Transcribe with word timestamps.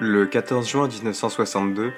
Le 0.00 0.24
14 0.26 0.68
juin 0.68 0.88
1962, 0.88 1.92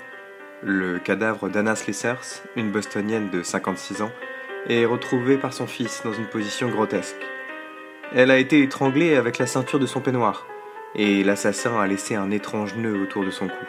le 0.64 0.98
cadavre 0.98 1.48
d'Anna 1.48 1.76
Slessers, 1.76 2.42
une 2.56 2.72
bostonienne 2.72 3.30
de 3.30 3.42
56 3.42 4.02
ans, 4.02 4.10
est 4.68 4.84
retrouvé 4.84 5.36
par 5.38 5.52
son 5.52 5.68
fils 5.68 6.02
dans 6.04 6.12
une 6.12 6.26
position 6.26 6.68
grotesque. 6.68 7.24
Elle 8.12 8.32
a 8.32 8.38
été 8.38 8.62
étranglée 8.62 9.14
avec 9.14 9.38
la 9.38 9.46
ceinture 9.46 9.78
de 9.78 9.86
son 9.86 10.00
peignoir, 10.00 10.44
et 10.96 11.22
l'assassin 11.22 11.80
a 11.80 11.86
laissé 11.86 12.16
un 12.16 12.32
étrange 12.32 12.74
nœud 12.74 13.00
autour 13.00 13.24
de 13.24 13.30
son 13.30 13.46
cou. 13.46 13.64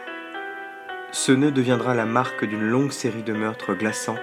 Ce 1.12 1.32
nœud 1.32 1.52
deviendra 1.52 1.94
la 1.94 2.06
marque 2.06 2.46
d'une 2.46 2.68
longue 2.68 2.92
série 2.92 3.24
de 3.24 3.34
meurtres 3.34 3.76
glaçants 3.76 4.20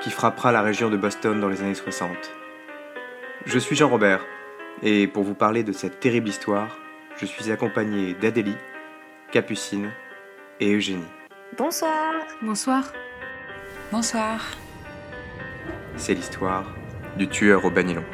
qui 0.00 0.10
frappera 0.10 0.52
la 0.52 0.62
région 0.62 0.90
de 0.90 0.96
Boston 0.96 1.40
dans 1.40 1.48
les 1.48 1.60
années 1.60 1.74
60. 1.74 2.10
Je 3.46 3.58
suis 3.58 3.74
Jean 3.74 3.88
Robert, 3.88 4.24
et 4.82 5.08
pour 5.08 5.24
vous 5.24 5.34
parler 5.34 5.64
de 5.64 5.72
cette 5.72 5.98
terrible 5.98 6.28
histoire, 6.28 6.78
je 7.16 7.26
suis 7.26 7.50
accompagné 7.50 8.14
d'Adélie, 8.14 8.56
Capucine 9.30 9.90
et 10.58 10.74
Eugénie. 10.74 11.04
Bonsoir. 11.56 12.14
Bonsoir. 12.42 12.92
Bonsoir. 13.92 14.56
C'est 15.96 16.14
l'histoire 16.14 16.74
du 17.16 17.28
tueur 17.28 17.64
au 17.64 17.70
banilon. 17.70 18.04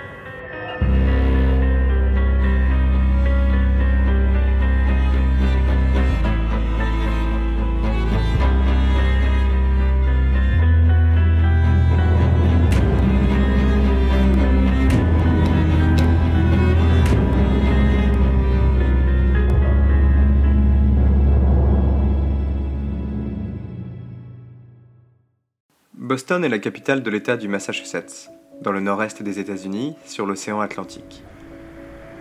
Boston 26.16 26.46
est 26.46 26.48
la 26.48 26.58
capitale 26.58 27.02
de 27.02 27.10
l'État 27.10 27.36
du 27.36 27.46
Massachusetts, 27.46 28.30
dans 28.62 28.72
le 28.72 28.80
nord-est 28.80 29.22
des 29.22 29.38
États-Unis, 29.38 29.96
sur 30.06 30.24
l'océan 30.24 30.60
Atlantique. 30.60 31.22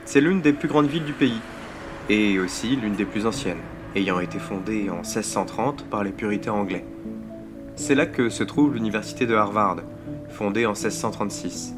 C'est 0.03 0.19
l'une 0.19 0.41
des 0.41 0.51
plus 0.51 0.67
grandes 0.67 0.89
villes 0.89 1.05
du 1.05 1.13
pays, 1.13 1.39
et 2.09 2.38
aussi 2.38 2.75
l'une 2.75 2.95
des 2.95 3.05
plus 3.05 3.25
anciennes, 3.25 3.63
ayant 3.95 4.19
été 4.19 4.38
fondée 4.38 4.89
en 4.89 4.97
1630 4.97 5.85
par 5.85 6.03
les 6.03 6.11
puritains 6.11 6.51
anglais. 6.51 6.83
C'est 7.77 7.95
là 7.95 8.05
que 8.05 8.27
se 8.27 8.43
trouve 8.43 8.73
l'université 8.73 9.25
de 9.25 9.33
Harvard, 9.33 9.77
fondée 10.27 10.66
en 10.66 10.73
1636. 10.73 11.73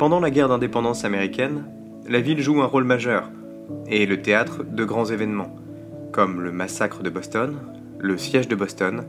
Pendant 0.00 0.18
la 0.18 0.32
guerre 0.32 0.48
d'indépendance 0.48 1.04
américaine, 1.04 1.64
la 2.08 2.20
ville 2.20 2.42
joue 2.42 2.60
un 2.60 2.66
rôle 2.66 2.82
majeur 2.82 3.30
et 3.86 4.04
le 4.04 4.20
théâtre 4.20 4.64
de 4.64 4.84
grands 4.84 5.06
événements, 5.06 5.54
comme 6.10 6.40
le 6.40 6.50
massacre 6.50 7.04
de 7.04 7.10
Boston, 7.10 7.60
le 8.00 8.18
siège 8.18 8.48
de 8.48 8.56
Boston, 8.56 9.04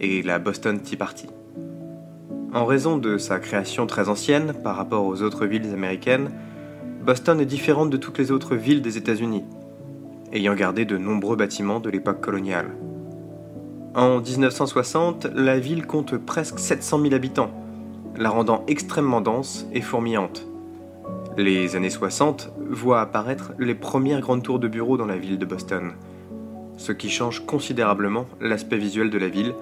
et 0.00 0.22
la 0.22 0.38
Boston 0.38 0.80
Tea 0.80 0.96
Party. 0.96 1.26
En 2.52 2.64
raison 2.64 2.98
de 2.98 3.16
sa 3.18 3.38
création 3.38 3.86
très 3.86 4.08
ancienne 4.08 4.54
par 4.64 4.76
rapport 4.76 5.06
aux 5.06 5.22
autres 5.22 5.46
villes 5.46 5.72
américaines, 5.72 6.30
Boston 7.04 7.40
est 7.40 7.46
différente 7.46 7.90
de 7.90 7.96
toutes 7.96 8.18
les 8.18 8.32
autres 8.32 8.56
villes 8.56 8.82
des 8.82 8.98
États-Unis, 8.98 9.44
ayant 10.32 10.54
gardé 10.54 10.84
de 10.84 10.98
nombreux 10.98 11.36
bâtiments 11.36 11.80
de 11.80 11.90
l'époque 11.90 12.20
coloniale. 12.20 12.70
En 13.94 14.20
1960, 14.20 15.26
la 15.34 15.58
ville 15.58 15.86
compte 15.86 16.16
presque 16.16 16.58
700 16.58 17.02
000 17.02 17.14
habitants, 17.14 17.50
la 18.16 18.30
rendant 18.30 18.64
extrêmement 18.66 19.20
dense 19.20 19.66
et 19.72 19.80
fourmillante. 19.80 20.46
Les 21.36 21.76
années 21.76 21.90
60 21.90 22.52
voient 22.68 23.00
apparaître 23.00 23.52
les 23.58 23.74
premières 23.74 24.20
grandes 24.20 24.42
tours 24.42 24.58
de 24.58 24.68
bureaux 24.68 24.96
dans 24.96 25.06
la 25.06 25.16
ville 25.16 25.38
de 25.38 25.46
Boston, 25.46 25.92
ce 26.76 26.92
qui 26.92 27.10
change 27.10 27.46
considérablement 27.46 28.26
l'aspect 28.40 28.76
visuel 28.76 29.10
de 29.10 29.18
la 29.18 29.28
ville 29.28 29.54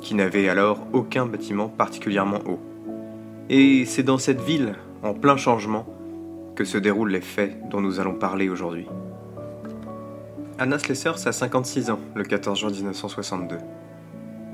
qui 0.00 0.14
n'avait 0.14 0.48
alors 0.48 0.86
aucun 0.92 1.26
bâtiment 1.26 1.68
particulièrement 1.68 2.40
haut. 2.46 2.60
Et 3.48 3.84
c'est 3.84 4.02
dans 4.02 4.18
cette 4.18 4.40
ville, 4.40 4.74
en 5.02 5.14
plein 5.14 5.36
changement, 5.36 5.86
que 6.54 6.64
se 6.64 6.78
déroulent 6.78 7.10
les 7.10 7.20
faits 7.20 7.68
dont 7.70 7.80
nous 7.80 8.00
allons 8.00 8.14
parler 8.14 8.48
aujourd'hui. 8.48 8.86
Anna 10.58 10.78
Slessers 10.78 11.26
a 11.26 11.32
56 11.32 11.90
ans 11.90 12.00
le 12.14 12.24
14 12.24 12.58
juin 12.58 12.70
1962. 12.70 13.56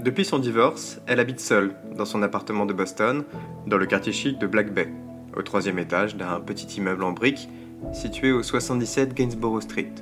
Depuis 0.03 0.25
son 0.25 0.39
divorce, 0.39 1.01
elle 1.07 1.21
habite 1.21 1.41
seule 1.41 1.75
dans 1.97 2.05
son 2.05 2.23
appartement 2.23 2.67
de 2.67 2.73
Boston, 2.73 3.25
dans 3.67 3.79
le 3.79 3.87
quartier 3.87 4.13
chic 4.13 4.39
de 4.39 4.47
Black 4.47 4.73
Bay, 4.73 4.89
au 5.37 5.43
troisième 5.43 5.79
étage 5.79 6.17
d'un 6.17 6.41
petit 6.41 6.67
immeuble 6.77 7.03
en 7.03 7.13
briques 7.13 7.49
situé 7.93 8.33
au 8.33 8.43
77 8.43 9.15
Gainsborough 9.15 9.63
Street. 9.63 9.93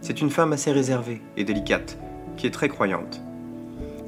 C'est 0.00 0.20
une 0.20 0.30
femme 0.30 0.52
assez 0.52 0.72
réservée 0.72 1.20
et 1.36 1.44
délicate, 1.44 1.98
qui 2.36 2.46
est 2.46 2.50
très 2.50 2.68
croyante. 2.68 3.20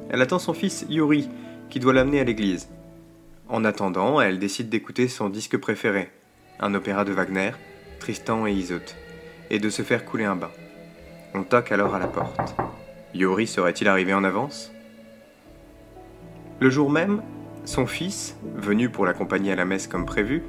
Elle 0.09 0.21
attend 0.21 0.39
son 0.39 0.53
fils 0.53 0.85
Yuri, 0.89 1.29
qui 1.69 1.79
doit 1.79 1.93
l'amener 1.93 2.19
à 2.19 2.23
l'église. 2.23 2.69
En 3.47 3.63
attendant, 3.63 4.19
elle 4.21 4.39
décide 4.39 4.69
d'écouter 4.69 5.07
son 5.07 5.29
disque 5.29 5.57
préféré, 5.57 6.09
un 6.59 6.73
opéra 6.73 7.05
de 7.05 7.11
Wagner, 7.11 7.51
Tristan 7.99 8.45
et 8.47 8.51
Isolde, 8.51 8.83
et 9.49 9.59
de 9.59 9.69
se 9.69 9.81
faire 9.81 10.05
couler 10.05 10.25
un 10.25 10.35
bain. 10.35 10.51
On 11.33 11.43
toque 11.43 11.71
alors 11.71 11.95
à 11.95 11.99
la 11.99 12.07
porte. 12.07 12.55
Yuri 13.13 13.47
serait-il 13.47 13.87
arrivé 13.87 14.13
en 14.13 14.23
avance? 14.23 14.71
Le 16.59 16.69
jour 16.69 16.89
même, 16.89 17.21
son 17.65 17.85
fils, 17.85 18.35
venu 18.55 18.89
pour 18.89 19.05
l'accompagner 19.05 19.51
à 19.51 19.55
la 19.55 19.65
messe 19.65 19.87
comme 19.87 20.05
prévu, 20.05 20.43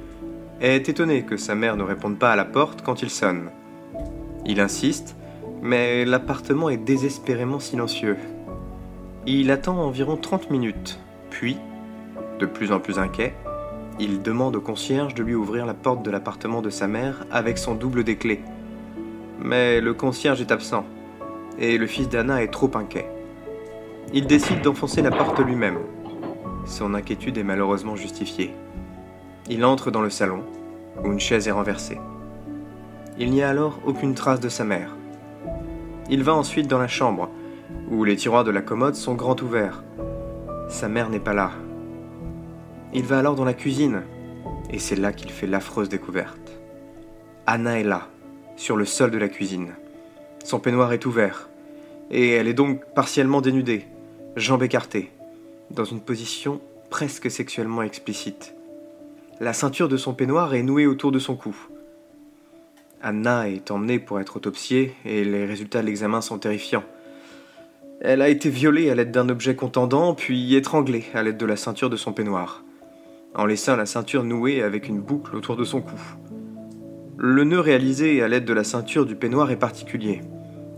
est 0.59 0.89
étonné 0.89 1.23
que 1.23 1.37
sa 1.37 1.55
mère 1.55 1.77
ne 1.77 1.83
réponde 1.83 2.19
pas 2.19 2.31
à 2.31 2.35
la 2.35 2.45
porte 2.45 2.81
quand 2.81 3.01
il 3.01 3.09
sonne. 3.09 3.49
Il 4.45 4.59
insiste, 4.59 5.15
mais 5.61 6.05
l'appartement 6.05 6.69
est 6.69 6.77
désespérément 6.77 7.59
silencieux. 7.59 8.17
Il 9.27 9.51
attend 9.51 9.77
environ 9.77 10.17
30 10.17 10.49
minutes, 10.49 10.99
puis, 11.29 11.57
de 12.39 12.47
plus 12.47 12.71
en 12.71 12.79
plus 12.79 12.97
inquiet, 12.97 13.35
il 13.99 14.23
demande 14.23 14.55
au 14.55 14.61
concierge 14.61 15.13
de 15.13 15.21
lui 15.21 15.35
ouvrir 15.35 15.67
la 15.67 15.75
porte 15.75 16.01
de 16.01 16.09
l'appartement 16.09 16.63
de 16.63 16.71
sa 16.71 16.87
mère 16.87 17.23
avec 17.29 17.59
son 17.59 17.75
double 17.75 18.03
des 18.03 18.15
clés. 18.15 18.41
Mais 19.39 19.79
le 19.79 19.93
concierge 19.93 20.41
est 20.41 20.51
absent, 20.51 20.85
et 21.59 21.77
le 21.77 21.85
fils 21.85 22.09
d'Anna 22.09 22.41
est 22.41 22.47
trop 22.47 22.71
inquiet. 22.73 23.11
Il 24.11 24.25
décide 24.25 24.63
d'enfoncer 24.63 25.03
la 25.03 25.11
porte 25.11 25.39
lui-même. 25.39 25.77
Son 26.65 26.95
inquiétude 26.95 27.37
est 27.37 27.43
malheureusement 27.43 27.95
justifiée. 27.95 28.55
Il 29.51 29.63
entre 29.65 29.91
dans 29.91 30.01
le 30.01 30.09
salon, 30.09 30.41
où 31.03 31.11
une 31.11 31.19
chaise 31.19 31.47
est 31.47 31.51
renversée. 31.51 31.99
Il 33.19 33.29
n'y 33.29 33.43
a 33.43 33.49
alors 33.49 33.81
aucune 33.85 34.15
trace 34.15 34.39
de 34.39 34.49
sa 34.49 34.63
mère. 34.63 34.95
Il 36.09 36.23
va 36.23 36.33
ensuite 36.33 36.67
dans 36.67 36.79
la 36.79 36.87
chambre, 36.87 37.29
où 37.91 38.05
les 38.05 38.15
tiroirs 38.15 38.45
de 38.45 38.51
la 38.51 38.61
commode 38.61 38.95
sont 38.95 39.15
grands 39.15 39.35
ouverts. 39.41 39.83
Sa 40.69 40.87
mère 40.87 41.09
n'est 41.09 41.19
pas 41.19 41.33
là. 41.33 41.51
Il 42.93 43.03
va 43.03 43.19
alors 43.19 43.35
dans 43.35 43.43
la 43.43 43.53
cuisine, 43.53 44.03
et 44.69 44.79
c'est 44.79 44.95
là 44.95 45.11
qu'il 45.11 45.29
fait 45.29 45.45
l'affreuse 45.45 45.89
découverte. 45.89 46.59
Anna 47.45 47.79
est 47.79 47.83
là, 47.83 48.07
sur 48.55 48.77
le 48.77 48.85
sol 48.85 49.11
de 49.11 49.17
la 49.17 49.27
cuisine. 49.27 49.73
Son 50.45 50.59
peignoir 50.59 50.93
est 50.93 51.05
ouvert, 51.05 51.49
et 52.09 52.29
elle 52.29 52.47
est 52.47 52.53
donc 52.53 52.81
partiellement 52.95 53.41
dénudée, 53.41 53.85
jambes 54.37 54.63
écartées, 54.63 55.11
dans 55.69 55.85
une 55.85 55.99
position 55.99 56.61
presque 56.89 57.29
sexuellement 57.29 57.83
explicite. 57.83 58.55
La 59.41 59.51
ceinture 59.51 59.89
de 59.89 59.97
son 59.97 60.13
peignoir 60.13 60.53
est 60.53 60.63
nouée 60.63 60.87
autour 60.87 61.11
de 61.11 61.19
son 61.19 61.35
cou. 61.35 61.55
Anna 63.01 63.49
est 63.49 63.69
emmenée 63.69 63.99
pour 63.99 64.21
être 64.21 64.37
autopsiée, 64.37 64.95
et 65.03 65.25
les 65.25 65.45
résultats 65.45 65.81
de 65.81 65.87
l'examen 65.87 66.21
sont 66.21 66.37
terrifiants. 66.37 66.83
Elle 68.03 68.23
a 68.23 68.29
été 68.29 68.49
violée 68.49 68.89
à 68.89 68.95
l'aide 68.95 69.11
d'un 69.11 69.29
objet 69.29 69.55
contendant, 69.55 70.15
puis 70.15 70.55
étranglée 70.55 71.05
à 71.13 71.21
l'aide 71.21 71.37
de 71.37 71.45
la 71.45 71.55
ceinture 71.55 71.91
de 71.91 71.95
son 71.95 72.13
peignoir, 72.13 72.63
en 73.35 73.45
laissant 73.45 73.75
la 73.75 73.85
ceinture 73.85 74.23
nouée 74.23 74.63
avec 74.63 74.87
une 74.87 74.99
boucle 74.99 75.35
autour 75.35 75.55
de 75.55 75.63
son 75.63 75.81
cou. 75.81 75.99
Le 77.19 77.43
nœud 77.43 77.59
réalisé 77.59 78.23
à 78.23 78.27
l'aide 78.27 78.45
de 78.45 78.53
la 78.53 78.63
ceinture 78.63 79.05
du 79.05 79.15
peignoir 79.15 79.51
est 79.51 79.55
particulier, 79.55 80.21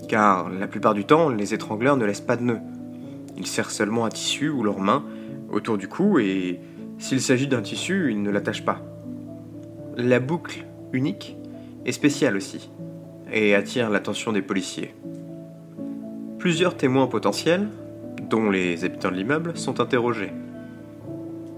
car 0.09 0.49
la 0.49 0.67
plupart 0.67 0.93
du 0.93 1.05
temps, 1.05 1.29
les 1.29 1.53
étrangleurs 1.53 1.95
ne 1.95 2.03
laissent 2.03 2.19
pas 2.19 2.35
de 2.35 2.43
nœud. 2.43 2.59
Ils 3.37 3.47
serrent 3.47 3.71
seulement 3.71 4.03
un 4.03 4.09
tissu 4.09 4.49
ou 4.49 4.61
leurs 4.61 4.81
mains 4.81 5.05
autour 5.49 5.77
du 5.77 5.87
cou 5.87 6.19
et, 6.19 6.59
s'il 6.97 7.21
s'agit 7.21 7.47
d'un 7.47 7.61
tissu, 7.61 8.11
ils 8.11 8.21
ne 8.21 8.31
l'attachent 8.31 8.65
pas. 8.65 8.81
La 9.95 10.19
boucle, 10.19 10.65
unique, 10.91 11.37
est 11.85 11.93
spéciale 11.93 12.35
aussi, 12.35 12.69
et 13.31 13.55
attire 13.55 13.89
l'attention 13.89 14.33
des 14.33 14.41
policiers. 14.41 14.93
Plusieurs 16.43 16.75
témoins 16.75 17.07
potentiels, 17.07 17.69
dont 18.29 18.49
les 18.49 18.83
habitants 18.83 19.11
de 19.11 19.15
l'immeuble, 19.15 19.55
sont 19.55 19.79
interrogés. 19.79 20.33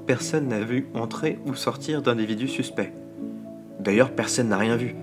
Personne 0.06 0.48
n'a 0.48 0.60
vu 0.60 0.90
entrer 0.94 1.40
ou 1.48 1.56
sortir 1.56 2.04
d'individus 2.04 2.50
suspects. 2.50 2.94
D'ailleurs, 3.80 4.12
personne 4.12 4.50
n'a 4.50 4.60
rien 4.60 4.76
vu. 4.76 4.94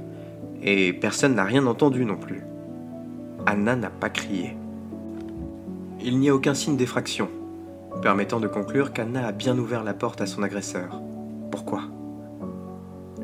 Et 0.63 0.93
personne 0.93 1.35
n'a 1.35 1.43
rien 1.43 1.67
entendu 1.67 2.05
non 2.05 2.15
plus. 2.15 2.45
Anna 3.45 3.75
n'a 3.75 3.91
pas 3.91 4.09
crié. 4.09 4.57
Il 6.01 6.21
n'y 6.21 6.29
a 6.29 6.35
aucun 6.37 6.55
signe 6.55 6.77
d'effraction, 6.77 7.29
permettant 8.03 8.39
de 8.39 8.47
conclure 8.47 8.93
qu'Anna 8.93 9.27
a 9.27 9.33
bien 9.33 9.59
ouvert 9.59 9.83
la 9.83 9.95
porte 9.95 10.21
à 10.21 10.27
son 10.27 10.45
agresseur. 10.45 11.03
Pourquoi? 11.51 11.83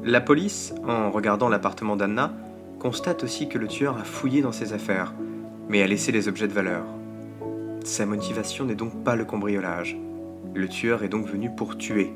La 0.03 0.21
police, 0.21 0.75
en 0.85 1.13
regardant 1.13 1.51
l'appartement 1.51 1.95
d'Anna, 1.95 2.33
constate 2.81 3.23
aussi 3.23 3.49
que 3.49 3.59
le 3.59 3.69
tueur 3.69 3.97
a 3.97 4.03
fouillé 4.03 4.43
dans 4.43 4.51
ses 4.51 4.73
affaires, 4.73 5.15
mais 5.69 5.83
à 5.83 5.87
laisser 5.87 6.13
les 6.13 6.29
objets 6.29 6.49
de 6.49 6.53
valeur. 6.53 6.85
Sa 7.85 8.07
motivation 8.07 8.65
n'est 8.65 8.75
donc 8.75 9.05
pas 9.05 9.17
le 9.17 9.25
cambriolage. 9.25 9.97
Le 10.55 10.69
tueur 10.69 11.03
est 11.03 11.09
donc 11.09 11.27
venu 11.27 11.51
pour 11.55 11.77
tuer, 11.77 12.13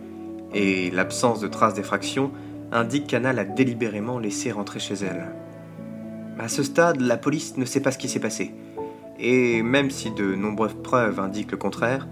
et 0.54 0.90
l'absence 0.90 1.40
de 1.40 1.49
traces 1.49 1.75
d'effraction 1.75 2.32
indique 2.72 3.06
qu'Anna 3.06 3.32
l'a 3.32 3.44
délibérément 3.44 4.19
laissé 4.19 4.50
rentrer 4.50 4.81
chez 4.81 4.94
elle. 4.94 5.32
À 6.38 6.49
ce 6.49 6.62
stade, 6.62 7.00
la 7.00 7.19
police 7.19 7.56
ne 7.56 7.64
sait 7.64 7.81
pas 7.81 7.93
ce 7.93 7.99
qui 7.99 8.08
s'est 8.08 8.20
passé, 8.20 8.54
et 9.19 9.62
même 9.62 9.90
si 9.90 10.10
de 10.10 10.34
nombreuses 10.34 10.76
preuves 10.82 11.20
indiquent 11.20 11.52
le 11.52 11.58
contraire, 11.58 12.08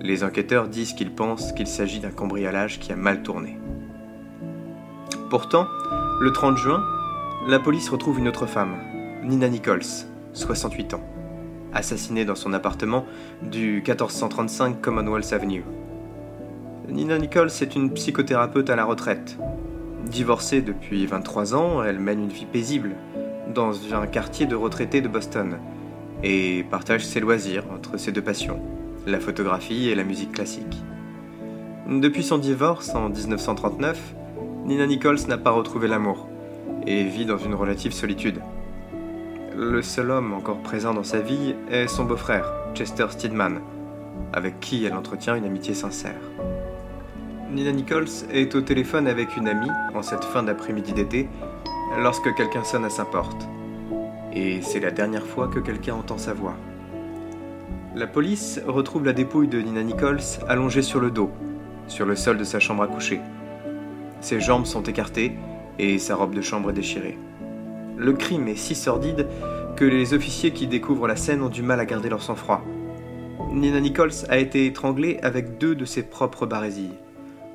les 0.00 0.24
enquêteurs 0.24 0.68
disent 0.68 0.92
qu'ils 0.92 1.14
pensent 1.14 1.52
qu'il 1.52 1.66
s'agit 1.66 2.00
d'un 2.00 2.10
cambriolage 2.10 2.80
qui 2.80 2.92
a 2.92 2.96
mal 2.96 3.22
tourné. 3.22 3.58
Pourtant, 5.30 5.66
le 6.20 6.32
30 6.32 6.56
juin, 6.56 6.82
la 7.46 7.60
police 7.60 7.88
retrouve 7.88 8.18
une 8.18 8.28
autre 8.28 8.46
femme, 8.46 8.76
Nina 9.22 9.48
Nichols, 9.48 10.08
68 10.32 10.94
ans, 10.94 11.04
assassinée 11.72 12.24
dans 12.24 12.34
son 12.34 12.52
appartement 12.52 13.04
du 13.42 13.82
1435 13.86 14.80
Commonwealth 14.80 15.32
Avenue. 15.32 15.64
Nina 16.88 17.18
Nichols 17.18 17.50
est 17.60 17.74
une 17.76 17.92
psychothérapeute 17.92 18.70
à 18.70 18.76
la 18.76 18.84
retraite. 18.84 19.38
Divorcée 20.06 20.62
depuis 20.62 21.06
23 21.06 21.54
ans, 21.54 21.82
elle 21.82 22.00
mène 22.00 22.24
une 22.24 22.30
vie 22.30 22.46
paisible 22.46 22.92
dans 23.54 23.94
un 23.94 24.06
quartier 24.06 24.46
de 24.46 24.56
retraités 24.56 25.00
de 25.00 25.08
Boston 25.08 25.58
et 26.22 26.64
partage 26.70 27.04
ses 27.04 27.20
loisirs 27.20 27.64
entre 27.72 27.96
ses 27.96 28.12
deux 28.12 28.22
passions, 28.22 28.60
la 29.06 29.20
photographie 29.20 29.88
et 29.88 29.94
la 29.94 30.04
musique 30.04 30.32
classique. 30.32 30.82
Depuis 31.88 32.22
son 32.22 32.38
divorce 32.38 32.94
en 32.94 33.08
1939, 33.08 34.14
Nina 34.64 34.86
Nichols 34.86 35.26
n'a 35.28 35.38
pas 35.38 35.50
retrouvé 35.50 35.88
l'amour 35.88 36.28
et 36.86 37.04
vit 37.04 37.26
dans 37.26 37.38
une 37.38 37.54
relative 37.54 37.92
solitude. 37.92 38.40
Le 39.62 39.82
seul 39.82 40.10
homme 40.10 40.32
encore 40.32 40.62
présent 40.62 40.94
dans 40.94 41.02
sa 41.04 41.20
vie 41.20 41.54
est 41.70 41.86
son 41.86 42.06
beau-frère, 42.06 42.50
Chester 42.72 43.04
Steedman, 43.10 43.60
avec 44.32 44.58
qui 44.58 44.86
elle 44.86 44.94
entretient 44.94 45.34
une 45.34 45.44
amitié 45.44 45.74
sincère. 45.74 46.16
Nina 47.50 47.70
Nichols 47.70 48.24
est 48.32 48.54
au 48.54 48.62
téléphone 48.62 49.06
avec 49.06 49.36
une 49.36 49.48
amie 49.48 49.68
en 49.94 50.00
cette 50.00 50.24
fin 50.24 50.42
d'après-midi 50.42 50.94
d'été 50.94 51.28
lorsque 51.98 52.34
quelqu'un 52.36 52.64
sonne 52.64 52.86
à 52.86 52.88
sa 52.88 53.04
porte. 53.04 53.46
Et 54.32 54.62
c'est 54.62 54.80
la 54.80 54.92
dernière 54.92 55.26
fois 55.26 55.48
que 55.48 55.58
quelqu'un 55.58 55.96
entend 55.96 56.16
sa 56.16 56.32
voix. 56.32 56.56
La 57.94 58.06
police 58.06 58.62
retrouve 58.66 59.04
la 59.04 59.12
dépouille 59.12 59.48
de 59.48 59.60
Nina 59.60 59.82
Nichols 59.82 60.40
allongée 60.48 60.80
sur 60.80 61.00
le 61.00 61.10
dos, 61.10 61.32
sur 61.86 62.06
le 62.06 62.16
sol 62.16 62.38
de 62.38 62.44
sa 62.44 62.60
chambre 62.60 62.84
à 62.84 62.88
coucher. 62.88 63.20
Ses 64.22 64.40
jambes 64.40 64.64
sont 64.64 64.84
écartées 64.84 65.36
et 65.78 65.98
sa 65.98 66.16
robe 66.16 66.34
de 66.34 66.40
chambre 66.40 66.70
est 66.70 66.72
déchirée. 66.72 67.18
Le 68.00 68.14
crime 68.14 68.48
est 68.48 68.56
si 68.56 68.74
sordide 68.74 69.26
que 69.76 69.84
les 69.84 70.14
officiers 70.14 70.52
qui 70.52 70.66
découvrent 70.66 71.06
la 71.06 71.16
scène 71.16 71.42
ont 71.42 71.50
du 71.50 71.62
mal 71.62 71.80
à 71.80 71.84
garder 71.84 72.08
leur 72.08 72.22
sang-froid. 72.22 72.64
Nina 73.52 73.78
Nichols 73.78 74.24
a 74.30 74.38
été 74.38 74.64
étranglée 74.64 75.18
avec 75.22 75.58
deux 75.58 75.74
de 75.74 75.84
ses 75.84 76.02
propres 76.02 76.46
barésilles, 76.46 76.94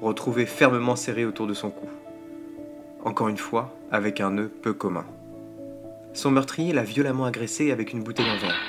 retrouvées 0.03 0.45
fermement 0.45 0.95
serrées 0.95 1.25
autour 1.25 1.47
de 1.47 1.55
son 1.55 1.71
cou. 1.71 1.87
Encore 3.03 3.27
une 3.27 3.39
fois, 3.39 3.75
avec 3.91 4.21
un 4.21 4.29
nœud 4.29 4.51
peu 4.61 4.73
commun. 4.73 5.07
Son 6.13 6.29
meurtrier 6.29 6.73
l'a 6.73 6.83
violemment 6.83 7.25
agressée 7.25 7.71
avec 7.71 7.91
une 7.91 8.03
bouteille 8.03 8.29
en 8.29 8.37
verre. 8.37 8.61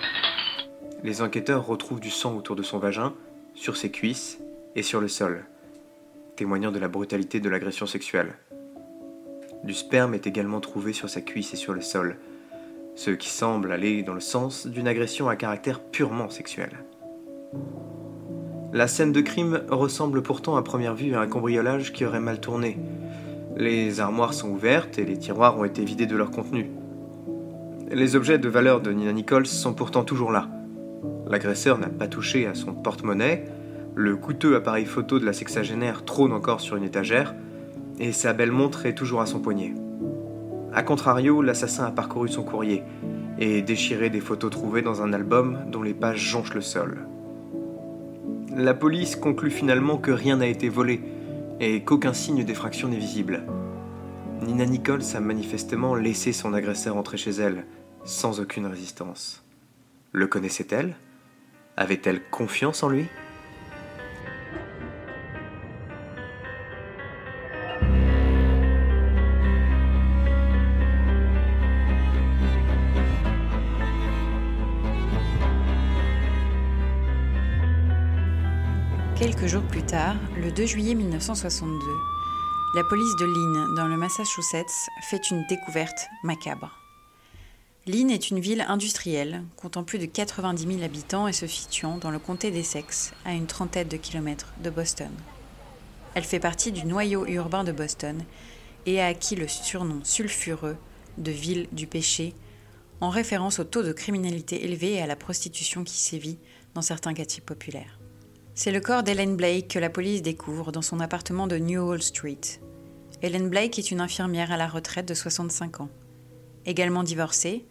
Les 1.05 1.21
enquêteurs 1.21 1.67
retrouvent 1.67 2.01
du 2.01 2.11
sang 2.11 2.35
autour 2.39 2.57
de 2.57 2.63
son 2.63 2.79
vagin, 2.79 3.13
sur 3.55 3.77
ses 3.77 3.91
cuisses 3.91 4.39
et 4.77 4.83
sur 4.83 5.03
le 5.03 5.09
sol, 5.09 5.45
témoignant 6.37 6.73
de 6.73 6.79
la 6.79 6.89
brutalité 6.89 7.39
de 7.39 7.51
l'agression 7.51 7.85
sexuelle. 7.85 8.33
Du 9.67 9.75
sperme 9.75 10.15
est 10.15 10.29
également 10.29 10.61
trouvé 10.61 10.93
sur 10.93 11.11
sa 11.11 11.21
cuisse 11.21 11.53
et 11.53 11.57
sur 11.57 11.73
le 11.73 11.81
sol, 11.81 12.19
ce 12.95 13.11
qui 13.11 13.29
semble 13.29 13.73
aller 13.73 14.05
dans 14.05 14.15
le 14.15 14.21
sens 14.21 14.69
d'une 14.69 14.87
agression 14.87 15.29
à 15.29 15.35
caractère 15.35 15.81
purement 15.81 16.31
sexuel. 16.31 16.71
La 18.73 18.87
scène 18.87 19.11
de 19.11 19.21
crime 19.21 19.63
ressemble 19.69 20.23
pourtant 20.23 20.55
à 20.55 20.63
première 20.63 20.95
vue 20.95 21.17
à 21.17 21.21
un 21.21 21.27
cambriolage 21.27 21.93
qui 21.93 22.05
aurait 22.05 22.21
mal 22.21 22.41
tourné. 22.41 22.79
Les 23.57 23.99
armoires 23.99 24.35
sont 24.35 24.51
ouvertes 24.51 25.01
et 25.01 25.05
les 25.05 25.19
tiroirs 25.19 25.59
ont 25.59 25.65
été 25.65 25.85
vidés 25.85 26.07
de 26.07 26.15
leur 26.15 26.31
contenu. 26.31 26.71
Les 27.91 28.15
objets 28.15 28.39
de 28.39 28.49
valeur 28.49 28.81
de 28.81 28.93
Nina 28.93 29.13
Nichols 29.13 29.47
sont 29.47 29.75
pourtant 29.75 30.05
toujours 30.05 30.31
là. 30.31 30.49
L'agresseur 31.29 31.79
n'a 31.79 31.89
pas 31.89 32.07
touché 32.07 32.47
à 32.47 32.55
son 32.55 32.73
porte-monnaie, 32.73 33.47
le 33.97 34.15
coûteux 34.15 34.55
appareil 34.55 34.85
photo 34.85 35.19
de 35.19 35.25
la 35.25 35.33
sexagénaire 35.33 36.05
trône 36.05 36.33
encore 36.33 36.61
sur 36.61 36.77
une 36.77 36.85
étagère, 36.85 37.35
et 37.99 38.13
sa 38.13 38.33
belle 38.33 38.53
montre 38.53 38.87
est 38.87 38.95
toujours 38.95 39.21
à 39.21 39.27
son 39.27 39.41
poignet. 39.41 39.75
A 40.73 40.83
contrario, 40.83 41.43
l'assassin 41.43 41.85
a 41.85 41.91
parcouru 41.91 42.29
son 42.29 42.43
courrier 42.43 42.83
et 43.39 43.63
déchiré 43.63 44.11
des 44.11 44.21
photos 44.21 44.51
trouvées 44.51 44.83
dans 44.83 45.03
un 45.03 45.13
album 45.13 45.59
dont 45.71 45.83
les 45.83 45.95
pages 45.95 46.21
jonchent 46.21 46.55
le 46.55 46.61
sol. 46.61 47.07
La 48.55 48.75
police 48.75 49.17
conclut 49.17 49.51
finalement 49.51 49.99
que 49.99 50.11
rien 50.11 50.37
n'a 50.37 50.47
été 50.47 50.69
volé 50.69 51.01
et 51.61 51.83
qu'aucun 51.85 52.13
signe 52.13 52.45
d'effraction 52.45 52.89
n'est 52.89 52.99
visible. 52.99 53.43
Nina 54.43 54.67
Nichols 54.67 55.15
a 55.15 55.21
manifestement 55.21 55.95
laissé 55.95 56.33
son 56.33 56.53
agresseur 56.53 56.97
entrer 56.97 57.17
chez 57.17 57.33
elle, 57.33 57.65
sans 58.05 58.41
aucune 58.41 58.67
résistance. 58.67 59.45
Le 60.13 60.27
connaissait-elle? 60.27 60.97
Avait-elle 61.77 62.21
confiance 62.31 62.83
en 62.83 62.89
lui? 62.89 63.07
Jours 79.47 79.63
plus 79.63 79.85
tard, 79.85 80.17
le 80.37 80.51
2 80.51 80.67
juillet 80.67 80.97
1962, 80.97 81.79
la 82.75 82.83
police 82.83 83.15
de 83.21 83.27
Lynn, 83.27 83.77
dans 83.77 83.87
le 83.87 83.97
Massachusetts, 83.97 84.89
fait 85.03 85.31
une 85.31 85.47
découverte 85.47 86.09
macabre. 86.25 86.77
Lynn 87.87 88.11
est 88.11 88.31
une 88.31 88.41
ville 88.41 88.65
industrielle, 88.67 89.45
comptant 89.55 89.85
plus 89.85 90.01
de 90.01 90.07
90 90.07 90.67
000 90.67 90.83
habitants 90.83 91.29
et 91.29 91.33
se 91.33 91.47
situant 91.47 91.97
dans 91.99 92.11
le 92.11 92.19
comté 92.19 92.51
d'Essex, 92.51 93.13
à 93.25 93.35
une 93.35 93.47
trentaine 93.47 93.87
de 93.87 93.97
kilomètres 93.97 94.53
de 94.65 94.71
Boston. 94.71 95.13
Elle 96.15 96.25
fait 96.25 96.41
partie 96.41 96.73
du 96.73 96.85
noyau 96.85 97.25
urbain 97.27 97.63
de 97.63 97.71
Boston 97.71 98.25
et 98.85 99.01
a 99.01 99.07
acquis 99.07 99.37
le 99.37 99.47
surnom 99.47 100.01
sulfureux 100.03 100.77
de 101.19 101.31
ville 101.31 101.69
du 101.71 101.87
péché, 101.87 102.35
en 103.01 103.11
référence 103.11 103.61
au 103.61 103.65
taux 103.65 103.85
de 103.85 103.93
criminalité 103.93 104.65
élevé 104.65 104.95
et 104.95 105.03
à 105.03 105.07
la 105.07 105.15
prostitution 105.15 105.85
qui 105.85 105.99
sévit 105.99 106.39
dans 106.75 106.83
certains 106.83 107.15
quartiers 107.15 107.43
populaires. 107.43 107.96
C'est 108.59 108.73
le 108.73 108.81
corps 108.81 109.03
d'Ellen 109.03 109.37
Blake 109.37 109.69
que 109.69 109.79
la 109.79 109.91
police 109.91 110.23
découvre 110.23 110.73
dans 110.73 110.81
son 110.81 110.99
appartement 110.99 111.47
de 111.47 111.59
Newhall 111.59 112.01
Street. 112.01 112.41
Ellen 113.21 113.51
Blake 113.51 113.79
est 113.79 113.91
une 113.91 114.01
infirmière 114.01 114.51
à 114.51 114.57
la 114.57 114.67
retraite 114.67 115.07
de 115.07 115.13
65 115.13 115.83
ans. 115.83 115.91
Également 116.65 117.03
divorcée, 117.03 117.67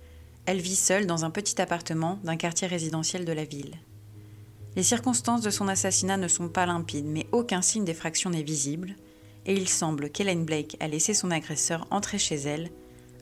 elle 0.45 0.59
vit 0.59 0.75
seule 0.75 1.07
dans 1.07 1.25
un 1.25 1.31
petit 1.31 1.59
appartement 1.59 2.19
d'un 2.23 2.37
quartier 2.37 2.67
résidentiel 2.67 3.25
de 3.25 3.31
la 3.31 3.45
ville. 3.45 3.73
Les 4.75 4.83
circonstances 4.83 5.41
de 5.41 5.49
son 5.49 5.67
assassinat 5.67 6.17
ne 6.17 6.27
sont 6.27 6.49
pas 6.49 6.67
limpides, 6.67 7.07
mais 7.07 7.25
aucun 7.31 7.63
signe 7.63 7.83
d'effraction 7.83 8.29
n'est 8.29 8.43
visible, 8.43 8.95
et 9.47 9.55
il 9.55 9.67
semble 9.67 10.11
qu'Ellen 10.11 10.45
Blake 10.45 10.77
a 10.81 10.87
laissé 10.87 11.15
son 11.15 11.31
agresseur 11.31 11.87
entrer 11.89 12.19
chez 12.19 12.35
elle 12.35 12.69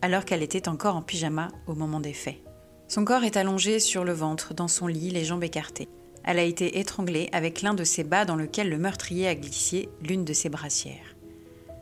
alors 0.01 0.25
qu'elle 0.25 0.43
était 0.43 0.67
encore 0.67 0.97
en 0.97 1.01
pyjama 1.01 1.47
au 1.65 1.75
moment 1.75 2.01
des 2.01 2.11
faits. 2.11 2.43
Son 2.89 3.05
corps 3.05 3.23
est 3.23 3.37
allongé 3.37 3.79
sur 3.79 4.03
le 4.03 4.11
ventre, 4.11 4.53
dans 4.53 4.67
son 4.67 4.87
lit, 4.87 5.11
les 5.11 5.23
jambes 5.23 5.45
écartées. 5.45 5.87
Elle 6.23 6.39
a 6.39 6.43
été 6.43 6.79
étranglée 6.79 7.29
avec 7.31 7.61
l'un 7.61 7.73
de 7.73 7.83
ses 7.83 8.03
bas 8.03 8.25
dans 8.25 8.35
lequel 8.35 8.69
le 8.69 8.77
meurtrier 8.77 9.27
a 9.27 9.35
glissé 9.35 9.89
l'une 10.01 10.25
de 10.25 10.33
ses 10.33 10.49
brassières. 10.49 11.15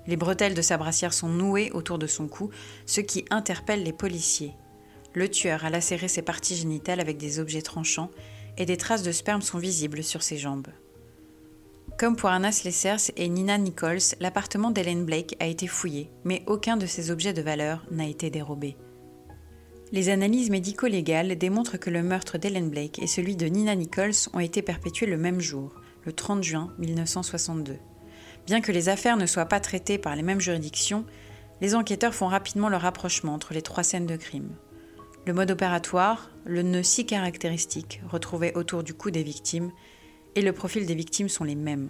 Les 0.07 0.17
bretelles 0.17 0.55
de 0.55 0.61
sa 0.61 0.77
brassière 0.77 1.13
sont 1.13 1.29
nouées 1.29 1.71
autour 1.71 1.99
de 1.99 2.07
son 2.07 2.27
cou, 2.27 2.49
ce 2.85 3.01
qui 3.01 3.25
interpelle 3.29 3.83
les 3.83 3.93
policiers. 3.93 4.53
Le 5.13 5.29
tueur 5.29 5.65
a 5.65 5.69
lacéré 5.69 6.07
ses 6.07 6.21
parties 6.21 6.55
génitales 6.55 6.99
avec 6.99 7.17
des 7.17 7.39
objets 7.39 7.61
tranchants 7.61 8.09
et 8.57 8.65
des 8.65 8.77
traces 8.77 9.03
de 9.03 9.11
sperme 9.11 9.41
sont 9.41 9.59
visibles 9.59 10.03
sur 10.03 10.23
ses 10.23 10.37
jambes. 10.37 10.67
Comme 11.97 12.15
pour 12.15 12.29
Anna 12.29 12.51
Slessers 12.51 13.11
et 13.15 13.29
Nina 13.29 13.57
Nichols, 13.57 14.15
l'appartement 14.19 14.71
d'Helen 14.71 15.05
Blake 15.05 15.35
a 15.39 15.45
été 15.45 15.67
fouillé, 15.67 16.09
mais 16.23 16.43
aucun 16.47 16.77
de 16.77 16.85
ces 16.85 17.11
objets 17.11 17.33
de 17.33 17.41
valeur 17.41 17.85
n'a 17.91 18.07
été 18.07 18.29
dérobé. 18.29 18.75
Les 19.93 20.07
analyses 20.07 20.49
médico-légales 20.49 21.37
démontrent 21.37 21.75
que 21.75 21.89
le 21.89 22.01
meurtre 22.01 22.37
d'Ellen 22.37 22.69
Blake 22.69 22.99
et 22.99 23.07
celui 23.07 23.35
de 23.35 23.47
Nina 23.47 23.75
Nichols 23.75 24.29
ont 24.31 24.39
été 24.39 24.61
perpétués 24.61 25.05
le 25.05 25.17
même 25.17 25.41
jour, 25.41 25.73
le 26.05 26.13
30 26.13 26.41
juin 26.41 26.73
1962. 26.79 27.77
Bien 28.45 28.61
que 28.61 28.71
les 28.71 28.87
affaires 28.87 29.17
ne 29.17 29.25
soient 29.25 29.47
pas 29.47 29.59
traitées 29.59 29.97
par 29.97 30.15
les 30.15 30.21
mêmes 30.21 30.39
juridictions, 30.39 31.05
les 31.59 31.75
enquêteurs 31.75 32.15
font 32.15 32.27
rapidement 32.27 32.69
le 32.69 32.77
rapprochement 32.77 33.33
entre 33.33 33.53
les 33.53 33.61
trois 33.61 33.83
scènes 33.83 34.05
de 34.05 34.15
crime. 34.15 34.55
Le 35.25 35.33
mode 35.33 35.51
opératoire, 35.51 36.31
le 36.45 36.61
nœud 36.61 36.83
si 36.83 37.05
caractéristique 37.05 38.01
retrouvé 38.09 38.53
autour 38.55 38.83
du 38.83 38.93
cou 38.93 39.11
des 39.11 39.23
victimes, 39.23 39.71
et 40.35 40.41
le 40.41 40.53
profil 40.53 40.85
des 40.85 40.95
victimes 40.95 41.27
sont 41.27 41.43
les 41.43 41.55
mêmes. 41.55 41.89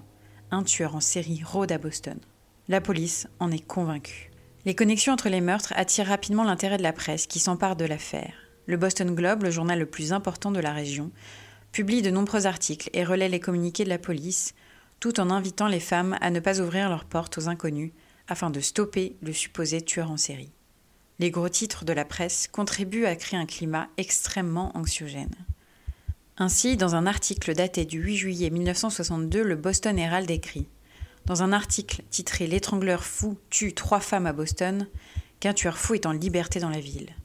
Un 0.49 0.63
tueur 0.63 0.95
en 0.95 1.01
série 1.01 1.43
rôde 1.45 1.71
à 1.71 1.77
Boston. 1.77 2.17
La 2.67 2.81
police 2.81 3.27
en 3.39 3.51
est 3.51 3.65
convaincue. 3.65 4.30
Les 4.63 4.75
connexions 4.75 5.13
entre 5.13 5.29
les 5.29 5.41
meurtres 5.41 5.73
attirent 5.75 6.07
rapidement 6.07 6.43
l'intérêt 6.43 6.77
de 6.77 6.83
la 6.83 6.93
presse 6.93 7.25
qui 7.25 7.39
s'empare 7.39 7.75
de 7.75 7.85
l'affaire. 7.85 8.33
Le 8.67 8.77
Boston 8.77 9.15
Globe, 9.15 9.41
le 9.41 9.49
journal 9.49 9.79
le 9.79 9.87
plus 9.87 10.13
important 10.13 10.51
de 10.51 10.59
la 10.59 10.71
région, 10.71 11.09
publie 11.71 12.03
de 12.03 12.11
nombreux 12.11 12.45
articles 12.45 12.89
et 12.93 13.03
relaie 13.03 13.29
les 13.29 13.39
communiqués 13.39 13.85
de 13.85 13.89
la 13.89 13.97
police, 13.97 14.53
tout 14.99 15.19
en 15.19 15.31
invitant 15.31 15.67
les 15.67 15.79
femmes 15.79 16.15
à 16.21 16.29
ne 16.29 16.39
pas 16.39 16.61
ouvrir 16.61 16.89
leurs 16.89 17.05
portes 17.05 17.39
aux 17.39 17.47
inconnus 17.47 17.91
afin 18.27 18.51
de 18.51 18.59
stopper 18.59 19.15
le 19.21 19.33
supposé 19.33 19.81
tueur 19.81 20.11
en 20.11 20.17
série. 20.17 20.51
Les 21.17 21.31
gros 21.31 21.49
titres 21.49 21.83
de 21.83 21.93
la 21.93 22.05
presse 22.05 22.47
contribuent 22.47 23.05
à 23.05 23.15
créer 23.15 23.39
un 23.39 23.47
climat 23.47 23.89
extrêmement 23.97 24.75
anxiogène. 24.77 25.35
Ainsi, 26.37 26.77
dans 26.77 26.93
un 26.95 27.07
article 27.07 27.55
daté 27.55 27.85
du 27.85 27.99
8 27.99 28.15
juillet 28.15 28.49
1962, 28.51 29.43
le 29.43 29.55
Boston 29.55 29.97
Herald 29.97 30.29
écrit 30.29 30.67
Dans 31.25 31.43
un 31.43 31.53
article 31.53 32.03
titré 32.09 32.47
L'étrangleur 32.47 33.03
fou 33.03 33.37
tue 33.49 33.73
trois 33.73 33.99
femmes 33.99 34.25
à 34.25 34.33
Boston, 34.33 34.87
qu'un 35.39 35.53
tueur 35.53 35.77
fou 35.77 35.93
est 35.93 36.05
en 36.05 36.11
liberté 36.11 36.59
dans 36.59 36.69
la 36.69 36.79
ville. 36.79 37.15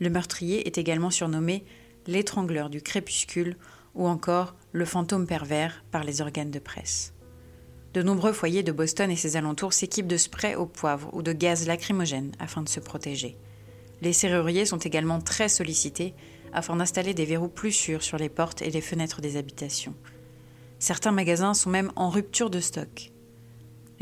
Le 0.00 0.10
meurtrier 0.10 0.66
est 0.66 0.78
également 0.78 1.10
surnommé 1.10 1.64
l'étrangleur 2.06 2.70
du 2.70 2.82
crépuscule 2.82 3.56
ou 3.94 4.06
encore 4.06 4.54
le 4.72 4.84
fantôme 4.84 5.26
pervers 5.26 5.84
par 5.90 6.02
les 6.02 6.20
organes 6.20 6.50
de 6.50 6.58
presse. 6.58 7.12
De 7.94 8.02
nombreux 8.02 8.32
foyers 8.32 8.62
de 8.62 8.72
Boston 8.72 9.10
et 9.10 9.16
ses 9.16 9.36
alentours 9.36 9.74
s'équipent 9.74 10.06
de 10.06 10.16
sprays 10.16 10.54
au 10.54 10.66
poivre 10.66 11.10
ou 11.12 11.22
de 11.22 11.32
gaz 11.32 11.66
lacrymogène 11.66 12.32
afin 12.38 12.62
de 12.62 12.68
se 12.68 12.80
protéger. 12.80 13.36
Les 14.00 14.14
serruriers 14.14 14.64
sont 14.64 14.78
également 14.78 15.20
très 15.20 15.48
sollicités 15.48 16.14
afin 16.52 16.74
d'installer 16.74 17.14
des 17.14 17.26
verrous 17.26 17.48
plus 17.48 17.72
sûrs 17.72 18.02
sur 18.02 18.16
les 18.16 18.28
portes 18.28 18.62
et 18.62 18.70
les 18.70 18.80
fenêtres 18.80 19.20
des 19.20 19.36
habitations. 19.36 19.94
Certains 20.78 21.12
magasins 21.12 21.54
sont 21.54 21.70
même 21.70 21.92
en 21.94 22.08
rupture 22.08 22.50
de 22.50 22.60
stock. 22.60 23.12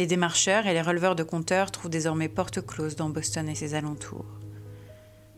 Les 0.01 0.07
démarcheurs 0.07 0.67
et 0.67 0.73
les 0.73 0.81
releveurs 0.81 1.15
de 1.15 1.23
compteurs 1.23 1.71
trouvent 1.71 1.91
désormais 1.91 2.31
porte 2.31 2.65
close 2.65 2.97
dans 2.97 3.11
Boston 3.11 3.51
et 3.51 3.55
ses 3.55 3.75
alentours. 3.75 4.25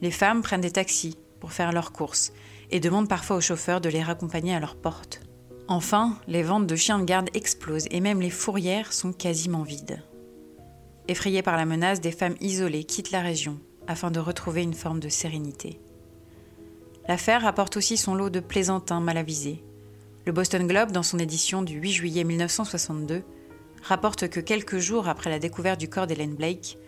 Les 0.00 0.12
femmes 0.12 0.40
prennent 0.40 0.60
des 0.60 0.70
taxis 0.70 1.18
pour 1.40 1.50
faire 1.50 1.72
leurs 1.72 1.90
courses 1.90 2.32
et 2.70 2.78
demandent 2.78 3.08
parfois 3.08 3.34
aux 3.34 3.40
chauffeurs 3.40 3.80
de 3.80 3.88
les 3.88 4.04
raccompagner 4.04 4.54
à 4.54 4.60
leur 4.60 4.76
porte. 4.76 5.20
Enfin, 5.66 6.16
les 6.28 6.44
ventes 6.44 6.68
de 6.68 6.76
chiens 6.76 7.00
de 7.00 7.04
garde 7.04 7.28
explosent 7.34 7.88
et 7.90 7.98
même 7.98 8.20
les 8.20 8.30
fourrières 8.30 8.92
sont 8.92 9.12
quasiment 9.12 9.64
vides. 9.64 10.00
Effrayées 11.08 11.42
par 11.42 11.56
la 11.56 11.66
menace, 11.66 12.00
des 12.00 12.12
femmes 12.12 12.36
isolées 12.40 12.84
quittent 12.84 13.10
la 13.10 13.20
région 13.20 13.58
afin 13.88 14.12
de 14.12 14.20
retrouver 14.20 14.62
une 14.62 14.74
forme 14.74 15.00
de 15.00 15.08
sérénité. 15.08 15.80
L'affaire 17.08 17.46
apporte 17.46 17.76
aussi 17.76 17.96
son 17.96 18.14
lot 18.14 18.30
de 18.30 18.38
plaisantins 18.38 19.00
mal 19.00 19.16
avisés. 19.16 19.64
Le 20.24 20.30
Boston 20.30 20.68
Globe, 20.68 20.92
dans 20.92 21.02
son 21.02 21.18
édition 21.18 21.62
du 21.62 21.80
8 21.80 21.90
juillet 21.90 22.22
1962, 22.22 23.24
rapporte 23.82 24.28
que 24.28 24.40
quelques 24.40 24.78
jours 24.78 25.08
après 25.08 25.30
la 25.30 25.38
découverte 25.38 25.80
du 25.80 25.88
corps 25.88 26.06
d'Hélène 26.06 26.34
Blake, 26.34 26.78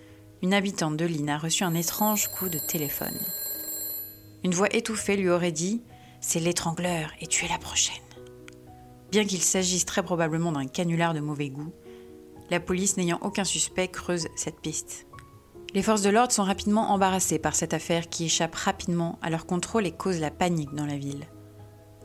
une 0.43 0.55
habitante 0.55 0.97
de 0.97 1.05
Lynn 1.05 1.29
a 1.29 1.39
reçu 1.39 1.65
un 1.65 1.75
étrange 1.75 2.29
coup 2.29 2.49
de 2.49 2.59
téléphone. 2.59 3.19
Une 4.45 4.55
voix 4.55 4.75
étouffée 4.75 5.17
lui 5.17 5.31
aurait 5.31 5.53
dit 5.53 5.83
C'est 6.21 6.41
l'étrangleur 6.41 7.11
et 7.21 7.27
tu 7.27 7.45
es 7.45 7.49
la 7.49 7.59
prochaine. 7.59 7.95
Bien 9.11 9.25
qu'il 9.25 9.43
s'agisse 9.43 9.87
très 9.87 10.03
probablement 10.03 10.53
d'un 10.53 10.67
canular 10.67 11.15
de 11.15 11.21
mauvais 11.21 11.49
goût, 11.49 11.73
la 12.51 12.61
police 12.61 12.97
n'ayant 12.97 13.19
aucun 13.23 13.45
suspect 13.45 13.89
creuse 13.89 14.29
cette 14.37 14.61
piste. 14.61 15.07
Les 15.73 15.83
forces 15.83 16.03
de 16.03 16.11
l'ordre 16.11 16.33
sont 16.33 16.45
rapidement 16.45 16.91
embarrassées 16.93 17.39
par 17.39 17.55
cette 17.55 17.75
affaire 17.75 18.09
qui 18.09 18.27
échappe 18.27 18.55
rapidement 18.55 19.19
à 19.23 19.31
leur 19.31 19.47
contrôle 19.47 19.87
et 19.87 19.93
cause 19.93 20.21
la 20.21 20.31
panique 20.31 20.75
dans 20.75 20.87
la 20.87 20.97
ville. 20.97 21.27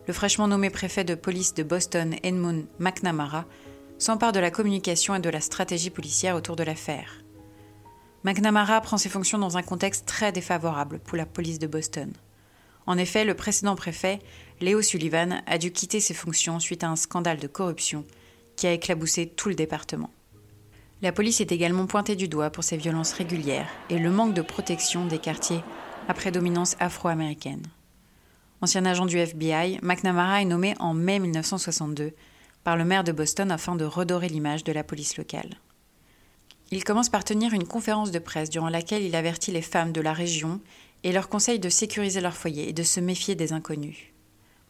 Le 0.08 0.13
fraîchement 0.13 0.48
nommé 0.48 0.72
préfet 0.72 1.03
de 1.03 1.13
police 1.13 1.53
de 1.53 1.62
Boston, 1.62 2.15
Edmund 2.24 2.65
McNamara, 2.79 3.46
s'empare 4.00 4.32
de 4.32 4.39
la 4.39 4.50
communication 4.50 5.13
et 5.13 5.20
de 5.20 5.29
la 5.29 5.41
stratégie 5.41 5.89
policière 5.89 6.36
autour 6.36 6.56
de 6.56 6.63
l'affaire. 6.63 7.22
McNamara 8.24 8.82
prend 8.82 8.98
ses 8.98 9.10
fonctions 9.10 9.38
dans 9.38 9.58
un 9.58 9.62
contexte 9.62 10.06
très 10.06 10.32
défavorable 10.32 11.00
pour 11.00 11.18
la 11.18 11.25
police 11.25 11.60
de 11.60 11.68
Boston. 11.68 12.12
En 12.86 12.98
effet, 12.98 13.24
le 13.25 13.36
précédent 13.36 13.75
préfet, 13.75 14.20
Léo 14.62 14.82
Sullivan, 14.82 15.41
a 15.46 15.58
dû 15.58 15.72
quitter 15.72 16.00
ses 16.00 16.13
fonctions 16.13 16.60
suite 16.60 16.84
à 16.84 16.89
un 16.89 16.96
scandale 16.96 17.39
de 17.39 17.48
corruption 17.48 18.06
qui 18.56 18.68
a 18.68 18.74
éclaboussé 18.74 19.27
tout 19.27 19.50
le 19.50 19.56
département. 19.56 20.10
La 21.01 21.12
police 21.12 21.39
est 21.39 21.51
également 21.51 21.86
pointée 21.86 22.15
du 22.15 22.27
doigt 22.27 22.50
pour 22.50 22.63
ses 22.63 22.77
violences 22.77 23.13
régulières 23.13 23.70
et 23.89 24.00
le 24.00 24.10
manque 24.10 24.34
de 24.34 24.41
protection 24.41 25.06
des 25.06 25.20
quartiers 25.20 25.63
à 26.08 26.13
prédominance 26.13 26.75
afro-américaine. 26.79 27.63
Ancien 28.62 28.86
agent 28.86 29.06
du 29.06 29.18
FBI, 29.18 29.79
McNamara 29.82 30.41
est 30.41 30.46
nommé 30.46 30.74
en 30.79 30.94
mai 30.94 31.20
1962 31.20 32.13
par 32.63 32.77
le 32.77 32.85
maire 32.85 33.03
de 33.03 33.11
Boston 33.11 33.51
afin 33.51 33.75
de 33.75 33.85
redorer 33.85 34.29
l'image 34.29 34.63
de 34.63 34.71
la 34.71 34.83
police 34.83 35.17
locale. 35.17 35.59
Il 36.71 36.83
commence 36.83 37.09
par 37.09 37.23
tenir 37.23 37.53
une 37.53 37.67
conférence 37.67 38.11
de 38.11 38.19
presse 38.19 38.49
durant 38.49 38.69
laquelle 38.69 39.03
il 39.03 39.15
avertit 39.15 39.51
les 39.51 39.61
femmes 39.61 39.91
de 39.91 40.01
la 40.01 40.13
région 40.13 40.61
et 41.03 41.11
leur 41.11 41.29
conseille 41.29 41.59
de 41.59 41.69
sécuriser 41.69 42.21
leur 42.21 42.35
foyer 42.35 42.69
et 42.69 42.73
de 42.73 42.83
se 42.83 42.99
méfier 42.99 43.35
des 43.35 43.53
inconnus. 43.53 43.97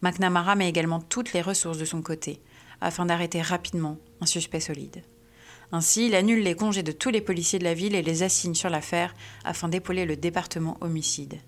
McNamara 0.01 0.55
met 0.55 0.69
également 0.69 1.01
toutes 1.01 1.33
les 1.33 1.41
ressources 1.41 1.77
de 1.77 1.85
son 1.85 2.01
côté, 2.01 2.39
afin 2.79 3.05
d'arrêter 3.05 3.41
rapidement 3.41 3.97
un 4.21 4.25
suspect 4.25 4.61
solide. 4.61 5.03
Ainsi, 5.71 6.07
il 6.07 6.15
annule 6.15 6.41
les 6.41 6.55
congés 6.55 6.83
de 6.83 6.93
tous 6.93 7.09
les 7.09 7.21
policiers 7.21 7.59
de 7.59 7.63
la 7.65 7.73
ville 7.73 7.95
et 7.95 8.01
les 8.01 8.23
assigne 8.23 8.55
sur 8.55 8.69
l'affaire 8.69 9.13
afin 9.43 9.67
d'épauler 9.67 10.05
le 10.05 10.15
département 10.15 10.77
homicide. 10.81 11.39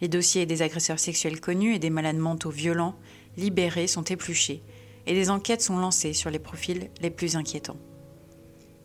Les 0.00 0.08
dossiers 0.08 0.44
des 0.44 0.62
agresseurs 0.62 0.98
sexuels 0.98 1.40
connus 1.40 1.74
et 1.74 1.78
des 1.78 1.90
malades 1.90 2.18
mentaux 2.18 2.50
violents 2.50 2.96
libérés 3.36 3.86
sont 3.86 4.02
épluchés 4.02 4.62
et 5.06 5.14
des 5.14 5.30
enquêtes 5.30 5.62
sont 5.62 5.78
lancées 5.78 6.12
sur 6.12 6.30
les 6.30 6.38
profils 6.38 6.90
les 7.00 7.10
plus 7.10 7.36
inquiétants. 7.36 7.78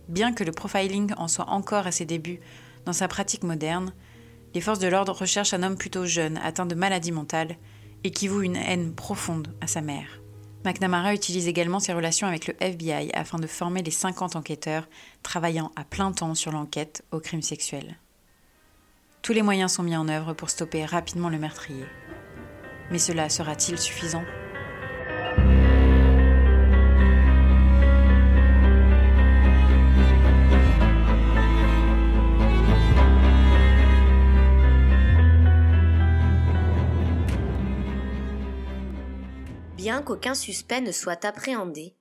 Bien 0.07 0.33
que 0.33 0.43
le 0.43 0.51
profiling 0.51 1.13
en 1.17 1.27
soit 1.27 1.49
encore 1.49 1.87
à 1.87 1.91
ses 1.91 2.05
débuts 2.05 2.39
dans 2.85 2.93
sa 2.93 3.07
pratique 3.07 3.43
moderne, 3.43 3.93
les 4.53 4.61
forces 4.61 4.79
de 4.79 4.87
l'ordre 4.87 5.13
recherchent 5.13 5.53
un 5.53 5.63
homme 5.63 5.77
plutôt 5.77 6.05
jeune, 6.05 6.37
atteint 6.37 6.65
de 6.65 6.75
maladie 6.75 7.11
mentale, 7.11 7.55
et 8.03 8.11
qui 8.11 8.27
voue 8.27 8.41
une 8.41 8.55
haine 8.55 8.93
profonde 8.93 9.53
à 9.61 9.67
sa 9.67 9.81
mère. 9.81 10.21
McNamara 10.65 11.13
utilise 11.13 11.47
également 11.47 11.79
ses 11.79 11.93
relations 11.93 12.27
avec 12.27 12.47
le 12.47 12.55
FBI 12.59 13.11
afin 13.13 13.39
de 13.39 13.47
former 13.47 13.81
les 13.81 13.91
50 13.91 14.35
enquêteurs 14.35 14.87
travaillant 15.23 15.71
à 15.75 15.83
plein 15.83 16.11
temps 16.11 16.35
sur 16.35 16.51
l'enquête 16.51 17.03
aux 17.11 17.19
crimes 17.19 17.41
sexuels. 17.41 17.97
Tous 19.21 19.33
les 19.33 19.41
moyens 19.41 19.73
sont 19.73 19.83
mis 19.83 19.95
en 19.95 20.07
œuvre 20.07 20.33
pour 20.33 20.49
stopper 20.49 20.85
rapidement 20.85 21.29
le 21.29 21.39
meurtrier. 21.39 21.85
Mais 22.91 22.99
cela 22.99 23.29
sera-t-il 23.29 23.77
suffisant? 23.77 24.23
Bien 39.81 40.03
qu'aucun 40.03 40.35
suspect 40.35 40.79
ne 40.79 40.91
soit 40.91 41.25
appréhendé, 41.25 41.95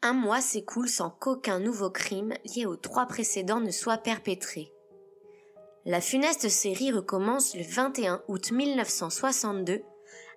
un 0.00 0.12
mois 0.12 0.40
s'écoule 0.40 0.88
sans 0.88 1.10
qu'aucun 1.10 1.58
nouveau 1.58 1.90
crime 1.90 2.34
lié 2.44 2.66
aux 2.66 2.76
trois 2.76 3.06
précédents 3.06 3.58
ne 3.58 3.72
soit 3.72 3.98
perpétré. 3.98 4.72
La 5.84 6.00
funeste 6.00 6.48
série 6.48 6.92
recommence 6.92 7.56
le 7.56 7.64
21 7.64 8.22
août 8.28 8.52
1962 8.52 9.82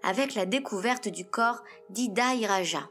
avec 0.01 0.33
la 0.33 0.47
découverte 0.47 1.09
du 1.09 1.29
corps 1.29 1.63
d'Ida 1.91 2.33
Iraja. 2.33 2.89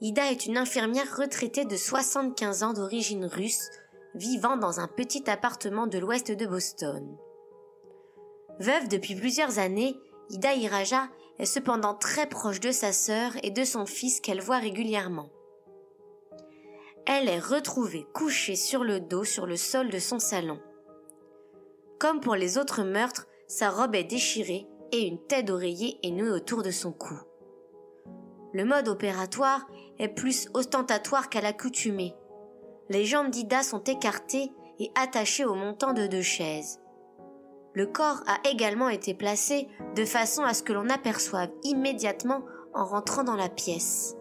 Ida 0.00 0.32
est 0.32 0.46
une 0.46 0.58
infirmière 0.58 1.16
retraitée 1.16 1.64
de 1.64 1.76
75 1.76 2.64
ans 2.64 2.72
d'origine 2.72 3.26
russe 3.26 3.70
vivant 4.16 4.56
dans 4.56 4.80
un 4.80 4.88
petit 4.88 5.30
appartement 5.30 5.86
de 5.86 5.98
l'ouest 5.98 6.32
de 6.32 6.44
Boston. 6.44 7.06
Veuve 8.58 8.88
depuis 8.88 9.14
plusieurs 9.14 9.60
années, 9.60 9.96
Ida 10.30 10.54
Iraja 10.54 11.08
est 11.38 11.46
cependant 11.46 11.94
très 11.94 12.28
proche 12.28 12.60
de 12.60 12.70
sa 12.70 12.92
sœur 12.92 13.32
et 13.42 13.50
de 13.50 13.64
son 13.64 13.86
fils 13.86 14.20
qu'elle 14.20 14.40
voit 14.40 14.58
régulièrement. 14.58 15.30
Elle 17.06 17.28
est 17.28 17.38
retrouvée 17.38 18.06
couchée 18.12 18.56
sur 18.56 18.84
le 18.84 19.00
dos 19.00 19.24
sur 19.24 19.46
le 19.46 19.56
sol 19.56 19.88
de 19.88 19.98
son 19.98 20.18
salon. 20.18 20.60
Comme 21.98 22.20
pour 22.20 22.34
les 22.34 22.58
autres 22.58 22.82
meurtres, 22.82 23.26
sa 23.46 23.70
robe 23.70 23.94
est 23.94 24.04
déchirée 24.04 24.66
et 24.92 25.06
une 25.06 25.18
tête 25.26 25.46
d'oreiller 25.46 25.98
est 26.02 26.10
nouée 26.10 26.30
autour 26.30 26.62
de 26.62 26.70
son 26.70 26.92
cou. 26.92 27.14
Le 28.52 28.64
mode 28.64 28.88
opératoire 28.88 29.66
est 29.98 30.08
plus 30.08 30.48
ostentatoire 30.54 31.28
qu'à 31.28 31.40
l'accoutumée. 31.40 32.14
Les 32.88 33.04
jambes 33.04 33.30
d'Ida 33.30 33.62
sont 33.62 33.82
écartées 33.84 34.50
et 34.78 34.90
attachées 34.94 35.44
au 35.44 35.54
montant 35.54 35.92
de 35.92 36.06
deux 36.06 36.22
chaises. 36.22 36.80
Le 37.78 37.86
corps 37.86 38.24
a 38.26 38.40
également 38.50 38.88
été 38.88 39.14
placé 39.14 39.68
de 39.94 40.04
façon 40.04 40.42
à 40.42 40.52
ce 40.52 40.64
que 40.64 40.72
l'on 40.72 40.90
aperçoive 40.90 41.50
immédiatement 41.62 42.42
en 42.74 42.84
rentrant 42.84 43.22
dans 43.22 43.36
la 43.36 43.48
pièce. 43.48 44.16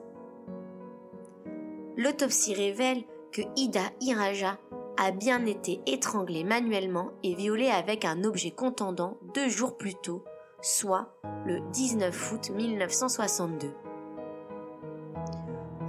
L'autopsie 1.95 2.53
révèle 2.53 3.03
que 3.31 3.41
Ida 3.55 3.81
Iraja 3.99 4.59
a 4.97 5.09
bien 5.09 5.43
été 5.47 5.81
étranglée 5.87 6.43
manuellement 6.43 7.09
et 7.23 7.33
violée 7.33 7.71
avec 7.71 8.05
un 8.05 8.23
objet 8.25 8.51
contendant 8.51 9.17
deux 9.33 9.49
jours 9.49 9.75
plus 9.75 9.95
tôt, 9.95 10.23
soit 10.61 11.17
le 11.47 11.59
19 11.71 12.33
août 12.33 12.51
1962. 12.51 13.73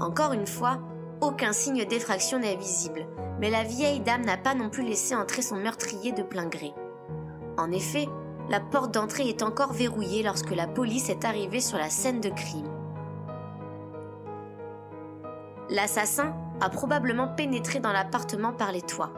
Encore 0.00 0.32
une 0.32 0.46
fois, 0.46 0.78
aucun 1.20 1.52
signe 1.52 1.84
d'effraction 1.84 2.38
n'est 2.38 2.56
visible, 2.56 3.06
mais 3.38 3.50
la 3.50 3.62
vieille 3.62 4.00
dame 4.00 4.24
n'a 4.24 4.38
pas 4.38 4.54
non 4.54 4.70
plus 4.70 4.84
laissé 4.84 5.14
entrer 5.14 5.42
son 5.42 5.56
meurtrier 5.56 6.12
de 6.12 6.22
plein 6.22 6.46
gré. 6.46 6.72
En 7.58 7.72
effet, 7.72 8.08
la 8.48 8.60
porte 8.60 8.94
d'entrée 8.94 9.28
est 9.28 9.42
encore 9.42 9.72
verrouillée 9.72 10.22
lorsque 10.22 10.54
la 10.54 10.68
police 10.68 11.10
est 11.10 11.24
arrivée 11.24 11.60
sur 11.60 11.76
la 11.76 11.90
scène 11.90 12.20
de 12.20 12.30
crime. 12.30 12.70
L'assassin 15.68 16.34
a 16.60 16.70
probablement 16.70 17.26
pénétré 17.26 17.80
dans 17.80 17.92
l'appartement 17.92 18.52
par 18.52 18.70
les 18.70 18.80
toits. 18.80 19.12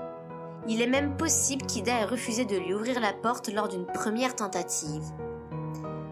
Il 0.67 0.81
est 0.81 0.87
même 0.87 1.17
possible 1.19 1.67
qu'Ida 1.67 2.01
ait 2.01 2.05
refusé 2.07 2.47
de 2.47 2.57
lui 2.57 2.75
ouvrir 2.75 2.99
la 2.99 3.13
porte 3.13 3.53
lors 3.53 3.69
d'une 3.69 3.87
première 3.87 4.35
tentative. 4.35 5.05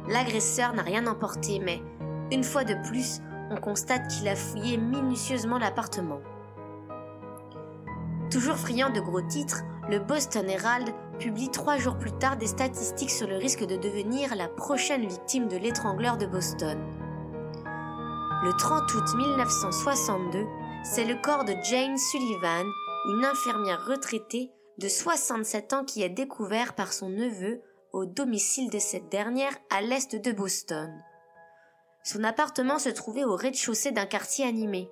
L'agresseur 0.06 0.74
n'a 0.74 0.82
rien 0.82 1.06
emporté, 1.06 1.60
mais, 1.60 1.82
une 2.30 2.44
fois 2.44 2.64
de 2.64 2.74
plus, 2.88 3.20
on 3.50 3.56
constate 3.56 4.06
qu'il 4.08 4.28
a 4.28 4.36
fouillé 4.36 4.76
minutieusement 4.76 5.58
l'appartement. 5.58 6.20
Toujours 8.30 8.56
friand 8.56 8.90
de 8.90 9.00
gros 9.00 9.22
titres, 9.22 9.62
le 9.88 9.98
Boston 9.98 10.48
Herald 10.48 10.94
publie 11.18 11.50
trois 11.50 11.76
jours 11.76 11.98
plus 11.98 12.12
tard 12.12 12.36
des 12.36 12.46
statistiques 12.46 13.10
sur 13.10 13.26
le 13.26 13.36
risque 13.36 13.64
de 13.64 13.76
devenir 13.76 14.34
la 14.36 14.48
prochaine 14.48 15.06
victime 15.06 15.48
de 15.48 15.56
l'étrangleur 15.56 16.16
de 16.16 16.26
Boston. 16.26 16.78
Le 18.44 18.56
30 18.56 18.94
août 18.94 19.14
1962, 19.16 20.46
c'est 20.84 21.04
le 21.04 21.20
corps 21.20 21.44
de 21.44 21.54
Jane 21.64 21.98
Sullivan, 21.98 22.66
une 23.10 23.24
infirmière 23.24 23.84
retraitée 23.84 24.50
de 24.78 24.88
67 24.88 25.72
ans 25.72 25.84
qui 25.84 26.02
est 26.02 26.08
découvert 26.08 26.74
par 26.74 26.92
son 26.92 27.08
neveu 27.08 27.60
au 27.92 28.06
domicile 28.06 28.70
de 28.70 28.78
cette 28.78 29.08
dernière 29.08 29.56
à 29.70 29.80
l'est 29.80 30.14
de 30.14 30.32
Boston. 30.32 30.92
Son 32.04 32.22
appartement 32.22 32.78
se 32.78 32.88
trouvait 32.88 33.24
au 33.24 33.34
rez-de-chaussée 33.34 33.90
d'un 33.90 34.06
quartier 34.06 34.46
animé. 34.46 34.88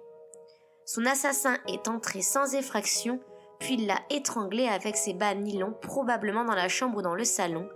Son 0.85 1.07
assassin 1.07 1.57
est 1.69 1.89
entré 1.89 2.23
sans 2.23 2.55
effraction, 2.55 3.21
puis 3.59 3.77
l'a 3.77 4.01
étranglé 4.11 4.67
avec 4.67 4.97
ses 4.97 5.15
bas 5.15 5.35
nylon 5.35 5.73
probablement 5.73 6.45
dans 6.45 6.55
la 6.55 6.69
chambre 6.69 6.99
ou 6.99 7.03
dans 7.03 7.15
le 7.15 7.25
salon, 7.25 7.69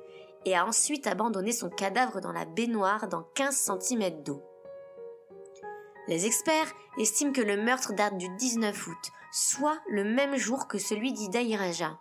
et 0.45 0.57
a 0.57 0.67
ensuite 0.67 1.07
abandonné 1.07 1.53
son 1.53 1.69
cadavre 1.69 2.21
dans 2.21 2.33
la 2.33 2.45
baignoire 2.45 3.09
dans 3.09 3.23
15 3.35 3.73
cm 3.81 4.23
d'eau. 4.23 4.43
Les 6.09 6.27
experts 6.27 6.73
estiment 6.99 7.33
que 7.33 7.41
le 7.41 7.57
meurtre 7.57 7.93
date 7.93 8.17
du 8.17 8.29
19 8.37 8.87
août, 8.87 9.13
soit 9.33 9.79
le 9.89 10.05
même 10.05 10.37
jour 10.37 10.67
que 10.67 10.79
celui 10.79 11.13
d'Ida 11.13 11.43
Iraja. 11.43 11.99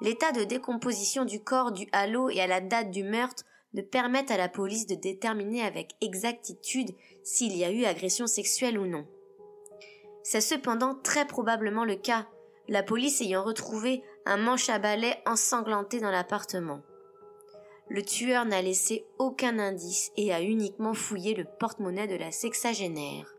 L'état 0.00 0.32
de 0.32 0.44
décomposition 0.44 1.24
du 1.24 1.42
corps 1.42 1.72
du 1.72 1.86
halo 1.92 2.30
et 2.30 2.40
à 2.40 2.46
la 2.46 2.60
date 2.60 2.90
du 2.90 3.04
meurtre 3.04 3.44
ne 3.74 3.82
permettent 3.82 4.30
à 4.30 4.38
la 4.38 4.48
police 4.48 4.86
de 4.86 4.94
déterminer 4.94 5.62
avec 5.62 5.94
exactitude 6.00 6.90
s'il 7.22 7.56
y 7.56 7.64
a 7.64 7.70
eu 7.70 7.84
agression 7.84 8.26
sexuelle 8.26 8.78
ou 8.78 8.86
non. 8.86 9.06
C'est 10.22 10.40
cependant 10.40 10.94
très 10.94 11.26
probablement 11.26 11.84
le 11.84 11.96
cas, 11.96 12.26
la 12.70 12.84
police 12.84 13.20
ayant 13.20 13.42
retrouvé 13.42 14.02
un 14.24 14.36
manche 14.36 14.70
à 14.70 14.78
balai 14.78 15.12
ensanglanté 15.26 15.98
dans 15.98 16.12
l'appartement. 16.12 16.80
Le 17.88 18.02
tueur 18.02 18.44
n'a 18.44 18.62
laissé 18.62 19.04
aucun 19.18 19.58
indice 19.58 20.12
et 20.16 20.32
a 20.32 20.40
uniquement 20.40 20.94
fouillé 20.94 21.34
le 21.34 21.44
porte-monnaie 21.58 22.06
de 22.06 22.14
la 22.14 22.30
sexagénaire. 22.30 23.34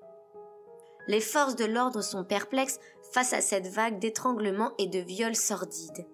Les 1.08 1.22
forces 1.22 1.56
de 1.56 1.64
l'ordre 1.64 2.02
sont 2.02 2.26
perplexes 2.26 2.80
face 3.14 3.32
à 3.32 3.40
cette 3.40 3.68
vague 3.68 4.00
d'étranglement 4.00 4.74
et 4.78 4.88
de 4.88 5.00
viols 5.00 5.38
sordides. 5.38 6.06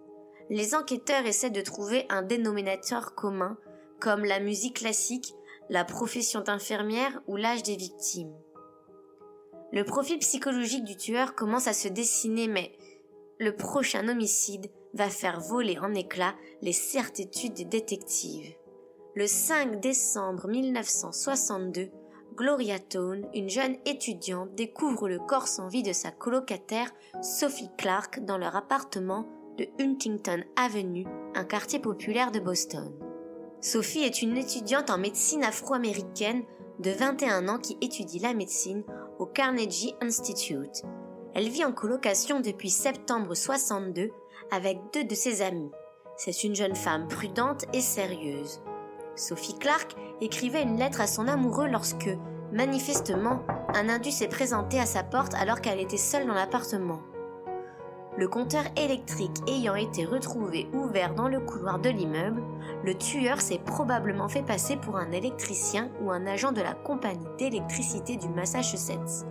Les 0.51 0.75
enquêteurs 0.75 1.25
essaient 1.25 1.49
de 1.49 1.61
trouver 1.61 2.05
un 2.09 2.21
dénominateur 2.21 3.15
commun, 3.15 3.57
comme 3.99 4.25
la 4.25 4.39
musique 4.39 4.77
classique, 4.77 5.33
la 5.69 5.83
profession 5.83 6.41
d'infirmière 6.41 7.19
ou 7.25 7.35
l'âge 7.35 7.63
des 7.63 7.75
victimes. 7.75 8.33
Le 9.73 9.83
profil 9.83 10.19
psychologique 10.19 10.85
du 10.85 10.95
tueur 10.95 11.33
commence 11.33 11.67
à 11.67 11.73
se 11.73 11.87
dessiner, 11.87 12.47
mais 12.47 12.77
le 13.39 13.55
prochain 13.55 14.07
homicide 14.07 14.71
va 14.93 15.09
faire 15.09 15.39
voler 15.39 15.77
en 15.79 15.93
éclats 15.93 16.35
les 16.61 16.73
certitudes 16.73 17.53
des 17.53 17.65
détectives. 17.65 18.55
Le 19.15 19.27
5 19.27 19.79
décembre 19.79 20.47
1962, 20.47 21.89
Gloria 22.35 22.79
Tone, 22.79 23.27
une 23.33 23.49
jeune 23.49 23.77
étudiante, 23.85 24.53
découvre 24.55 25.09
le 25.09 25.19
corps 25.19 25.47
sans 25.47 25.67
vie 25.67 25.83
de 25.83 25.93
sa 25.93 26.11
colocataire 26.11 26.91
Sophie 27.21 27.69
Clark 27.77 28.23
dans 28.25 28.37
leur 28.37 28.55
appartement 28.55 29.27
de 29.57 29.67
Huntington 29.79 30.43
Avenue, 30.55 31.07
un 31.33 31.43
quartier 31.43 31.79
populaire 31.79 32.31
de 32.31 32.39
Boston. 32.39 32.93
Sophie 33.59 34.03
est 34.03 34.21
une 34.21 34.37
étudiante 34.37 34.91
en 34.91 34.99
médecine 34.99 35.43
afro-américaine 35.43 36.43
de 36.79 36.91
21 36.91 37.47
ans 37.47 37.57
qui 37.57 37.75
étudie 37.81 38.19
la 38.19 38.35
médecine 38.35 38.83
au 39.17 39.25
Carnegie 39.25 39.95
Institute. 39.99 40.83
Elle 41.37 41.49
vit 41.49 41.63
en 41.63 41.71
colocation 41.71 42.39
depuis 42.39 42.71
septembre 42.71 43.35
62 43.35 44.09
avec 44.49 44.79
deux 44.91 45.03
de 45.03 45.13
ses 45.13 45.43
amis. 45.43 45.69
C'est 46.15 46.43
une 46.43 46.55
jeune 46.55 46.75
femme 46.75 47.07
prudente 47.07 47.65
et 47.73 47.81
sérieuse. 47.81 48.59
Sophie 49.15 49.55
Clark 49.59 49.95
écrivait 50.19 50.63
une 50.63 50.79
lettre 50.79 50.99
à 50.99 51.05
son 51.05 51.27
amoureux 51.27 51.67
lorsque, 51.67 52.09
manifestement, 52.51 53.43
un 53.75 53.87
indus 53.87 54.13
s'est 54.13 54.27
présenté 54.27 54.79
à 54.79 54.87
sa 54.87 55.03
porte 55.03 55.35
alors 55.35 55.61
qu'elle 55.61 55.79
était 55.79 55.95
seule 55.95 56.25
dans 56.25 56.33
l'appartement. 56.33 57.01
Le 58.17 58.27
compteur 58.27 58.63
électrique 58.75 59.37
ayant 59.47 59.75
été 59.75 60.05
retrouvé 60.05 60.67
ouvert 60.73 61.13
dans 61.13 61.27
le 61.27 61.39
couloir 61.39 61.77
de 61.77 61.89
l'immeuble, 61.89 62.41
le 62.83 62.95
tueur 62.95 63.41
s'est 63.41 63.61
probablement 63.63 64.27
fait 64.27 64.41
passer 64.41 64.75
pour 64.75 64.97
un 64.97 65.11
électricien 65.11 65.91
ou 66.01 66.09
un 66.09 66.25
agent 66.25 66.51
de 66.51 66.61
la 66.61 66.73
compagnie 66.73 67.27
d'électricité 67.37 68.17
du 68.17 68.27
Massachusetts. 68.27 69.27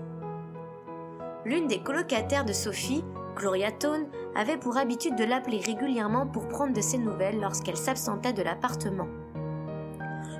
L'une 1.46 1.68
des 1.68 1.78
colocataires 1.78 2.44
de 2.44 2.52
Sophie, 2.52 3.04
Gloria 3.36 3.70
Tone, 3.70 4.08
avait 4.34 4.56
pour 4.56 4.78
habitude 4.78 5.14
de 5.14 5.22
l'appeler 5.22 5.60
régulièrement 5.60 6.26
pour 6.26 6.48
prendre 6.48 6.72
de 6.72 6.80
ses 6.80 6.98
nouvelles 6.98 7.38
lorsqu'elle 7.38 7.76
s'absentait 7.76 8.32
de 8.32 8.42
l'appartement. 8.42 9.06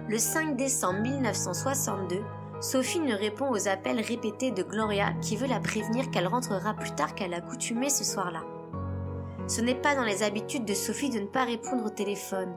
Le 0.08 0.18
5 0.18 0.56
décembre 0.56 1.02
1962, 1.02 2.22
Sophie 2.60 2.98
ne 2.98 3.14
répond 3.14 3.48
aux 3.52 3.68
appels 3.68 4.00
répétés 4.00 4.50
de 4.50 4.64
Gloria 4.64 5.12
qui 5.22 5.36
veut 5.36 5.46
la 5.46 5.60
prévenir 5.60 6.10
qu'elle 6.10 6.26
rentrera 6.26 6.74
plus 6.74 6.92
tard 6.96 7.14
qu'à 7.14 7.28
l'accoutumée 7.28 7.90
ce 7.90 8.02
soir-là. 8.02 8.42
Ce 9.46 9.60
n'est 9.60 9.76
pas 9.76 9.94
dans 9.94 10.02
les 10.02 10.24
habitudes 10.24 10.64
de 10.64 10.74
Sophie 10.74 11.10
de 11.10 11.20
ne 11.20 11.26
pas 11.26 11.44
répondre 11.44 11.86
au 11.86 11.90
téléphone. 11.90 12.52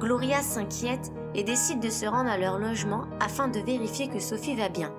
Gloria 0.00 0.42
s'inquiète 0.42 1.12
et 1.36 1.44
décide 1.44 1.78
de 1.78 1.90
se 1.90 2.06
rendre 2.06 2.28
à 2.28 2.38
leur 2.38 2.58
logement 2.58 3.04
afin 3.20 3.46
de 3.46 3.60
vérifier 3.60 4.08
que 4.08 4.18
Sophie 4.18 4.56
va 4.56 4.68
bien. 4.68 4.92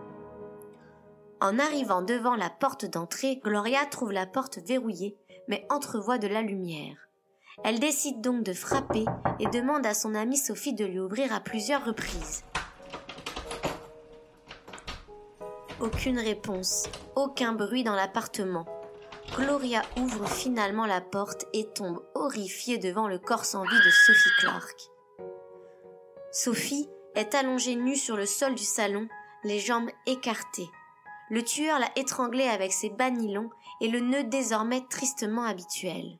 En 1.45 1.59
arrivant 1.59 2.01
devant 2.01 2.35
la 2.35 2.49
porte 2.49 2.85
d'entrée, 2.85 3.39
Gloria 3.43 3.85
trouve 3.85 4.11
la 4.11 4.25
porte 4.25 4.57
verrouillée, 4.65 5.15
mais 5.47 5.63
entrevoit 5.69 6.17
de 6.17 6.25
la 6.25 6.41
lumière. 6.41 6.97
Elle 7.63 7.79
décide 7.79 8.19
donc 8.19 8.41
de 8.41 8.51
frapper 8.51 9.05
et 9.39 9.45
demande 9.49 9.85
à 9.85 9.93
son 9.93 10.15
amie 10.15 10.37
Sophie 10.37 10.73
de 10.73 10.85
lui 10.85 10.99
ouvrir 10.99 11.31
à 11.31 11.39
plusieurs 11.39 11.85
reprises. 11.85 12.43
Aucune 15.79 16.17
réponse, 16.17 16.89
aucun 17.15 17.53
bruit 17.53 17.83
dans 17.83 17.93
l'appartement. 17.93 18.65
Gloria 19.35 19.83
ouvre 19.97 20.27
finalement 20.27 20.87
la 20.87 20.99
porte 20.99 21.45
et 21.53 21.67
tombe 21.75 22.03
horrifiée 22.15 22.79
devant 22.79 23.07
le 23.07 23.19
corps 23.19 23.45
sans 23.45 23.61
vie 23.61 23.85
de 23.85 23.91
Sophie 23.91 24.35
Clark. 24.39 24.89
Sophie 26.31 26.89
est 27.13 27.35
allongée 27.35 27.75
nue 27.75 27.97
sur 27.97 28.17
le 28.17 28.25
sol 28.25 28.55
du 28.55 28.63
salon, 28.63 29.07
les 29.43 29.59
jambes 29.59 29.91
écartées. 30.07 30.71
Le 31.29 31.43
tueur 31.43 31.79
l'a 31.79 31.89
étranglée 31.95 32.47
avec 32.47 32.71
ses 32.71 32.89
bas 32.89 33.09
nylons 33.09 33.49
et 33.81 33.87
le 33.87 33.99
nœud 33.99 34.23
désormais 34.23 34.83
tristement 34.89 35.43
habituel. 35.43 36.19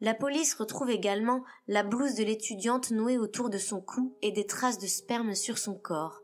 La 0.00 0.14
police 0.14 0.54
retrouve 0.54 0.90
également 0.90 1.44
la 1.68 1.82
blouse 1.82 2.14
de 2.14 2.24
l'étudiante 2.24 2.90
nouée 2.90 3.18
autour 3.18 3.50
de 3.50 3.58
son 3.58 3.82
cou 3.82 4.16
et 4.22 4.32
des 4.32 4.46
traces 4.46 4.78
de 4.78 4.86
sperme 4.86 5.34
sur 5.34 5.58
son 5.58 5.74
corps. 5.74 6.22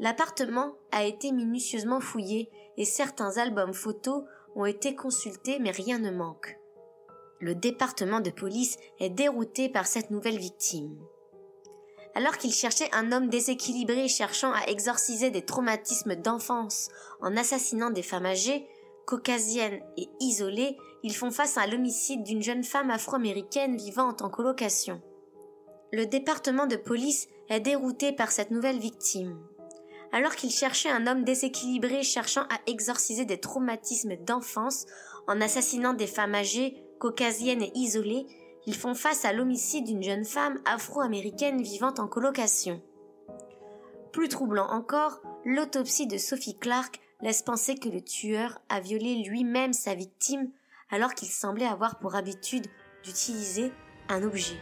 L'appartement 0.00 0.74
a 0.90 1.04
été 1.04 1.30
minutieusement 1.30 2.00
fouillé 2.00 2.50
et 2.76 2.84
certains 2.84 3.38
albums 3.38 3.72
photos 3.72 4.24
ont 4.56 4.66
été 4.66 4.96
consultés 4.96 5.58
mais 5.60 5.70
rien 5.70 6.00
ne 6.00 6.10
manque. 6.10 6.58
Le 7.38 7.54
département 7.54 8.20
de 8.20 8.30
police 8.30 8.78
est 8.98 9.10
dérouté 9.10 9.68
par 9.68 9.86
cette 9.86 10.10
nouvelle 10.10 10.38
victime. 10.38 10.98
Alors 12.16 12.38
qu'il 12.38 12.54
cherchait 12.54 12.88
un 12.94 13.12
homme 13.12 13.28
déséquilibré 13.28 14.08
cherchant 14.08 14.50
à 14.50 14.70
exorciser 14.70 15.28
des 15.28 15.42
traumatismes 15.42 16.16
d'enfance 16.16 16.88
en 17.20 17.36
assassinant 17.36 17.90
des 17.90 18.02
femmes 18.02 18.24
âgées, 18.24 18.66
caucasiennes 19.06 19.82
et 19.98 20.08
isolées, 20.20 20.78
ils 21.02 21.14
font 21.14 21.30
face 21.30 21.58
à 21.58 21.66
l'homicide 21.66 22.22
d'une 22.22 22.42
jeune 22.42 22.64
femme 22.64 22.90
afro-américaine 22.90 23.76
vivant 23.76 24.16
en 24.22 24.30
colocation. 24.30 25.02
Le 25.92 26.06
département 26.06 26.66
de 26.66 26.76
police 26.76 27.28
est 27.50 27.60
dérouté 27.60 28.12
par 28.12 28.32
cette 28.32 28.50
nouvelle 28.50 28.78
victime 28.78 29.38
alors 30.12 30.34
qu'il 30.34 30.50
cherchait 30.50 30.88
un 30.88 31.06
homme 31.06 31.24
déséquilibré 31.24 32.02
cherchant 32.02 32.44
à 32.44 32.58
exorciser 32.66 33.26
des 33.26 33.38
traumatismes 33.38 34.16
d'enfance 34.16 34.86
en 35.26 35.42
assassinant 35.42 35.92
des 35.92 36.06
femmes 36.06 36.34
âgées, 36.34 36.76
caucasiennes 36.98 37.62
et 37.62 37.72
isolées, 37.74 38.24
ils 38.66 38.76
font 38.76 38.94
face 38.94 39.24
à 39.24 39.32
l'homicide 39.32 39.86
d'une 39.86 40.02
jeune 40.02 40.24
femme 40.24 40.60
afro-américaine 40.64 41.62
vivant 41.62 41.94
en 41.98 42.08
colocation. 42.08 42.82
Plus 44.12 44.28
troublant 44.28 44.68
encore, 44.70 45.20
l'autopsie 45.44 46.06
de 46.06 46.18
Sophie 46.18 46.58
Clark 46.58 47.00
laisse 47.20 47.42
penser 47.42 47.76
que 47.76 47.88
le 47.88 48.02
tueur 48.02 48.60
a 48.68 48.80
violé 48.80 49.22
lui-même 49.28 49.72
sa 49.72 49.94
victime 49.94 50.50
alors 50.90 51.14
qu'il 51.14 51.28
semblait 51.28 51.66
avoir 51.66 51.98
pour 51.98 52.14
habitude 52.14 52.66
d'utiliser 53.02 53.72
un 54.08 54.22
objet. 54.22 54.56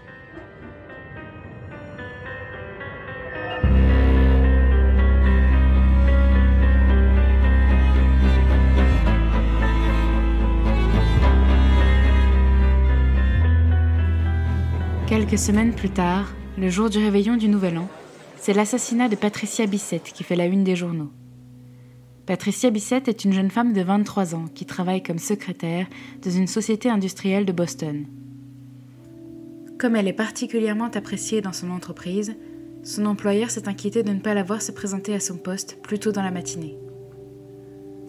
Quelques 15.16 15.38
semaines 15.38 15.72
plus 15.72 15.90
tard, 15.90 16.34
le 16.58 16.68
jour 16.68 16.90
du 16.90 16.98
réveillon 16.98 17.36
du 17.36 17.46
Nouvel 17.46 17.78
An, 17.78 17.88
c'est 18.36 18.52
l'assassinat 18.52 19.08
de 19.08 19.14
Patricia 19.14 19.64
Bissett 19.64 20.02
qui 20.02 20.24
fait 20.24 20.34
la 20.34 20.46
une 20.46 20.64
des 20.64 20.74
journaux. 20.74 21.12
Patricia 22.26 22.68
Bissett 22.68 23.06
est 23.06 23.24
une 23.24 23.32
jeune 23.32 23.52
femme 23.52 23.72
de 23.72 23.80
23 23.80 24.34
ans 24.34 24.46
qui 24.52 24.66
travaille 24.66 25.04
comme 25.04 25.20
secrétaire 25.20 25.86
dans 26.20 26.32
une 26.32 26.48
société 26.48 26.90
industrielle 26.90 27.46
de 27.46 27.52
Boston. 27.52 28.06
Comme 29.78 29.94
elle 29.94 30.08
est 30.08 30.12
particulièrement 30.12 30.90
appréciée 30.92 31.40
dans 31.40 31.52
son 31.52 31.70
entreprise, 31.70 32.34
son 32.82 33.06
employeur 33.06 33.50
s'est 33.50 33.68
inquiété 33.68 34.02
de 34.02 34.10
ne 34.10 34.18
pas 34.18 34.34
la 34.34 34.42
voir 34.42 34.62
se 34.62 34.72
présenter 34.72 35.14
à 35.14 35.20
son 35.20 35.36
poste 35.36 35.80
plus 35.80 36.00
tôt 36.00 36.10
dans 36.10 36.24
la 36.24 36.32
matinée. 36.32 36.76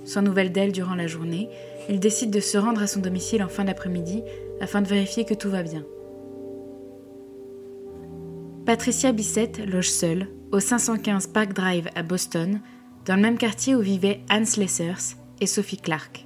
Sans 0.05 0.23
nouvelle 0.23 0.51
d'elle 0.51 0.71
durant 0.71 0.95
la 0.95 1.05
journée, 1.05 1.49
il 1.87 1.99
décide 1.99 2.31
de 2.31 2.39
se 2.39 2.57
rendre 2.57 2.81
à 2.81 2.87
son 2.87 3.01
domicile 3.01 3.43
en 3.43 3.49
fin 3.49 3.63
d'après-midi 3.63 4.23
afin 4.59 4.81
de 4.81 4.87
vérifier 4.87 5.23
que 5.23 5.35
tout 5.35 5.51
va 5.51 5.61
bien. 5.61 5.85
Patricia 8.65 9.11
Bissett 9.11 9.59
loge 9.59 9.91
seule, 9.91 10.27
au 10.51 10.59
515 10.59 11.27
Park 11.27 11.53
Drive 11.53 11.87
à 11.93 12.01
Boston, 12.01 12.61
dans 13.05 13.15
le 13.15 13.21
même 13.21 13.37
quartier 13.37 13.75
où 13.75 13.79
vivaient 13.79 14.21
Anne 14.27 14.47
Slessers 14.47 15.17
et 15.39 15.45
Sophie 15.45 15.77
Clark. 15.77 16.25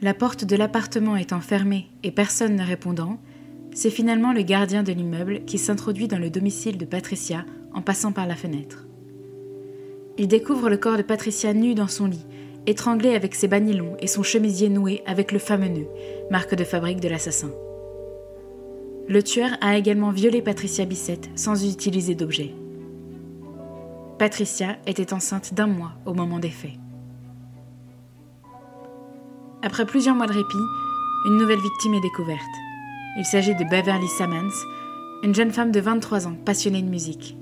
La 0.00 0.14
porte 0.14 0.46
de 0.46 0.56
l'appartement 0.56 1.16
étant 1.16 1.42
fermée 1.42 1.90
et 2.02 2.10
personne 2.10 2.56
ne 2.56 2.64
répondant, 2.64 3.20
c'est 3.74 3.90
finalement 3.90 4.32
le 4.32 4.40
gardien 4.40 4.82
de 4.82 4.92
l'immeuble 4.92 5.44
qui 5.44 5.58
s'introduit 5.58 6.08
dans 6.08 6.18
le 6.18 6.30
domicile 6.30 6.78
de 6.78 6.86
Patricia 6.86 7.44
en 7.74 7.82
passant 7.82 8.12
par 8.12 8.26
la 8.26 8.34
fenêtre. 8.34 8.86
Il 10.16 10.26
découvre 10.26 10.70
le 10.70 10.78
corps 10.78 10.96
de 10.96 11.02
Patricia 11.02 11.52
nu 11.52 11.74
dans 11.74 11.86
son 11.86 12.06
lit, 12.06 12.24
étranglé 12.66 13.14
avec 13.14 13.34
ses 13.34 13.48
banylons 13.48 13.98
et 14.00 14.06
son 14.06 14.22
chemisier 14.22 14.70
noué 14.70 15.02
avec 15.04 15.32
le 15.32 15.38
fameux 15.38 15.68
nœud, 15.68 15.88
marque 16.30 16.54
de 16.54 16.64
fabrique 16.64 17.00
de 17.00 17.08
l'assassin. 17.10 17.50
Le 19.08 19.22
tueur 19.22 19.50
a 19.60 19.76
également 19.76 20.10
violé 20.10 20.42
Patricia 20.42 20.84
Bissett 20.84 21.28
sans 21.34 21.64
utiliser 21.64 22.14
d'objet. 22.14 22.54
Patricia 24.18 24.76
était 24.86 25.12
enceinte 25.12 25.54
d'un 25.54 25.66
mois 25.66 25.92
au 26.06 26.14
moment 26.14 26.38
des 26.38 26.50
faits. 26.50 26.78
Après 29.62 29.86
plusieurs 29.86 30.14
mois 30.14 30.26
de 30.26 30.32
répit, 30.32 30.56
une 31.26 31.36
nouvelle 31.36 31.60
victime 31.60 31.94
est 31.94 32.00
découverte. 32.00 32.40
Il 33.18 33.24
s'agit 33.24 33.54
de 33.54 33.64
Beverly 33.64 34.08
Sammons, 34.08 34.52
une 35.22 35.34
jeune 35.34 35.50
femme 35.50 35.72
de 35.72 35.80
23 35.80 36.28
ans 36.28 36.36
passionnée 36.44 36.82
de 36.82 36.88
musique. 36.88 37.36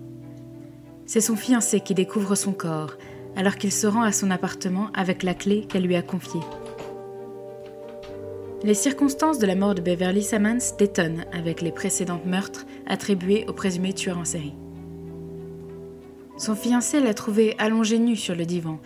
C'est 1.07 1.21
son 1.21 1.37
fiancé 1.37 1.81
qui 1.81 1.95
découvre 1.95 2.35
son 2.35 2.53
corps 2.53 2.95
alors 3.37 3.57
qu'il 3.57 3.73
se 3.73 3.87
rend 3.87 4.03
à 4.03 4.13
son 4.13 4.31
appartement 4.31 4.89
avec 4.95 5.23
la 5.23 5.35
clé 5.35 5.67
qu'elle 5.69 5.85
lui 5.85 5.97
a 5.97 6.03
confiée. 6.03 6.41
Les 8.63 8.75
circonstances 8.75 9.39
de 9.39 9.47
la 9.47 9.55
mort 9.55 9.75
de 9.75 9.81
Beverly 9.81 10.23
Sammons 10.23 10.59
détonnent 10.79 11.25
avec 11.33 11.63
les 11.63 11.73
précédents 11.73 12.21
meurtres 12.27 12.67
attribués 12.87 13.47
au 13.49 13.55
présumé 13.55 13.95
tueur 13.95 14.19
en 14.19 14.27
série. 14.27 14.53
Son 16.37 16.55
fiancé 16.55 17.01
l'a 17.01 17.15
trouvé 17.15 17.55
allongé 17.57 17.99
nu 17.99 18.17
sur 18.17 18.35
le 18.35 18.45
divan, 18.45 18.79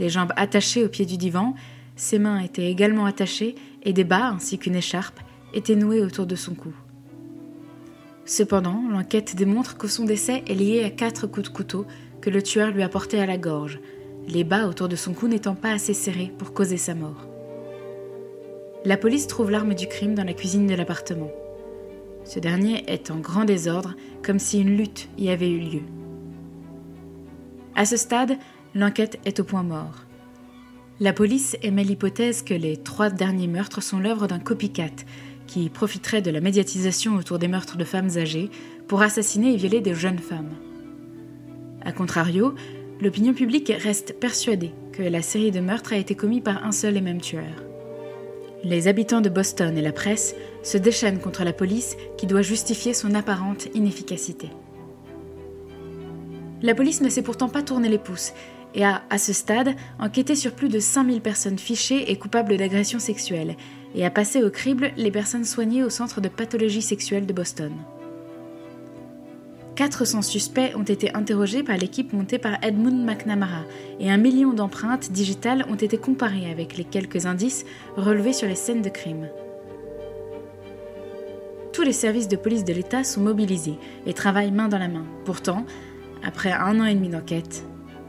les 0.00 0.08
jambes 0.08 0.32
attachées 0.34 0.84
au 0.84 0.88
pied 0.88 1.06
du 1.06 1.18
divan, 1.18 1.54
ses 1.94 2.18
mains 2.18 2.40
étaient 2.40 2.68
également 2.68 3.06
attachées 3.06 3.54
et 3.84 3.92
des 3.92 4.02
bas 4.02 4.30
ainsi 4.30 4.58
qu'une 4.58 4.74
écharpe 4.74 5.20
étaient 5.54 5.76
noués 5.76 6.00
autour 6.00 6.26
de 6.26 6.34
son 6.34 6.54
cou. 6.54 6.74
Cependant, 8.24 8.82
l'enquête 8.90 9.36
démontre 9.36 9.76
que 9.76 9.86
son 9.86 10.04
décès 10.04 10.42
est 10.48 10.54
lié 10.54 10.82
à 10.82 10.90
quatre 10.90 11.28
coups 11.28 11.48
de 11.48 11.54
couteau 11.54 11.86
que 12.20 12.30
le 12.30 12.42
tueur 12.42 12.72
lui 12.72 12.82
a 12.82 12.88
portés 12.88 13.20
à 13.20 13.26
la 13.26 13.38
gorge, 13.38 13.78
les 14.26 14.42
bas 14.42 14.66
autour 14.66 14.88
de 14.88 14.96
son 14.96 15.12
cou 15.12 15.28
n'étant 15.28 15.54
pas 15.54 15.70
assez 15.70 15.94
serrés 15.94 16.32
pour 16.38 16.52
causer 16.52 16.76
sa 16.76 16.96
mort. 16.96 17.31
La 18.84 18.96
police 18.96 19.28
trouve 19.28 19.52
l'arme 19.52 19.74
du 19.74 19.86
crime 19.86 20.16
dans 20.16 20.24
la 20.24 20.32
cuisine 20.32 20.66
de 20.66 20.74
l'appartement. 20.74 21.30
Ce 22.24 22.40
dernier 22.40 22.82
est 22.88 23.12
en 23.12 23.18
grand 23.18 23.44
désordre, 23.44 23.94
comme 24.24 24.40
si 24.40 24.60
une 24.60 24.76
lutte 24.76 25.08
y 25.16 25.28
avait 25.28 25.50
eu 25.50 25.60
lieu. 25.60 25.82
À 27.76 27.84
ce 27.84 27.96
stade, 27.96 28.36
l'enquête 28.74 29.20
est 29.24 29.38
au 29.38 29.44
point 29.44 29.62
mort. 29.62 30.04
La 30.98 31.12
police 31.12 31.56
émet 31.62 31.84
l'hypothèse 31.84 32.42
que 32.42 32.54
les 32.54 32.76
trois 32.76 33.08
derniers 33.08 33.46
meurtres 33.46 33.82
sont 33.82 34.00
l'œuvre 34.00 34.26
d'un 34.26 34.40
copycat 34.40 35.04
qui 35.46 35.68
profiterait 35.68 36.22
de 36.22 36.32
la 36.32 36.40
médiatisation 36.40 37.14
autour 37.14 37.38
des 37.38 37.48
meurtres 37.48 37.76
de 37.76 37.84
femmes 37.84 38.10
âgées 38.16 38.50
pour 38.88 39.02
assassiner 39.02 39.54
et 39.54 39.56
violer 39.56 39.80
des 39.80 39.94
jeunes 39.94 40.18
femmes. 40.18 40.54
A 41.84 41.92
contrario, 41.92 42.56
l'opinion 43.00 43.32
publique 43.32 43.72
reste 43.78 44.18
persuadée 44.18 44.72
que 44.92 45.02
la 45.02 45.22
série 45.22 45.52
de 45.52 45.60
meurtres 45.60 45.92
a 45.92 45.98
été 45.98 46.16
commise 46.16 46.42
par 46.42 46.64
un 46.64 46.72
seul 46.72 46.96
et 46.96 47.00
même 47.00 47.20
tueur. 47.20 47.71
Les 48.64 48.86
habitants 48.86 49.20
de 49.20 49.28
Boston 49.28 49.76
et 49.76 49.82
la 49.82 49.92
presse 49.92 50.36
se 50.62 50.78
déchaînent 50.78 51.18
contre 51.18 51.42
la 51.42 51.52
police 51.52 51.96
qui 52.16 52.26
doit 52.26 52.42
justifier 52.42 52.94
son 52.94 53.14
apparente 53.14 53.66
inefficacité. 53.74 54.50
La 56.62 56.76
police 56.76 57.00
ne 57.00 57.08
s'est 57.08 57.22
pourtant 57.22 57.48
pas 57.48 57.62
tourné 57.62 57.88
les 57.88 57.98
pouces 57.98 58.32
et 58.74 58.84
a, 58.84 59.02
à 59.10 59.18
ce 59.18 59.32
stade, 59.32 59.74
enquêté 59.98 60.36
sur 60.36 60.52
plus 60.52 60.68
de 60.68 60.78
5000 60.78 61.20
personnes 61.20 61.58
fichées 61.58 62.10
et 62.10 62.16
coupables 62.16 62.56
d'agressions 62.56 63.00
sexuelles 63.00 63.56
et 63.96 64.06
a 64.06 64.10
passé 64.10 64.44
au 64.44 64.50
crible 64.50 64.92
les 64.96 65.10
personnes 65.10 65.44
soignées 65.44 65.82
au 65.82 65.90
centre 65.90 66.20
de 66.20 66.28
pathologie 66.28 66.82
sexuelle 66.82 67.26
de 67.26 67.32
Boston. 67.32 67.72
400 69.82 70.22
suspects 70.22 70.76
ont 70.76 70.84
été 70.84 71.12
interrogés 71.12 71.64
par 71.64 71.76
l'équipe 71.76 72.12
montée 72.12 72.38
par 72.38 72.62
Edmund 72.62 73.04
McNamara 73.04 73.64
et 73.98 74.12
un 74.12 74.16
million 74.16 74.52
d'empreintes 74.52 75.10
digitales 75.10 75.66
ont 75.68 75.74
été 75.74 75.98
comparées 75.98 76.48
avec 76.48 76.76
les 76.76 76.84
quelques 76.84 77.26
indices 77.26 77.64
relevés 77.96 78.32
sur 78.32 78.46
les 78.46 78.54
scènes 78.54 78.82
de 78.82 78.88
crime. 78.88 79.28
Tous 81.72 81.82
les 81.82 81.92
services 81.92 82.28
de 82.28 82.36
police 82.36 82.62
de 82.62 82.72
l'État 82.72 83.02
sont 83.02 83.22
mobilisés 83.22 83.74
et 84.06 84.12
travaillent 84.12 84.52
main 84.52 84.68
dans 84.68 84.78
la 84.78 84.86
main. 84.86 85.04
Pourtant, 85.24 85.66
après 86.22 86.52
un 86.52 86.78
an 86.78 86.84
et 86.84 86.94
demi 86.94 87.08
d'enquête, 87.08 87.64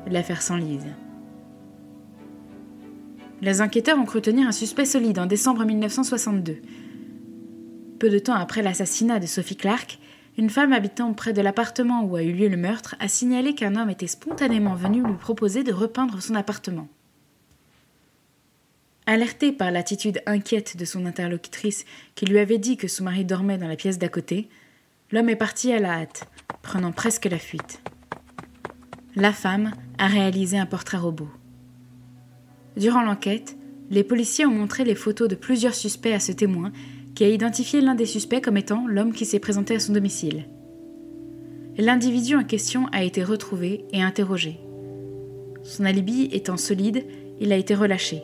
l'affaire 0.05 0.43
s'enlise. 0.43 0.85
Les 3.41 3.61
enquêteurs 3.61 3.97
ont 3.97 4.05
cru 4.05 4.21
tenir 4.21 4.47
un 4.47 4.51
suspect 4.51 4.85
solide 4.85 5.17
en 5.17 5.25
décembre 5.25 5.65
1962. 5.65 6.57
Peu 7.97 8.11
de 8.11 8.19
temps 8.19 8.35
après 8.35 8.61
l'assassinat 8.61 9.17
de 9.17 9.25
Sophie 9.25 9.55
Clark, 9.55 9.97
une 10.37 10.49
femme 10.49 10.73
habitant 10.73 11.13
près 11.13 11.33
de 11.33 11.41
l'appartement 11.41 12.03
où 12.03 12.15
a 12.15 12.23
eu 12.23 12.31
lieu 12.31 12.47
le 12.47 12.57
meurtre 12.57 12.95
a 12.99 13.07
signalé 13.07 13.53
qu'un 13.53 13.75
homme 13.75 13.89
était 13.89 14.07
spontanément 14.07 14.75
venu 14.75 15.03
lui 15.03 15.13
proposer 15.13 15.63
de 15.63 15.71
repeindre 15.71 16.21
son 16.21 16.35
appartement. 16.35 16.87
Alertée 19.05 19.51
par 19.51 19.69
l'attitude 19.69 20.21
inquiète 20.25 20.77
de 20.77 20.85
son 20.85 21.05
interlocutrice 21.05 21.85
qui 22.15 22.25
lui 22.25 22.39
avait 22.39 22.57
dit 22.57 22.77
que 22.77 22.87
son 22.87 23.03
mari 23.03 23.25
dormait 23.25 23.57
dans 23.57 23.67
la 23.67 23.75
pièce 23.75 23.99
d'à 23.99 24.09
côté, 24.09 24.47
l'homme 25.11 25.29
est 25.29 25.35
parti 25.35 25.71
à 25.73 25.79
la 25.79 25.99
hâte, 25.99 26.27
prenant 26.61 26.91
presque 26.91 27.25
la 27.25 27.37
fuite. 27.37 27.81
La 29.15 29.33
femme 29.33 29.73
a 29.99 30.07
réalisé 30.07 30.57
un 30.57 30.65
portrait 30.65 30.97
robot. 30.97 31.29
Durant 32.77 33.03
l'enquête, 33.03 33.55
les 33.91 34.03
policiers 34.03 34.45
ont 34.45 34.51
montré 34.51 34.83
les 34.85 34.95
photos 34.95 35.27
de 35.27 35.35
plusieurs 35.35 35.75
suspects 35.75 36.13
à 36.13 36.19
ce 36.19 36.31
témoin 36.31 36.71
qui 37.15 37.23
a 37.23 37.29
identifié 37.29 37.81
l'un 37.81 37.95
des 37.95 38.05
suspects 38.05 38.41
comme 38.41 38.57
étant 38.57 38.87
l'homme 38.87 39.13
qui 39.13 39.25
s'est 39.25 39.39
présenté 39.39 39.75
à 39.75 39.79
son 39.79 39.93
domicile. 39.93 40.45
L'individu 41.77 42.35
en 42.35 42.43
question 42.43 42.87
a 42.91 43.03
été 43.03 43.23
retrouvé 43.23 43.85
et 43.91 44.01
interrogé. 44.01 44.59
Son 45.63 45.85
alibi 45.85 46.29
étant 46.31 46.57
solide, 46.57 47.05
il 47.39 47.51
a 47.51 47.57
été 47.57 47.73
relâché. 47.73 48.23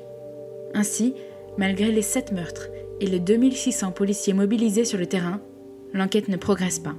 Ainsi, 0.74 1.14
malgré 1.58 1.92
les 1.92 2.02
sept 2.02 2.32
meurtres 2.32 2.68
et 3.02 3.08
les 3.08 3.20
2600 3.20 3.92
policiers 3.92 4.34
mobilisés 4.34 4.86
sur 4.86 5.00
le 5.00 5.08
terrain, 5.08 5.42
l'enquête 5.94 6.28
ne 6.28 6.38
progresse 6.38 6.80
pas. 6.80 6.96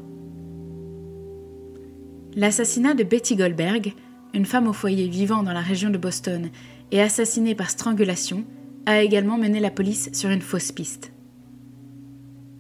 L'assassinat 2.34 2.94
de 2.94 3.04
Betty 3.04 3.36
Goldberg, 3.36 3.92
une 4.34 4.46
femme 4.46 4.68
au 4.68 4.72
foyer 4.72 5.08
vivant 5.08 5.42
dans 5.42 5.52
la 5.52 5.60
région 5.60 5.90
de 5.90 5.98
Boston 5.98 6.50
et 6.90 7.00
assassinée 7.00 7.54
par 7.54 7.70
strangulation, 7.70 8.44
a 8.86 9.02
également 9.02 9.36
mené 9.36 9.60
la 9.60 9.70
police 9.70 10.10
sur 10.12 10.30
une 10.30 10.40
fausse 10.40 10.72
piste. 10.72 11.12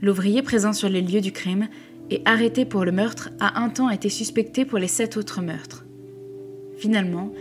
L'ouvrier 0.02 0.42
présent 0.42 0.72
sur 0.72 0.88
les 0.88 1.02
lieux 1.02 1.20
du 1.20 1.32
crime 1.32 1.68
et 2.10 2.22
arrêté 2.24 2.64
pour 2.64 2.84
le 2.84 2.92
meurtre 2.92 3.30
a 3.38 3.60
un 3.60 3.68
temps 3.68 3.90
été 3.90 4.08
suspecté 4.08 4.64
pour 4.64 4.78
les 4.78 4.88
sept 4.88 5.16
autres 5.16 5.42
meurtres. 5.42 5.84
Finalement, 6.78 7.32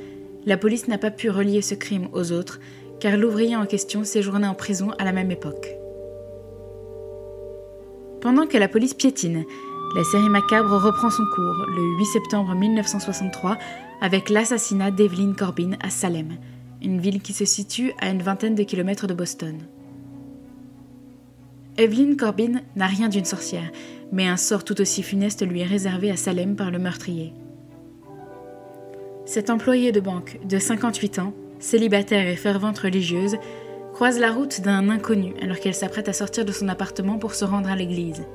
la 0.46 0.58
police 0.58 0.88
n'a 0.88 0.98
pas 0.98 1.12
pu 1.12 1.30
relier 1.30 1.62
ce 1.62 1.76
crime 1.76 2.10
aux 2.12 2.32
autres 2.32 2.60
car 3.00 3.16
l'ouvrier 3.16 3.56
en 3.56 3.66
question 3.66 4.04
séjournait 4.04 4.48
en 4.48 4.54
prison 4.54 4.92
à 5.00 5.06
la 5.06 5.14
même 5.14 5.32
époque. 5.32 5.70
Pendant 8.22 8.46
que 8.46 8.58
la 8.58 8.68
police 8.68 8.94
piétine, 8.94 9.46
la 9.96 10.04
série 10.04 10.30
macabre 10.30 10.76
reprend 10.78 11.10
son 11.10 11.24
cours 11.34 11.66
le 11.68 11.98
8 11.98 12.06
septembre 12.06 12.54
1963 12.54 13.58
avec 14.02 14.30
l'assassinat 14.30 14.92
d'Evelyn 14.92 15.34
Corbin 15.34 15.72
à 15.82 15.90
Salem, 15.90 16.38
une 16.82 17.00
ville 17.00 17.22
qui 17.22 17.32
se 17.32 17.46
situe 17.46 17.94
à 18.00 18.10
une 18.10 18.22
vingtaine 18.22 18.56
de 18.56 18.64
kilomètres 18.64 19.08
de 19.08 19.14
Boston. 19.14 19.58
Evelyn 21.80 22.18
Corbin 22.18 22.60
n'a 22.76 22.88
rien 22.88 23.08
d'une 23.08 23.24
sorcière, 23.24 23.72
mais 24.12 24.28
un 24.28 24.36
sort 24.36 24.66
tout 24.66 24.82
aussi 24.82 25.02
funeste 25.02 25.48
lui 25.48 25.62
est 25.62 25.66
réservé 25.66 26.12
à 26.12 26.18
Salem 26.18 26.58
par 26.58 26.72
le 26.72 26.78
meurtrier. 26.78 27.32
Cette 29.24 29.50
employée 29.50 29.94
de 29.94 30.02
banque 30.02 30.42
de 30.46 30.60
58 30.60 31.20
ans, 31.20 31.34
célibataire 31.60 32.28
et 32.28 32.36
fervente 32.36 32.80
religieuse, 32.80 33.38
croise 33.94 34.20
la 34.20 34.34
route 34.34 34.60
d'un 34.60 34.90
inconnu 34.90 35.34
alors 35.42 35.58
qu'elle 35.62 35.74
s'apprête 35.74 36.10
à 36.10 36.14
sortir 36.14 36.44
de 36.44 36.52
son 36.52 36.68
appartement 36.68 37.18
pour 37.18 37.34
se 37.34 37.46
rendre 37.46 37.70
à 37.70 37.78
l'église. 37.78 38.26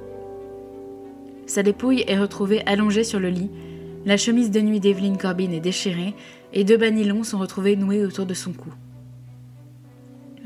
Sa 1.45 1.63
dépouille 1.63 2.05
est 2.07 2.19
retrouvée 2.19 2.63
allongée 2.65 3.05
sur 3.05 3.21
le 3.21 3.29
lit, 3.29 3.51
la 4.07 4.17
chemise 4.17 4.51
de 4.51 4.63
nuit 4.63 4.81
d'Evelyn 4.81 5.17
Corbin 5.17 5.53
est 5.53 5.61
déchirée 5.61 6.15
et 6.55 6.65
deux 6.65 6.79
banilons 6.79 7.25
sont 7.25 7.39
retrouvés 7.39 7.77
noués 7.77 8.07
autour 8.07 8.25
de 8.25 8.33
son 8.33 8.55
cou. 8.55 8.73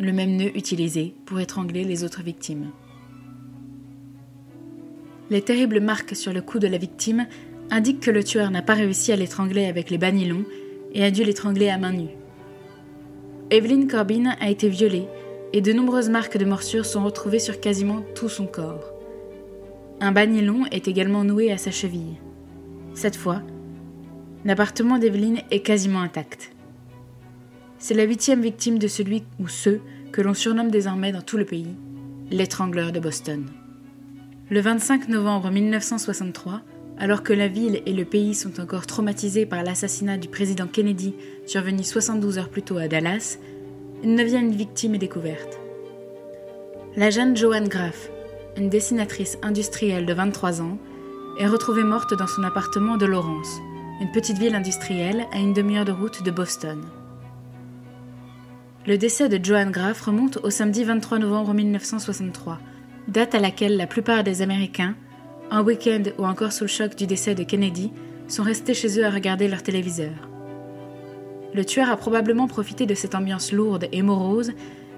Le 0.00 0.12
même 0.12 0.34
nœud 0.34 0.56
utilisé 0.56 1.14
pour 1.26 1.38
étrangler 1.38 1.84
les 1.84 2.02
autres 2.02 2.24
victimes. 2.24 2.72
Les 5.30 5.42
terribles 5.42 5.80
marques 5.80 6.16
sur 6.16 6.32
le 6.32 6.40
cou 6.40 6.58
de 6.58 6.66
la 6.66 6.78
victime 6.78 7.26
indiquent 7.70 8.00
que 8.00 8.10
le 8.10 8.24
tueur 8.24 8.50
n'a 8.50 8.62
pas 8.62 8.74
réussi 8.74 9.12
à 9.12 9.16
l'étrangler 9.16 9.66
avec 9.66 9.90
les 9.90 9.98
banilons 9.98 10.44
et 10.94 11.04
a 11.04 11.10
dû 11.10 11.22
l'étrangler 11.22 11.68
à 11.68 11.76
main 11.76 11.92
nue. 11.92 12.16
Evelyn 13.50 13.86
Corbin 13.86 14.34
a 14.40 14.50
été 14.50 14.68
violée 14.68 15.06
et 15.52 15.60
de 15.60 15.72
nombreuses 15.72 16.08
marques 16.08 16.38
de 16.38 16.44
morsures 16.44 16.86
sont 16.86 17.04
retrouvées 17.04 17.38
sur 17.38 17.60
quasiment 17.60 18.02
tout 18.14 18.28
son 18.28 18.46
corps. 18.46 18.92
Un 20.00 20.12
banilon 20.12 20.64
est 20.70 20.88
également 20.88 21.24
noué 21.24 21.52
à 21.52 21.58
sa 21.58 21.70
cheville. 21.70 22.18
Cette 22.94 23.16
fois, 23.16 23.42
l'appartement 24.44 24.98
d'Evelyn 24.98 25.36
est 25.50 25.60
quasiment 25.60 26.00
intact. 26.00 26.52
C'est 27.78 27.94
la 27.94 28.04
huitième 28.04 28.40
victime 28.40 28.78
de 28.78 28.88
celui 28.88 29.24
ou 29.38 29.48
ceux 29.48 29.80
que 30.10 30.22
l'on 30.22 30.34
surnomme 30.34 30.70
désormais 30.70 31.12
dans 31.12 31.22
tout 31.22 31.36
le 31.36 31.44
pays 31.44 31.74
l'étrangleur 32.30 32.92
de 32.92 33.00
Boston. 33.00 33.46
Le 34.50 34.62
25 34.62 35.08
novembre 35.08 35.50
1963, 35.50 36.62
alors 36.96 37.22
que 37.22 37.34
la 37.34 37.48
ville 37.48 37.82
et 37.84 37.92
le 37.92 38.06
pays 38.06 38.34
sont 38.34 38.61
encore 38.61 38.87
traumatisés 38.87 39.44
par 39.44 39.62
l'assassinat 39.62 40.16
du 40.16 40.28
président 40.28 40.66
Kennedy 40.66 41.14
survenu 41.44 41.84
72 41.84 42.38
heures 42.38 42.48
plus 42.48 42.62
tôt 42.62 42.78
à 42.78 42.88
Dallas, 42.88 43.38
une 44.02 44.14
neuvième 44.14 44.50
victime 44.50 44.94
est 44.94 44.98
découverte. 44.98 45.61
La 46.96 47.11
jeune 47.11 47.37
Joanne 47.37 47.68
Graff, 47.68 48.08
une 48.56 48.70
dessinatrice 48.70 49.37
industrielle 49.42 50.06
de 50.06 50.14
23 50.14 50.62
ans, 50.62 50.78
est 51.38 51.46
retrouvée 51.46 51.84
morte 51.84 52.14
dans 52.14 52.26
son 52.26 52.42
appartement 52.42 52.96
de 52.96 53.04
Lawrence, 53.04 53.54
une 54.00 54.12
petite 54.12 54.38
ville 54.38 54.54
industrielle 54.54 55.26
à 55.30 55.40
une 55.40 55.52
demi-heure 55.52 55.84
de 55.84 55.92
route 55.92 56.22
de 56.22 56.30
Boston. 56.30 56.80
Le 58.87 58.96
décès 58.96 59.28
de 59.28 59.44
Joanne 59.44 59.72
Graff 59.72 60.00
remonte 60.00 60.38
au 60.38 60.48
samedi 60.48 60.84
23 60.84 61.18
novembre 61.18 61.52
1963 61.52 62.58
date 63.08 63.34
à 63.34 63.40
laquelle 63.40 63.76
la 63.76 63.86
plupart 63.86 64.22
des 64.22 64.42
Américains, 64.42 64.94
en 65.50 65.62
week-end 65.62 66.02
ou 66.18 66.26
encore 66.26 66.52
sous 66.52 66.64
le 66.64 66.68
choc 66.68 66.94
du 66.94 67.06
décès 67.06 67.34
de 67.34 67.42
Kennedy, 67.42 67.90
sont 68.28 68.42
restés 68.42 68.74
chez 68.74 69.00
eux 69.00 69.06
à 69.06 69.10
regarder 69.10 69.48
leur 69.48 69.62
téléviseur. 69.62 70.12
Le 71.54 71.64
tueur 71.64 71.88
a 71.88 71.96
probablement 71.96 72.46
profité 72.46 72.84
de 72.84 72.94
cette 72.94 73.14
ambiance 73.14 73.52
lourde 73.52 73.88
et 73.90 74.02
morose 74.02 74.52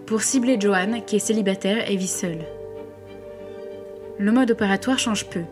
pour 0.06 0.22
cibler 0.22 0.60
Joanne, 0.60 1.02
qui 1.06 1.16
est 1.16 1.20
célibataire 1.20 1.88
et 1.88 1.96
vit 1.96 2.08
seule. 2.08 2.44
Le 4.18 4.32
mode 4.32 4.50
opératoire 4.50 4.98
change 4.98 5.26
peu, 5.26 5.44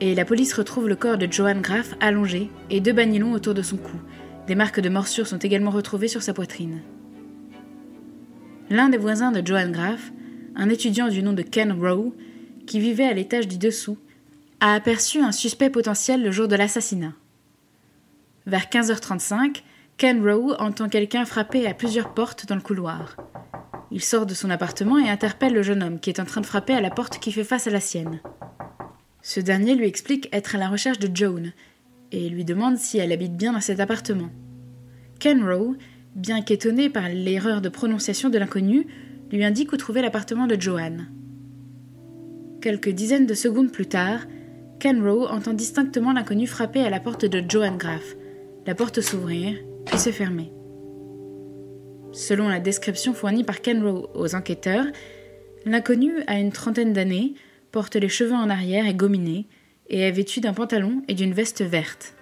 et 0.00 0.14
la 0.14 0.24
police 0.24 0.54
retrouve 0.54 0.88
le 0.88 0.94
corps 0.94 1.18
de 1.18 1.30
Joanne 1.30 1.60
Graff 1.60 1.94
allongé 2.00 2.48
et 2.70 2.80
deux 2.80 2.92
banilons 2.92 3.32
autour 3.32 3.52
de 3.52 3.62
son 3.62 3.76
cou. 3.76 3.96
Des 4.46 4.54
marques 4.54 4.80
de 4.80 4.88
morsures 4.88 5.26
sont 5.26 5.38
également 5.38 5.72
retrouvées 5.72 6.08
sur 6.08 6.22
sa 6.22 6.32
poitrine. 6.32 6.80
L'un 8.70 8.88
des 8.88 8.96
voisins 8.96 9.32
de 9.32 9.44
Joanne 9.44 9.72
Graff 9.72 10.12
un 10.60 10.68
étudiant 10.68 11.08
du 11.08 11.22
nom 11.22 11.32
de 11.32 11.40
Ken 11.40 11.72
Rowe, 11.72 12.12
qui 12.66 12.80
vivait 12.80 13.06
à 13.06 13.14
l'étage 13.14 13.48
du 13.48 13.56
dessous, 13.56 13.96
a 14.60 14.74
aperçu 14.74 15.18
un 15.18 15.32
suspect 15.32 15.70
potentiel 15.70 16.22
le 16.22 16.30
jour 16.30 16.48
de 16.48 16.54
l'assassinat. 16.54 17.14
Vers 18.44 18.66
15h35, 18.66 19.62
Ken 19.96 20.22
Rowe 20.22 20.54
entend 20.58 20.90
quelqu'un 20.90 21.24
frapper 21.24 21.66
à 21.66 21.72
plusieurs 21.72 22.12
portes 22.12 22.44
dans 22.44 22.56
le 22.56 22.60
couloir. 22.60 23.16
Il 23.90 24.02
sort 24.02 24.26
de 24.26 24.34
son 24.34 24.50
appartement 24.50 24.98
et 24.98 25.08
interpelle 25.08 25.54
le 25.54 25.62
jeune 25.62 25.82
homme 25.82 25.98
qui 25.98 26.10
est 26.10 26.20
en 26.20 26.26
train 26.26 26.42
de 26.42 26.46
frapper 26.46 26.74
à 26.74 26.82
la 26.82 26.90
porte 26.90 27.18
qui 27.20 27.32
fait 27.32 27.42
face 27.42 27.66
à 27.66 27.70
la 27.70 27.80
sienne. 27.80 28.20
Ce 29.22 29.40
dernier 29.40 29.74
lui 29.74 29.86
explique 29.86 30.28
être 30.30 30.56
à 30.56 30.58
la 30.58 30.68
recherche 30.68 30.98
de 30.98 31.08
Joan 31.14 31.52
et 32.12 32.28
lui 32.28 32.44
demande 32.44 32.76
si 32.76 32.98
elle 32.98 33.12
habite 33.12 33.34
bien 33.34 33.54
dans 33.54 33.60
cet 33.62 33.80
appartement. 33.80 34.28
Ken 35.20 35.42
Rowe, 35.42 35.78
bien 36.14 36.42
qu'étonné 36.42 36.90
par 36.90 37.08
l'erreur 37.08 37.62
de 37.62 37.70
prononciation 37.70 38.28
de 38.28 38.36
l'inconnu, 38.36 38.86
lui 39.30 39.44
indique 39.44 39.72
où 39.72 39.76
trouver 39.76 40.02
l'appartement 40.02 40.46
de 40.46 40.60
Joanne. 40.60 41.08
Quelques 42.60 42.90
dizaines 42.90 43.26
de 43.26 43.34
secondes 43.34 43.72
plus 43.72 43.86
tard, 43.86 44.26
Ken 44.78 45.02
Rowe 45.02 45.26
entend 45.30 45.52
distinctement 45.52 46.12
l'inconnu 46.12 46.46
frapper 46.46 46.80
à 46.80 46.90
la 46.90 47.00
porte 47.00 47.24
de 47.24 47.42
Joanne 47.48 47.78
Graff, 47.78 48.16
la 48.66 48.74
porte 48.74 49.00
s'ouvrir, 49.00 49.56
puis 49.86 49.98
se 49.98 50.10
fermer. 50.10 50.52
Selon 52.12 52.48
la 52.48 52.60
description 52.60 53.14
fournie 53.14 53.44
par 53.44 53.60
Ken 53.60 53.82
Rowe 53.82 54.08
aux 54.14 54.34
enquêteurs, 54.34 54.86
l'inconnu 55.64 56.12
a 56.26 56.38
une 56.38 56.52
trentaine 56.52 56.92
d'années, 56.92 57.34
porte 57.72 57.96
les 57.96 58.08
cheveux 58.08 58.34
en 58.34 58.50
arrière 58.50 58.86
et 58.86 58.94
gominés, 58.94 59.46
et 59.88 60.00
est 60.00 60.10
vêtu 60.10 60.40
d'un 60.40 60.52
pantalon 60.52 61.02
et 61.08 61.14
d'une 61.14 61.32
veste 61.32 61.62
verte. 61.62 62.14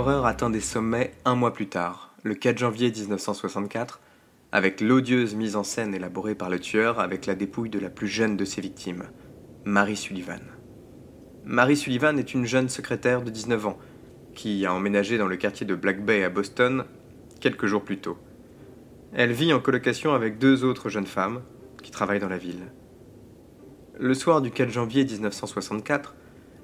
L'horreur 0.00 0.24
atteint 0.24 0.48
des 0.48 0.62
sommets 0.62 1.12
un 1.26 1.34
mois 1.34 1.52
plus 1.52 1.68
tard, 1.68 2.14
le 2.22 2.34
4 2.34 2.56
janvier 2.56 2.90
1964, 2.90 4.00
avec 4.50 4.80
l'odieuse 4.80 5.34
mise 5.34 5.56
en 5.56 5.62
scène 5.62 5.94
élaborée 5.94 6.34
par 6.34 6.48
le 6.48 6.58
tueur 6.58 7.00
avec 7.00 7.26
la 7.26 7.34
dépouille 7.34 7.68
de 7.68 7.78
la 7.78 7.90
plus 7.90 8.08
jeune 8.08 8.34
de 8.34 8.46
ses 8.46 8.62
victimes, 8.62 9.02
Mary 9.66 9.98
Sullivan. 9.98 10.40
Mary 11.44 11.76
Sullivan 11.76 12.18
est 12.18 12.32
une 12.32 12.46
jeune 12.46 12.70
secrétaire 12.70 13.20
de 13.20 13.28
19 13.28 13.66
ans 13.66 13.78
qui 14.34 14.64
a 14.64 14.72
emménagé 14.72 15.18
dans 15.18 15.26
le 15.26 15.36
quartier 15.36 15.66
de 15.66 15.74
Black 15.74 16.02
Bay 16.02 16.24
à 16.24 16.30
Boston 16.30 16.86
quelques 17.38 17.66
jours 17.66 17.84
plus 17.84 17.98
tôt. 17.98 18.16
Elle 19.12 19.32
vit 19.32 19.52
en 19.52 19.60
colocation 19.60 20.14
avec 20.14 20.38
deux 20.38 20.64
autres 20.64 20.88
jeunes 20.88 21.04
femmes 21.04 21.42
qui 21.82 21.90
travaillent 21.90 22.20
dans 22.20 22.30
la 22.30 22.38
ville. 22.38 22.72
Le 23.98 24.14
soir 24.14 24.40
du 24.40 24.50
4 24.50 24.70
janvier 24.70 25.04
1964, 25.04 26.14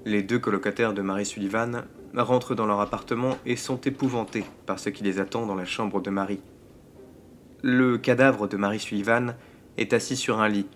les 0.06 0.22
deux 0.22 0.38
colocataires 0.38 0.94
de 0.94 1.02
Mary 1.02 1.26
Sullivan 1.26 1.82
rentrent 2.16 2.54
dans 2.54 2.66
leur 2.66 2.80
appartement 2.80 3.36
et 3.44 3.56
sont 3.56 3.80
épouvantés 3.80 4.44
par 4.64 4.78
ce 4.78 4.88
qui 4.88 5.04
les 5.04 5.20
attend 5.20 5.46
dans 5.46 5.54
la 5.54 5.64
chambre 5.64 6.00
de 6.00 6.10
Marie. 6.10 6.40
Le 7.62 7.98
cadavre 7.98 8.48
de 8.48 8.56
Marie 8.56 8.80
Sullivan 8.80 9.34
est 9.76 9.92
assis 9.92 10.16
sur 10.16 10.40
un 10.40 10.48
lit. 10.48 10.68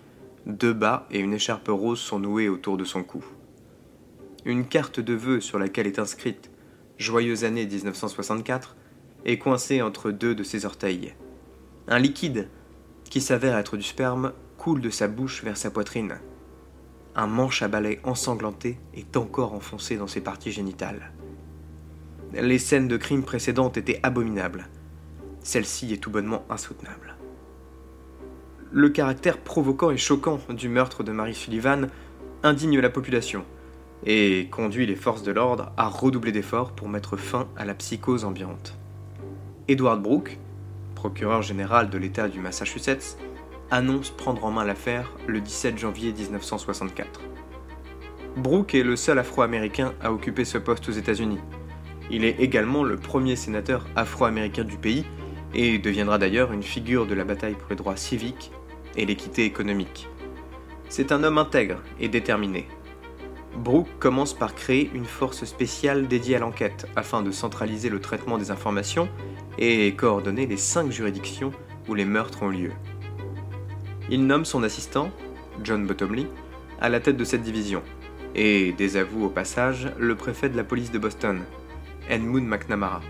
Deux 0.46 0.72
bas 0.72 1.07
et 1.11 1.20
une 1.20 1.35
écharpe 1.35 1.68
rose 1.68 2.00
sont 2.00 2.18
noués 2.18 2.48
autour 2.48 2.76
de 2.76 2.85
son 2.85 3.03
cou. 3.03 3.24
Une 4.44 4.66
carte 4.66 5.00
de 5.00 5.14
vœux 5.14 5.40
sur 5.40 5.59
laquelle 5.59 5.87
est 5.87 5.98
inscrite 5.98 6.50
Joyeuse 6.98 7.44
année 7.44 7.66
1964 7.66 8.76
est 9.24 9.38
coincée 9.38 9.83
entre 9.83 10.11
deux 10.11 10.35
de 10.35 10.42
ses 10.42 10.66
orteils. 10.66 11.14
Un 11.88 11.98
liquide, 11.98 12.48
qui 13.05 13.20
s'avère 13.20 13.57
être 13.57 13.76
du 13.76 13.83
sperme, 13.83 14.33
coule 14.59 14.81
de 14.81 14.90
sa 14.90 15.09
bouche 15.09 15.42
vers 15.42 15.57
sa 15.57 15.70
poitrine. 15.70 16.18
Un 17.14 17.26
manche 17.26 17.62
à 17.62 17.68
balai 17.68 18.00
ensanglanté 18.05 18.79
est 18.94 19.16
encore 19.16 19.55
enfoncé 19.55 19.96
dans 19.96 20.07
ses 20.07 20.20
parties 20.20 20.53
génitales. 20.53 21.12
Les 22.33 22.59
scènes 22.59 22.88
de 22.88 22.97
crimes 22.97 23.25
précédentes 23.25 23.77
étaient 23.77 23.99
abominables. 24.03 24.69
Celle-ci 25.43 25.93
est 25.93 25.97
tout 25.97 26.11
bonnement 26.11 26.45
insoutenable. 26.49 27.16
Le 28.71 28.88
caractère 28.88 29.38
provoquant 29.38 29.90
et 29.90 29.97
choquant 29.97 30.38
du 30.49 30.69
meurtre 30.69 31.03
de 31.03 31.11
Marie 31.11 31.35
Sullivan 31.35 31.88
indigne 32.45 32.79
la 32.79 32.90
population 32.90 33.45
et 34.07 34.49
conduit 34.51 34.87
les 34.87 34.95
forces 34.95 35.25
de 35.25 35.33
l'ordre 35.33 35.73
à 35.77 35.88
redoubler 35.88 36.31
d'efforts 36.31 36.73
pour 36.73 36.88
mettre 36.88 37.16
fin 37.16 37.49
à 37.57 37.64
la 37.64 37.75
psychose 37.75 38.25
ambiante. 38.25 38.77
Edward 39.66 40.01
Brooke, 40.01 40.38
procureur 40.95 41.43
général 41.43 41.90
de 41.90 41.99
l'État 41.99 42.29
du 42.29 42.38
Massachusetts, 42.38 43.19
annonce 43.71 44.11
prendre 44.11 44.45
en 44.45 44.53
main 44.53 44.64
l'affaire 44.64 45.12
le 45.27 45.40
17 45.40 45.79
janvier 45.79 46.12
1964. 46.12 47.21
Brooke 48.37 48.75
est 48.75 48.85
le 48.85 48.97
seul 48.97 49.19
Afro-Américain 49.19 49.93
à 50.01 50.12
occuper 50.12 50.45
ce 50.45 50.59
poste 50.59 50.88
aux 50.88 50.93
États-Unis, 50.93 51.40
il 52.11 52.25
est 52.25 52.40
également 52.40 52.83
le 52.83 52.96
premier 52.96 53.37
sénateur 53.37 53.87
afro-américain 53.96 54.64
du 54.64 54.77
pays 54.77 55.05
et 55.55 55.79
deviendra 55.79 56.18
d'ailleurs 56.18 56.53
une 56.53 56.62
figure 56.62 57.07
de 57.07 57.14
la 57.14 57.25
bataille 57.25 57.55
pour 57.55 57.70
les 57.70 57.77
droits 57.77 57.96
civiques 57.96 58.51
et 58.96 59.07
l'équité 59.07 59.44
économique. 59.44 60.09
C'est 60.88 61.12
un 61.12 61.23
homme 61.23 61.38
intègre 61.38 61.79
et 62.01 62.09
déterminé. 62.09 62.66
Brooke 63.57 63.88
commence 63.99 64.35
par 64.35 64.55
créer 64.55 64.90
une 64.94 65.05
force 65.05 65.44
spéciale 65.44 66.09
dédiée 66.09 66.37
à 66.37 66.40
l'enquête 66.40 66.87
afin 66.96 67.23
de 67.23 67.31
centraliser 67.31 67.88
le 67.88 68.01
traitement 68.01 68.38
des 68.38 68.51
informations 68.51 69.09
et 69.59 69.92
coordonner 69.94 70.46
les 70.46 70.57
cinq 70.57 70.90
juridictions 70.90 71.53
où 71.88 71.94
les 71.94 72.05
meurtres 72.05 72.42
ont 72.42 72.49
lieu. 72.49 72.73
Il 74.09 74.27
nomme 74.27 74.44
son 74.44 74.62
assistant, 74.62 75.11
John 75.62 75.87
Bottomley, 75.87 76.27
à 76.81 76.88
la 76.88 77.01
tête 77.01 77.16
de 77.16 77.25
cette 77.25 77.42
division, 77.42 77.83
et 78.35 78.73
désavoue 78.73 79.25
au 79.25 79.29
passage 79.29 79.92
le 79.99 80.14
préfet 80.14 80.49
de 80.49 80.57
la 80.57 80.64
police 80.64 80.90
de 80.90 80.99
Boston, 80.99 81.40
Edmund 82.11 82.44
McNamara. 82.44 83.01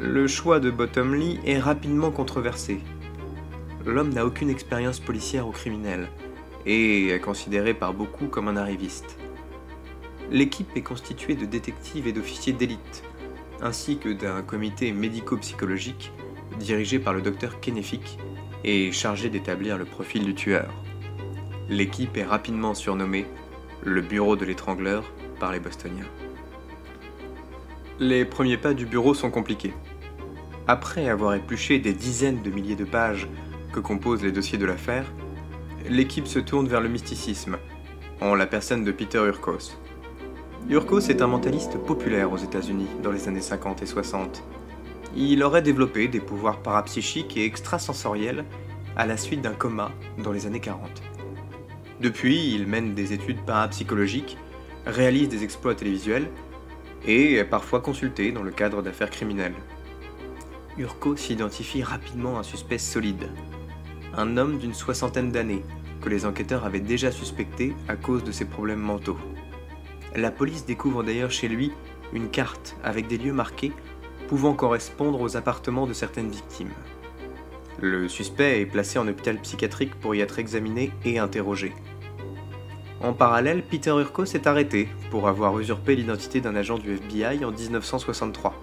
Le 0.00 0.26
choix 0.26 0.58
de 0.58 0.68
Bottomley 0.68 1.38
est 1.46 1.60
rapidement 1.60 2.10
controversé. 2.10 2.80
L'homme 3.86 4.12
n'a 4.12 4.26
aucune 4.26 4.50
expérience 4.50 4.98
policière 4.98 5.46
ou 5.46 5.52
criminelle, 5.52 6.08
et 6.66 7.10
est 7.10 7.20
considéré 7.20 7.72
par 7.72 7.94
beaucoup 7.94 8.26
comme 8.26 8.48
un 8.48 8.56
arriviste. 8.56 9.16
L'équipe 10.28 10.70
est 10.74 10.82
constituée 10.82 11.36
de 11.36 11.46
détectives 11.46 12.08
et 12.08 12.12
d'officiers 12.12 12.52
d'élite, 12.52 13.04
ainsi 13.62 13.98
que 13.98 14.08
d'un 14.08 14.42
comité 14.42 14.90
médico-psychologique 14.90 16.10
dirigé 16.58 16.98
par 16.98 17.14
le 17.14 17.22
docteur 17.22 17.60
Kennefic 17.60 18.18
et 18.64 18.90
chargé 18.90 19.30
d'établir 19.30 19.78
le 19.78 19.84
profil 19.84 20.24
du 20.24 20.34
tueur. 20.34 20.68
L'équipe 21.68 22.16
est 22.16 22.24
rapidement 22.24 22.74
surnommée 22.74 23.26
le 23.84 24.02
bureau 24.02 24.34
de 24.34 24.44
l'étrangleur 24.44 25.04
par 25.38 25.52
les 25.52 25.60
Bostoniens. 25.60 26.10
Les 28.02 28.24
premiers 28.24 28.56
pas 28.56 28.72
du 28.72 28.86
bureau 28.86 29.12
sont 29.12 29.30
compliqués. 29.30 29.74
Après 30.66 31.10
avoir 31.10 31.34
épluché 31.34 31.78
des 31.78 31.92
dizaines 31.92 32.40
de 32.40 32.48
milliers 32.48 32.74
de 32.74 32.86
pages 32.86 33.28
que 33.74 33.80
composent 33.80 34.22
les 34.22 34.32
dossiers 34.32 34.56
de 34.56 34.64
l'affaire, 34.64 35.04
l'équipe 35.86 36.26
se 36.26 36.38
tourne 36.38 36.66
vers 36.66 36.80
le 36.80 36.88
mysticisme, 36.88 37.58
en 38.22 38.34
la 38.34 38.46
personne 38.46 38.84
de 38.84 38.90
Peter 38.90 39.18
Urkos. 39.18 39.76
Urkos 40.70 41.10
est 41.10 41.20
un 41.20 41.26
mentaliste 41.26 41.76
populaire 41.76 42.32
aux 42.32 42.38
États-Unis 42.38 42.88
dans 43.02 43.12
les 43.12 43.28
années 43.28 43.42
50 43.42 43.82
et 43.82 43.86
60. 43.86 44.44
Il 45.14 45.42
aurait 45.42 45.60
développé 45.60 46.08
des 46.08 46.20
pouvoirs 46.20 46.62
parapsychiques 46.62 47.36
et 47.36 47.44
extrasensoriels 47.44 48.46
à 48.96 49.04
la 49.04 49.18
suite 49.18 49.42
d'un 49.42 49.52
coma 49.52 49.90
dans 50.16 50.32
les 50.32 50.46
années 50.46 50.60
40. 50.60 51.02
Depuis, 52.00 52.54
il 52.54 52.66
mène 52.66 52.94
des 52.94 53.12
études 53.12 53.44
parapsychologiques, 53.44 54.38
réalise 54.86 55.28
des 55.28 55.44
exploits 55.44 55.74
télévisuels 55.74 56.30
et 57.06 57.34
est 57.34 57.44
parfois 57.44 57.80
consulté 57.80 58.32
dans 58.32 58.42
le 58.42 58.50
cadre 58.50 58.82
d'affaires 58.82 59.10
criminelles. 59.10 59.54
Urko 60.78 61.16
s'identifie 61.16 61.82
rapidement 61.82 62.38
un 62.38 62.42
suspect 62.42 62.78
solide, 62.78 63.28
un 64.16 64.36
homme 64.36 64.58
d'une 64.58 64.74
soixantaine 64.74 65.32
d'années 65.32 65.64
que 66.00 66.08
les 66.08 66.24
enquêteurs 66.24 66.64
avaient 66.64 66.80
déjà 66.80 67.10
suspecté 67.10 67.74
à 67.88 67.96
cause 67.96 68.24
de 68.24 68.32
ses 68.32 68.44
problèmes 68.44 68.80
mentaux. 68.80 69.18
La 70.16 70.30
police 70.30 70.64
découvre 70.64 71.02
d'ailleurs 71.02 71.30
chez 71.30 71.48
lui 71.48 71.72
une 72.12 72.30
carte 72.30 72.76
avec 72.82 73.06
des 73.06 73.18
lieux 73.18 73.32
marqués 73.32 73.72
pouvant 74.28 74.54
correspondre 74.54 75.20
aux 75.20 75.36
appartements 75.36 75.86
de 75.86 75.92
certaines 75.92 76.30
victimes. 76.30 76.72
Le 77.80 78.08
suspect 78.08 78.60
est 78.60 78.66
placé 78.66 78.98
en 78.98 79.08
hôpital 79.08 79.38
psychiatrique 79.38 79.94
pour 79.94 80.14
y 80.14 80.20
être 80.20 80.38
examiné 80.38 80.92
et 81.04 81.18
interrogé. 81.18 81.72
En 83.02 83.14
parallèle, 83.14 83.62
Peter 83.62 83.90
Urkos 83.90 84.34
est 84.34 84.46
arrêté 84.46 84.86
pour 85.10 85.26
avoir 85.26 85.58
usurpé 85.58 85.96
l'identité 85.96 86.42
d'un 86.42 86.54
agent 86.54 86.76
du 86.76 86.92
FBI 86.92 87.42
en 87.46 87.50
1963. 87.50 88.54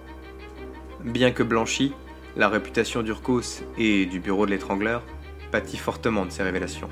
Bien 1.04 1.32
que 1.32 1.42
blanchi, 1.42 1.92
la 2.36 2.48
réputation 2.48 3.02
d'Urkos 3.02 3.64
et 3.78 4.06
du 4.06 4.20
bureau 4.20 4.46
de 4.46 4.52
l'étrangleur 4.52 5.02
pâtit 5.50 5.76
fortement 5.76 6.24
de 6.24 6.30
ces 6.30 6.44
révélations. 6.44 6.88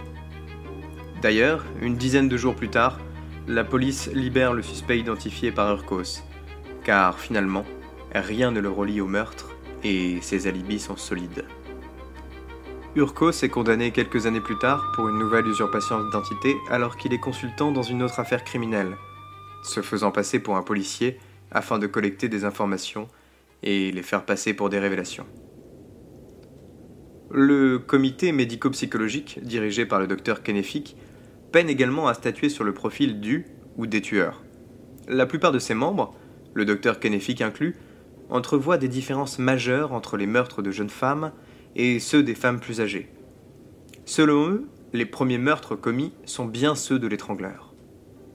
D'ailleurs, 1.22 1.64
une 1.80 1.96
dizaine 1.96 2.28
de 2.28 2.36
jours 2.36 2.56
plus 2.56 2.68
tard, 2.68 2.98
la 3.46 3.62
police 3.62 4.10
libère 4.12 4.52
le 4.52 4.62
suspect 4.62 4.98
identifié 4.98 5.52
par 5.52 5.72
Urkos, 5.72 6.24
car 6.82 7.20
finalement, 7.20 7.64
rien 8.12 8.50
ne 8.50 8.58
le 8.58 8.70
relie 8.70 9.00
au 9.00 9.06
meurtre 9.06 9.54
et 9.84 10.18
ses 10.20 10.48
alibis 10.48 10.80
sont 10.80 10.96
solides. 10.96 11.44
Urkos 12.96 13.42
est 13.42 13.50
condamné 13.50 13.90
quelques 13.90 14.24
années 14.24 14.40
plus 14.40 14.56
tard 14.56 14.90
pour 14.94 15.10
une 15.10 15.18
nouvelle 15.18 15.46
usurpation 15.46 16.02
d'identité 16.02 16.56
alors 16.70 16.96
qu'il 16.96 17.12
est 17.12 17.18
consultant 17.18 17.70
dans 17.70 17.82
une 17.82 18.02
autre 18.02 18.20
affaire 18.20 18.42
criminelle, 18.42 18.96
se 19.62 19.82
faisant 19.82 20.10
passer 20.10 20.38
pour 20.38 20.56
un 20.56 20.62
policier 20.62 21.18
afin 21.50 21.78
de 21.78 21.86
collecter 21.86 22.30
des 22.30 22.46
informations 22.46 23.06
et 23.62 23.92
les 23.92 24.02
faire 24.02 24.24
passer 24.24 24.54
pour 24.54 24.70
des 24.70 24.78
révélations. 24.78 25.26
Le 27.30 27.78
comité 27.78 28.32
médico-psychologique, 28.32 29.40
dirigé 29.42 29.84
par 29.84 30.00
le 30.00 30.06
docteur 30.06 30.42
Kennefic, 30.42 30.96
peine 31.52 31.68
également 31.68 32.08
à 32.08 32.14
statuer 32.14 32.48
sur 32.48 32.64
le 32.64 32.72
profil 32.72 33.20
du 33.20 33.44
ou 33.76 33.86
des 33.86 34.00
tueurs. 34.00 34.42
La 35.06 35.26
plupart 35.26 35.52
de 35.52 35.58
ses 35.58 35.74
membres, 35.74 36.14
le 36.54 36.64
docteur 36.64 36.98
Kennefic 36.98 37.42
inclus, 37.42 37.76
entrevoient 38.30 38.78
des 38.78 38.88
différences 38.88 39.38
majeures 39.38 39.92
entre 39.92 40.16
les 40.16 40.26
meurtres 40.26 40.62
de 40.62 40.70
jeunes 40.70 40.88
femmes 40.88 41.32
et 41.76 42.00
ceux 42.00 42.22
des 42.22 42.34
femmes 42.34 42.58
plus 42.58 42.80
âgées. 42.80 43.08
Selon 44.06 44.48
eux, 44.48 44.68
les 44.92 45.06
premiers 45.06 45.38
meurtres 45.38 45.76
commis 45.76 46.12
sont 46.24 46.46
bien 46.46 46.74
ceux 46.74 46.98
de 46.98 47.06
l'étrangleur. 47.06 47.74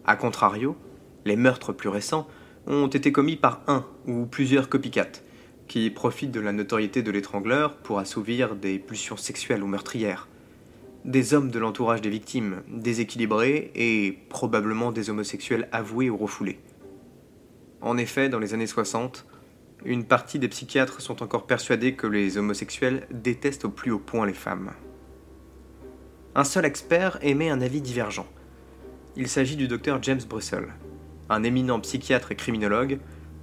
A 0.06 0.16
contrario, 0.16 0.78
les 1.26 1.36
meurtres 1.36 1.74
plus 1.74 1.90
récents 1.90 2.28
ont 2.68 2.88
été 2.88 3.12
commis 3.12 3.36
par 3.36 3.62
un 3.68 3.86
ou 4.08 4.26
plusieurs 4.26 4.70
copycats, 4.70 5.24
qui 5.68 5.90
profitent 5.90 6.32
de 6.32 6.40
la 6.40 6.52
notoriété 6.52 7.02
de 7.02 7.12
l'étrangleur 7.12 7.78
pour 7.78 7.98
assouvir 7.98 8.56
des 8.56 8.78
pulsions 8.78 9.18
sexuelles 9.18 9.64
ou 9.64 9.68
meurtrières. 9.68 10.28
Des 11.04 11.34
hommes 11.34 11.50
de 11.50 11.58
l'entourage 11.58 12.02
des 12.02 12.10
victimes, 12.10 12.62
déséquilibrés 12.68 13.72
et 13.74 14.20
probablement 14.30 14.92
des 14.92 15.10
homosexuels 15.10 15.68
avoués 15.72 16.12
ou 16.12 16.18
refoulés. 16.18 16.60
En 17.82 17.98
effet, 17.98 18.30
dans 18.30 18.38
les 18.38 18.54
années 18.54 18.68
60, 18.68 19.26
une 19.86 20.06
partie 20.06 20.40
des 20.40 20.48
psychiatres 20.48 21.02
sont 21.02 21.24
encore 21.24 21.48
persuadés 21.48 21.96
que 21.96 22.08
les 22.08 22.38
homosexuels 22.38 23.08
détestent 23.12 23.66
au 23.66 23.70
plus 23.70 23.92
haut 23.92 24.00
point 24.00 24.26
les 24.26 24.34
femmes. 24.34 24.72
Un 26.36 26.44
seul 26.44 26.66
expert 26.66 27.18
émet 27.22 27.50
un 27.50 27.62
avis 27.62 27.82
divergent. 27.82 28.28
Il 29.16 29.28
s'agit 29.28 29.56
du 29.56 29.68
docteur 29.68 30.02
James 30.04 30.22
Brussel, 30.30 30.68
un 31.30 31.44
éminent 31.44 31.80
psychiatre 31.80 32.32
et 32.32 32.36
criminologue 32.36 33.00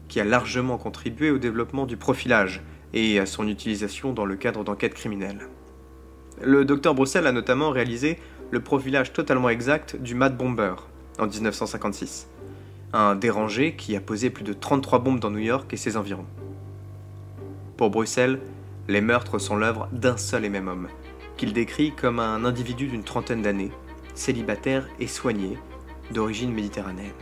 qui 0.08 0.20
a 0.20 0.24
largement 0.24 0.78
contribué 0.78 1.30
au 1.30 1.38
développement 1.38 1.86
du 1.86 1.96
profilage 1.96 2.62
et 2.94 3.18
à 3.18 3.26
son 3.26 3.46
utilisation 3.46 4.12
dans 4.12 4.24
le 4.24 4.36
cadre 4.36 4.64
d'enquêtes 4.64 4.94
criminelles. 4.94 5.48
Le 6.40 6.64
docteur 6.64 6.94
Brussel 6.94 7.26
a 7.26 7.32
notamment 7.32 7.70
réalisé 7.70 8.18
le 8.50 8.60
profilage 8.60 9.12
totalement 9.12 9.50
exact 9.50 9.96
du 9.96 10.14
Mad 10.14 10.36
Bomber 10.36 10.74
en 11.18 11.26
1956, 11.26 12.28
un 12.92 13.14
dérangé 13.14 13.74
qui 13.74 13.96
a 13.96 14.00
posé 14.00 14.30
plus 14.30 14.44
de 14.44 14.52
33 14.52 15.00
bombes 15.00 15.20
dans 15.20 15.30
New 15.30 15.38
York 15.38 15.72
et 15.72 15.76
ses 15.76 15.96
environs. 15.96 16.26
Pour 17.76 17.90
Bruxelles, 17.90 18.40
les 18.88 19.00
meurtres 19.00 19.38
sont 19.38 19.56
l'œuvre 19.56 19.88
d'un 19.92 20.16
seul 20.16 20.44
et 20.44 20.48
même 20.48 20.68
homme, 20.68 20.88
qu'il 21.36 21.52
décrit 21.52 21.92
comme 21.92 22.18
un 22.18 22.44
individu 22.44 22.86
d'une 22.86 23.04
trentaine 23.04 23.42
d'années, 23.42 23.72
célibataire 24.14 24.88
et 24.98 25.06
soigné, 25.06 25.58
d'origine 26.10 26.52
méditerranéenne. 26.52 27.12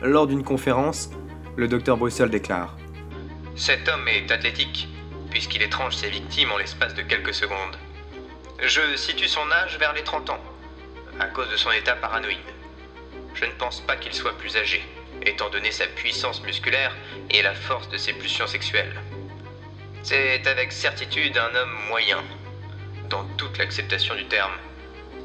Lors 0.00 0.26
d'une 0.26 0.44
conférence, 0.44 1.10
le 1.56 1.68
docteur 1.68 1.96
Brussel 1.96 2.30
déclare 2.30 2.76
Cet 3.56 3.88
homme 3.88 4.06
est 4.08 4.30
athlétique, 4.30 4.88
puisqu'il 5.30 5.62
étrange 5.62 5.96
ses 5.96 6.10
victimes 6.10 6.52
en 6.52 6.58
l'espace 6.58 6.94
de 6.94 7.02
quelques 7.02 7.34
secondes. 7.34 7.76
Je 8.64 8.96
situe 8.96 9.28
son 9.28 9.50
âge 9.50 9.76
vers 9.78 9.92
les 9.92 10.04
30 10.04 10.30
ans, 10.30 10.40
à 11.18 11.26
cause 11.26 11.50
de 11.50 11.56
son 11.56 11.72
état 11.72 11.96
paranoïde. 11.96 12.51
Je 13.34 13.44
ne 13.44 13.52
pense 13.52 13.80
pas 13.80 13.96
qu'il 13.96 14.14
soit 14.14 14.36
plus 14.36 14.56
âgé, 14.56 14.82
étant 15.24 15.50
donné 15.50 15.70
sa 15.70 15.86
puissance 15.86 16.42
musculaire 16.42 16.96
et 17.30 17.42
la 17.42 17.54
force 17.54 17.88
de 17.88 17.96
ses 17.96 18.12
pulsions 18.12 18.46
sexuelles. 18.46 19.00
C'est 20.02 20.46
avec 20.46 20.72
certitude 20.72 21.38
un 21.38 21.54
homme 21.54 21.78
moyen, 21.88 22.22
dans 23.08 23.24
toute 23.36 23.58
l'acceptation 23.58 24.14
du 24.14 24.26
terme. 24.26 24.54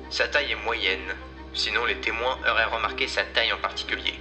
Sa 0.10 0.28
taille 0.28 0.52
est 0.52 0.63
moyenne, 0.63 1.15
sinon 1.54 1.86
les 1.86 1.98
témoins 1.98 2.38
auraient 2.50 2.65
remarqué 2.65 3.08
sa 3.08 3.24
taille 3.24 3.52
en 3.52 3.58
particulier. 3.58 4.13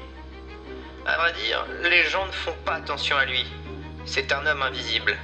À 1.04 1.16
vrai 1.18 1.32
dire, 1.34 1.64
les 1.82 2.04
gens 2.04 2.26
ne 2.26 2.32
font 2.32 2.56
pas 2.64 2.74
attention 2.74 3.16
à 3.16 3.24
lui. 3.24 3.44
C'est 4.06 4.32
un 4.32 4.44
homme 4.46 4.62
invisible. 4.62 5.16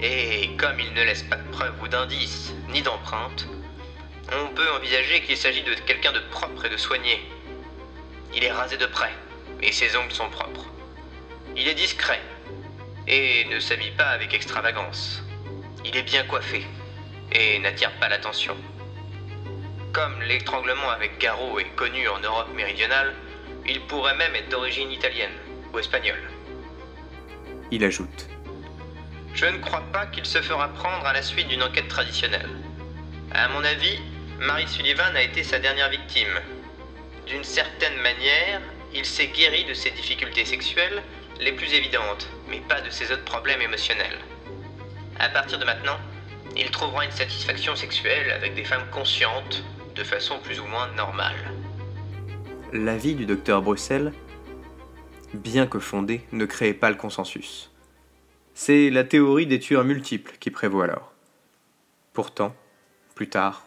Et 0.00 0.50
comme 0.56 0.78
il 0.78 0.92
ne 0.92 1.02
laisse 1.02 1.22
pas 1.22 1.36
de 1.36 1.50
preuves 1.50 1.80
ou 1.82 1.88
d'indices, 1.88 2.52
ni 2.68 2.82
d'empreintes, 2.82 3.46
on 4.32 4.54
peut 4.54 4.70
envisager 4.72 5.22
qu'il 5.22 5.36
s'agit 5.36 5.62
de 5.62 5.74
quelqu'un 5.74 6.12
de 6.12 6.20
propre 6.30 6.66
et 6.66 6.68
de 6.68 6.76
soigné. 6.76 7.26
Il 8.36 8.44
est 8.44 8.52
rasé 8.52 8.76
de 8.76 8.84
près, 8.84 9.12
et 9.62 9.72
ses 9.72 9.96
ongles 9.96 10.12
sont 10.12 10.28
propres. 10.28 10.66
Il 11.56 11.66
est 11.68 11.74
discret, 11.74 12.20
et 13.08 13.46
ne 13.46 13.58
s'habille 13.58 13.92
pas 13.92 14.08
avec 14.10 14.34
extravagance. 14.34 15.22
Il 15.86 15.96
est 15.96 16.02
bien 16.02 16.22
coiffé, 16.24 16.66
et 17.32 17.58
n'attire 17.60 17.92
pas 17.92 18.10
l'attention. 18.10 18.54
Comme 19.94 20.20
l'étranglement 20.20 20.90
avec 20.90 21.16
garrot 21.18 21.58
est 21.58 21.74
connu 21.76 22.06
en 22.08 22.18
Europe 22.18 22.52
méridionale, 22.54 23.14
il 23.66 23.80
pourrait 23.80 24.16
même 24.16 24.34
être 24.34 24.50
d'origine 24.50 24.90
italienne 24.92 25.32
ou 25.72 25.78
espagnole. 25.78 26.30
Il 27.70 27.82
ajoute 27.84 28.28
Je 29.32 29.46
ne 29.46 29.56
crois 29.58 29.84
pas 29.94 30.04
qu'il 30.04 30.26
se 30.26 30.42
fera 30.42 30.68
prendre 30.68 31.06
à 31.06 31.14
la 31.14 31.22
suite 31.22 31.48
d'une 31.48 31.62
enquête 31.62 31.88
traditionnelle. 31.88 32.50
À 33.32 33.48
mon 33.48 33.64
avis, 33.64 33.98
Mary 34.38 34.68
Sullivan 34.68 35.16
a 35.16 35.22
été 35.22 35.42
sa 35.42 35.58
dernière 35.58 35.88
victime. 35.88 36.38
D'une 37.26 37.44
certaine 37.44 38.00
manière, 38.02 38.60
il 38.94 39.04
s'est 39.04 39.26
guéri 39.28 39.64
de 39.64 39.74
ses 39.74 39.90
difficultés 39.90 40.44
sexuelles 40.44 41.02
les 41.40 41.52
plus 41.52 41.72
évidentes, 41.74 42.28
mais 42.48 42.60
pas 42.60 42.80
de 42.80 42.90
ses 42.90 43.10
autres 43.12 43.24
problèmes 43.24 43.60
émotionnels. 43.60 44.18
À 45.18 45.28
partir 45.28 45.58
de 45.58 45.64
maintenant, 45.64 45.98
il 46.56 46.70
trouvera 46.70 47.04
une 47.04 47.10
satisfaction 47.10 47.74
sexuelle 47.74 48.30
avec 48.30 48.54
des 48.54 48.64
femmes 48.64 48.88
conscientes, 48.92 49.64
de 49.94 50.04
façon 50.04 50.38
plus 50.38 50.60
ou 50.60 50.66
moins 50.66 50.88
normale. 50.92 51.36
L'avis 52.72 53.14
du 53.14 53.26
docteur 53.26 53.60
Bruxelles, 53.60 54.12
bien 55.34 55.66
que 55.66 55.78
fondé, 55.78 56.22
ne 56.32 56.44
créait 56.44 56.74
pas 56.74 56.90
le 56.90 56.96
consensus. 56.96 57.70
C'est 58.54 58.88
la 58.90 59.04
théorie 59.04 59.46
des 59.46 59.58
tueurs 59.58 59.84
multiples 59.84 60.36
qui 60.38 60.50
prévaut 60.50 60.80
alors. 60.80 61.12
Pourtant, 62.12 62.54
plus 63.14 63.28
tard, 63.28 63.66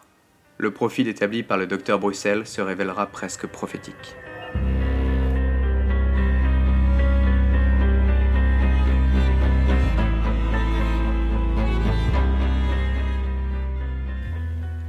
le 0.60 0.72
profil 0.72 1.07
établi 1.07 1.41
par 1.41 1.57
le 1.57 1.68
docteur 1.68 1.99
Bruxelles 1.99 2.45
se 2.45 2.60
révélera 2.60 3.07
presque 3.07 3.47
prophétique. 3.47 4.16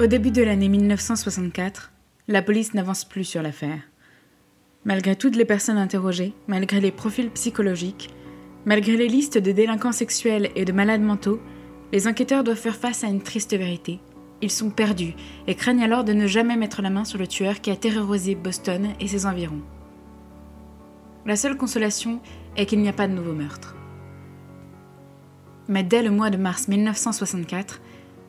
Au 0.01 0.07
début 0.07 0.33
de 0.33 0.43
l'année 0.43 0.69
1964, 0.69 1.93
la 2.27 2.43
police 2.43 2.75
n'avance 2.75 3.05
plus 3.05 3.25
sur 3.25 3.43
l'affaire. 3.43 3.81
Malgré 4.85 5.15
toutes 5.15 5.37
les 5.37 5.45
personnes 5.45 5.79
interrogées, 5.79 6.33
malgré 6.49 6.81
les 6.81 6.91
profils 6.91 7.31
psychologiques, 7.31 8.11
malgré 8.65 8.97
les 8.97 9.09
listes 9.09 9.39
de 9.39 9.53
délinquants 9.53 9.93
sexuels 9.93 10.51
et 10.57 10.65
de 10.65 10.73
malades 10.73 11.03
mentaux, 11.03 11.41
les 11.93 12.09
enquêteurs 12.09 12.43
doivent 12.43 12.57
faire 12.57 12.77
face 12.77 13.05
à 13.05 13.09
une 13.09 13.23
triste 13.23 13.57
vérité. 13.57 14.01
Ils 14.43 14.51
sont 14.51 14.71
perdus 14.71 15.15
et 15.47 15.55
craignent 15.55 15.83
alors 15.83 16.05
de 16.05 16.13
ne 16.13 16.27
jamais 16.27 16.57
mettre 16.57 16.83
la 16.83 16.91
main 16.91 17.05
sur 17.05 17.19
le 17.19 17.27
tueur 17.27 17.61
qui 17.61 17.71
a 17.71 17.77
terrorisé 17.77 18.35
Boston 18.35 18.89
et 18.99 19.07
ses 19.07 19.27
environs. 19.27 19.63
La 21.27 21.37
seule 21.37 21.57
consolation 21.57 22.21
est 22.57 22.67
qu'il 22.67 22.81
n'y 22.81 22.89
a 22.89 22.95
pas 22.95 23.07
de 23.07 23.13
nouveau 23.13 23.33
meurtre. 23.33 23.77
Mais 25.69 25.83
dès 25.83 26.03
le 26.03 26.11
mois 26.11 26.31
de 26.31 26.39
mars 26.39 26.69
1964, 26.69 27.81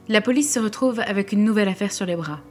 la 0.09 0.21
police 0.21 0.53
se 0.53 0.59
retrouve 0.59 0.99
avec 0.99 1.31
une 1.31 1.45
nouvelle 1.45 1.69
affaire 1.69 1.93
sur 1.93 2.05
les 2.05 2.15
bras. 2.15 2.41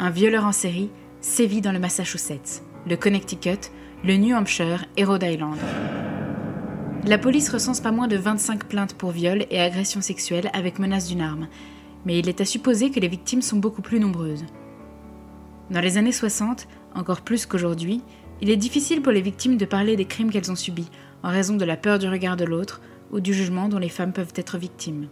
Un 0.00 0.10
violeur 0.10 0.44
en 0.44 0.52
série 0.52 0.90
sévit 1.20 1.60
dans 1.60 1.72
le 1.72 1.78
Massachusetts, 1.78 2.62
le 2.88 2.96
Connecticut, 2.96 3.70
le 4.04 4.16
New 4.16 4.36
Hampshire 4.36 4.84
et 4.96 5.04
Rhode 5.04 5.22
Island. 5.22 5.56
La 7.06 7.18
police 7.18 7.48
recense 7.48 7.80
pas 7.80 7.92
moins 7.92 8.08
de 8.08 8.16
25 8.16 8.64
plaintes 8.64 8.94
pour 8.94 9.12
viol 9.12 9.46
et 9.50 9.60
agression 9.60 10.00
sexuelle 10.00 10.50
avec 10.52 10.78
menace 10.78 11.08
d'une 11.08 11.20
arme, 11.20 11.48
mais 12.04 12.18
il 12.18 12.28
est 12.28 12.40
à 12.40 12.44
supposer 12.44 12.90
que 12.90 13.00
les 13.00 13.08
victimes 13.08 13.42
sont 13.42 13.58
beaucoup 13.58 13.82
plus 13.82 14.00
nombreuses. 14.00 14.44
Dans 15.70 15.80
les 15.80 15.98
années 15.98 16.12
60, 16.12 16.68
encore 16.94 17.22
plus 17.22 17.46
qu'aujourd'hui, 17.46 18.02
il 18.40 18.50
est 18.50 18.56
difficile 18.56 19.02
pour 19.02 19.12
les 19.12 19.20
victimes 19.20 19.56
de 19.56 19.64
parler 19.64 19.96
des 19.96 20.04
crimes 20.04 20.30
qu'elles 20.30 20.50
ont 20.50 20.56
subis, 20.56 20.90
en 21.22 21.30
raison 21.30 21.56
de 21.56 21.64
la 21.64 21.76
peur 21.76 21.98
du 21.98 22.08
regard 22.08 22.36
de 22.36 22.44
l'autre 22.44 22.80
ou 23.12 23.20
du 23.20 23.32
jugement 23.32 23.68
dont 23.68 23.78
les 23.78 23.88
femmes 23.88 24.12
peuvent 24.12 24.32
être 24.36 24.58
victimes. 24.58 25.08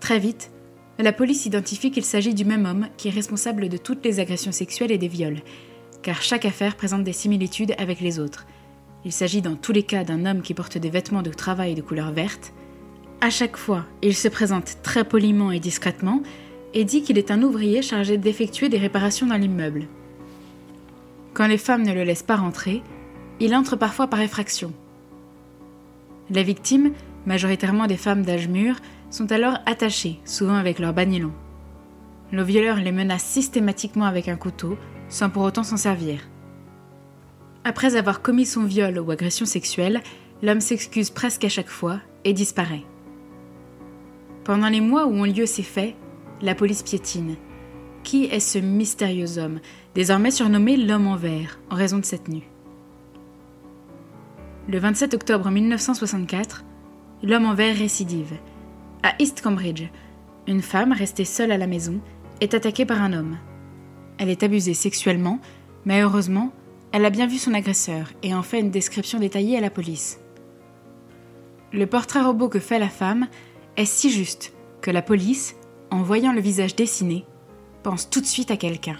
Très 0.00 0.18
vite, 0.18 0.50
la 0.98 1.12
police 1.12 1.46
identifie 1.46 1.90
qu'il 1.90 2.04
s'agit 2.04 2.34
du 2.34 2.44
même 2.44 2.66
homme 2.66 2.88
qui 2.96 3.08
est 3.08 3.12
responsable 3.12 3.68
de 3.68 3.76
toutes 3.76 4.04
les 4.04 4.20
agressions 4.20 4.52
sexuelles 4.52 4.92
et 4.92 4.98
des 4.98 5.08
viols, 5.08 5.42
car 6.02 6.22
chaque 6.22 6.44
affaire 6.44 6.76
présente 6.76 7.04
des 7.04 7.12
similitudes 7.12 7.74
avec 7.78 8.00
les 8.00 8.18
autres. 8.18 8.46
Il 9.04 9.12
s'agit 9.12 9.42
dans 9.42 9.56
tous 9.56 9.72
les 9.72 9.82
cas 9.82 10.04
d'un 10.04 10.26
homme 10.26 10.42
qui 10.42 10.54
porte 10.54 10.78
des 10.78 10.90
vêtements 10.90 11.22
de 11.22 11.30
travail 11.30 11.74
de 11.74 11.82
couleur 11.82 12.12
verte. 12.12 12.52
À 13.24 13.30
chaque 13.30 13.56
fois, 13.56 13.84
il 14.02 14.16
se 14.16 14.26
présente 14.26 14.78
très 14.82 15.04
poliment 15.04 15.52
et 15.52 15.60
discrètement 15.60 16.24
et 16.74 16.84
dit 16.84 17.02
qu'il 17.02 17.18
est 17.18 17.30
un 17.30 17.44
ouvrier 17.44 17.80
chargé 17.80 18.18
d'effectuer 18.18 18.68
des 18.68 18.78
réparations 18.78 19.28
dans 19.28 19.36
l'immeuble. 19.36 19.86
Quand 21.32 21.46
les 21.46 21.56
femmes 21.56 21.84
ne 21.84 21.94
le 21.94 22.02
laissent 22.02 22.24
pas 22.24 22.34
rentrer, 22.34 22.82
il 23.38 23.54
entre 23.54 23.76
parfois 23.76 24.08
par 24.08 24.20
effraction. 24.20 24.72
Les 26.30 26.42
victimes, 26.42 26.94
majoritairement 27.24 27.86
des 27.86 27.96
femmes 27.96 28.24
d'âge 28.24 28.48
mûr, 28.48 28.74
sont 29.08 29.30
alors 29.30 29.58
attachés, 29.66 30.18
souvent 30.24 30.56
avec 30.56 30.80
leur 30.80 30.92
bagnilon. 30.92 31.30
Le 32.32 32.42
violeur 32.42 32.78
les 32.78 32.90
menace 32.90 33.22
systématiquement 33.22 34.06
avec 34.06 34.26
un 34.26 34.36
couteau, 34.36 34.76
sans 35.08 35.30
pour 35.30 35.44
autant 35.44 35.62
s'en 35.62 35.76
servir. 35.76 36.18
Après 37.62 37.94
avoir 37.94 38.20
commis 38.20 38.46
son 38.46 38.64
viol 38.64 38.98
ou 38.98 39.12
agression 39.12 39.46
sexuelle, 39.46 40.00
l'homme 40.42 40.60
s'excuse 40.60 41.10
presque 41.10 41.44
à 41.44 41.48
chaque 41.48 41.70
fois 41.70 42.00
et 42.24 42.32
disparaît. 42.32 42.82
Pendant 44.44 44.68
les 44.68 44.80
mois 44.80 45.06
où 45.06 45.14
ont 45.14 45.24
lieu 45.24 45.46
ces 45.46 45.62
faits, 45.62 45.94
la 46.40 46.56
police 46.56 46.82
piétine. 46.82 47.36
Qui 48.02 48.24
est 48.24 48.40
ce 48.40 48.58
mystérieux 48.58 49.38
homme, 49.38 49.60
désormais 49.94 50.32
surnommé 50.32 50.76
l'homme 50.76 51.06
en 51.06 51.14
vert, 51.14 51.60
en 51.70 51.76
raison 51.76 51.98
de 51.98 52.04
cette 52.04 52.24
tenue 52.24 52.48
Le 54.68 54.78
27 54.78 55.14
octobre 55.14 55.48
1964, 55.48 56.64
l'homme 57.22 57.46
en 57.46 57.54
vert 57.54 57.76
récidive 57.76 58.32
à 59.04 59.14
East 59.20 59.42
Cambridge, 59.42 59.84
une 60.48 60.62
femme 60.62 60.92
restée 60.92 61.24
seule 61.24 61.52
à 61.52 61.58
la 61.58 61.68
maison 61.68 62.00
est 62.40 62.54
attaquée 62.54 62.84
par 62.84 63.00
un 63.00 63.12
homme. 63.12 63.38
Elle 64.18 64.28
est 64.28 64.42
abusée 64.42 64.74
sexuellement, 64.74 65.38
mais 65.84 66.02
heureusement, 66.02 66.52
elle 66.90 67.04
a 67.04 67.10
bien 67.10 67.28
vu 67.28 67.38
son 67.38 67.54
agresseur 67.54 68.10
et 68.22 68.34
en 68.34 68.42
fait 68.42 68.58
une 68.58 68.70
description 68.70 69.20
détaillée 69.20 69.56
à 69.56 69.60
la 69.60 69.70
police. 69.70 70.20
Le 71.72 71.86
portrait 71.86 72.22
robot 72.22 72.48
que 72.48 72.58
fait 72.58 72.78
la 72.78 72.88
femme 72.88 73.28
est 73.76 73.84
si 73.84 74.10
juste 74.10 74.52
que 74.80 74.90
la 74.90 75.02
police, 75.02 75.56
en 75.90 76.02
voyant 76.02 76.32
le 76.32 76.40
visage 76.40 76.76
dessiné, 76.76 77.24
pense 77.82 78.08
tout 78.08 78.20
de 78.20 78.26
suite 78.26 78.50
à 78.50 78.56
quelqu'un. 78.56 78.96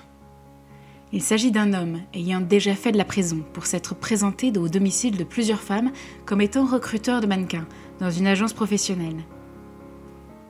Il 1.13 1.23
s'agit 1.23 1.51
d'un 1.51 1.75
homme 1.75 2.01
ayant 2.15 2.41
déjà 2.41 2.75
fait 2.75 2.93
de 2.93 2.97
la 2.97 3.05
prison 3.05 3.45
pour 3.53 3.67
s'être 3.67 3.95
présenté 3.95 4.51
au 4.57 4.69
domicile 4.69 5.19
de 5.19 5.25
plusieurs 5.25 5.61
femmes 5.61 5.93
comme 6.25 6.41
étant 6.41 6.65
recruteur 6.65 7.21
de 7.21 7.27
mannequins 7.27 7.67
dans 8.01 8.11
une 8.11 8.27
agence 8.27 8.55
professionnelle. 8.55 9.23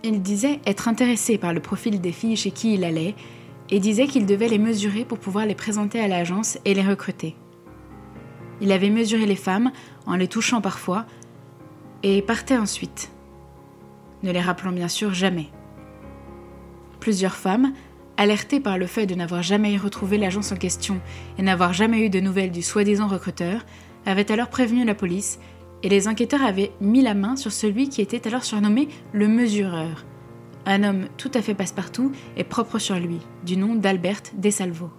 Il 0.04 0.22
disait 0.22 0.60
être 0.64 0.88
intéressé 0.88 1.36
par 1.36 1.52
le 1.52 1.60
profil 1.60 2.00
des 2.00 2.12
filles 2.12 2.36
chez 2.36 2.52
qui 2.52 2.74
il 2.74 2.84
allait 2.84 3.14
et 3.70 3.80
disait 3.80 4.06
qu'il 4.06 4.26
devait 4.26 4.48
les 4.48 4.58
mesurer 4.58 5.04
pour 5.04 5.18
pouvoir 5.18 5.46
les 5.46 5.54
présenter 5.54 6.00
à 6.00 6.08
l'agence 6.08 6.58
et 6.64 6.74
les 6.74 6.82
recruter. 6.82 7.34
Il 8.60 8.70
avait 8.70 8.90
mesuré 8.90 9.26
les 9.26 9.36
femmes 9.36 9.72
en 10.06 10.14
les 10.14 10.28
touchant 10.28 10.60
parfois 10.60 11.06
et 12.04 12.22
partait 12.22 12.56
ensuite, 12.56 13.10
ne 14.22 14.30
les 14.30 14.40
rappelant 14.40 14.72
bien 14.72 14.88
sûr 14.88 15.14
jamais. 15.14 15.48
Plusieurs 17.00 17.34
femmes, 17.34 17.72
alertées 18.16 18.60
par 18.60 18.78
le 18.78 18.86
fait 18.86 19.06
de 19.06 19.14
n'avoir 19.14 19.42
jamais 19.42 19.76
retrouvé 19.76 20.18
l'agence 20.18 20.52
en 20.52 20.56
question 20.56 21.00
et 21.38 21.42
n'avoir 21.42 21.72
jamais 21.72 22.00
eu 22.06 22.10
de 22.10 22.20
nouvelles 22.20 22.52
du 22.52 22.62
soi-disant 22.62 23.08
recruteur, 23.08 23.64
avaient 24.06 24.30
alors 24.30 24.48
prévenu 24.48 24.84
la 24.84 24.94
police 24.94 25.38
et 25.82 25.88
les 25.88 26.08
enquêteurs 26.08 26.42
avaient 26.42 26.72
mis 26.80 27.02
la 27.02 27.14
main 27.14 27.36
sur 27.36 27.52
celui 27.52 27.88
qui 27.88 28.00
était 28.00 28.26
alors 28.26 28.44
surnommé 28.44 28.88
le 29.12 29.28
mesureur, 29.28 30.04
un 30.66 30.84
homme 30.84 31.06
tout 31.16 31.30
à 31.34 31.42
fait 31.42 31.54
passe-partout 31.54 32.12
et 32.36 32.44
propre 32.44 32.78
sur 32.78 32.96
lui, 32.96 33.18
du 33.44 33.56
nom 33.56 33.74
d'Albert 33.74 34.22
Desalvo. 34.34 34.90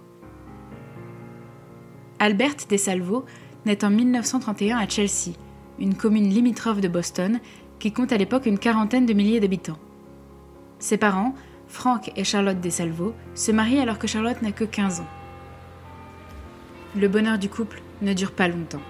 Albert 2.18 2.66
Desalvo 2.68 3.24
naît 3.64 3.84
en 3.84 3.90
1931 3.90 4.78
à 4.78 4.88
Chelsea, 4.88 5.32
une 5.78 5.94
commune 5.94 6.28
limitrophe 6.28 6.80
de 6.80 6.88
Boston 6.88 7.40
qui 7.78 7.92
compte 7.92 8.12
à 8.12 8.16
l'époque 8.16 8.46
une 8.46 8.58
quarantaine 8.58 9.06
de 9.06 9.12
milliers 9.12 9.40
d'habitants. 9.40 9.78
Ses 10.78 10.96
parents, 10.96 11.34
Frank 11.68 12.12
et 12.16 12.24
Charlotte 12.24 12.60
Desalvo, 12.60 13.14
se 13.34 13.52
marient 13.52 13.80
alors 13.80 13.98
que 13.98 14.06
Charlotte 14.06 14.42
n'a 14.42 14.52
que 14.52 14.64
15 14.64 15.00
ans. 15.00 15.08
Le 16.96 17.08
bonheur 17.08 17.38
du 17.38 17.48
couple 17.48 17.82
ne 18.02 18.12
dure 18.12 18.32
pas 18.32 18.48
longtemps. 18.48 18.82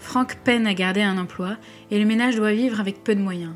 Franck 0.00 0.38
peine 0.44 0.66
à 0.66 0.74
garder 0.74 1.02
un 1.02 1.18
emploi 1.18 1.56
et 1.90 1.98
le 1.98 2.04
ménage 2.04 2.36
doit 2.36 2.52
vivre 2.52 2.80
avec 2.80 3.04
peu 3.04 3.14
de 3.14 3.22
moyens. 3.22 3.54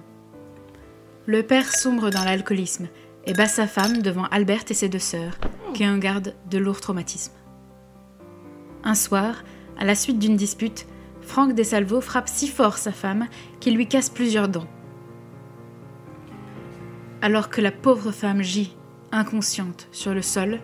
Le 1.26 1.42
père 1.42 1.74
sombre 1.74 2.10
dans 2.10 2.24
l'alcoolisme 2.24 2.88
et 3.26 3.32
bat 3.32 3.46
sa 3.46 3.66
femme 3.66 4.02
devant 4.02 4.24
Albert 4.24 4.64
et 4.68 4.74
ses 4.74 4.88
deux 4.88 4.98
sœurs, 4.98 5.38
qui 5.72 5.86
en 5.86 5.96
gardent 5.96 6.34
de 6.50 6.58
lourds 6.58 6.80
traumatismes. 6.80 7.32
Un 8.84 8.94
soir, 8.94 9.42
à 9.78 9.84
la 9.84 9.94
suite 9.94 10.18
d'une 10.18 10.36
dispute, 10.36 10.86
Franck 11.24 11.54
Desalvo 11.54 12.00
frappe 12.00 12.28
si 12.28 12.48
fort 12.48 12.78
sa 12.78 12.92
femme 12.92 13.26
qu'il 13.60 13.74
lui 13.74 13.88
casse 13.88 14.10
plusieurs 14.10 14.48
dents. 14.48 14.68
Alors 17.22 17.48
que 17.48 17.60
la 17.60 17.72
pauvre 17.72 18.12
femme 18.12 18.42
gît, 18.42 18.76
inconsciente, 19.10 19.88
sur 19.92 20.12
le 20.12 20.22
sol, 20.22 20.60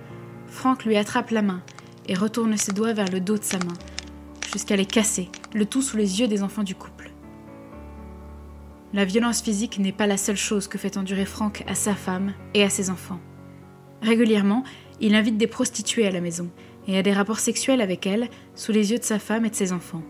Franck 0.46 0.84
lui 0.84 0.96
attrape 0.96 1.30
la 1.30 1.42
main 1.42 1.62
et 2.06 2.14
retourne 2.14 2.56
ses 2.56 2.72
doigts 2.72 2.92
vers 2.92 3.10
le 3.10 3.20
dos 3.20 3.38
de 3.38 3.44
sa 3.44 3.58
main, 3.58 3.74
jusqu'à 4.52 4.76
les 4.76 4.86
casser, 4.86 5.30
le 5.54 5.64
tout 5.64 5.80
sous 5.80 5.96
les 5.96 6.20
yeux 6.20 6.28
des 6.28 6.42
enfants 6.42 6.62
du 6.62 6.74
couple. 6.74 7.10
La 8.92 9.04
violence 9.04 9.40
physique 9.40 9.78
n'est 9.78 9.92
pas 9.92 10.08
la 10.08 10.16
seule 10.16 10.36
chose 10.36 10.66
que 10.66 10.76
fait 10.76 10.96
endurer 10.96 11.24
Franck 11.24 11.64
à 11.68 11.74
sa 11.74 11.94
femme 11.94 12.34
et 12.54 12.64
à 12.64 12.70
ses 12.70 12.90
enfants. 12.90 13.20
Régulièrement, 14.02 14.64
il 15.00 15.14
invite 15.14 15.38
des 15.38 15.46
prostituées 15.46 16.06
à 16.06 16.10
la 16.10 16.20
maison 16.20 16.50
et 16.88 16.98
a 16.98 17.02
des 17.02 17.12
rapports 17.12 17.38
sexuels 17.38 17.80
avec 17.80 18.06
elles 18.06 18.28
sous 18.54 18.72
les 18.72 18.90
yeux 18.90 18.98
de 18.98 19.04
sa 19.04 19.18
femme 19.18 19.44
et 19.44 19.50
de 19.50 19.54
ses 19.54 19.72
enfants. 19.72 20.02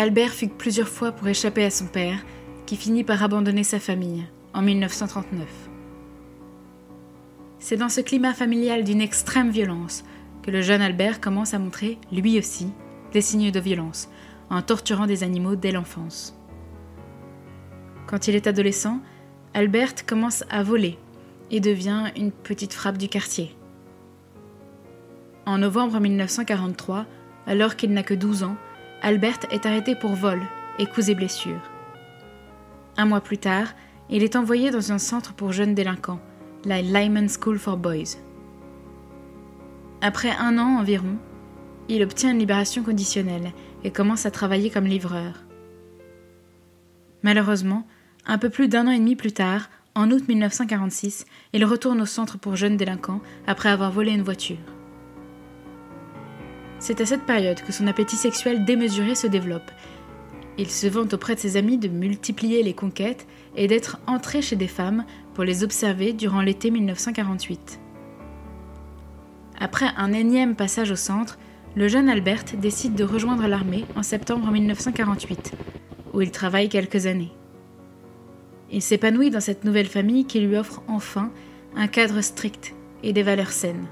Albert 0.00 0.30
fugue 0.30 0.52
plusieurs 0.52 0.86
fois 0.86 1.10
pour 1.10 1.26
échapper 1.26 1.64
à 1.64 1.70
son 1.70 1.86
père, 1.86 2.24
qui 2.66 2.76
finit 2.76 3.02
par 3.02 3.20
abandonner 3.24 3.64
sa 3.64 3.80
famille 3.80 4.22
en 4.54 4.62
1939. 4.62 5.44
C'est 7.58 7.78
dans 7.78 7.88
ce 7.88 8.00
climat 8.00 8.32
familial 8.32 8.84
d'une 8.84 9.00
extrême 9.00 9.50
violence 9.50 10.04
que 10.44 10.52
le 10.52 10.62
jeune 10.62 10.82
Albert 10.82 11.20
commence 11.20 11.52
à 11.52 11.58
montrer, 11.58 11.98
lui 12.12 12.38
aussi, 12.38 12.68
des 13.12 13.20
signes 13.20 13.50
de 13.50 13.58
violence, 13.58 14.08
en 14.50 14.62
torturant 14.62 15.06
des 15.06 15.24
animaux 15.24 15.56
dès 15.56 15.72
l'enfance. 15.72 16.38
Quand 18.06 18.28
il 18.28 18.36
est 18.36 18.46
adolescent, 18.46 19.00
Albert 19.52 20.06
commence 20.06 20.44
à 20.48 20.62
voler 20.62 20.96
et 21.50 21.58
devient 21.58 22.04
une 22.16 22.30
petite 22.30 22.72
frappe 22.72 22.98
du 22.98 23.08
quartier. 23.08 23.56
En 25.44 25.58
novembre 25.58 25.98
1943, 25.98 27.04
alors 27.48 27.74
qu'il 27.74 27.92
n'a 27.92 28.04
que 28.04 28.14
12 28.14 28.44
ans, 28.44 28.56
Albert 29.02 29.38
est 29.50 29.64
arrêté 29.64 29.94
pour 29.94 30.14
vol 30.14 30.40
et 30.78 30.86
coups 30.86 31.08
et 31.08 31.14
blessures. 31.14 31.70
Un 32.96 33.06
mois 33.06 33.20
plus 33.20 33.38
tard, 33.38 33.68
il 34.10 34.24
est 34.24 34.34
envoyé 34.34 34.70
dans 34.70 34.90
un 34.90 34.98
centre 34.98 35.34
pour 35.34 35.52
jeunes 35.52 35.74
délinquants, 35.74 36.20
la 36.64 36.82
Lyman 36.82 37.28
School 37.28 37.58
for 37.58 37.76
Boys. 37.76 38.16
Après 40.00 40.30
un 40.30 40.58
an 40.58 40.78
environ, 40.78 41.16
il 41.88 42.02
obtient 42.02 42.32
une 42.32 42.38
libération 42.38 42.82
conditionnelle 42.82 43.52
et 43.84 43.92
commence 43.92 44.26
à 44.26 44.30
travailler 44.30 44.70
comme 44.70 44.86
livreur. 44.86 45.44
Malheureusement, 47.22 47.86
un 48.26 48.38
peu 48.38 48.50
plus 48.50 48.68
d'un 48.68 48.88
an 48.88 48.90
et 48.90 48.98
demi 48.98 49.16
plus 49.16 49.32
tard, 49.32 49.70
en 49.94 50.10
août 50.10 50.28
1946, 50.28 51.24
il 51.52 51.64
retourne 51.64 52.00
au 52.00 52.06
centre 52.06 52.38
pour 52.38 52.56
jeunes 52.56 52.76
délinquants 52.76 53.20
après 53.46 53.68
avoir 53.68 53.90
volé 53.90 54.12
une 54.12 54.22
voiture. 54.22 54.77
C'est 56.80 57.00
à 57.00 57.06
cette 57.06 57.26
période 57.26 57.60
que 57.62 57.72
son 57.72 57.86
appétit 57.86 58.16
sexuel 58.16 58.64
démesuré 58.64 59.14
se 59.14 59.26
développe. 59.26 59.70
Il 60.58 60.70
se 60.70 60.86
vante 60.86 61.14
auprès 61.14 61.34
de 61.34 61.40
ses 61.40 61.56
amis 61.56 61.78
de 61.78 61.88
multiplier 61.88 62.62
les 62.62 62.74
conquêtes 62.74 63.26
et 63.56 63.66
d'être 63.66 63.98
entré 64.06 64.42
chez 64.42 64.56
des 64.56 64.68
femmes 64.68 65.04
pour 65.34 65.44
les 65.44 65.64
observer 65.64 66.12
durant 66.12 66.40
l'été 66.40 66.70
1948. 66.70 67.80
Après 69.60 69.86
un 69.96 70.12
énième 70.12 70.54
passage 70.54 70.90
au 70.90 70.96
centre, 70.96 71.38
le 71.76 71.88
jeune 71.88 72.08
Albert 72.08 72.44
décide 72.56 72.94
de 72.94 73.04
rejoindre 73.04 73.46
l'armée 73.46 73.84
en 73.96 74.02
septembre 74.02 74.50
1948, 74.50 75.52
où 76.12 76.20
il 76.20 76.30
travaille 76.30 76.68
quelques 76.68 77.06
années. 77.06 77.32
Il 78.70 78.82
s'épanouit 78.82 79.30
dans 79.30 79.40
cette 79.40 79.64
nouvelle 79.64 79.86
famille 79.86 80.26
qui 80.26 80.40
lui 80.40 80.56
offre 80.56 80.82
enfin 80.88 81.30
un 81.76 81.86
cadre 81.86 82.20
strict 82.20 82.74
et 83.02 83.12
des 83.12 83.22
valeurs 83.22 83.52
saines. 83.52 83.86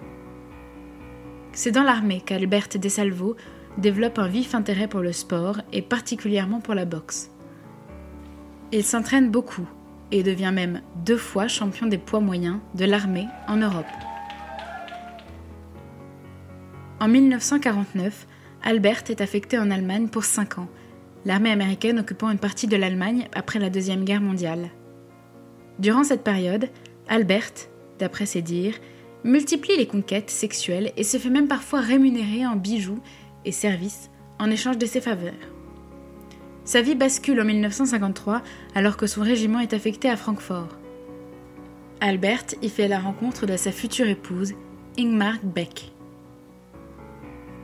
C'est 1.57 1.71
dans 1.71 1.85
l'armée 1.85 2.21
qu'Albert 2.21 2.69
Desalvo 2.79 3.35
développe 3.79 4.19
un 4.19 4.29
vif 4.29 4.55
intérêt 4.55 4.89
pour 4.89 5.01
le 5.01 5.13
sport 5.13 5.63
et 5.73 5.81
particulièrement 5.81 6.61
pour 6.61 6.75
la 6.75 6.85
boxe. 6.85 7.31
Il 8.73 8.85
s'entraîne 8.85 9.31
beaucoup 9.31 9.67
et 10.13 10.23
devient 10.23 10.53
même 10.53 10.83
deux 11.07 11.17
fois 11.17 11.49
champion 11.49 11.87
des 11.87 11.97
poids 11.97 12.21
moyens 12.21 12.59
de 12.75 12.85
l'armée 12.85 13.27
en 13.49 13.57
Europe. 13.57 13.87
En 17.01 17.09
1949, 17.09 18.27
Albert 18.63 19.05
est 19.09 19.23
affecté 19.23 19.59
en 19.59 19.71
Allemagne 19.71 20.09
pour 20.09 20.25
5 20.25 20.59
ans, 20.59 20.69
l'armée 21.25 21.51
américaine 21.51 22.01
occupant 22.01 22.29
une 22.29 22.39
partie 22.39 22.67
de 22.67 22.77
l'Allemagne 22.77 23.29
après 23.35 23.61
la 23.61 23.71
Deuxième 23.71 24.05
Guerre 24.05 24.21
mondiale. 24.21 24.69
Durant 25.79 26.05
cette 26.05 26.23
période, 26.23 26.69
Albert, 27.09 27.53
d'après 27.99 28.27
ses 28.27 28.43
dires, 28.43 28.79
multiplie 29.25 29.77
les 29.77 29.87
conquêtes 29.87 30.31
sexuelles 30.31 30.93
et 30.97 31.05
se 31.05 31.17
fait 31.19 31.31
même 31.31 31.49
parfois 31.49 31.81
rémunérer 31.81 32.47
en 32.47 32.57
bijoux 32.57 33.01
et 33.45 33.53
services 33.53 34.11
en 34.39 34.51
échange 34.51 34.79
de 34.79 34.87
ses 34.87 35.01
faveurs. 35.01 35.33
Sa 36.65 36.83
vie 36.83 36.95
bascule 36.95 37.41
en 37.41 37.45
1953 37.45 38.43
alors 38.75 38.97
que 38.97 39.07
son 39.07 39.23
régiment 39.23 39.61
est 39.61 39.73
affecté 39.73 40.11
à 40.11 40.17
Francfort. 40.17 40.77
Albert 42.01 42.45
y 42.61 42.69
fait 42.69 42.89
la 42.89 42.99
rencontre 42.99 43.47
de 43.47 43.57
sa 43.57 43.73
future 43.73 44.09
épouse, 44.09 44.55
Ingmar 44.99 45.37
Beck. 45.43 45.93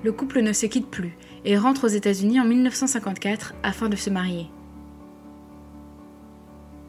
Le 0.04 0.12
couple 0.12 0.40
ne 0.40 0.52
se 0.52 0.66
quitte 0.66 0.88
plus 0.88 1.16
et 1.44 1.56
rentre 1.56 1.84
aux 1.84 1.88
États-Unis 1.88 2.40
en 2.40 2.44
1954 2.44 3.54
afin 3.62 3.88
de 3.88 3.96
se 3.96 4.10
marier. 4.10 4.46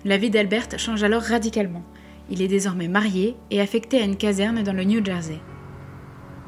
La 0.05 0.17
vie 0.17 0.29
d'Albert 0.29 0.77
change 0.77 1.03
alors 1.03 1.21
radicalement. 1.21 1.83
Il 2.29 2.41
est 2.41 2.47
désormais 2.47 2.87
marié 2.87 3.35
et 3.51 3.61
affecté 3.61 3.99
à 3.99 4.05
une 4.05 4.17
caserne 4.17 4.63
dans 4.63 4.73
le 4.73 4.83
New 4.83 5.03
Jersey. 5.03 5.39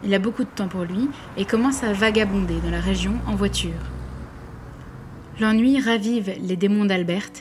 Il 0.04 0.14
a 0.14 0.20
beaucoup 0.20 0.44
de 0.44 0.50
temps 0.50 0.68
pour 0.68 0.84
lui 0.84 1.10
et 1.38 1.46
commence 1.46 1.84
à 1.84 1.94
vagabonder 1.94 2.56
dans 2.64 2.72
la 2.72 2.80
région 2.80 3.14
en 3.28 3.36
voiture. 3.36 3.72
L'ennui 5.40 5.80
ravive 5.80 6.34
les 6.42 6.56
démons 6.56 6.86
d'Albert, 6.86 7.32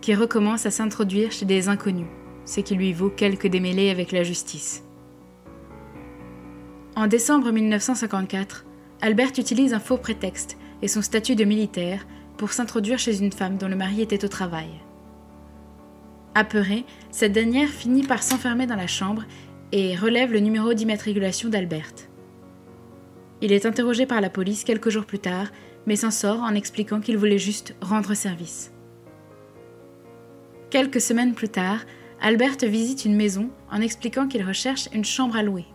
qui 0.00 0.14
recommence 0.14 0.66
à 0.66 0.70
s'introduire 0.70 1.32
chez 1.32 1.46
des 1.46 1.68
inconnus, 1.68 2.08
ce 2.44 2.60
qui 2.60 2.74
lui 2.74 2.92
vaut 2.92 3.10
quelques 3.10 3.46
démêlés 3.46 3.90
avec 3.90 4.10
la 4.10 4.22
justice. 4.22 4.82
En 6.96 7.06
décembre 7.06 7.50
1954, 7.50 8.64
Albert 9.00 9.32
utilise 9.38 9.74
un 9.74 9.80
faux 9.80 9.98
prétexte 9.98 10.56
et 10.82 10.88
son 10.88 11.02
statut 11.02 11.36
de 11.36 11.44
militaire 11.44 12.06
pour 12.36 12.52
s'introduire 12.52 12.98
chez 12.98 13.20
une 13.20 13.32
femme 13.32 13.56
dont 13.56 13.68
le 13.68 13.76
mari 13.76 14.02
était 14.02 14.24
au 14.24 14.28
travail. 14.28 14.68
Apeurée, 16.34 16.84
cette 17.10 17.32
dernière 17.32 17.68
finit 17.68 18.02
par 18.02 18.22
s'enfermer 18.22 18.66
dans 18.66 18.74
la 18.74 18.88
chambre 18.88 19.24
et 19.70 19.94
relève 19.94 20.32
le 20.32 20.40
numéro 20.40 20.74
d'immatriculation 20.74 21.48
d'Albert. 21.48 21.92
Il 23.40 23.52
est 23.52 23.66
interrogé 23.66 24.04
par 24.04 24.20
la 24.20 24.30
police 24.30 24.64
quelques 24.64 24.90
jours 24.90 25.04
plus 25.04 25.20
tard, 25.20 25.48
mais 25.86 25.96
s'en 25.96 26.10
sort 26.10 26.40
en 26.40 26.54
expliquant 26.54 27.00
qu'il 27.00 27.18
voulait 27.18 27.38
juste 27.38 27.76
rendre 27.80 28.14
service. 28.14 28.72
Quelques 30.70 31.00
semaines 31.00 31.34
plus 31.34 31.48
tard, 31.48 31.80
Albert 32.20 32.56
visite 32.62 33.04
une 33.04 33.16
maison 33.16 33.50
en 33.70 33.80
expliquant 33.80 34.26
qu'il 34.26 34.42
recherche 34.44 34.88
une 34.92 35.04
chambre 35.04 35.36
à 35.36 35.42
louer. 35.42 35.66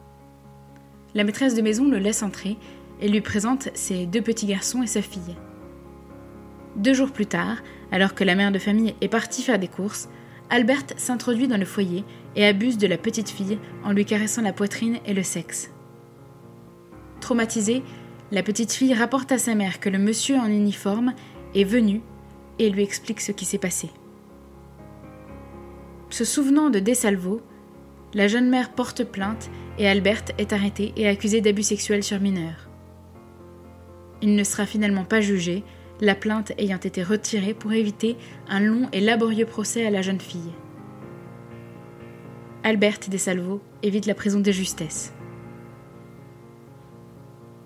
La 1.15 1.23
maîtresse 1.23 1.55
de 1.55 1.61
maison 1.61 1.87
le 1.87 1.99
laisse 1.99 2.21
entrer 2.21 2.57
et 2.99 3.07
lui 3.07 3.21
présente 3.21 3.69
ses 3.75 4.05
deux 4.05 4.21
petits 4.21 4.47
garçons 4.47 4.83
et 4.83 4.87
sa 4.87 5.01
fille. 5.01 5.37
Deux 6.75 6.93
jours 6.93 7.11
plus 7.11 7.27
tard, 7.27 7.57
alors 7.91 8.13
que 8.13 8.23
la 8.25 8.35
mère 8.35 8.51
de 8.51 8.59
famille 8.59 8.95
est 8.99 9.07
partie 9.07 9.41
faire 9.41 9.59
des 9.59 9.67
courses, 9.67 10.09
Albert 10.49 10.85
s'introduit 10.97 11.47
dans 11.47 11.57
le 11.57 11.65
foyer 11.65 12.03
et 12.35 12.45
abuse 12.45 12.77
de 12.77 12.87
la 12.87 12.97
petite 12.97 13.29
fille 13.29 13.59
en 13.83 13.91
lui 13.91 14.05
caressant 14.05 14.41
la 14.41 14.53
poitrine 14.53 14.97
et 15.05 15.13
le 15.13 15.23
sexe. 15.23 15.71
Traumatisée, 17.21 17.83
la 18.31 18.43
petite 18.43 18.71
fille 18.71 18.93
rapporte 18.93 19.31
à 19.31 19.37
sa 19.37 19.55
mère 19.55 19.79
que 19.79 19.89
le 19.89 19.99
monsieur 19.99 20.37
en 20.37 20.47
uniforme 20.47 21.13
est 21.53 21.63
venu 21.63 22.01
et 22.57 22.69
lui 22.69 22.83
explique 22.83 23.21
ce 23.21 23.31
qui 23.31 23.45
s'est 23.45 23.57
passé. 23.57 23.89
Se 26.09 26.25
souvenant 26.25 26.69
de 26.69 26.79
Desalvo, 26.79 27.41
la 28.13 28.27
jeune 28.27 28.49
mère 28.49 28.71
porte 28.71 29.03
plainte 29.03 29.51
et 29.77 29.87
Albert 29.87 30.25
est 30.39 30.53
arrêté 30.53 30.93
et 30.97 31.07
accusé 31.07 31.41
d'abus 31.41 31.63
sexuels 31.63 32.03
sur 32.03 32.19
mineurs. 32.19 32.69
Il 34.21 34.35
ne 34.35 34.43
sera 34.43 34.65
finalement 34.65 35.05
pas 35.05 35.21
jugé, 35.21 35.63
la 36.01 36.15
plainte 36.15 36.53
ayant 36.57 36.77
été 36.77 37.03
retirée 37.03 37.53
pour 37.53 37.73
éviter 37.73 38.17
un 38.47 38.59
long 38.59 38.87
et 38.93 39.01
laborieux 39.01 39.45
procès 39.45 39.85
à 39.85 39.89
la 39.89 40.01
jeune 40.01 40.21
fille. 40.21 40.53
Albert 42.63 42.99
Desalvo 43.09 43.61
évite 43.83 44.05
la 44.05 44.13
prison 44.13 44.39
des 44.39 44.53
justesses. 44.53 45.13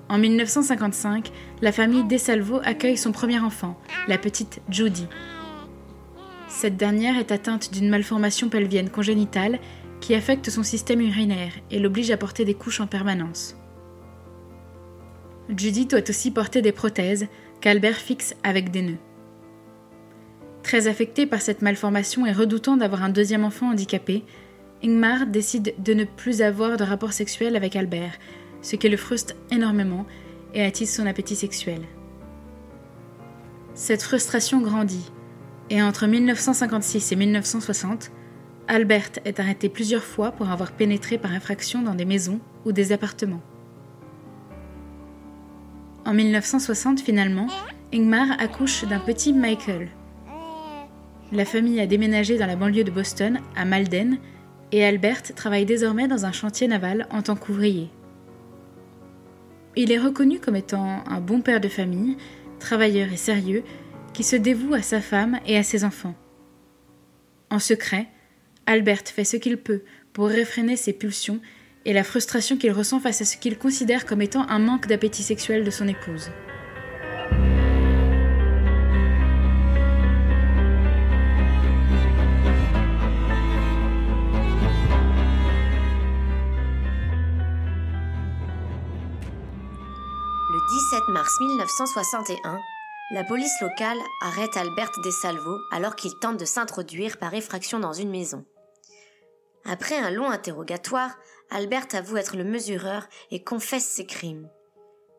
En 0.10 0.18
1955, 0.18 1.32
la 1.62 1.72
famille 1.72 2.04
Desalvo 2.04 2.60
accueille 2.64 2.98
son 2.98 3.12
premier 3.12 3.40
enfant, 3.40 3.80
la 4.08 4.18
petite 4.18 4.62
Judy. 4.70 5.08
Cette 6.48 6.78
dernière 6.78 7.18
est 7.18 7.32
atteinte 7.32 7.74
d'une 7.74 7.90
malformation 7.90 8.50
pelvienne 8.50 8.90
congénitale 8.90 9.60
qui 10.02 10.14
affecte 10.14 10.50
son 10.50 10.62
système 10.62 11.02
urinaire 11.02 11.54
et 11.72 11.80
l'oblige 11.80 12.12
à 12.12 12.18
porter 12.18 12.46
des 12.46 12.54
couches 12.54 12.82
en 12.82 12.88
permanence. 12.88 13.58
Judy 15.50 15.88
doit 15.88 16.08
aussi 16.08 16.30
porter 16.30 16.62
des 16.62 16.72
prothèses 16.72 17.28
qu'Albert 17.64 17.96
fixe 17.96 18.36
avec 18.44 18.72
des 18.72 18.82
nœuds. 18.82 18.98
Très 20.64 20.88
affecté 20.88 21.26
par 21.26 21.42
cette 21.42 21.62
malformation 21.62 22.26
et 22.26 22.34
redoutant 22.34 22.76
d'avoir 22.76 23.04
un 23.04 23.10
deuxième 23.10 23.46
enfant 23.46 23.70
handicapé, 23.70 24.26
Ingmar 24.84 25.28
décide 25.28 25.74
de 25.82 25.94
ne 25.94 26.04
plus 26.04 26.42
avoir 26.42 26.76
de 26.76 26.84
rapport 26.84 27.14
sexuel 27.14 27.56
avec 27.56 27.78
Albert, 27.78 28.20
ce 28.62 28.76
qui 28.76 28.90
le 28.90 28.98
frustre 28.98 29.36
énormément 29.50 30.06
et 30.54 30.62
attise 30.62 30.94
son 30.94 31.08
appétit 31.08 31.38
sexuel. 31.38 31.80
Cette 33.76 34.04
frustration 34.04 34.60
grandit, 34.60 35.10
et 35.70 35.82
entre 35.82 36.06
1956 36.06 37.14
et 37.14 37.16
1960, 37.16 38.12
Albert 38.68 39.12
est 39.24 39.40
arrêté 39.40 39.70
plusieurs 39.70 40.04
fois 40.04 40.32
pour 40.32 40.50
avoir 40.50 40.74
pénétré 40.74 41.18
par 41.18 41.32
infraction 41.32 41.82
dans 41.82 41.96
des 41.96 42.04
maisons 42.04 42.42
ou 42.66 42.74
des 42.74 42.92
appartements. 42.92 43.42
En 46.06 46.14
1960, 46.14 47.00
finalement, 47.00 47.48
Ingmar 47.94 48.28
accouche 48.40 48.84
d'un 48.86 49.00
petit 49.00 49.32
Michael. 49.32 49.88
La 51.32 51.46
famille 51.46 51.80
a 51.80 51.88
déménagé 51.88 52.38
dans 52.38 52.46
la 52.46 52.58
banlieue 52.58 52.84
de 52.84 52.92
Boston, 52.92 53.40
à 53.56 53.64
Malden, 53.64 54.18
et 54.74 54.84
Albert 54.84 55.24
travaille 55.36 55.66
désormais 55.66 56.10
dans 56.10 56.26
un 56.26 56.32
chantier 56.34 56.68
naval 56.68 57.08
en 57.10 57.22
tant 57.22 57.36
qu'ouvrier. 57.36 57.90
Il 59.76 59.92
est 59.92 60.00
reconnu 60.00 60.40
comme 60.40 60.58
étant 60.58 61.04
un 61.08 61.22
bon 61.22 61.42
père 61.42 61.62
de 61.62 61.70
famille, 61.70 62.18
travailleur 62.60 63.12
et 63.12 63.18
sérieux, 63.18 63.64
qui 64.14 64.24
se 64.24 64.36
dévoue 64.36 64.74
à 64.74 64.82
sa 64.82 65.00
femme 65.00 65.40
et 65.48 65.58
à 65.58 65.64
ses 65.64 65.86
enfants. 65.86 66.16
En 67.50 67.60
secret, 67.60 68.08
Albert 68.66 69.04
fait 69.06 69.24
ce 69.24 69.38
qu'il 69.38 69.58
peut 69.58 69.84
pour 70.12 70.28
réfréner 70.28 70.76
ses 70.76 70.94
pulsions 70.94 71.40
et 71.86 71.94
la 71.94 72.04
frustration 72.04 72.58
qu'il 72.58 72.72
ressent 72.72 73.00
face 73.00 73.22
à 73.22 73.26
ce 73.26 73.38
qu'il 73.38 73.58
considère 73.58 74.06
comme 74.06 74.22
étant 74.22 74.48
un 74.50 74.60
manque 74.60 74.88
d'appétit 74.88 75.24
sexuel 75.24 75.64
de 75.64 75.72
son 75.72 75.88
épouse. 75.88 76.32
Le 90.52 90.60
17 90.92 91.10
mars 91.10 91.32
1961, 91.42 92.60
la 93.12 93.24
police 93.24 93.62
locale 93.62 93.98
arrête 94.22 94.56
Albert 94.56 94.92
Desalvo 95.04 95.58
alors 95.72 95.96
qu'il 95.96 96.12
tente 96.22 96.40
de 96.40 96.46
s'introduire 96.46 97.18
par 97.18 97.34
effraction 97.34 97.80
dans 97.80 97.94
une 97.94 98.10
maison. 98.10 98.46
Après 99.66 99.98
un 99.98 100.12
long 100.12 100.30
interrogatoire, 100.30 101.12
Albert 101.54 101.94
avoue 101.94 102.18
être 102.18 102.36
le 102.36 102.44
mesureur 102.44 103.08
et 103.30 103.44
confesse 103.44 103.86
ses 103.86 104.08
crimes. 104.08 104.50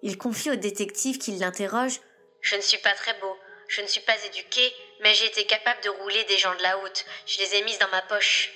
Il 0.03 0.18
confie 0.18 0.51
au 0.51 0.57
détective 0.57 1.18
qui 1.18 1.30
l'interroge 1.32 2.01
Je 2.41 2.57
ne 2.57 2.61
suis 2.61 2.78
pas 2.78 2.93
très 2.93 3.18
beau, 3.20 3.37
je 3.68 3.80
ne 3.80 3.87
suis 3.87 4.01
pas 4.01 4.16
éduqué, 4.26 4.61
mais 5.01 5.14
j'ai 5.14 5.26
été 5.26 5.47
capable 5.47 5.80
de 5.85 5.91
rouler 5.91 6.24
des 6.24 6.37
gens 6.37 6.55
de 6.57 6.62
la 6.62 6.78
haute. 6.80 7.05
Je 7.26 7.39
les 7.39 7.55
ai 7.55 7.64
mises 7.64 7.78
dans 7.78 7.91
ma 7.91 8.03
poche. 8.03 8.53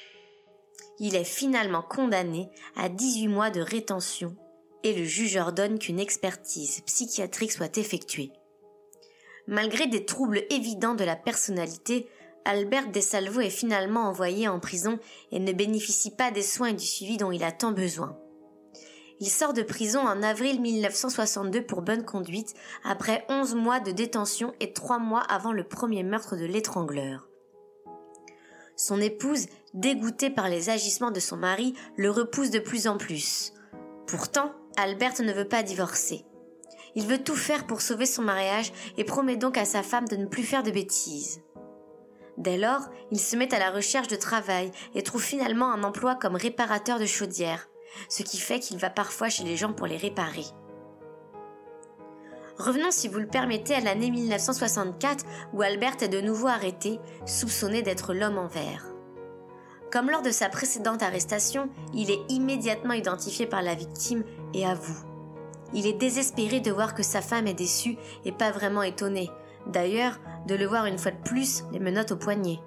Il 0.99 1.15
est 1.15 1.23
finalement 1.23 1.83
condamné 1.83 2.49
à 2.77 2.89
18 2.89 3.29
mois 3.29 3.51
de 3.51 3.61
rétention 3.61 4.37
et 4.83 4.93
le 4.93 5.05
juge 5.05 5.37
ordonne 5.37 5.79
qu'une 5.79 6.01
expertise 6.01 6.81
psychiatrique 6.81 7.53
soit 7.53 7.79
effectuée. 7.79 8.33
Malgré 9.47 9.87
des 9.87 10.05
troubles 10.05 10.43
évidents 10.51 10.95
de 10.95 11.05
la 11.05 11.17
personnalité, 11.17 12.09
Albert 12.49 12.89
Desalvo 12.89 13.41
est 13.41 13.51
finalement 13.51 14.09
envoyé 14.09 14.49
en 14.49 14.59
prison 14.59 14.99
et 15.33 15.39
ne 15.39 15.53
bénéficie 15.53 16.11
pas 16.11 16.31
des 16.31 16.43
soins 16.43 16.69
et 16.69 16.73
du 16.73 16.87
suivi 16.87 17.19
dont 17.19 17.31
il 17.31 17.45
a 17.45 17.53
tant 17.53 17.73
besoin. 17.73 18.17
Il 19.21 19.29
sort 19.29 19.53
de 19.53 19.61
prison 19.61 20.01
en 20.01 20.23
avril 20.23 20.59
1962 20.59 21.67
pour 21.67 21.83
bonne 21.83 22.07
conduite, 22.07 22.55
après 22.85 23.27
11 23.29 23.55
mois 23.55 23.81
de 23.81 23.91
détention 23.91 24.55
et 24.61 24.73
3 24.73 24.99
mois 24.99 25.21
avant 25.21 25.53
le 25.53 25.63
premier 25.63 26.03
meurtre 26.03 26.37
de 26.37 26.47
l'étrangleur. 26.47 27.29
Son 28.77 28.99
épouse, 28.99 29.49
dégoûtée 29.75 30.31
par 30.31 30.49
les 30.49 30.71
agissements 30.71 31.11
de 31.11 31.21
son 31.21 31.37
mari, 31.37 31.75
le 31.99 32.11
repousse 32.11 32.51
de 32.51 32.61
plus 32.61 32.89
en 32.89 32.97
plus. 32.97 33.53
Pourtant, 34.07 34.55
Albert 34.79 35.21
ne 35.21 35.35
veut 35.35 35.49
pas 35.49 35.63
divorcer. 35.63 36.25
Il 36.95 37.07
veut 37.07 37.23
tout 37.23 37.37
faire 37.37 37.67
pour 37.67 37.83
sauver 37.83 38.07
son 38.07 38.23
mariage 38.23 38.73
et 38.97 39.05
promet 39.05 39.37
donc 39.37 39.59
à 39.59 39.67
sa 39.67 39.83
femme 39.83 40.09
de 40.09 40.17
ne 40.17 40.27
plus 40.27 40.45
faire 40.45 40.63
de 40.63 40.71
bêtises. 40.71 41.43
Dès 42.39 42.57
lors, 42.57 42.83
il 43.11 43.19
se 43.19 43.35
met 43.35 43.53
à 43.53 43.59
la 43.59 43.73
recherche 43.73 44.07
de 44.07 44.15
travail 44.15 44.71
et 44.95 45.03
trouve 45.03 45.23
finalement 45.23 45.73
un 45.73 45.83
emploi 45.83 46.15
comme 46.15 46.37
réparateur 46.37 47.01
de 47.01 47.05
chaudières, 47.05 47.69
ce 48.09 48.23
qui 48.23 48.39
fait 48.39 48.61
qu'il 48.61 48.79
va 48.79 48.91
parfois 48.91 49.29
chez 49.29 49.43
les 49.43 49.57
gens 49.57 49.73
pour 49.73 49.89
les 49.89 49.97
réparer. 49.97 50.45
Revenons, 52.57 52.93
si 52.93 53.09
vous 53.09 53.19
le 53.19 53.27
permettez, 53.27 53.75
à 53.75 53.81
l'année 53.81 54.13
1964 54.13 55.25
où 55.53 55.63
Albert 55.63 55.97
est 56.01 56.09
de 56.09 56.21
nouveau 56.21 56.47
arrêté, 56.47 57.01
soupçonné 57.27 57.83
d'être 57.83 58.15
l'homme 58.15 58.39
en 58.39 58.47
vert. 58.47 58.87
Comme 59.91 60.09
lors 60.09 60.23
de 60.23 60.31
sa 60.31 60.49
précédente 60.49 61.03
arrestation, 61.03 61.71
il 61.93 62.11
est 62.11 62.21
immédiatement 62.29 62.95
identifié 62.95 63.47
par 63.47 63.63
la 63.63 63.75
victime 63.75 64.23
et 64.55 64.65
avoue. 64.65 65.05
Il 65.75 65.89
est 65.89 65.99
désespéré 65.99 66.61
de 66.61 66.71
voir 66.71 66.95
que 66.95 67.03
sa 67.03 67.21
femme 67.21 67.49
est 67.49 67.55
déçue 67.55 67.97
et 68.25 68.33
pas 68.33 68.53
vraiment 68.53 68.83
étonné. 68.83 69.29
D'ailleurs, 69.67 70.19
de 70.47 70.55
le 70.55 70.67
voir 70.67 70.87
une 70.87 70.99
fois 70.99 71.11
de 71.11 71.23
plus 71.23 71.65
les 71.73 71.81
menottes 71.81 72.13
au 72.13 72.17
poignet. 72.17 72.61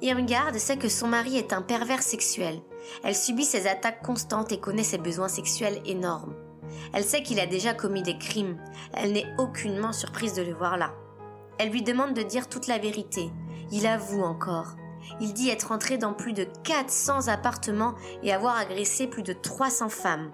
Irmgard 0.00 0.54
sait 0.56 0.76
que 0.76 0.88
son 0.88 1.06
mari 1.06 1.36
est 1.36 1.52
un 1.52 1.62
pervers 1.62 2.02
sexuel. 2.02 2.60
Elle 3.04 3.14
subit 3.14 3.44
ses 3.44 3.68
attaques 3.68 4.02
constantes 4.02 4.50
et 4.50 4.58
connaît 4.58 4.82
ses 4.82 4.98
besoins 4.98 5.28
sexuels 5.28 5.80
énormes. 5.86 6.34
Elle 6.92 7.04
sait 7.04 7.22
qu'il 7.22 7.38
a 7.38 7.46
déjà 7.46 7.72
commis 7.72 8.02
des 8.02 8.18
crimes. 8.18 8.58
Elle 8.94 9.12
n'est 9.12 9.32
aucunement 9.38 9.92
surprise 9.92 10.34
de 10.34 10.42
le 10.42 10.52
voir 10.52 10.76
là. 10.76 10.92
Elle 11.58 11.70
lui 11.70 11.82
demande 11.82 12.14
de 12.14 12.22
dire 12.22 12.48
toute 12.48 12.66
la 12.66 12.78
vérité. 12.78 13.30
Il 13.70 13.86
avoue 13.86 14.22
encore. 14.22 14.74
Il 15.20 15.32
dit 15.32 15.50
être 15.50 15.72
entré 15.72 15.98
dans 15.98 16.14
plus 16.14 16.32
de 16.32 16.46
400 16.64 17.28
appartements 17.28 17.94
et 18.22 18.32
avoir 18.32 18.56
agressé 18.56 19.06
plus 19.06 19.22
de 19.22 19.32
300 19.32 19.88
femmes. 19.88 20.32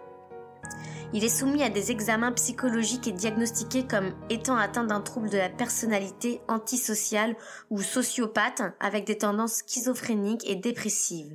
Il 1.14 1.24
est 1.24 1.30
soumis 1.30 1.62
à 1.62 1.70
des 1.70 1.90
examens 1.90 2.32
psychologiques 2.32 3.08
et 3.08 3.12
diagnostiqué 3.12 3.86
comme 3.86 4.14
étant 4.28 4.56
atteint 4.56 4.84
d'un 4.84 5.00
trouble 5.00 5.30
de 5.30 5.38
la 5.38 5.48
personnalité 5.48 6.42
antisociale 6.48 7.34
ou 7.70 7.80
sociopathe 7.80 8.62
avec 8.78 9.06
des 9.06 9.16
tendances 9.16 9.62
schizophréniques 9.66 10.46
et 10.46 10.54
dépressives. 10.54 11.34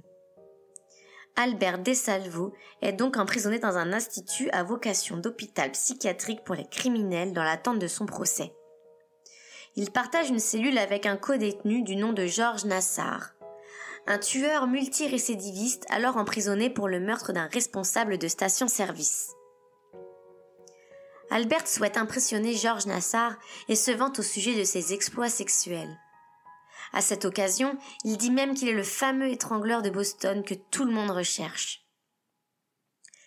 Albert 1.35 1.79
Desalvo 1.79 2.53
est 2.83 2.93
donc 2.93 3.17
emprisonné 3.17 3.57
dans 3.57 3.75
un 3.77 3.93
institut 3.93 4.51
à 4.51 4.61
vocation 4.61 5.17
d'hôpital 5.17 5.71
psychiatrique 5.71 6.43
pour 6.43 6.53
les 6.53 6.67
criminels 6.67 7.33
dans 7.33 7.43
l'attente 7.43 7.79
de 7.79 7.87
son 7.87 8.05
procès. 8.05 8.53
Il 9.75 9.89
partage 9.89 10.29
une 10.29 10.37
cellule 10.37 10.77
avec 10.77 11.07
un 11.07 11.17
co-détenu 11.17 11.81
du 11.81 11.95
nom 11.95 12.13
de 12.13 12.27
Georges 12.27 12.65
Nassar, 12.65 13.33
un 14.05 14.19
tueur 14.19 14.67
multirécidiviste 14.67 15.87
alors 15.89 16.17
emprisonné 16.17 16.69
pour 16.69 16.87
le 16.87 16.99
meurtre 16.99 17.33
d'un 17.33 17.47
responsable 17.47 18.19
de 18.19 18.27
station-service. 18.27 19.31
Albert 21.33 21.67
souhaite 21.67 21.97
impressionner 21.97 22.53
Georges 22.53 22.85
Nassar 22.85 23.33
et 23.67 23.75
se 23.75 23.89
vante 23.89 24.19
au 24.19 24.21
sujet 24.21 24.55
de 24.55 24.63
ses 24.63 24.93
exploits 24.93 25.31
sexuels. 25.31 25.97
À 26.93 27.01
cette 27.01 27.25
occasion, 27.25 27.75
il 28.03 28.17
dit 28.17 28.29
même 28.29 28.53
qu'il 28.53 28.69
est 28.69 28.73
le 28.73 28.83
fameux 28.83 29.31
étrangleur 29.31 29.81
de 29.81 29.89
Boston 29.89 30.43
que 30.43 30.53
tout 30.53 30.85
le 30.85 30.91
monde 30.91 31.09
recherche. 31.09 31.87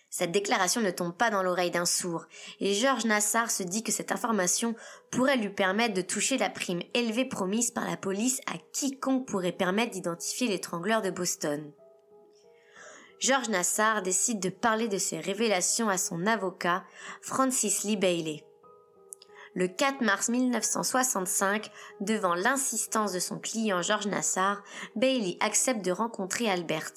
Cette 0.09 0.31
déclaration 0.31 0.79
ne 0.79 0.89
tombe 0.89 1.17
pas 1.17 1.29
dans 1.29 1.43
l'oreille 1.43 1.69
d'un 1.69 1.85
sourd, 1.85 2.27
et 2.61 2.73
Georges 2.75 3.03
Nassar 3.03 3.51
se 3.51 3.63
dit 3.63 3.83
que 3.83 3.91
cette 3.91 4.13
information 4.13 4.73
pourrait 5.11 5.35
lui 5.35 5.49
permettre 5.49 5.93
de 5.93 6.01
toucher 6.01 6.37
la 6.37 6.49
prime 6.49 6.83
élevée 6.93 7.25
promise 7.25 7.71
par 7.71 7.85
la 7.89 7.97
police 7.97 8.39
à 8.45 8.57
quiconque 8.71 9.27
pourrait 9.27 9.51
permettre 9.51 9.91
d'identifier 9.91 10.47
l'étrangleur 10.47 11.01
de 11.01 11.11
Boston. 11.11 11.73
Georges 13.19 13.49
Nassar 13.49 14.03
décide 14.03 14.39
de 14.39 14.49
parler 14.49 14.87
de 14.87 14.99
ses 14.99 15.19
révélations 15.19 15.89
à 15.89 15.97
son 15.97 16.27
avocat, 16.27 16.83
Francis 17.21 17.83
Lee 17.83 17.97
Bailey. 17.97 18.43
Le 19.55 19.67
4 19.67 20.01
mars 20.01 20.29
1965, 20.29 21.71
devant 21.99 22.35
l'insistance 22.35 23.11
de 23.13 23.19
son 23.19 23.39
client 23.39 23.81
Georges 23.81 24.05
Nassar, 24.05 24.61
Bailey 24.95 25.37
accepte 25.39 25.83
de 25.83 25.91
rencontrer 25.91 26.47
Albert. 26.47 26.91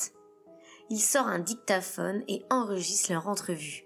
Il 0.90 1.00
sort 1.00 1.26
un 1.26 1.38
dictaphone 1.38 2.22
et 2.28 2.42
enregistre 2.50 3.12
leur 3.12 3.28
entrevue. 3.28 3.84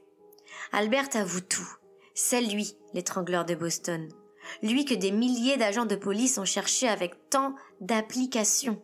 Albert 0.72 1.14
avoue 1.14 1.40
tout. 1.40 1.68
C'est 2.14 2.40
lui, 2.40 2.76
l'étrangleur 2.94 3.44
de 3.44 3.54
Boston. 3.54 4.08
Lui 4.62 4.84
que 4.84 4.94
des 4.94 5.12
milliers 5.12 5.56
d'agents 5.56 5.86
de 5.86 5.96
police 5.96 6.38
ont 6.38 6.44
cherché 6.44 6.88
avec 6.88 7.30
tant 7.30 7.54
d'applications. 7.80 8.82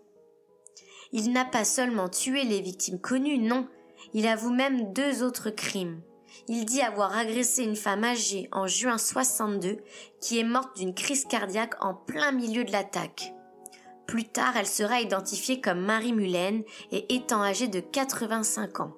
Il 1.13 1.33
n'a 1.33 1.45
pas 1.45 1.65
seulement 1.65 2.09
tué 2.09 2.45
les 2.45 2.61
victimes 2.61 3.01
connues, 3.01 3.39
non, 3.39 3.67
il 4.15 4.27
avoue 4.27 4.53
même 4.53 4.93
deux 4.93 5.23
autres 5.23 5.51
crimes. 5.51 6.01
Il 6.49 6.65
dit 6.65 6.81
avoir 6.81 7.17
agressé 7.17 7.65
une 7.65 7.77
femme 7.77 8.05
âgée 8.05 8.49
en 8.53 8.67
juin 8.67 8.99
62 8.99 9.79
qui 10.21 10.39
est 10.39 10.45
morte 10.45 10.77
d'une 10.77 10.95
crise 10.95 11.25
cardiaque 11.25 11.75
en 11.81 11.95
plein 11.95 12.33
milieu 12.33 12.65
de 12.65 12.73
l'attaque. 12.73 13.35
Plus 14.07 14.25
tard, 14.25 14.57
elle 14.57 14.67
sera 14.67 15.01
identifiée 15.01 15.61
comme 15.61 15.81
Marie 15.81 16.13
Mullen 16.13 16.63
et 16.91 17.15
étant 17.15 17.43
âgée 17.43 17.69
de 17.69 17.81
85 17.81 18.81
ans. 18.81 18.97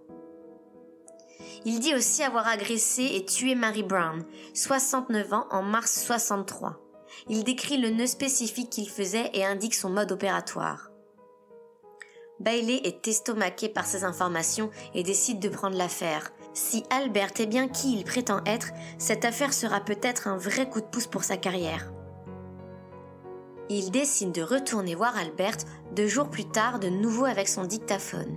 Il 1.65 1.81
dit 1.81 1.95
aussi 1.95 2.23
avoir 2.23 2.49
agressé 2.49 3.11
et 3.15 3.25
tué 3.25 3.55
Mary 3.55 3.83
Brown, 3.83 4.25
69 4.55 5.33
ans, 5.33 5.47
en 5.51 5.63
mars 5.63 6.05
63. 6.05 6.81
Il 7.29 7.45
décrit 7.45 7.77
le 7.77 7.91
nœud 7.91 8.07
spécifique 8.07 8.71
qu'il 8.71 8.89
faisait 8.89 9.31
et 9.35 9.45
indique 9.45 9.75
son 9.75 9.91
mode 9.91 10.13
opératoire. 10.13 10.92
Bailey 12.43 12.81
est 12.83 13.07
estomaqué 13.07 13.69
par 13.69 13.87
ces 13.87 14.03
informations 14.03 14.71
et 14.95 15.05
décide 15.05 15.39
de 15.39 15.49
prendre 15.49 15.77
l'affaire. 15.77 16.33
Si 16.55 16.83
Albert 16.91 17.31
est 17.39 17.47
bien 17.47 17.69
qui 17.69 17.97
il 17.97 18.03
prétend 18.03 18.43
être, 18.47 18.71
cette 18.99 19.25
affaire 19.25 19.55
sera 19.55 19.79
peut-être 19.79 20.27
un 20.27 20.37
vrai 20.37 20.69
coup 20.69 20.81
de 20.81 20.87
pouce 20.87 21.07
pour 21.07 21.23
sa 21.23 21.37
carrière. 21.37 21.93
Il 23.71 23.93
décide 23.93 24.33
de 24.33 24.43
retourner 24.43 24.97
voir 24.97 25.17
Albert 25.17 25.59
deux 25.95 26.09
jours 26.09 26.31
plus 26.31 26.45
tard 26.45 26.81
de 26.81 26.89
nouveau 26.89 27.27
avec 27.27 27.47
son 27.47 27.63
dictaphone. 27.63 28.37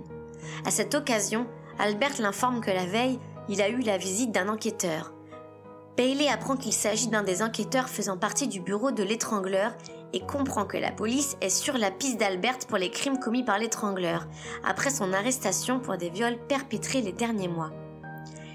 À 0.64 0.70
cette 0.70 0.94
occasion, 0.94 1.48
Albert 1.80 2.20
l'informe 2.20 2.60
que 2.60 2.70
la 2.70 2.86
veille, 2.86 3.18
il 3.48 3.60
a 3.60 3.68
eu 3.68 3.80
la 3.80 3.98
visite 3.98 4.30
d'un 4.30 4.48
enquêteur. 4.48 5.14
Bailey 5.96 6.28
apprend 6.28 6.56
qu'il 6.56 6.72
s'agit 6.72 7.08
d'un 7.08 7.24
des 7.24 7.42
enquêteurs 7.42 7.88
faisant 7.88 8.18
partie 8.18 8.46
du 8.46 8.60
bureau 8.60 8.92
de 8.92 9.02
l'étrangleur 9.02 9.72
et 10.12 10.20
comprend 10.20 10.64
que 10.64 10.76
la 10.76 10.92
police 10.92 11.36
est 11.40 11.50
sur 11.50 11.76
la 11.76 11.90
piste 11.90 12.18
d'Albert 12.18 12.58
pour 12.68 12.78
les 12.78 12.90
crimes 12.90 13.18
commis 13.18 13.44
par 13.44 13.58
l'étrangleur, 13.58 14.26
après 14.64 14.90
son 14.90 15.12
arrestation 15.12 15.80
pour 15.80 15.96
des 15.96 16.10
viols 16.10 16.38
perpétrés 16.48 17.02
les 17.02 17.12
derniers 17.12 17.48
mois. 17.48 17.72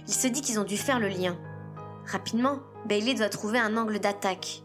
Il 0.08 0.14
se 0.14 0.28
dit 0.28 0.42
qu'ils 0.42 0.60
ont 0.60 0.66
dû 0.66 0.78
faire 0.78 1.00
le 1.00 1.08
lien. 1.08 1.38
Rapidement, 2.06 2.60
Bailey 2.86 3.14
doit 3.14 3.30
trouver 3.30 3.60
un 3.60 3.78
angle 3.78 4.00
d'attaque. 4.00 4.64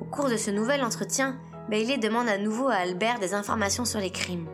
Au 0.00 0.04
cours 0.04 0.28
de 0.28 0.36
ce 0.36 0.50
nouvel 0.50 0.82
entretien, 0.82 1.38
Bailey 1.68 1.98
demande 1.98 2.28
à 2.28 2.38
nouveau 2.38 2.68
à 2.68 2.76
Albert 2.76 3.18
des 3.18 3.34
informations 3.34 3.84
sur 3.84 4.00
les 4.00 4.10
crimes. 4.10 4.48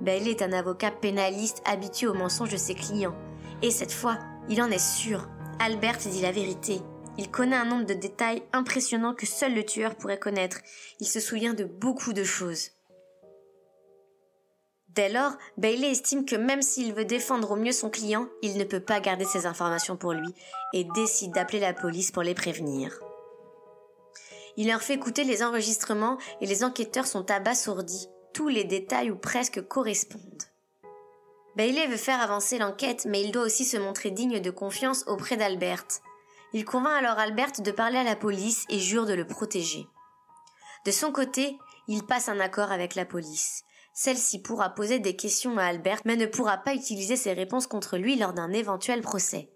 Bailey 0.00 0.32
est 0.32 0.42
un 0.42 0.52
avocat 0.52 0.90
pénaliste 0.90 1.62
habitué 1.64 2.08
aux 2.08 2.14
mensonges 2.14 2.50
de 2.50 2.56
ses 2.56 2.74
clients. 2.74 3.14
Et 3.62 3.70
cette 3.70 3.92
fois, 3.92 4.18
il 4.48 4.60
en 4.60 4.70
est 4.70 4.78
sûr. 4.78 5.28
Albert 5.60 5.98
dit 5.98 6.20
la 6.20 6.32
vérité. 6.32 6.80
Il 7.18 7.30
connaît 7.30 7.56
un 7.56 7.66
nombre 7.66 7.84
de 7.84 7.94
détails 7.94 8.42
impressionnants 8.52 9.14
que 9.14 9.26
seul 9.26 9.54
le 9.54 9.64
tueur 9.64 9.96
pourrait 9.96 10.18
connaître. 10.18 10.58
Il 11.00 11.06
se 11.06 11.20
souvient 11.20 11.54
de 11.54 11.64
beaucoup 11.64 12.12
de 12.12 12.24
choses. 12.24 12.70
Dès 14.88 15.08
lors, 15.08 15.32
Bailey 15.56 15.90
estime 15.90 16.26
que 16.26 16.36
même 16.36 16.62
s'il 16.62 16.92
veut 16.92 17.04
défendre 17.04 17.52
au 17.52 17.56
mieux 17.56 17.72
son 17.72 17.88
client, 17.88 18.28
il 18.42 18.58
ne 18.58 18.64
peut 18.64 18.80
pas 18.80 19.00
garder 19.00 19.24
ces 19.24 19.46
informations 19.46 19.96
pour 19.96 20.12
lui 20.12 20.28
et 20.74 20.84
décide 20.94 21.32
d'appeler 21.32 21.60
la 21.60 21.72
police 21.72 22.10
pour 22.10 22.22
les 22.22 22.34
prévenir. 22.34 22.98
Il 24.58 24.68
leur 24.68 24.82
fait 24.82 24.94
écouter 24.94 25.24
les 25.24 25.42
enregistrements 25.42 26.18
et 26.42 26.46
les 26.46 26.62
enquêteurs 26.62 27.06
sont 27.06 27.30
abasourdis. 27.30 28.08
Tous 28.34 28.48
les 28.48 28.64
détails 28.64 29.10
ou 29.10 29.16
presque 29.16 29.66
correspondent. 29.66 30.42
Bailey 31.56 31.86
veut 31.86 31.96
faire 31.96 32.20
avancer 32.20 32.58
l'enquête, 32.58 33.06
mais 33.06 33.22
il 33.22 33.32
doit 33.32 33.44
aussi 33.44 33.64
se 33.64 33.76
montrer 33.76 34.10
digne 34.10 34.40
de 34.40 34.50
confiance 34.50 35.04
auprès 35.06 35.36
d'Albert. 35.36 35.84
Il 36.52 36.64
convainc 36.64 36.98
alors 36.98 37.18
Albert 37.18 37.60
de 37.60 37.70
parler 37.70 37.98
à 37.98 38.04
la 38.04 38.16
police 38.16 38.64
et 38.68 38.78
jure 38.78 39.06
de 39.06 39.14
le 39.14 39.26
protéger. 39.26 39.86
De 40.84 40.90
son 40.90 41.12
côté, 41.12 41.56
il 41.88 42.04
passe 42.04 42.28
un 42.28 42.40
accord 42.40 42.70
avec 42.70 42.94
la 42.94 43.04
police. 43.04 43.64
Celle-ci 43.94 44.40
pourra 44.40 44.70
poser 44.70 44.98
des 44.98 45.16
questions 45.16 45.58
à 45.58 45.64
Albert, 45.64 46.00
mais 46.04 46.16
ne 46.16 46.26
pourra 46.26 46.58
pas 46.58 46.74
utiliser 46.74 47.16
ses 47.16 47.32
réponses 47.32 47.66
contre 47.66 47.98
lui 47.98 48.16
lors 48.16 48.32
d'un 48.32 48.52
éventuel 48.52 49.02
procès. 49.02 49.50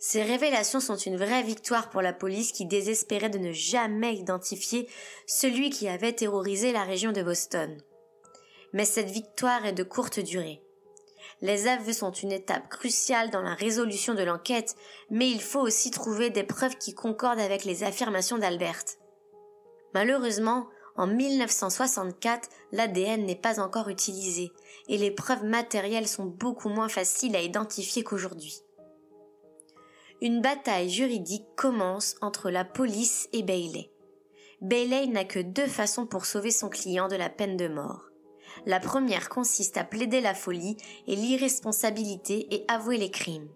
Ces 0.00 0.22
révélations 0.22 0.80
sont 0.80 0.96
une 0.96 1.16
vraie 1.16 1.42
victoire 1.42 1.90
pour 1.90 2.02
la 2.02 2.12
police 2.12 2.52
qui 2.52 2.66
désespérait 2.66 3.30
de 3.30 3.38
ne 3.38 3.52
jamais 3.52 4.14
identifier 4.14 4.88
celui 5.26 5.70
qui 5.70 5.88
avait 5.88 6.12
terrorisé 6.12 6.72
la 6.72 6.84
région 6.84 7.12
de 7.12 7.22
Boston. 7.22 7.76
Mais 8.72 8.84
cette 8.84 9.10
victoire 9.10 9.66
est 9.66 9.72
de 9.72 9.82
courte 9.82 10.20
durée. 10.20 10.62
Les 11.40 11.68
aveux 11.68 11.92
sont 11.92 12.10
une 12.10 12.32
étape 12.32 12.68
cruciale 12.68 13.30
dans 13.30 13.42
la 13.42 13.54
résolution 13.54 14.14
de 14.14 14.22
l'enquête, 14.22 14.74
mais 15.10 15.30
il 15.30 15.40
faut 15.40 15.60
aussi 15.60 15.90
trouver 15.90 16.30
des 16.30 16.42
preuves 16.42 16.76
qui 16.76 16.94
concordent 16.94 17.38
avec 17.38 17.64
les 17.64 17.84
affirmations 17.84 18.38
d'Albert. 18.38 18.84
Malheureusement, 19.94 20.66
en 20.96 21.06
1964, 21.06 22.48
l'ADN 22.72 23.24
n'est 23.24 23.36
pas 23.36 23.60
encore 23.60 23.88
utilisé 23.88 24.50
et 24.88 24.98
les 24.98 25.12
preuves 25.12 25.44
matérielles 25.44 26.08
sont 26.08 26.26
beaucoup 26.26 26.68
moins 26.68 26.88
faciles 26.88 27.36
à 27.36 27.40
identifier 27.40 28.02
qu'aujourd'hui. 28.02 28.62
Une 30.20 30.40
bataille 30.40 30.90
juridique 30.90 31.46
commence 31.56 32.16
entre 32.20 32.50
la 32.50 32.64
police 32.64 33.28
et 33.32 33.44
Bailey. 33.44 33.92
Bailey 34.60 35.06
n'a 35.06 35.24
que 35.24 35.38
deux 35.38 35.68
façons 35.68 36.06
pour 36.06 36.26
sauver 36.26 36.50
son 36.50 36.68
client 36.68 37.06
de 37.06 37.14
la 37.14 37.30
peine 37.30 37.56
de 37.56 37.68
mort. 37.68 38.07
La 38.66 38.80
première 38.80 39.28
consiste 39.28 39.76
à 39.76 39.84
plaider 39.84 40.20
la 40.20 40.34
folie 40.34 40.76
et 41.06 41.16
l'irresponsabilité 41.16 42.46
et 42.54 42.64
avouer 42.68 42.96
les 42.96 43.10
crimes. 43.10 43.48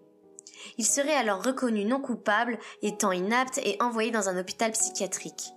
Il 0.77 0.85
serait 0.85 1.15
alors 1.15 1.43
reconnu 1.43 1.85
non 1.85 1.99
coupable, 1.99 2.57
étant 2.81 3.11
inapte 3.11 3.59
et 3.63 3.77
envoyé 3.81 4.11
dans 4.11 4.29
un 4.29 4.37
hôpital 4.37 4.71
psychiatrique 4.71 5.53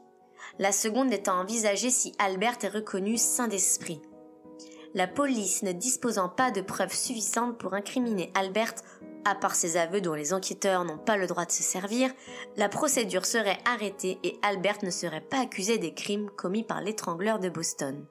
la 0.58 0.72
seconde 0.72 1.12
étant 1.12 1.40
envisagée 1.40 1.90
si 1.90 2.12
Albert 2.18 2.58
est 2.62 2.68
reconnu 2.68 3.16
saint 3.16 3.48
d'esprit. 3.48 4.00
La 4.94 5.06
police 5.06 5.62
ne 5.62 5.72
disposant 5.72 6.28
pas 6.28 6.50
de 6.50 6.62
preuves 6.62 6.94
suffisantes 6.94 7.58
pour 7.58 7.74
incriminer 7.74 8.32
Albert, 8.34 8.74
à 9.26 9.34
part 9.34 9.54
ses 9.54 9.76
aveux 9.76 10.00
dont 10.00 10.14
les 10.14 10.32
enquêteurs 10.32 10.84
n'ont 10.84 10.98
pas 10.98 11.16
le 11.16 11.26
droit 11.26 11.44
de 11.44 11.50
se 11.50 11.62
servir, 11.62 12.10
la 12.56 12.68
procédure 12.68 13.26
serait 13.26 13.58
arrêtée 13.66 14.18
et 14.22 14.38
Albert 14.42 14.78
ne 14.82 14.90
serait 14.90 15.20
pas 15.20 15.40
accusé 15.40 15.78
des 15.78 15.92
crimes 15.92 16.30
commis 16.30 16.62
par 16.62 16.80
l'étrangleur 16.80 17.38
de 17.38 17.50
Boston. 17.50 18.06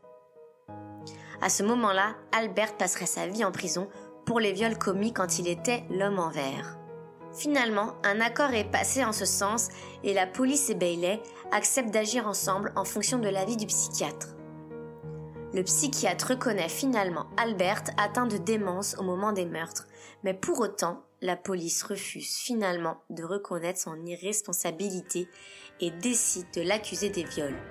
À 1.46 1.50
ce 1.50 1.62
moment-là, 1.62 2.16
Albert 2.32 2.76
passerait 2.76 3.06
sa 3.06 3.28
vie 3.28 3.46
en 3.46 3.52
prison 3.52 3.88
pour 4.26 4.40
les 4.40 4.52
viols 4.52 4.80
commis 4.80 5.14
quand 5.14 5.38
il 5.38 5.48
était 5.48 5.84
l'homme 5.92 6.18
en 6.18 6.32
vert. 6.32 6.80
Finalement, 7.38 7.94
un 8.04 8.20
accord 8.20 8.52
est 8.56 8.72
passé 8.72 9.06
en 9.06 9.12
ce 9.12 9.26
sens 9.26 9.68
et 10.04 10.16
la 10.16 10.26
police 10.26 10.72
et 10.72 10.74
Bailey 10.74 11.22
acceptent 11.52 11.94
d'agir 11.94 12.28
ensemble 12.28 12.74
en 12.76 12.84
fonction 12.84 13.20
de 13.20 13.30
l'avis 13.30 13.58
du 13.58 13.68
psychiatre. 13.68 14.30
Le 15.54 15.62
psychiatre 15.62 16.32
reconnaît 16.32 16.68
finalement 16.68 17.28
Albert 17.38 17.84
atteint 17.98 18.26
de 18.26 18.38
démence 18.38 18.96
au 18.98 19.04
moment 19.04 19.32
des 19.32 19.46
meurtres, 19.46 19.86
mais 20.24 20.34
pour 20.34 20.60
autant, 20.62 21.04
la 21.22 21.36
police 21.36 21.84
refuse 21.84 22.38
finalement 22.38 23.04
de 23.12 23.24
reconnaître 23.24 23.82
son 23.82 24.04
irresponsabilité 24.04 25.30
et 25.80 25.92
décide 25.92 26.48
de 26.56 26.64
l'accuser 26.64 27.12
des 27.12 27.24
viols. 27.24 27.62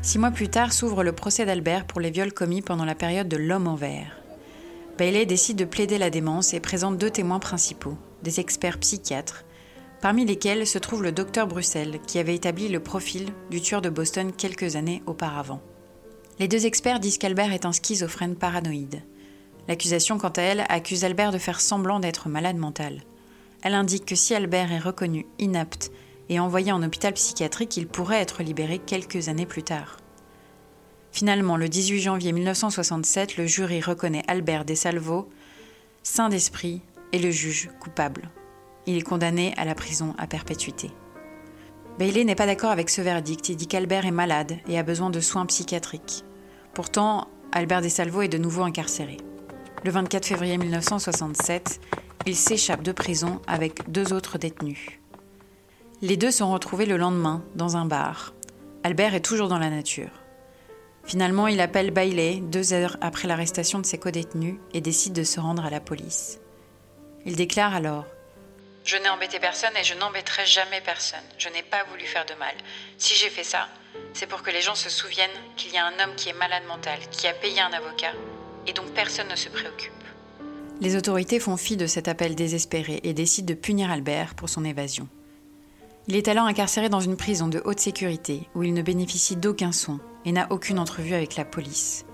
Six 0.00 0.18
mois 0.18 0.30
plus 0.30 0.48
tard 0.48 0.72
s'ouvre 0.72 1.02
le 1.02 1.12
procès 1.12 1.44
d'Albert 1.44 1.86
pour 1.86 2.00
les 2.00 2.10
viols 2.10 2.32
commis 2.32 2.62
pendant 2.62 2.84
la 2.84 2.94
période 2.94 3.28
de 3.28 3.36
l'homme 3.36 3.66
en 3.66 3.74
vert. 3.74 4.16
Bailey 4.96 5.26
décide 5.26 5.58
de 5.58 5.64
plaider 5.64 5.98
la 5.98 6.08
démence 6.08 6.54
et 6.54 6.60
présente 6.60 6.98
deux 6.98 7.10
témoins 7.10 7.40
principaux, 7.40 7.98
des 8.22 8.40
experts 8.40 8.78
psychiatres, 8.78 9.44
parmi 10.00 10.24
lesquels 10.24 10.66
se 10.66 10.78
trouve 10.78 11.02
le 11.02 11.12
docteur 11.12 11.48
Bruxelles, 11.48 11.98
qui 12.06 12.18
avait 12.18 12.36
établi 12.36 12.68
le 12.68 12.80
profil 12.80 13.26
du 13.50 13.60
tueur 13.60 13.82
de 13.82 13.90
Boston 13.90 14.32
quelques 14.32 14.76
années 14.76 15.02
auparavant. 15.06 15.60
Les 16.38 16.48
deux 16.48 16.66
experts 16.66 17.00
disent 17.00 17.18
qu'Albert 17.18 17.52
est 17.52 17.66
un 17.66 17.72
schizophrène 17.72 18.36
paranoïde. 18.36 19.02
L'accusation, 19.66 20.16
quant 20.18 20.28
à 20.28 20.42
elle, 20.42 20.64
accuse 20.68 21.04
Albert 21.04 21.32
de 21.32 21.38
faire 21.38 21.60
semblant 21.60 21.98
d'être 21.98 22.28
malade 22.28 22.56
mental. 22.56 23.02
Elle 23.62 23.74
indique 23.74 24.06
que 24.06 24.14
si 24.14 24.34
Albert 24.34 24.72
est 24.72 24.78
reconnu 24.78 25.26
inapte 25.40 25.90
et 26.28 26.40
envoyé 26.40 26.72
en 26.72 26.82
hôpital 26.82 27.14
psychiatrique, 27.14 27.76
il 27.76 27.86
pourrait 27.86 28.20
être 28.20 28.42
libéré 28.42 28.78
quelques 28.78 29.28
années 29.28 29.46
plus 29.46 29.62
tard. 29.62 29.98
Finalement, 31.12 31.56
le 31.56 31.68
18 31.68 32.00
janvier 32.00 32.32
1967, 32.32 33.36
le 33.36 33.46
jury 33.46 33.80
reconnaît 33.80 34.24
Albert 34.28 34.64
Desalvo, 34.64 35.28
saint 36.02 36.28
d'esprit, 36.28 36.82
et 37.12 37.18
le 37.18 37.30
juge 37.30 37.70
coupable. 37.80 38.30
Il 38.86 38.96
est 38.96 39.02
condamné 39.02 39.54
à 39.56 39.64
la 39.64 39.74
prison 39.74 40.14
à 40.18 40.26
perpétuité. 40.26 40.90
Bailey 41.98 42.24
n'est 42.24 42.34
pas 42.34 42.46
d'accord 42.46 42.70
avec 42.70 42.90
ce 42.90 43.00
verdict. 43.00 43.48
Il 43.48 43.56
dit 43.56 43.66
qu'Albert 43.66 44.06
est 44.06 44.10
malade 44.10 44.58
et 44.68 44.78
a 44.78 44.82
besoin 44.82 45.10
de 45.10 45.20
soins 45.20 45.46
psychiatriques. 45.46 46.24
Pourtant, 46.74 47.28
Albert 47.50 47.82
Desalvo 47.82 48.22
est 48.22 48.28
de 48.28 48.38
nouveau 48.38 48.62
incarcéré. 48.62 49.16
Le 49.84 49.90
24 49.90 50.26
février 50.26 50.58
1967, 50.58 51.80
il 52.26 52.36
s'échappe 52.36 52.82
de 52.82 52.92
prison 52.92 53.40
avec 53.46 53.90
deux 53.90 54.12
autres 54.12 54.38
détenus. 54.38 54.97
Les 56.00 56.16
deux 56.16 56.30
sont 56.30 56.52
retrouvés 56.52 56.86
le 56.86 56.96
lendemain 56.96 57.42
dans 57.56 57.76
un 57.76 57.84
bar. 57.84 58.32
Albert 58.84 59.14
est 59.14 59.24
toujours 59.24 59.48
dans 59.48 59.58
la 59.58 59.68
nature. 59.68 60.12
Finalement, 61.04 61.48
il 61.48 61.60
appelle 61.60 61.90
Bailey 61.90 62.36
deux 62.36 62.72
heures 62.72 62.96
après 63.00 63.26
l'arrestation 63.26 63.80
de 63.80 63.86
ses 63.86 63.98
codétenus 63.98 64.60
et 64.72 64.80
décide 64.80 65.12
de 65.12 65.24
se 65.24 65.40
rendre 65.40 65.64
à 65.64 65.70
la 65.70 65.80
police. 65.80 66.38
Il 67.26 67.34
déclare 67.34 67.74
alors 67.74 68.06
Je 68.84 68.96
n'ai 68.96 69.08
embêté 69.08 69.40
personne 69.40 69.76
et 69.76 69.82
je 69.82 69.94
n'embêterai 69.94 70.46
jamais 70.46 70.80
personne. 70.82 71.18
Je 71.36 71.48
n'ai 71.48 71.64
pas 71.64 71.82
voulu 71.90 72.04
faire 72.04 72.26
de 72.26 72.34
mal. 72.34 72.54
Si 72.96 73.16
j'ai 73.16 73.30
fait 73.30 73.42
ça, 73.42 73.66
c'est 74.12 74.28
pour 74.28 74.42
que 74.42 74.52
les 74.52 74.60
gens 74.60 74.76
se 74.76 74.90
souviennent 74.90 75.28
qu'il 75.56 75.72
y 75.72 75.78
a 75.78 75.84
un 75.84 75.98
homme 75.98 76.14
qui 76.14 76.28
est 76.28 76.38
malade 76.38 76.62
mental, 76.68 77.00
qui 77.10 77.26
a 77.26 77.32
payé 77.32 77.60
un 77.60 77.72
avocat, 77.72 78.12
et 78.68 78.72
dont 78.72 78.86
personne 78.94 79.28
ne 79.28 79.34
se 79.34 79.48
préoccupe. 79.48 79.92
Les 80.80 80.94
autorités 80.94 81.40
font 81.40 81.56
fi 81.56 81.76
de 81.76 81.88
cet 81.88 82.06
appel 82.06 82.36
désespéré 82.36 83.00
et 83.02 83.14
décident 83.14 83.52
de 83.52 83.58
punir 83.58 83.90
Albert 83.90 84.36
pour 84.36 84.48
son 84.48 84.64
évasion. 84.64 85.08
Il 86.10 86.16
est 86.16 86.28
alors 86.28 86.46
incarcéré 86.46 86.88
dans 86.88 87.00
une 87.00 87.18
prison 87.18 87.48
de 87.48 87.60
haute 87.66 87.80
sécurité 87.80 88.48
où 88.54 88.62
il 88.62 88.72
ne 88.72 88.80
bénéficie 88.80 89.36
d'aucun 89.36 89.72
soin 89.72 90.00
et 90.24 90.32
n'a 90.32 90.50
aucune 90.50 90.78
entrevue 90.78 91.12
avec 91.12 91.36
la 91.36 91.44
police. 91.44 92.06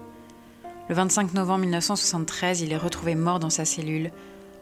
Le 0.89 0.97
25 0.97 1.33
novembre 1.33 1.61
1973, 1.61 2.63
il 2.63 2.73
est 2.73 2.77
retrouvé 2.77 3.15
mort 3.15 3.39
dans 3.39 3.51
sa 3.51 3.65
cellule, 3.65 4.11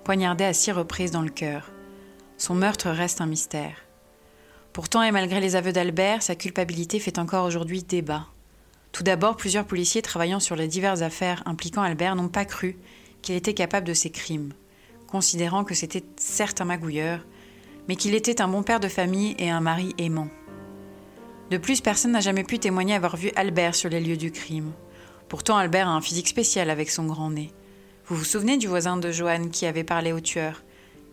poignardé 0.05 0.45
à 0.45 0.53
six 0.53 0.71
reprises 0.71 1.13
dans 1.13 1.23
le 1.23 1.31
cœur. 1.31 1.71
Son 2.37 2.55
meurtre 2.55 2.91
reste 2.91 3.23
un 3.23 3.27
mystère. 3.27 3.79
Pourtant, 4.75 5.03
et 5.03 5.13
malgré 5.13 5.41
les 5.41 5.57
aveux 5.57 5.73
d'Albert, 5.73 6.23
sa 6.23 6.35
culpabilité 6.35 7.01
fait 7.01 7.19
encore 7.19 7.47
aujourd'hui 7.47 7.83
débat. 7.83 8.27
Tout 8.93 9.03
d'abord, 9.03 9.39
plusieurs 9.39 9.65
policiers 9.65 10.03
travaillant 10.03 10.41
sur 10.41 10.57
les 10.57 10.69
diverses 10.69 11.01
affaires 11.01 11.43
impliquant 11.47 11.81
Albert 11.81 12.17
n'ont 12.17 12.29
pas 12.29 12.45
cru 12.45 12.77
qu'il 13.23 13.35
était 13.35 13.55
capable 13.55 13.87
de 13.87 13.95
ces 13.95 14.11
crimes, 14.11 14.53
considérant 15.07 15.65
que 15.65 15.75
c'était 15.75 16.05
certes 16.19 16.61
un 16.61 16.67
magouilleur, 16.67 17.25
mais 17.89 17.97
qu'il 17.97 18.15
était 18.15 18.41
un 18.41 18.49
bon 18.49 18.63
père 18.63 18.81
de 18.81 18.89
famille 18.89 19.35
et 19.39 19.51
un 19.51 19.61
mari 19.61 19.95
aimant. 19.99 20.29
De 21.51 21.59
plus, 21.59 21.81
personne 21.81 22.13
n'a 22.13 22.21
jamais 22.21 22.45
pu 22.45 22.59
témoigner 22.59 22.95
avoir 22.95 23.17
vu 23.17 23.31
Albert 23.37 23.75
sur 23.75 23.91
les 23.91 24.01
lieux 24.01 24.17
du 24.17 24.33
crime. 24.33 24.73
Pourtant, 25.29 25.57
Albert 25.57 25.89
a 25.89 25.93
un 25.93 26.01
physique 26.01 26.29
spécial 26.29 26.71
avec 26.71 26.91
son 26.91 27.05
grand 27.05 27.31
nez. 27.31 27.53
Vous 28.07 28.17
vous 28.17 28.25
souvenez 28.25 28.57
du 28.57 28.69
voisin 28.69 28.97
de 28.97 29.11
Joanne 29.11 29.51
qui 29.51 29.67
avait 29.67 29.85
parlé 29.85 30.13
au 30.13 30.21
tueur? 30.21 30.63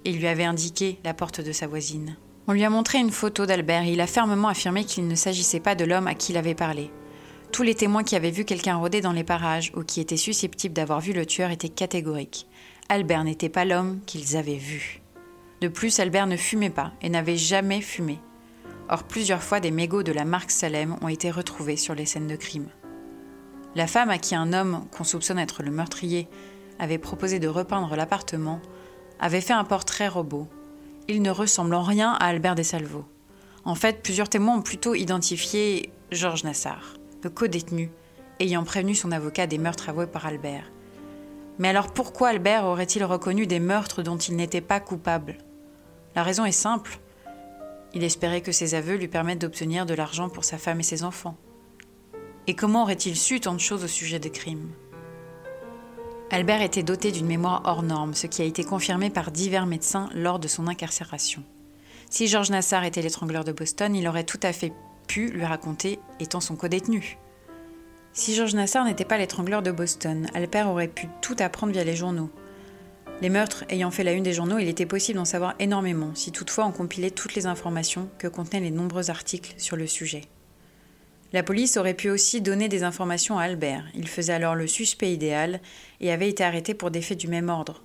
Et 0.06 0.12
lui 0.12 0.28
avait 0.28 0.46
indiqué 0.46 0.98
la 1.04 1.14
porte 1.14 1.42
de 1.42 1.52
sa 1.52 1.68
voisine 1.68 2.16
On 2.48 2.54
lui 2.54 2.64
a 2.64 2.70
montré 2.70 3.00
une 3.00 3.12
photo 3.12 3.46
d'Albert 3.46 3.84
et 3.84 3.92
il 3.92 4.02
a 4.02 4.08
fermement 4.08 4.48
affirmé 4.48 4.86
qu'il 4.86 5.08
ne 5.08 5.16
s'agissait 5.16 5.60
pas 5.60 5.76
de 5.76 5.86
l'homme 5.86 6.08
à 6.08 6.16
qui 6.16 6.32
il 6.32 6.38
avait 6.38 6.56
parlé. 6.56 6.90
Tous 7.52 7.64
les 7.64 7.76
témoins 7.76 8.04
qui 8.04 8.16
avaient 8.16 8.32
vu 8.32 8.46
quelqu'un 8.46 8.78
rôder 8.78 9.02
dans 9.02 9.12
les 9.12 9.24
parages 9.24 9.72
ou 9.76 9.84
qui 9.84 10.00
étaient 10.00 10.18
susceptibles 10.18 10.74
d'avoir 10.74 11.02
vu 11.02 11.14
le 11.14 11.26
tueur 11.26 11.52
étaient 11.52 11.68
catégoriques. 11.68 12.48
Albert 12.88 13.24
n'était 13.24 13.50
pas 13.50 13.66
l'homme 13.66 14.00
qu'ils 14.06 14.38
avaient 14.38 14.56
vu. 14.56 14.99
De 15.62 15.68
plus, 15.68 16.00
Albert 16.00 16.28
ne 16.28 16.38
fumait 16.38 16.70
pas 16.70 16.94
et 17.02 17.10
n'avait 17.10 17.38
jamais 17.38 17.82
fumé. 17.82 18.20
Or, 18.88 19.04
plusieurs 19.04 19.44
fois, 19.44 19.60
des 19.60 19.72
mégots 19.72 20.04
de 20.04 20.12
la 20.12 20.26
marque 20.26 20.52
Salem 20.52 20.96
ont 21.02 21.10
été 21.10 21.30
retrouvés 21.30 21.76
sur 21.76 21.96
les 21.96 22.06
scènes 22.06 22.28
de 22.28 22.36
crime. 22.36 22.70
La 23.76 23.86
femme 23.86 24.10
à 24.10 24.18
qui 24.18 24.36
un 24.36 24.54
homme, 24.54 24.86
qu'on 24.92 25.04
soupçonne 25.04 25.38
être 25.38 25.62
le 25.62 25.72
meurtrier, 25.72 26.28
avait 26.80 26.98
proposé 26.98 27.40
de 27.40 27.48
repeindre 27.48 27.96
l'appartement, 27.96 28.62
avait 29.20 29.42
fait 29.42 29.54
un 29.54 29.66
portrait 29.66 30.08
robot. 30.08 30.48
Il 31.08 31.22
ne 31.22 31.30
ressemble 31.30 31.76
en 31.76 31.84
rien 31.84 32.14
à 32.14 32.26
Albert 32.26 32.56
Dessalvo. 32.56 33.06
En 33.66 33.76
fait, 33.76 34.02
plusieurs 34.02 34.30
témoins 34.30 34.58
ont 34.58 34.62
plutôt 34.62 34.96
identifié 34.96 35.92
Georges 36.12 36.46
Nassar, 36.46 36.94
le 37.22 37.30
co-détenu, 37.30 37.92
ayant 38.40 38.64
prévenu 38.64 38.96
son 38.96 39.12
avocat 39.12 39.46
des 39.46 39.58
meurtres 39.58 39.90
avoués 39.90 40.08
par 40.08 40.26
Albert. 40.26 40.72
Mais 41.60 41.68
alors 41.68 41.92
pourquoi 41.92 42.30
Albert 42.30 42.66
aurait-il 42.66 43.04
reconnu 43.04 43.46
des 43.46 43.60
meurtres 43.60 44.02
dont 44.02 44.18
il 44.18 44.38
n'était 44.38 44.62
pas 44.62 44.80
coupable? 44.80 45.38
La 46.20 46.24
raison 46.24 46.44
est 46.44 46.52
simple. 46.52 47.00
Il 47.94 48.04
espérait 48.04 48.42
que 48.42 48.52
ses 48.52 48.76
aveux 48.76 48.98
lui 48.98 49.08
permettent 49.08 49.40
d'obtenir 49.40 49.86
de 49.86 49.94
l'argent 49.94 50.28
pour 50.28 50.44
sa 50.44 50.58
femme 50.58 50.82
et 50.82 50.84
ses 50.84 51.06
enfants. 51.06 51.38
Et 52.46 52.56
comment 52.56 52.82
aurait-il 52.82 53.16
su 53.16 53.40
tant 53.40 53.54
de 53.54 53.60
choses 53.62 53.86
au 53.86 53.88
sujet 53.88 54.20
des 54.20 54.30
crimes? 54.30 54.68
Albert 56.30 56.62
était 56.62 56.84
doté 56.84 57.14
d'une 57.14 57.26
mémoire 57.26 57.62
hors 57.64 57.84
norme, 57.84 58.16
ce 58.16 58.28
qui 58.28 58.42
a 58.42 58.46
été 58.46 58.66
confirmé 58.66 59.10
par 59.10 59.32
divers 59.32 59.66
médecins 59.66 60.10
lors 60.14 60.40
de 60.40 60.50
son 60.50 60.68
incarcération. 60.68 61.42
Si 62.10 62.28
Georges 62.28 62.52
Nassar 62.52 62.84
était 62.84 63.02
l'étrangleur 63.02 63.46
de 63.46 63.54
Boston, 63.54 63.96
il 63.96 64.06
aurait 64.06 64.26
tout 64.26 64.42
à 64.44 64.52
fait 64.52 64.74
pu 65.08 65.30
lui 65.30 65.46
raconter 65.46 66.02
étant 66.20 66.42
son 66.42 66.58
co-détenu. 66.58 67.18
Si 68.12 68.36
Georges 68.36 68.56
Nassar 68.56 68.84
n'était 68.84 69.06
pas 69.06 69.18
l'étrangleur 69.18 69.62
de 69.62 69.72
Boston, 69.72 70.28
Albert 70.34 70.68
aurait 70.68 70.90
pu 70.90 71.08
tout 71.22 71.38
apprendre 71.40 71.72
via 71.72 71.86
les 71.86 71.96
journaux. 71.96 72.30
Les 73.22 73.30
meurtres 73.30 73.66
ayant 73.68 73.92
fait 73.92 74.06
la 74.06 74.14
une 74.14 74.24
des 74.24 74.32
journaux, 74.32 74.60
il 74.60 74.70
était 74.70 74.86
possible 74.86 75.18
d'en 75.18 75.26
savoir 75.26 75.54
énormément, 75.60 76.16
si 76.16 76.32
toutefois 76.32 76.66
on 76.66 76.72
compilait 76.72 77.12
toutes 77.12 77.36
les 77.36 77.48
informations 77.48 78.10
que 78.18 78.30
contenaient 78.30 78.62
les 78.62 78.72
nombreux 78.72 79.10
articles 79.10 79.56
sur 79.58 79.76
le 79.76 79.88
sujet. 79.88 80.22
La 81.34 81.44
police 81.44 81.76
aurait 81.76 81.94
pu 81.94 82.10
aussi 82.10 82.42
donner 82.42 82.70
des 82.70 82.84
informations 82.84 83.38
à 83.38 83.44
Albert. 83.44 83.86
Il 83.94 84.08
faisait 84.08 84.34
alors 84.34 84.56
le 84.56 84.68
suspect 84.68 85.14
idéal 85.14 85.60
et 86.00 86.12
avait 86.12 86.30
été 86.30 86.46
arrêté 86.46 86.74
pour 86.74 86.92
des 86.92 87.02
faits 87.02 87.20
du 87.20 87.28
même 87.28 87.50
ordre. 87.50 87.84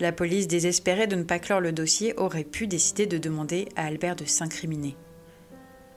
La 0.00 0.12
police, 0.12 0.46
désespérée 0.46 1.06
de 1.06 1.16
ne 1.16 1.24
pas 1.24 1.40
clore 1.40 1.60
le 1.60 1.72
dossier, 1.72 2.14
aurait 2.18 2.44
pu 2.44 2.66
décider 2.66 3.06
de 3.06 3.18
demander 3.18 3.68
à 3.74 3.86
Albert 3.86 4.16
de 4.16 4.26
s'incriminer. 4.26 4.96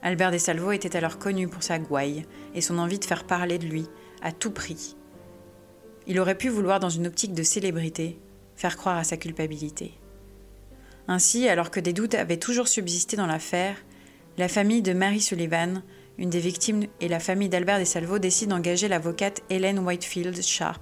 Albert 0.01 0.31
Dessalvo 0.31 0.71
était 0.71 0.95
alors 0.95 1.19
connu 1.19 1.47
pour 1.47 1.61
sa 1.61 1.77
gouaille 1.77 2.25
et 2.55 2.61
son 2.61 2.79
envie 2.79 2.97
de 2.97 3.05
faire 3.05 3.25
parler 3.25 3.59
de 3.59 3.67
lui 3.67 3.85
à 4.23 4.31
tout 4.31 4.49
prix. 4.49 4.95
Il 6.07 6.19
aurait 6.19 6.37
pu 6.37 6.49
vouloir, 6.49 6.79
dans 6.79 6.89
une 6.89 7.05
optique 7.05 7.35
de 7.35 7.43
célébrité, 7.43 8.17
faire 8.61 8.77
croire 8.77 8.97
à 8.97 9.03
sa 9.03 9.17
culpabilité. 9.17 9.93
Ainsi, 11.07 11.49
alors 11.49 11.71
que 11.71 11.79
des 11.79 11.93
doutes 11.93 12.15
avaient 12.15 12.37
toujours 12.37 12.67
subsisté 12.67 13.17
dans 13.17 13.27
l'affaire, 13.27 13.75
la 14.37 14.47
famille 14.47 14.81
de 14.81 14.93
Mary 14.93 15.19
Sullivan 15.19 15.81
une 16.17 16.29
des 16.29 16.39
victimes 16.39 16.85
et 16.99 17.07
la 17.07 17.19
famille 17.19 17.49
d'Albert 17.49 17.79
Desalvo 17.79 18.19
décident 18.19 18.55
d'engager 18.55 18.87
l'avocate 18.87 19.41
Helen 19.49 19.79
Whitefield 19.79 20.39
Sharp. 20.41 20.81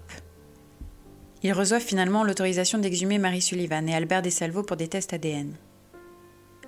Ils 1.44 1.54
reçoivent 1.54 1.82
finalement 1.82 2.26
l'autorisation 2.26 2.78
d'exhumer 2.78 3.20
Marie 3.20 3.42
Sullivan 3.42 3.88
et 3.88 3.96
Albert 3.96 4.22
Desalvo 4.22 4.64
pour 4.64 4.76
des 4.76 4.90
tests 4.90 5.14
ADN. 5.14 5.56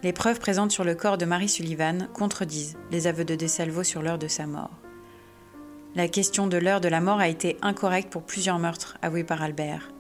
Les 0.04 0.14
preuves 0.14 0.40
présentes 0.40 0.72
sur 0.72 0.86
le 0.86 0.96
corps 0.96 1.18
de 1.18 1.26
Marie 1.26 1.50
Sullivan 1.50 2.08
contredisent 2.14 2.78
les 2.92 3.08
aveux 3.08 3.26
de 3.26 3.36
Desalvo 3.36 3.84
sur 3.84 4.02
l'heure 4.02 4.18
de 4.18 4.30
sa 4.30 4.48
mort. 4.48 4.80
La 5.94 6.08
question 6.08 6.48
de 6.48 6.58
l'heure 6.58 6.80
de 6.80 6.88
la 6.88 7.02
mort 7.02 7.20
a 7.20 7.28
été 7.28 7.58
incorrecte 7.62 8.10
pour 8.10 8.24
plusieurs 8.24 8.58
meurtres 8.58 8.98
avoués 9.02 9.26
par 9.26 9.42
Albert. 9.42 9.91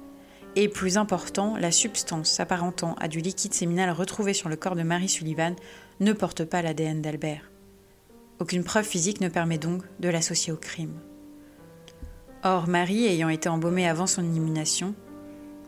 Et 0.55 0.67
plus 0.67 0.97
important, 0.97 1.55
la 1.57 1.71
substance 1.71 2.29
s'apparentant 2.29 2.95
à 2.95 3.07
du 3.07 3.19
liquide 3.21 3.53
séminal 3.53 3.89
retrouvé 3.91 4.33
sur 4.33 4.49
le 4.49 4.57
corps 4.57 4.75
de 4.75 4.83
Marie 4.83 5.07
Sullivan 5.07 5.55
ne 6.01 6.11
porte 6.11 6.43
pas 6.43 6.61
l'ADN 6.61 7.01
d'Albert. 7.01 7.49
Aucune 8.39 8.63
preuve 8.63 8.85
physique 8.85 9.21
ne 9.21 9.29
permet 9.29 9.57
donc 9.57 9.83
de 9.99 10.09
l'associer 10.09 10.51
au 10.51 10.57
crime. 10.57 10.99
Or, 12.43 12.67
Marie 12.67 13.05
ayant 13.05 13.29
été 13.29 13.47
embaumée 13.47 13.87
avant 13.87 14.07
son 14.07 14.23
élimination, 14.23 14.93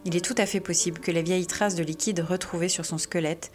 il 0.05 0.17
est 0.17 0.25
tout 0.25 0.35
à 0.37 0.45
fait 0.45 0.59
possible 0.59 0.99
que 0.99 1.11
les 1.11 1.23
vieilles 1.23 1.47
traces 1.47 1.75
de 1.75 1.83
liquide 1.83 2.19
retrouvées 2.19 2.67
sur 2.67 2.85
son 2.85 2.97
squelette 2.97 3.51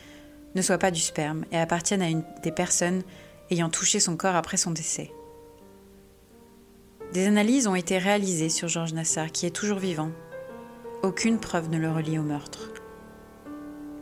ne 0.55 0.63
soient 0.63 0.79
pas 0.79 0.91
du 0.91 1.01
sperme 1.01 1.45
et 1.53 1.59
appartiennent 1.59 2.01
à 2.01 2.09
une 2.09 2.25
des 2.43 2.53
personnes 2.53 3.03
ayant 3.51 3.69
touché 3.69 4.01
son 4.01 4.17
corps 4.17 4.37
après 4.37 4.57
son 4.57 4.71
décès. 4.71 5.11
Des 7.13 7.27
analyses 7.27 7.67
ont 7.67 7.75
été 7.75 7.99
réalisées 7.99 8.49
sur 8.49 8.69
Georges 8.69 8.93
Nassar, 8.95 9.31
qui 9.31 9.47
est 9.47 9.51
toujours 9.51 9.79
vivant. 9.79 10.11
Aucune 11.05 11.39
preuve 11.39 11.71
ne 11.71 11.79
le 11.79 11.93
relie 11.93 12.19
au 12.19 12.25
meurtre. 12.25 12.73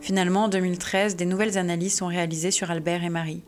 Finalement, 0.01 0.45
en 0.45 0.49
2013, 0.49 1.15
des 1.15 1.25
nouvelles 1.25 1.59
analyses 1.59 1.95
sont 1.95 2.07
réalisées 2.07 2.49
sur 2.49 2.71
Albert 2.71 3.03
et 3.03 3.09
Marie. 3.09 3.43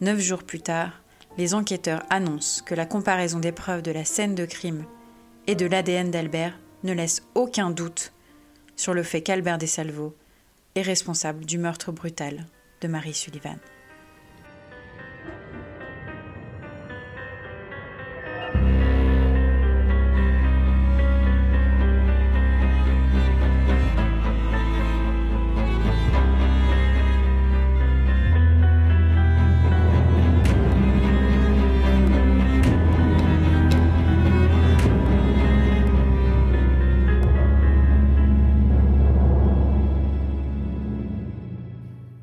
Neuf 0.00 0.18
jours 0.20 0.42
plus 0.42 0.60
tard, 0.60 1.02
les 1.36 1.52
enquêteurs 1.52 2.02
annoncent 2.08 2.62
que 2.64 2.74
la 2.74 2.86
comparaison 2.86 3.40
des 3.40 3.52
preuves 3.52 3.82
de 3.82 3.90
la 3.90 4.06
scène 4.06 4.34
de 4.34 4.46
crime 4.46 4.86
et 5.46 5.54
de 5.54 5.66
l'ADN 5.66 6.10
d'Albert 6.10 6.58
ne 6.82 6.94
laisse 6.94 7.22
aucun 7.34 7.70
doute 7.70 8.14
sur 8.74 8.94
le 8.94 9.02
fait 9.02 9.20
qu'Albert 9.20 9.58
Desalvo 9.58 10.14
est 10.74 10.82
responsable 10.82 11.44
du 11.44 11.58
meurtre 11.58 11.92
brutal 11.92 12.46
de 12.80 12.88
Marie 12.88 13.12
Sullivan. 13.12 13.58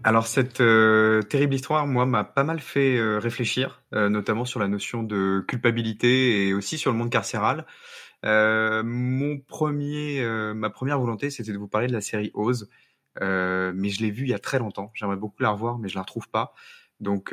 Alors 0.09 0.25
cette 0.25 0.59
euh, 0.59 1.21
terrible 1.21 1.53
histoire, 1.53 1.85
moi, 1.85 2.07
m'a 2.07 2.23
pas 2.23 2.43
mal 2.43 2.59
fait 2.61 2.97
euh, 2.97 3.19
réfléchir, 3.19 3.83
euh, 3.93 4.09
notamment 4.09 4.43
sur 4.43 4.59
la 4.59 4.67
notion 4.67 5.03
de 5.03 5.45
culpabilité 5.47 6.47
et 6.47 6.53
aussi 6.55 6.79
sur 6.79 6.91
le 6.91 6.97
monde 6.97 7.11
carcéral. 7.11 7.67
mon 8.23 9.37
premier, 9.37 10.25
ma 10.55 10.71
première 10.71 10.99
volonté, 10.99 11.29
c'était 11.29 11.51
de 11.53 11.59
vous 11.59 11.67
parler 11.67 11.85
de 11.85 11.93
la 11.93 12.01
série 12.01 12.31
Oz, 12.33 12.71
mais 13.21 13.89
je 13.89 14.01
l'ai 14.01 14.09
vue 14.09 14.23
il 14.23 14.29
y 14.29 14.33
a 14.33 14.39
très 14.39 14.57
longtemps. 14.57 14.91
J'aimerais 14.95 15.15
beaucoup 15.15 15.43
la 15.43 15.51
revoir, 15.51 15.77
mais 15.77 15.89
je 15.89 15.93
la 15.93 16.01
retrouve 16.01 16.27
pas. 16.27 16.55
Donc 16.99 17.29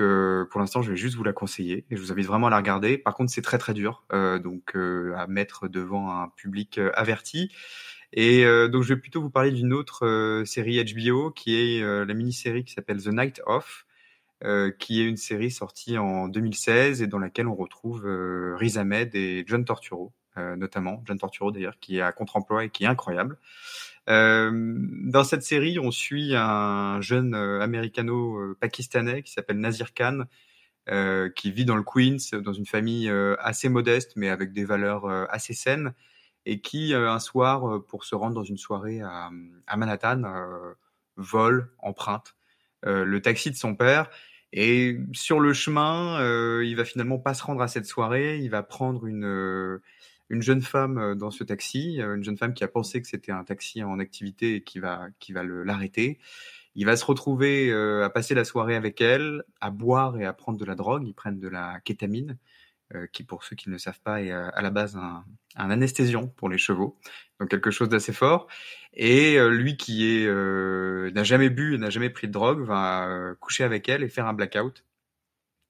pour 0.51 0.61
l'instant, 0.61 0.83
je 0.83 0.91
vais 0.91 0.99
juste 0.99 1.17
vous 1.17 1.25
la 1.25 1.33
conseiller 1.33 1.87
et 1.91 1.97
je 1.97 2.03
vous 2.03 2.13
invite 2.13 2.27
vraiment 2.27 2.49
à 2.49 2.51
la 2.51 2.59
regarder. 2.59 2.99
Par 2.99 3.15
contre, 3.15 3.33
c'est 3.33 3.41
très 3.41 3.57
très 3.57 3.73
dur, 3.73 4.05
donc 4.13 4.77
à 4.77 5.27
mettre 5.29 5.69
devant 5.69 6.11
un 6.11 6.29
public 6.29 6.79
averti. 6.93 7.51
Et 8.17 8.47
euh, 8.47 8.67
donc 8.67 8.83
je 8.83 8.95
vais 8.95 9.01
plutôt 9.01 9.21
vous 9.21 9.31
parler 9.31 9.53
d'une 9.53 9.75
autre 9.75 10.07
euh, 10.07 10.45
série 10.47 10.83
HBO 10.83 11.31
qui 11.31 11.55
est 11.55 11.83
euh, 11.83 12.07
la 12.07 12.15
mini-série 12.15 12.65
qui 12.65 12.73
s'appelle 12.73 13.03
The 13.03 13.09
Night 13.09 13.43
Off, 13.47 13.87
qui 14.79 15.01
est 15.01 15.05
une 15.05 15.17
série 15.17 15.51
sortie 15.51 15.97
en 15.99 16.29
2016 16.29 17.03
et 17.03 17.07
dans 17.07 17.19
laquelle 17.19 17.49
on 17.49 17.55
retrouve 17.55 18.07
Riz 18.59 18.77
Ahmed 18.77 19.15
et 19.15 19.45
John 19.47 19.65
Torturo, 19.65 20.13
notamment 20.37 21.03
John 21.07 21.19
Torturo 21.19 21.51
d'ailleurs, 21.51 21.79
qui 21.81 21.97
est 21.97 22.03
à 22.03 22.13
contre-emploi 22.13 22.67
et 22.67 22.71
qui 22.71 22.85
est 22.85 22.87
incroyable. 22.87 23.39
dans 24.07 25.25
cette 25.25 25.43
série, 25.43 25.79
on 25.79 25.91
suit 25.91 26.37
un 26.37 27.01
jeune 27.01 27.35
américano-pakistanais 27.35 29.23
qui 29.23 29.33
s'appelle 29.33 29.59
Nazir 29.59 29.95
Khan, 29.95 30.25
qui 31.35 31.51
vit 31.51 31.65
dans 31.65 31.77
le 31.77 31.83
Queens, 31.83 32.39
dans 32.39 32.53
une 32.53 32.67
famille 32.67 33.11
assez 33.39 33.71
modeste 33.71 34.13
mais 34.17 34.29
avec 34.29 34.53
des 34.53 34.67
valeurs 34.67 35.07
assez 35.33 35.55
saines 35.55 35.95
et 36.47 36.61
qui 36.61 36.95
euh, 36.95 37.11
un 37.11 37.19
soir, 37.19 37.69
euh, 37.69 37.85
pour 37.85 38.05
se 38.05 38.15
rendre 38.15 38.35
dans 38.35 38.45
une 38.45 38.57
soirée 38.57 39.03
à, 39.03 39.31
Manhattan, 39.77 40.23
euh, 40.25 40.73
vole, 41.17 41.71
emprunte 41.79 42.35
le 42.83 43.19
taxi 43.21 43.51
de 43.51 43.57
son 43.57 43.75
père. 43.75 44.09
Et 44.53 45.01
sur 45.13 45.41
le 45.41 45.53
chemin, 45.53 46.21
il 46.63 46.77
va 46.77 46.85
finalement 46.85 47.19
pas 47.19 47.35
se 47.35 47.43
rendre 47.43 47.61
à 47.63 47.67
cette 47.67 47.87
soirée. 47.87 48.39
Il 48.39 48.49
va 48.49 48.63
prendre 48.63 49.07
une 49.07 49.81
une 50.29 50.43
jeune 50.43 50.63
femme 50.63 51.17
dans 51.17 51.33
ce 51.33 51.43
taxi, 51.43 51.99
une 51.99 52.23
jeune 52.23 52.37
femme 52.37 52.55
qui 52.55 52.63
a 52.63 52.69
pensé 52.69 53.03
que 53.03 53.09
c'était 53.09 53.33
un 53.33 53.43
taxi 53.43 53.83
en 53.83 53.99
activité 53.99 54.57
et 54.57 54.63
qui 54.63 54.79
va 54.79 55.09
qui 55.19 55.33
va 55.33 55.43
l'arrêter. 55.43 56.21
Il 56.77 56.87
va 56.87 56.97
se 56.97 57.05
retrouver 57.05 57.73
à 57.73 58.09
passer 58.11 58.37
la 58.37 58.45
soirée 58.45 58.77
avec 58.77 59.01
elle, 59.01 59.43
à 59.61 59.71
boire 59.71 60.21
et 60.21 60.25
à 60.25 60.33
prendre 60.33 60.59
de 60.59 60.65
la 60.65 60.77
drogue. 60.77 61.03
Ils 61.09 61.15
prennent 61.15 61.41
de 61.41 61.49
la 61.49 61.81
kétamine. 61.81 62.39
Euh, 62.95 63.09
qui 63.09 63.25
pour 63.25 63.43
ceux 63.43 63.57
qui 63.57 63.69
ne 63.69 63.79
savent 63.79 63.99
pas 63.99 64.23
est 64.23 64.31
euh, 64.31 64.49
à 64.55 64.63
la 64.63 64.71
base 64.71 64.95
un, 64.97 65.25
un 65.57 65.71
anesthésion 65.71 66.29
pour 66.29 66.49
les 66.49 66.57
chevaux, 66.57 66.97
donc 67.41 67.49
quelque 67.49 67.73
chose 67.73 67.89
d'assez 67.89 68.13
fort. 68.13 68.47
Et 68.95 69.41
euh, 69.41 69.49
lui 69.49 69.77
qui 69.77 70.07
est 70.07 70.31
n'a 71.13 71.25
jamais 71.25 71.51
bu, 71.51 71.77
n'a 71.79 71.91
jamais 71.91 72.11
pris 72.11 72.29
de 72.29 72.33
drogue, 72.33 72.61
va 72.61 73.35
coucher 73.41 73.65
avec 73.65 73.89
elle 73.89 74.05
et 74.05 74.09
faire 74.09 74.27
un 74.27 74.35
blackout. 74.35 74.85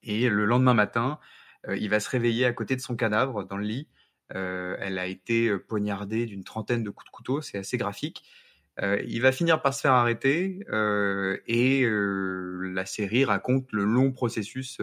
Et 0.02 0.28
le 0.28 0.44
lendemain 0.44 0.74
matin, 0.74 1.18
il 1.68 1.88
va 1.88 2.00
se 2.00 2.10
réveiller 2.10 2.44
à 2.44 2.52
côté 2.52 2.76
de 2.76 2.82
son 2.82 2.96
cadavre 2.96 3.44
dans 3.44 3.56
le 3.56 3.64
lit. 3.64 3.88
elle 4.28 4.98
a 4.98 5.06
été 5.06 5.56
poignardée 5.58 6.26
d'une 6.26 6.44
trentaine 6.44 6.82
de 6.84 6.90
coups 6.90 7.06
de 7.06 7.10
couteau, 7.10 7.40
c'est 7.40 7.58
assez 7.58 7.78
graphique. 7.78 8.24
il 8.80 9.20
va 9.22 9.32
finir 9.32 9.62
par 9.62 9.74
se 9.74 9.80
faire 9.80 9.92
arrêter 9.92 10.60
et 11.46 11.86
la 11.88 12.86
série 12.86 13.24
raconte 13.24 13.72
le 13.72 13.84
long 13.84 14.12
processus 14.12 14.80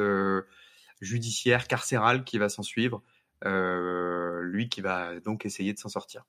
judiciaire, 1.03 1.67
carcéral 1.67 2.23
qui 2.23 2.37
va 2.37 2.49
s'en 2.49 2.63
suivre, 2.63 3.03
euh, 3.45 4.41
lui 4.41 4.69
qui 4.69 4.81
va 4.81 5.19
donc 5.19 5.45
essayer 5.45 5.73
de 5.73 5.79
s'en 5.79 5.89
sortir. 5.89 6.25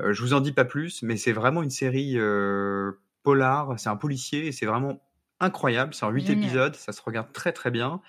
Euh, 0.00 0.12
je 0.12 0.22
vous 0.22 0.34
en 0.34 0.40
dis 0.40 0.52
pas 0.52 0.64
plus, 0.64 1.02
mais 1.02 1.16
c'est 1.16 1.32
vraiment 1.32 1.62
une 1.62 1.70
série 1.70 2.14
euh, 2.16 2.92
polar, 3.22 3.78
c'est 3.78 3.88
un 3.88 3.96
policier 3.96 4.46
et 4.46 4.52
c'est 4.52 4.66
vraiment 4.66 5.00
incroyable. 5.40 5.94
C'est 5.94 6.04
en 6.04 6.10
huit 6.10 6.26
Génial. 6.26 6.44
épisodes, 6.44 6.76
ça 6.76 6.92
se 6.92 7.02
regarde 7.02 7.32
très 7.32 7.52
très 7.52 7.70
bien. 7.70 8.00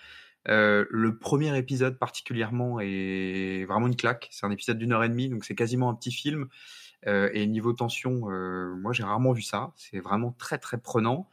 Euh, 0.48 0.86
le 0.90 1.18
premier 1.18 1.56
épisode 1.58 2.00
particulièrement 2.00 2.80
est 2.80 3.66
vraiment 3.66 3.88
une 3.88 3.96
claque. 3.96 4.30
C'est 4.32 4.46
un 4.46 4.52
épisode 4.52 4.78
d'une 4.78 4.94
heure 4.94 5.04
et 5.04 5.10
demie, 5.10 5.30
donc 5.30 5.46
c'est 5.46 5.56
quasiment 5.56 5.90
un 5.90 5.96
petit 5.96 6.12
film. 6.12 6.48
Et 7.06 7.48
niveau 7.48 7.72
tension, 7.72 8.30
moi 8.76 8.92
j'ai 8.92 9.04
rarement 9.04 9.32
vu 9.32 9.42
ça. 9.42 9.72
C'est 9.78 10.02
vraiment 10.02 10.36
très 10.38 10.58
très 10.58 10.78
prenant. 10.78 11.30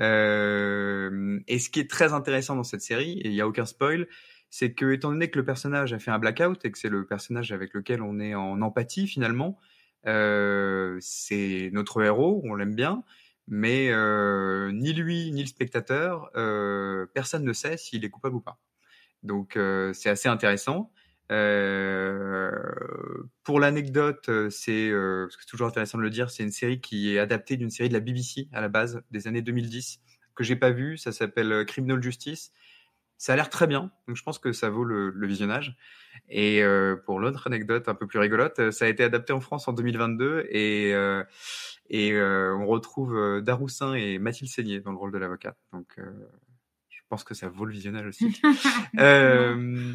Euh, 0.00 1.40
et 1.48 1.58
ce 1.58 1.70
qui 1.70 1.80
est 1.80 1.90
très 1.90 2.12
intéressant 2.12 2.56
dans 2.56 2.64
cette 2.64 2.82
série, 2.82 3.20
et 3.20 3.28
il 3.28 3.32
n'y 3.32 3.40
a 3.40 3.46
aucun 3.46 3.66
spoil, 3.66 4.08
c'est 4.50 4.72
que 4.72 4.92
étant 4.92 5.10
donné 5.10 5.30
que 5.30 5.38
le 5.38 5.44
personnage 5.44 5.92
a 5.92 5.98
fait 5.98 6.10
un 6.10 6.18
blackout 6.18 6.64
et 6.64 6.70
que 6.70 6.78
c'est 6.78 6.88
le 6.88 7.06
personnage 7.06 7.52
avec 7.52 7.74
lequel 7.74 8.02
on 8.02 8.20
est 8.20 8.34
en 8.34 8.60
empathie 8.62 9.06
finalement, 9.06 9.58
euh, 10.06 10.98
c'est 11.00 11.70
notre 11.72 12.02
héros, 12.02 12.42
on 12.44 12.54
l'aime 12.54 12.74
bien, 12.74 13.02
mais 13.48 13.90
euh, 13.90 14.72
ni 14.72 14.92
lui 14.92 15.30
ni 15.32 15.42
le 15.42 15.46
spectateur, 15.48 16.30
personne 17.14 17.44
ne 17.44 17.52
sait 17.52 17.76
s'il 17.76 18.04
est 18.04 18.10
coupable 18.10 18.36
ou 18.36 18.40
pas. 18.40 18.58
Donc 19.22 19.58
c'est 19.94 20.10
assez 20.10 20.28
intéressant. 20.28 20.90
Euh, 21.32 22.50
pour 23.42 23.58
l'anecdote, 23.58 24.28
euh, 24.28 24.50
c'est 24.50 24.90
euh, 24.90 25.28
c'est 25.30 25.46
toujours 25.46 25.66
intéressant 25.66 25.96
de 25.96 26.02
le 26.02 26.10
dire, 26.10 26.30
c'est 26.30 26.42
une 26.42 26.52
série 26.52 26.80
qui 26.80 27.14
est 27.14 27.18
adaptée 27.18 27.56
d'une 27.56 27.70
série 27.70 27.88
de 27.88 27.94
la 27.94 28.00
BBC 28.00 28.48
à 28.52 28.60
la 28.60 28.68
base 28.68 29.02
des 29.10 29.28
années 29.28 29.40
2010 29.40 30.00
que 30.34 30.44
j'ai 30.44 30.56
pas 30.56 30.70
vue. 30.70 30.98
Ça 30.98 31.10
s'appelle 31.10 31.64
Criminal 31.66 32.02
Justice. 32.02 32.52
Ça 33.16 33.32
a 33.32 33.36
l'air 33.36 33.48
très 33.50 33.66
bien, 33.66 33.92
donc 34.08 34.16
je 34.16 34.22
pense 34.24 34.38
que 34.38 34.52
ça 34.52 34.68
vaut 34.68 34.84
le, 34.84 35.26
visionnage. 35.26 35.76
Et 36.28 36.60
pour 37.06 37.20
l'autre 37.20 37.46
anecdote 37.46 37.88
un 37.88 37.94
peu 37.94 38.08
plus 38.08 38.18
rigolote, 38.18 38.72
ça 38.72 38.86
a 38.86 38.88
été 38.88 39.04
adapté 39.04 39.32
en 39.32 39.40
France 39.40 39.68
en 39.68 39.72
2022 39.72 40.46
et 40.50 40.92
on 40.92 42.66
retrouve 42.66 43.40
Daroussin 43.40 43.94
et 43.94 44.18
Mathilde 44.18 44.50
Seigné 44.50 44.80
dans 44.80 44.90
le 44.90 44.96
rôle 44.96 45.12
de 45.12 45.18
l'avocate. 45.18 45.56
Pense 47.12 47.24
que 47.24 47.34
ça 47.34 47.50
vaut 47.50 47.66
le 47.66 47.72
visionnage 47.72 48.06
aussi. 48.06 48.40
Euh, 48.98 49.94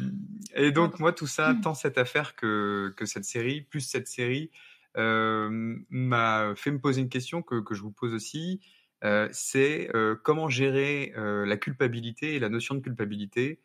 et 0.54 0.72
donc 0.72 0.98
moi 0.98 1.12
tout 1.12 1.26
ça, 1.28 1.54
tant 1.62 1.74
cette 1.74 1.98
affaire 1.98 2.34
que, 2.34 2.92
que 2.96 3.06
cette 3.06 3.24
série, 3.24 3.62
plus 3.62 3.80
cette 3.80 4.08
série, 4.08 4.50
euh, 4.96 5.76
m'a 5.88 6.52
fait 6.56 6.70
me 6.72 6.80
poser 6.80 7.00
une 7.00 7.08
question 7.08 7.42
que, 7.42 7.60
que 7.60 7.74
je 7.74 7.82
vous 7.82 7.92
pose 7.92 8.12
aussi. 8.14 8.60
Euh, 9.04 9.28
c'est 9.32 9.88
comment 10.22 10.48
gérer 10.48 11.12
la 11.16 11.56
culpabilité 11.56 12.34
et 12.34 12.38
la 12.38 12.48
notion 12.48 12.76
de 12.76 12.80
culpabilité 12.80 13.60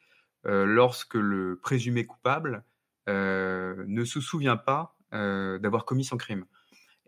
lorsque 0.45 1.15
le 1.15 1.59
présumé 1.61 2.05
coupable 2.05 2.63
ne 3.07 4.03
se 4.03 4.19
souvient 4.19 4.57
pas 4.57 4.97
d'avoir 5.11 5.85
commis 5.85 6.05
son 6.05 6.17
crime. 6.17 6.45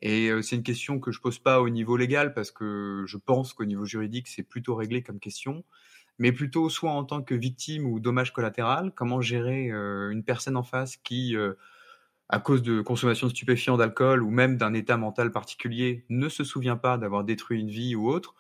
Et 0.02 0.30
c'est 0.42 0.56
une 0.56 0.64
question 0.64 1.00
que 1.00 1.12
je 1.12 1.20
pose 1.22 1.40
pas 1.40 1.62
au 1.62 1.70
niveau 1.70 1.96
légal 1.98 2.34
parce 2.34 2.52
que 2.52 3.04
je 3.08 3.18
pense 3.18 3.54
qu'au 3.54 3.66
niveau 3.66 3.86
juridique 3.86 4.28
c'est 4.28 4.44
plutôt 4.44 4.76
réglé 4.76 5.02
comme 5.04 5.20
question, 5.20 5.64
mais 6.20 6.32
plutôt 6.32 6.70
soit 6.70 6.92
en 6.92 7.04
tant 7.04 7.22
que 7.22 7.36
victime 7.36 7.86
ou 7.86 8.00
dommage 8.00 8.34
collatéral, 8.34 8.92
comment 8.96 9.22
gérer 9.22 9.72
euh, 9.72 10.10
une 10.12 10.24
personne 10.24 10.58
en 10.58 10.64
face 10.64 10.98
qui, 10.98 11.36
euh, 11.36 11.54
à 12.30 12.40
cause 12.40 12.64
de 12.64 12.82
consommation 12.82 13.28
de 13.28 13.32
stupéfiants, 13.32 13.78
d'alcool 13.78 14.24
ou 14.24 14.30
même 14.32 14.58
d'un 14.58 14.74
état 14.74 14.98
mental 14.98 15.32
particulier, 15.32 16.06
ne 16.10 16.30
se 16.30 16.44
souvient 16.44 16.78
pas 16.78 16.98
d'avoir 16.98 17.24
détruit 17.24 17.60
une 17.60 17.70
vie 17.70 17.96
ou 17.96 18.10
autre, 18.10 18.36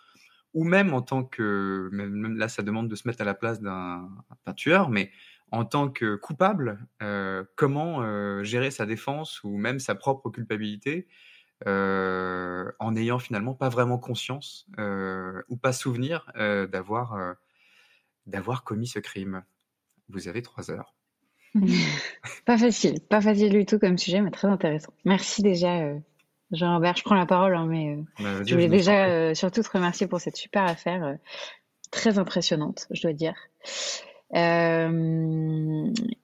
ou 0.53 0.63
même 0.63 0.93
en 0.93 1.01
tant 1.01 1.23
que, 1.23 1.89
même 1.91 2.37
là 2.37 2.47
ça 2.49 2.63
demande 2.63 2.89
de 2.89 2.95
se 2.95 3.07
mettre 3.07 3.21
à 3.21 3.25
la 3.25 3.33
place 3.35 3.61
d'un 3.61 4.09
tueur, 4.55 4.89
mais 4.89 5.11
en 5.51 5.65
tant 5.65 5.89
que 5.89 6.15
coupable, 6.15 6.87
euh, 7.03 7.43
comment 7.55 8.43
gérer 8.43 8.71
sa 8.71 8.85
défense 8.85 9.43
ou 9.43 9.57
même 9.57 9.79
sa 9.79 9.95
propre 9.95 10.29
culpabilité 10.29 11.07
en 11.65 12.91
n'ayant 12.91 13.19
finalement 13.19 13.53
pas 13.55 13.69
vraiment 13.69 13.97
conscience 13.97 14.67
ou 15.49 15.57
pas 15.57 15.73
souvenir 15.73 16.31
d'avoir 16.35 17.35
d'avoir 18.25 18.63
commis 18.63 18.87
ce 18.87 18.99
crime. 18.99 19.43
Vous 20.09 20.27
avez 20.27 20.41
trois 20.41 20.71
heures. 20.71 20.95
Pas 22.45 22.57
facile, 22.57 22.99
pas 22.99 23.21
facile 23.21 23.49
du 23.49 23.65
tout 23.65 23.79
comme 23.79 23.97
sujet, 23.97 24.21
mais 24.21 24.31
très 24.31 24.49
intéressant. 24.49 24.91
Merci 25.05 25.41
déjà, 25.41 25.77
euh, 25.77 25.97
Jean-Robert. 26.51 26.97
Je 26.97 27.03
prends 27.03 27.15
la 27.15 27.25
parole, 27.25 27.55
hein, 27.55 27.65
mais 27.65 27.95
euh, 27.95 28.01
Bah, 28.19 28.43
je 28.45 28.53
voulais 28.53 28.67
je 28.67 28.71
déjà 28.71 29.05
euh, 29.05 29.33
surtout 29.33 29.63
te 29.63 29.69
remercier 29.69 30.07
pour 30.07 30.19
cette 30.19 30.35
super 30.35 30.63
affaire, 30.63 31.17
très 31.91 32.19
impressionnante, 32.19 32.87
je 32.91 33.01
dois 33.01 33.13
dire. 33.13 33.35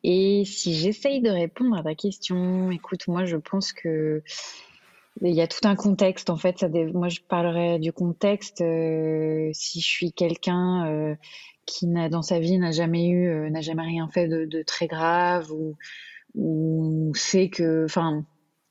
Et 0.04 0.44
si 0.46 0.74
j'essaye 0.76 1.22
de 1.22 1.30
répondre 1.30 1.78
à 1.78 1.84
ta 1.84 1.96
question, 1.96 2.70
écoute, 2.72 3.08
moi 3.08 3.24
je 3.24 3.38
pense 3.38 3.72
que 3.72 4.22
il 5.22 5.36
y 5.36 5.42
a 5.42 5.48
tout 5.48 5.68
un 5.68 5.76
contexte 5.76 6.30
en 6.30 6.38
fait. 6.38 6.60
Ça 6.60 6.70
Moi 6.70 7.10
je 7.10 7.20
parlerais 7.28 7.80
du 7.80 7.92
contexte. 7.94 8.62
euh, 8.62 9.50
si 9.54 9.82
je 9.82 9.86
suis 9.88 10.14
quelqu'un 10.14 10.88
euh, 10.88 11.16
qui 11.66 11.88
n'a 11.88 12.10
dans 12.10 12.22
sa 12.22 12.40
vie 12.40 12.58
n'a 12.58 12.72
jamais 12.72 13.08
eu, 13.10 13.28
euh, 13.30 13.50
n'a 13.50 13.62
jamais 13.62 13.84
rien 13.84 14.08
fait 14.10 14.28
de, 14.28 14.46
de 14.46 14.64
très 14.64 14.88
grave 14.88 15.52
ou 15.52 15.78
ou 16.36 17.12
sait 17.16 17.50
que, 17.50 17.86
enfin, 17.86 18.26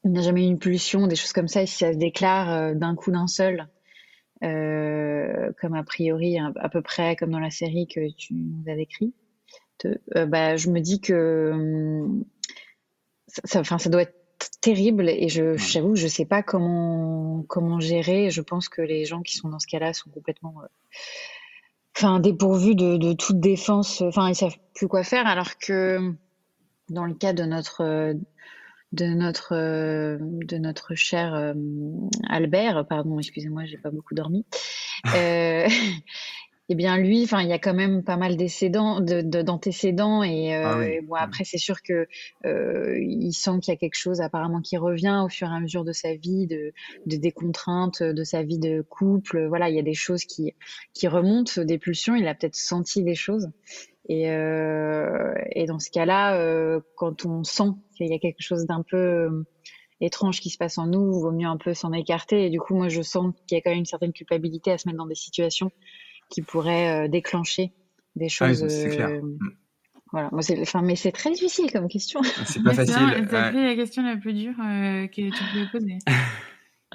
n'a 0.04 0.22
jamais 0.22 0.44
eu 0.44 0.48
une 0.48 0.58
pulsion, 0.58 1.06
des 1.06 1.16
choses 1.16 1.32
comme 1.32 1.48
ça, 1.48 1.62
et 1.62 1.66
si 1.66 1.76
ça 1.78 1.92
se 1.92 1.98
déclare 1.98 2.50
euh, 2.52 2.74
d'un 2.74 2.94
coup 2.96 3.10
d'un 3.10 3.26
seul, 3.26 3.68
euh, 4.44 5.52
comme 5.60 5.74
a 5.74 5.84
priori, 5.84 6.38
à, 6.38 6.68
peu 6.70 6.82
près 6.82 7.16
comme 7.16 7.30
dans 7.30 7.40
la 7.40 7.50
série 7.50 7.86
que 7.88 8.10
tu 8.16 8.34
nous 8.34 8.70
as 8.70 8.76
décrit, 8.76 9.14
euh, 10.16 10.26
bah, 10.26 10.56
je 10.56 10.70
me 10.70 10.80
dis 10.80 11.00
que 11.00 11.50
hum, 11.52 12.24
ça- 13.44 13.60
enfin, 13.60 13.78
ça 13.78 13.90
doit 13.90 14.02
être 14.02 14.14
terrible 14.60 15.08
et 15.08 15.28
je, 15.28 15.56
j'avoue 15.56 15.94
que 15.94 15.98
je 15.98 16.06
sais 16.06 16.24
pas 16.24 16.42
comment, 16.42 17.44
comment 17.48 17.80
gérer. 17.80 18.30
Je 18.30 18.40
pense 18.40 18.68
que 18.68 18.82
les 18.82 19.04
gens 19.04 19.22
qui 19.22 19.36
sont 19.36 19.48
dans 19.48 19.58
ce 19.58 19.66
cas-là 19.66 19.92
sont 19.92 20.10
complètement, 20.10 20.54
euh, 20.62 20.66
enfin, 21.96 22.20
dépourvus 22.20 22.74
de, 22.74 22.96
de 22.96 23.12
toute 23.12 23.40
défense. 23.40 24.02
Enfin, 24.02 24.28
ils 24.28 24.34
savent 24.34 24.58
plus 24.74 24.88
quoi 24.88 25.04
faire 25.04 25.26
alors 25.26 25.58
que 25.58 26.14
dans 26.88 27.04
le 27.04 27.14
cas 27.14 27.32
de 27.32 27.44
notre 27.44 28.14
de 28.92 29.06
notre 29.06 29.54
de 30.20 30.56
notre 30.58 30.94
cher 30.94 31.34
euh, 31.34 31.54
Albert, 32.28 32.86
pardon, 32.88 33.18
excusez-moi, 33.18 33.64
j'ai 33.64 33.78
pas 33.78 33.90
beaucoup 33.90 34.14
dormi. 34.14 34.44
Euh, 35.16 35.66
eh 36.70 36.74
bien 36.76 36.96
lui, 36.96 37.24
enfin, 37.24 37.42
il 37.42 37.48
y 37.48 37.52
a 37.52 37.58
quand 37.58 37.74
même 37.74 38.02
pas 38.04 38.16
mal 38.16 38.36
d'antécédents, 38.36 39.00
de, 39.00 39.20
de- 39.22 39.42
d'antécédents 39.42 40.22
et, 40.22 40.54
euh, 40.54 40.62
Ah 40.64 40.78
oui. 40.78 40.86
et 40.86 41.00
bon 41.02 41.14
après 41.16 41.44
c'est 41.44 41.58
sûr 41.58 41.82
que 41.82 42.06
euh, 42.46 42.96
il 43.00 43.32
sent 43.32 43.58
qu'il 43.60 43.72
y 43.72 43.76
a 43.76 43.78
quelque 43.78 43.96
chose 43.96 44.20
apparemment 44.20 44.60
qui 44.60 44.76
revient 44.76 45.22
au 45.24 45.28
fur 45.28 45.48
et 45.48 45.54
à 45.54 45.60
mesure 45.60 45.84
de 45.84 45.92
sa 45.92 46.14
vie, 46.14 46.46
de, 46.46 46.72
de 47.06 47.16
des 47.16 47.32
contraintes 47.32 48.02
de 48.02 48.24
sa 48.24 48.42
vie 48.44 48.58
de 48.58 48.82
couple. 48.82 49.46
Voilà, 49.48 49.68
il 49.68 49.76
y 49.76 49.80
a 49.80 49.82
des 49.82 49.94
choses 49.94 50.24
qui 50.24 50.54
qui 50.94 51.08
remontent, 51.08 51.62
des 51.62 51.78
pulsions. 51.78 52.14
Il 52.14 52.26
a 52.28 52.34
peut-être 52.34 52.56
senti 52.56 53.02
des 53.02 53.16
choses. 53.16 53.50
Et, 54.08 54.30
euh, 54.30 55.34
et 55.52 55.66
dans 55.66 55.78
ce 55.78 55.90
cas-là, 55.90 56.36
euh, 56.40 56.80
quand 56.96 57.26
on 57.26 57.44
sent 57.44 57.70
qu'il 57.96 58.08
y 58.08 58.14
a 58.14 58.18
quelque 58.18 58.40
chose 58.42 58.64
d'un 58.66 58.82
peu 58.82 58.96
euh, 58.96 59.46
étrange 60.00 60.40
qui 60.40 60.50
se 60.50 60.58
passe 60.58 60.78
en 60.78 60.86
nous, 60.86 61.12
il 61.16 61.20
vaut 61.22 61.32
mieux 61.32 61.46
un 61.46 61.56
peu 61.58 61.74
s'en 61.74 61.92
écarter. 61.92 62.46
Et 62.46 62.50
du 62.50 62.58
coup, 62.60 62.74
moi, 62.74 62.88
je 62.88 63.02
sens 63.02 63.32
qu'il 63.46 63.56
y 63.56 63.58
a 63.58 63.62
quand 63.62 63.70
même 63.70 63.80
une 63.80 63.86
certaine 63.86 64.12
culpabilité 64.12 64.72
à 64.72 64.78
se 64.78 64.88
mettre 64.88 64.98
dans 64.98 65.06
des 65.06 65.14
situations 65.14 65.70
qui 66.30 66.42
pourraient 66.42 67.04
euh, 67.04 67.08
déclencher 67.08 67.72
des 68.16 68.26
Ah 68.26 68.28
choses. 68.28 68.66
c'est 68.68 68.88
clair. 68.90 69.08
euh, 69.08 69.20
Mm. 69.20 69.38
voilà. 70.12 70.28
Moi, 70.32 70.42
c'est, 70.42 70.58
enfin, 70.60 70.82
mais 70.82 70.96
c'est 70.96 71.12
très 71.12 71.30
difficile 71.30 71.70
comme 71.70 71.88
question. 71.88 72.20
C'est 72.44 72.62
pas 72.62 72.70
Mais 72.70 72.76
facile. 72.76 72.96
ouais. 72.96 73.26
fait 73.26 73.52
la 73.66 73.74
question 73.76 74.02
la 74.02 74.16
plus 74.16 74.32
dure 74.32 74.54
euh, 74.60 75.06
que 75.06 75.30
tu 75.30 75.44
pouvais 75.52 75.66
poser. 75.70 75.98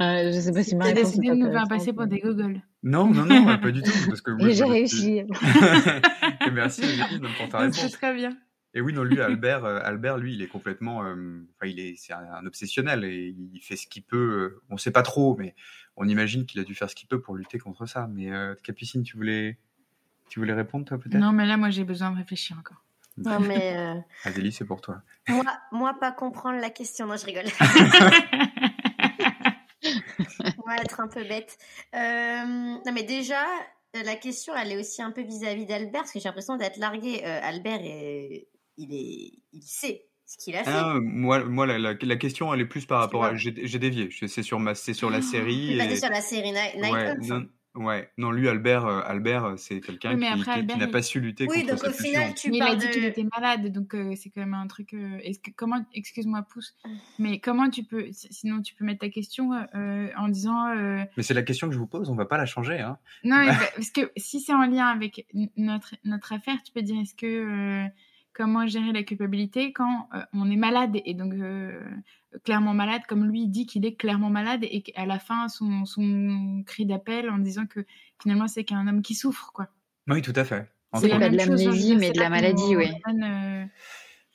Euh, 0.02 0.30
je 0.34 0.38
sais 0.42 0.52
pas 0.52 0.62
si 0.62 0.76
ma 0.76 0.84
réponse 0.88 1.04
décidé 1.16 1.30
de 1.30 1.36
nous 1.36 1.50
faire 1.54 1.70
passer 1.70 1.94
pour 1.94 2.06
des 2.06 2.20
gogoles. 2.20 2.62
Non, 2.84 3.08
non, 3.14 3.24
non, 3.26 3.58
pas 3.60 3.72
du 3.72 3.82
tout. 3.82 3.90
Parce 4.10 4.20
que 4.20 4.32
moi, 4.38 4.50
Et 4.50 4.54
j'ai 4.54 4.66
réussi. 4.66 5.20
Et 5.20 5.26
merci 6.52 6.82
Olivier 6.84 7.20
pour 7.38 7.48
ta 7.48 7.72
C'est 7.72 7.80
réponse. 7.82 7.92
très 7.94 8.14
bien. 8.14 8.36
Et 8.74 8.82
oui, 8.82 8.92
non, 8.92 9.06
lui, 9.06 9.22
Albert, 9.22 9.64
euh, 9.64 9.80
Albert, 9.82 10.18
lui, 10.18 10.34
il 10.34 10.42
est 10.42 10.48
complètement, 10.50 11.06
euh, 11.06 11.16
enfin, 11.56 11.72
il 11.72 11.80
est, 11.80 11.94
c'est 11.96 12.12
un, 12.12 12.26
un 12.42 12.46
obsessionnel 12.46 13.06
et 13.06 13.34
il 13.54 13.62
fait 13.62 13.78
ce 13.78 13.88
qu'il 13.88 14.04
peut. 14.04 14.18
euh, 14.58 14.62
on 14.70 14.76
sait 14.76 14.92
pas 14.92 15.02
trop, 15.02 15.38
mais 15.40 15.56
on 15.98 16.08
imagine 16.08 16.46
qu'il 16.46 16.60
a 16.60 16.64
dû 16.64 16.76
faire 16.76 16.90
ce 16.90 16.96
qu'il 16.96 17.08
peut 17.08 17.22
pour 17.22 17.36
lutter 17.36 17.58
contre 17.58 17.86
ça. 17.86 18.08
Mais 18.08 18.32
euh, 18.32 18.56
Capucine, 18.64 19.04
tu 19.04 19.18
voulais, 19.18 19.58
tu 20.30 20.40
voulais 20.40 20.54
répondre 20.54 20.86
toi 20.86 20.98
peut-être? 20.98 21.20
Non, 21.20 21.32
mais 21.32 21.46
là, 21.46 21.58
moi, 21.58 21.70
j'ai 21.70 21.84
besoin 21.84 22.12
de 22.12 22.18
réfléchir 22.18 22.58
encore. 22.60 22.84
Non, 23.18 23.40
mais 23.40 23.76
euh, 23.78 23.96
Adélie, 24.26 24.52
c'est 24.52 24.66
pour 24.66 24.82
toi. 24.82 25.02
moi, 25.28 25.58
moi, 25.72 25.94
pas 26.00 26.12
comprendre 26.12 26.60
la 26.60 26.70
question. 26.70 27.08
Non, 27.08 27.16
je 27.18 27.26
rigole. 27.26 27.46
On 30.58 30.68
va 30.68 30.78
être 30.78 31.00
un 31.00 31.08
peu 31.08 31.24
bête. 31.24 31.58
Euh, 31.94 32.46
non, 32.86 32.92
mais 32.94 33.04
déjà, 33.04 33.46
la 33.94 34.16
question, 34.16 34.56
elle 34.56 34.72
est 34.72 34.80
aussi 34.80 35.02
un 35.02 35.12
peu 35.12 35.22
vis-à-vis 35.22 35.66
d'Albert, 35.66 36.02
parce 36.02 36.12
que 36.12 36.20
j'ai 36.20 36.28
l'impression 36.28 36.58
d'être 36.58 36.78
largué. 36.78 37.24
Euh, 37.24 37.40
Albert, 37.44 37.80
est, 37.82 38.48
il, 38.78 38.94
est, 38.94 39.40
il 39.54 39.62
sait 39.62 40.08
ce 40.26 40.38
qu'il 40.38 40.56
a 40.56 40.64
fait. 40.64 40.72
Ah, 40.74 40.96
moi, 41.02 41.44
moi 41.44 41.66
la, 41.66 41.78
la, 41.78 41.94
la 42.00 42.16
question, 42.16 42.54
elle 42.54 42.62
est 42.62 42.66
plus 42.66 42.86
par 42.86 43.00
rapport 43.00 43.24
à. 43.26 43.36
J'ai 43.36 43.52
dévié. 43.52 44.10
C'est 44.28 44.44
sur, 44.44 44.60
ma, 44.60 44.74
c'est 44.76 44.94
sur 44.94 45.10
la 45.10 45.22
série. 45.22 45.70
C'est 45.72 45.78
basé 45.78 45.94
et- 45.94 45.96
sur 45.98 46.10
la 46.10 46.22
série 46.22 46.52
Night, 46.52 46.76
Night 46.78 46.94
Ouais, 46.94 47.16
non, 47.28 47.46
Ouais, 47.78 48.10
non, 48.18 48.32
lui, 48.32 48.48
Albert, 48.48 48.86
euh, 48.86 49.02
Albert 49.04 49.44
euh, 49.44 49.56
c'est 49.58 49.82
quelqu'un 49.82 50.12
Oui, 50.12 50.24
qui, 50.24 50.76
n'a 50.78 50.86
il- 50.86 50.92
pas 50.92 51.02
su 51.02 51.20
lutter 51.20 51.46
Oui, 51.50 51.58
contre 51.66 51.72
donc 51.72 51.80
sa 51.80 51.90
au 51.90 51.92
final, 51.92 52.34
tu 52.34 52.50
Mais 52.50 52.56
il 52.60 52.64
a 52.64 52.74
dit 52.76 52.90
qu'il 52.90 53.04
était 53.04 53.26
malade, 53.36 53.70
donc 53.70 53.94
euh, 53.94 54.14
c'est 54.16 54.30
quand 54.30 54.40
même 54.40 54.54
un 54.54 54.66
truc. 54.68 54.94
euh, 54.94 55.18
est-ce 55.22 55.40
que 55.40 55.52
comment, 55.54 55.86
excuse-moi, 55.94 56.44
pouce, 56.44 56.74
Mm. 56.86 56.90
mais 57.20 57.40
comment 57.42 57.70
tu 57.70 57.84
peux, 57.84 58.06
si- 58.14 58.30
sinon 58.32 58.62
tu 58.62 58.76
peux 58.76 58.86
mettre 58.86 59.02
ta 59.02 59.10
question 59.10 59.52
euh, 59.52 60.08
en 60.18 60.30
disant 60.30 60.70
euh, 60.70 61.04
Mais 61.18 61.24
c'est 61.24 61.34
la 61.34 61.44
question 61.44 61.68
que 61.68 61.74
je 61.74 61.78
vous 61.80 61.86
pose, 61.86 62.10
on 62.10 62.16
va 62.16 62.24
pas 62.26 62.38
la 62.38 62.46
changer. 62.46 62.80
Hein. 62.80 62.98
non, 63.26 63.40
mais 63.40 63.48
bah, 63.48 63.58
parce 63.76 63.90
que 63.92 64.10
si 64.16 64.40
c'est 64.40 64.54
en 64.54 64.66
lien 64.68 64.88
avec 64.88 65.28
notre 65.58 65.96
notre 66.06 66.32
affaire, 66.32 66.56
tu 66.66 66.72
peux 66.72 66.82
dire 66.82 66.96
est-ce 67.02 67.14
que 67.14 67.26
euh, 67.26 67.86
comment 68.36 68.68
gérer 68.68 68.92
la 68.92 69.02
culpabilité 69.04 69.74
quand 69.74 70.10
euh, 70.14 70.20
on 70.34 70.52
est 70.52 70.58
malade 70.58 70.98
et 71.06 71.14
donc 71.16 71.34
euh, 71.34 71.80
clairement 72.44 72.74
malade, 72.74 73.02
comme 73.08 73.26
lui 73.26 73.44
il 73.44 73.48
dit 73.50 73.66
qu'il 73.66 73.86
est 73.86 73.96
clairement 73.96 74.30
malade 74.30 74.64
et 74.64 74.82
qu'à 74.82 75.06
la 75.06 75.18
fin 75.18 75.48
son 75.48 75.86
son 75.86 76.64
cri 76.68 76.86
d'appel 76.86 77.30
en 77.30 77.40
disant 77.40 77.66
que 77.66 77.86
finalement 78.22 78.48
c'est 78.48 78.66
qu'un 78.66 78.88
homme 78.88 79.02
qui 79.02 79.16
souffre 79.16 79.52
quoi. 79.54 79.70
Oui, 80.08 80.22
tout 80.22 80.34
à 80.36 80.44
fait. 80.44 80.70
C'est 81.00 81.10
pas 81.10 81.30
de 81.30 81.36
l'amnésie, 81.36 81.94
veux 81.94 82.00
mais 82.00 82.12
de 82.12 82.20
la 82.20 82.30
maladie, 82.30 82.76
oui. 82.76 82.88
donne, 83.06 83.24
euh, 83.24 83.66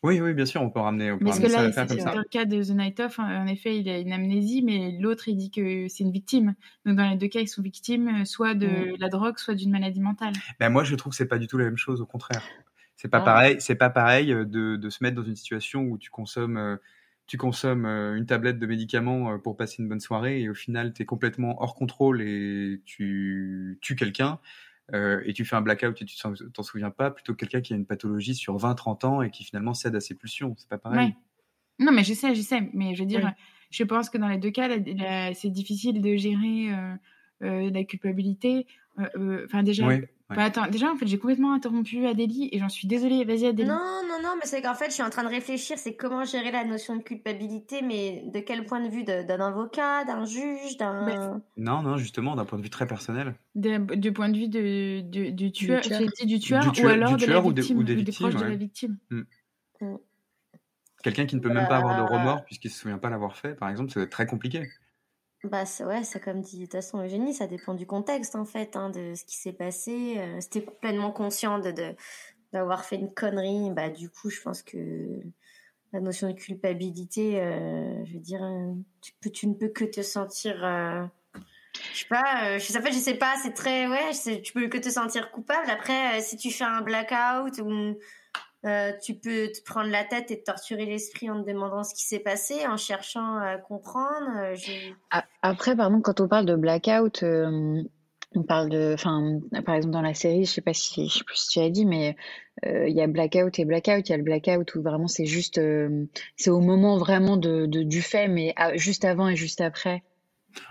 Oui, 0.03 0.20
oui, 0.20 0.34
bien 0.34 0.44
sûr, 0.44 0.61
on 0.61 0.70
peut 0.70 0.80
ramener, 0.80 1.11
on 1.11 1.18
peut 1.18 1.24
Mais 1.24 1.30
parce 1.30 1.38
ramener 1.38 1.68
que 1.68 1.74
ça 1.74 1.82
à 1.82 1.84
là, 1.86 2.05
dans 2.12 2.18
le 2.18 2.24
cas 2.24 2.44
de 2.44 2.62
The 2.62 2.70
Night 2.70 3.01
Of, 3.01 3.18
en 3.18 3.46
effet, 3.46 3.78
il 3.78 3.88
a 3.88 3.98
une 3.98 4.12
amnésie, 4.12 4.62
mais 4.62 4.92
l'autre, 4.98 5.28
il 5.28 5.36
dit 5.36 5.51
que 5.51 5.88
c'est 5.88 6.05
une 6.05 6.12
victime. 6.12 6.55
Donc, 6.84 6.96
dans 6.96 7.09
les 7.09 7.16
deux 7.16 7.28
cas, 7.28 7.40
ils 7.40 7.48
sont 7.48 7.62
victimes 7.62 8.24
soit 8.26 8.55
de 8.55 8.66
Mm. 8.66 8.96
la 8.98 9.09
drogue, 9.09 9.38
soit 9.38 9.55
d'une 9.55 9.70
maladie 9.70 10.01
mentale. 10.01 10.32
Ben, 10.59 10.68
moi, 10.70 10.84
je 10.84 10.94
trouve 10.96 11.12
que 11.12 11.16
c'est 11.16 11.28
pas 11.28 11.38
du 11.38 11.46
tout 11.46 11.57
la 11.57 11.64
même 11.64 11.78
chose, 11.78 12.01
au 12.03 12.07
contraire. 12.07 12.42
C'est 13.01 13.09
pas 13.09 13.18
Ah. 13.18 13.24
pareil, 13.24 13.57
c'est 13.61 13.76
pas 13.76 13.88
pareil 13.88 14.30
euh, 14.30 14.44
de, 14.44 14.76
de 14.76 14.90
se 14.90 15.03
mettre 15.03 15.16
dans 15.16 15.22
une 15.24 15.36
situation 15.36 15.84
où 15.84 15.96
tu 15.96 16.11
consommes, 16.11 16.59
euh, 16.59 16.76
tu 17.26 17.38
consommes 17.38 17.86
euh, 17.86 18.14
une 18.16 18.26
tablette 18.26 18.59
de 18.59 18.66
médicaments 18.66 19.38
pour 19.38 19.57
passer 19.57 19.82
une 19.82 19.88
bonne 19.88 20.01
soirée 20.01 20.42
et 20.42 20.51
au 20.51 20.55
final, 20.55 20.92
tu 20.92 21.03
es 21.03 21.07
complètement 21.07 21.62
hors 21.62 21.74
contrôle 21.74 22.20
et 22.20 22.82
tu 22.84 23.78
tues 23.80 23.96
quelqu'un 23.96 24.38
euh, 24.92 25.22
et 25.24 25.32
tu 25.32 25.46
fais 25.46 25.57
un 25.57 25.62
blackout 25.62 26.03
et 26.03 26.05
tu 26.05 26.16
t'en 26.18 26.62
souviens 26.62 26.90
pas, 26.90 27.11
plutôt 27.11 27.32
que 27.32 27.38
quelqu'un 27.38 27.62
qui 27.62 27.72
a 27.72 27.76
une 27.76 27.86
pathologie 27.86 28.34
sur 28.34 28.57
20-30 28.59 29.07
ans 29.07 29.22
et 29.22 29.30
qui 29.30 29.44
finalement 29.44 29.72
cède 29.72 29.94
à 29.96 30.01
ses 30.01 30.14
pulsions. 30.14 30.55
C'est 30.59 30.68
pas 30.68 30.78
pareil. 30.78 30.98
Ouais. 31.09 31.16
Non, 31.78 31.92
mais 31.92 32.05
je 32.05 32.12
sais, 32.12 32.34
je 32.34 32.42
sais. 32.42 32.68
Mais 32.74 32.94
je 32.94 33.01
veux 33.01 33.07
dire, 33.09 33.22
Oui. 33.24 33.30
je 33.70 33.84
pense 33.84 34.11
que 34.11 34.18
dans 34.18 34.28
les 34.28 34.36
deux 34.36 34.51
cas, 34.51 34.68
c'est 35.32 35.48
difficile 35.51 36.03
de 36.03 36.16
gérer 36.16 36.74
euh, 36.74 36.94
euh, 37.44 37.70
la 37.70 37.84
culpabilité. 37.84 38.66
Enfin, 38.98 39.62
déjà, 39.62 39.86
Oui, 39.86 40.01
ouais. 40.31 40.37
Bah, 40.37 40.45
attends, 40.45 40.66
déjà, 40.68 40.91
en 40.91 40.97
fait, 40.97 41.07
j'ai 41.07 41.18
complètement 41.18 41.53
interrompu 41.53 42.07
Adélie 42.07 42.49
et 42.53 42.59
j'en 42.59 42.68
suis 42.68 42.87
désolée. 42.89 43.24
Vas-y, 43.24 43.47
Adélie. 43.47 43.68
Non, 43.68 43.74
non, 44.09 44.22
non, 44.22 44.35
mais 44.37 44.45
c'est 44.47 44.62
qu'en 44.62 44.74
fait, 44.74 44.87
je 44.87 44.93
suis 44.93 45.03
en 45.03 45.11
train 45.11 45.24
de 45.24 45.28
réfléchir, 45.28 45.78
c'est 45.78 45.95
comment 45.95 46.24
gérer 46.24 46.51
la 46.51 46.64
notion 46.64 46.97
de 46.97 47.03
culpabilité, 47.03 47.83
mais 47.83 48.22
de 48.33 48.41
quel 48.41 48.64
point 48.66 48.81
de 48.85 48.89
vue? 48.89 49.05
D'un 49.05 49.41
avocat, 49.41 50.05
d'un 50.05 50.24
juge, 50.24 50.76
d'un. 50.78 51.43
Non, 51.57 51.83
non, 51.83 51.97
justement, 51.99 52.37
d'un 52.37 52.45
point 52.45 52.59
de 52.59 52.62
vue 52.62 52.70
très 52.70 52.87
personnel. 52.87 53.35
De- 53.55 53.95
du 53.97 54.12
point 54.12 54.28
de 54.28 54.39
vue 54.39 54.49
de, 54.49 55.01
du, 55.01 55.33
du 55.33 55.53
tueur, 55.53 55.83
tueur. 55.83 56.01
j'ai 56.01 56.07
dit 56.07 56.26
du 56.26 56.39
tueur, 56.39 56.62
Du 56.62 56.72
tueur- 56.72 56.87
ou 56.87 56.89
alors 56.95 57.16
du 57.16 57.16
de 57.16 57.20
la 57.22 57.26
tueur 57.26 57.47
ou 57.47 57.53
des- 57.53 57.62
victime, 57.62 57.78
ou 57.78 57.83
des 57.83 58.05
proches 58.12 58.35
de 58.37 58.45
la 58.45 58.55
victime. 58.57 58.97
Quelqu'un 61.03 61.24
qui 61.26 61.35
ne 61.37 61.41
peut 61.41 61.49
même 61.49 61.66
pas 61.66 61.78
avoir 61.78 61.97
de 61.97 62.03
Bah. 62.03 62.09
remords 62.18 62.45
puisqu'il 62.45 62.70
se 62.70 62.78
souvient 62.78 62.99
pas 62.99 63.09
l'avoir 63.09 63.35
fait, 63.37 63.55
par 63.55 63.70
exemple, 63.70 63.91
c'est 63.91 64.07
très 64.09 64.26
compliqué. 64.26 64.68
Bah, 65.43 65.64
ouais, 65.86 66.05
c'est 66.05 66.20
comme 66.20 66.43
dit 66.43 66.59
de 66.59 66.64
toute 66.64 66.72
façon 66.72 67.03
Eugénie, 67.03 67.32
ça 67.32 67.47
dépend 67.47 67.72
du 67.72 67.86
contexte 67.86 68.36
en 68.36 68.45
fait, 68.45 68.76
hein, 68.76 68.91
de 68.91 69.14
ce 69.14 69.24
qui 69.24 69.36
s'est 69.38 69.55
passé. 69.55 70.16
Euh, 70.18 70.38
t'es 70.51 70.62
complètement 70.62 71.12
conscient 71.12 71.59
de, 71.59 71.72
d'avoir 72.53 72.84
fait 72.84 72.97
une 72.97 73.12
connerie, 73.14 73.70
bah 73.72 73.88
du 73.88 74.11
coup, 74.11 74.28
je 74.30 74.41
pense 74.43 74.62
que 74.62 74.76
la 75.93 76.01
notion 76.01 76.28
de 76.28 76.34
culpabilité, 76.34 77.41
euh, 77.41 78.05
je 78.05 78.14
veux 78.14 78.20
dire, 78.20 78.43
euh, 78.45 78.74
tu, 79.01 79.30
tu 79.32 79.47
ne 79.49 79.55
peux 79.55 79.68
que 79.68 79.84
te 79.84 80.03
sentir. 80.03 80.62
euh, 80.64 81.05
je 81.93 82.01
sais 82.01 82.07
pas, 82.09 82.59
je, 82.59 82.78
en 82.78 82.82
fait, 82.82 82.93
je 82.93 82.99
sais 82.99 83.14
pas, 83.14 83.36
c'est 83.43 83.55
très. 83.55 83.88
Ouais, 83.88 84.09
je 84.12 84.16
sais- 84.16 84.43
tu 84.43 84.53
peux 84.53 84.68
que 84.68 84.78
te 84.78 84.91
sentir 84.91 85.30
coupable. 85.32 85.70
Après, 85.70 86.20
si 86.22 86.36
tu 86.36 86.51
fais 86.51 86.64
un 86.64 86.82
blackout 86.82 87.59
ou. 87.61 87.97
Euh, 88.66 88.92
tu 89.02 89.14
peux 89.14 89.48
te 89.48 89.62
prendre 89.64 89.90
la 89.90 90.04
tête 90.04 90.30
et 90.30 90.38
te 90.40 90.44
torturer 90.44 90.86
l'esprit 90.86 91.30
en 91.30 91.42
te 91.42 91.48
demandant 91.48 91.82
ce 91.84 91.94
qui 91.94 92.04
s'est 92.06 92.18
passé, 92.20 92.66
en 92.66 92.76
cherchant 92.76 93.36
à 93.36 93.56
comprendre. 93.58 94.30
euh, 94.36 94.54
je- 94.54 94.92
Après, 95.42 95.76
par 95.76 95.86
exemple, 95.88 96.02
quand 96.02 96.20
on 96.20 96.28
parle 96.28 96.46
de 96.46 96.54
blackout, 96.56 97.22
euh, 97.22 97.82
on 98.34 98.42
parle 98.44 98.68
de, 98.68 98.92
enfin, 98.94 99.40
par 99.64 99.74
exemple 99.74 99.92
dans 99.92 100.02
la 100.02 100.14
série, 100.14 100.44
je 100.44 100.50
sais 100.52 100.61
pas 100.61 100.72
si, 100.74 101.08
je 101.08 101.18
sais 101.18 101.24
plus 101.24 101.36
si 101.36 101.48
tu 101.48 101.58
as 101.61 101.70
dit, 101.70 101.84
mais 101.84 102.16
euh, 102.64 102.88
il 102.88 102.94
y 102.94 103.00
a 103.00 103.06
blackout 103.08 103.58
et 103.58 103.64
blackout. 103.64 104.08
Il 104.08 104.12
y 104.12 104.14
a 104.14 104.18
le 104.18 104.22
blackout 104.22 104.74
où 104.76 104.82
vraiment 104.82 105.08
c'est 105.08 105.26
juste, 105.26 105.58
euh, 105.58 106.06
c'est 106.36 106.50
au 106.50 106.61
moment 106.61 106.96
vraiment 106.98 107.36
de, 107.36 107.66
de- 107.66 107.82
du 107.82 108.02
fait, 108.02 108.28
mais 108.28 108.52
à- 108.56 108.76
juste 108.76 109.04
avant 109.04 109.28
et 109.28 109.36
juste 109.36 109.61
après. 109.61 110.02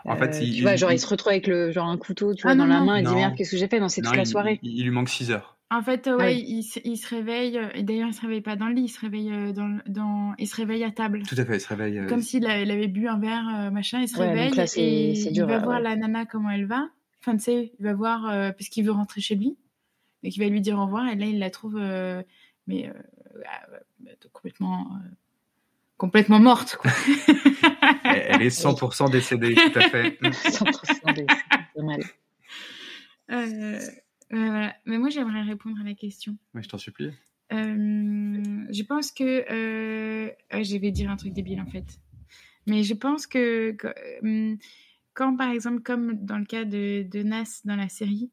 En 0.05 0.15
Euh, 0.15 0.17
fait, 0.17 0.41
il, 0.41 0.53
tu 0.53 0.63
vois, 0.63 0.73
il- 0.73 0.77
genre 0.77 0.91
il 0.91 0.95
il- 0.95 0.99
se 0.99 1.07
retrouve 1.07 1.31
avec 1.31 1.47
le 1.47 1.71
genre 1.71 1.87
un 1.87 1.97
couteau, 1.97 2.33
tu 2.35 2.43
Ah 2.43 2.49
vois, 2.49 2.55
dans 2.55 2.65
non, 2.65 2.67
la 2.67 2.79
non. 2.79 2.85
main, 2.85 2.97
et 2.97 3.03
dit 3.03 3.15
merde, 3.15 3.35
qu'est-ce 3.35 3.51
que 3.51 3.57
j'ai 3.57 3.67
fait? 3.69 3.79
Non, 3.81 3.89
c'est 3.89 4.01
non, 4.01 4.11
toute 4.11 4.17
la 4.17 4.25
soirée? 4.25 4.61
il- 4.63 4.79
il 4.79 4.83
lui 4.85 4.91
manque 4.91 5.09
6 5.09 5.31
heures. 5.31 5.58
En 5.71 5.83
fait, 5.83 6.07
Ah 6.07 6.15
ouais, 6.17 6.33
oui. 6.35 6.45
il, 6.47 6.63
se- 6.63 6.79
il 6.83 6.97
se 6.97 7.07
réveille, 7.07 7.57
euh, 7.57 7.69
et 7.75 7.83
d'ailleurs, 7.83 8.07
il 8.09 8.13
se 8.13 8.21
réveille 8.21 8.41
pas 8.41 8.55
dans 8.55 8.67
le 8.67 8.73
lit, 8.73 8.83
il 8.85 8.89
se 8.89 8.99
réveille 8.99 9.31
euh, 9.31 9.53
dans, 9.87 10.33
il 10.39 10.47
se 10.47 10.55
réveille 10.55 10.83
à 10.83 10.89
table. 10.91 11.21
Tout 11.27 11.35
à 11.37 11.45
fait, 11.45 11.57
il 11.57 11.61
se 11.61 11.67
réveille. 11.67 11.99
euh, 11.99 12.07
Comme 12.07 12.21
s'il 12.21 12.47
a- 12.47 12.59
il 12.61 12.71
avait 12.71 12.87
bu 12.87 13.07
un 13.07 13.19
verre, 13.19 13.69
machin, 13.71 13.99
il 14.01 14.07
se 14.09 14.17
Ouais, 14.17 14.25
donc 14.27 14.35
réveille 14.35 14.53
là, 14.55 14.65
c'est- 14.67 14.81
et 14.81 15.15
c'est 15.15 15.29
il 15.29 15.33
dur, 15.33 15.45
va 15.47 15.57
ouais, 15.59 15.63
voir 15.63 15.79
la 15.79 15.95
nana 15.95 16.25
comment 16.25 16.49
elle 16.49 16.65
va. 16.65 16.89
Enfin, 17.21 17.37
tu 17.37 17.43
sais, 17.43 17.71
il 17.79 17.83
va 17.83 17.93
voir, 17.93 18.25
euh, 18.27 18.51
parce 18.51 18.67
qu'il 18.69 18.83
veut 18.83 18.91
rentrer 18.91 19.21
chez 19.21 19.35
lui, 19.35 19.57
et 20.23 20.31
qu'il 20.31 20.41
va 20.41 20.49
lui 20.49 20.61
dire 20.61 20.77
au 20.79 20.85
revoir, 20.85 21.07
et 21.07 21.15
là, 21.15 21.25
il 21.27 21.37
la 21.37 21.51
trouve, 21.51 21.77
euh, 21.79 22.23
mais 22.65 22.89
euh, 22.89 22.93
euh, 23.35 24.11
complètement, 24.33 24.87
euh, 24.95 25.07
complètement 25.97 26.39
morte, 26.39 26.77
quoi. 26.77 26.89
elle, 28.05 28.41
est 28.41 28.49
100% 28.49 29.09
décédée, 29.11 29.53
tout 29.53 29.77
à 29.77 29.81
fait. 29.89 30.17
Mm. 30.21 30.29
100% 30.31 31.13
des- 31.13 31.27
c'est 31.75 31.83
mal. 31.83 32.01
Euh, 33.31 33.79
voilà. 34.31 34.75
Mais 34.85 34.97
moi, 34.97 35.09
j'aimerais 35.09 35.41
répondre 35.41 35.77
à 35.81 35.83
la 35.83 35.93
question. 35.93 36.37
Ouais, 36.53 36.63
je 36.63 36.69
t'en 36.69 36.77
supplie. 36.77 37.11
Euh, 37.51 38.65
je 38.69 38.83
pense 38.83 39.11
que 39.11 39.23
euh, 39.51 40.29
je 40.51 40.77
vais 40.77 40.91
dire 40.91 41.09
un 41.09 41.15
truc 41.15 41.33
débile 41.33 41.59
en 41.61 41.65
fait, 41.65 41.99
mais 42.67 42.83
je 42.83 42.93
pense 42.93 43.25
que, 43.25 43.71
que, 43.71 43.87
euh, 44.23 44.55
quand 45.15 45.35
par 45.35 45.49
exemple 45.49 45.81
comme 45.81 46.23
dans 46.23 46.37
le 46.37 46.45
cas 46.45 46.63
de, 46.63 47.07
de 47.09 47.23
Nas 47.23 47.61
dans 47.65 47.75
la 47.75 47.89
série, 47.89 48.29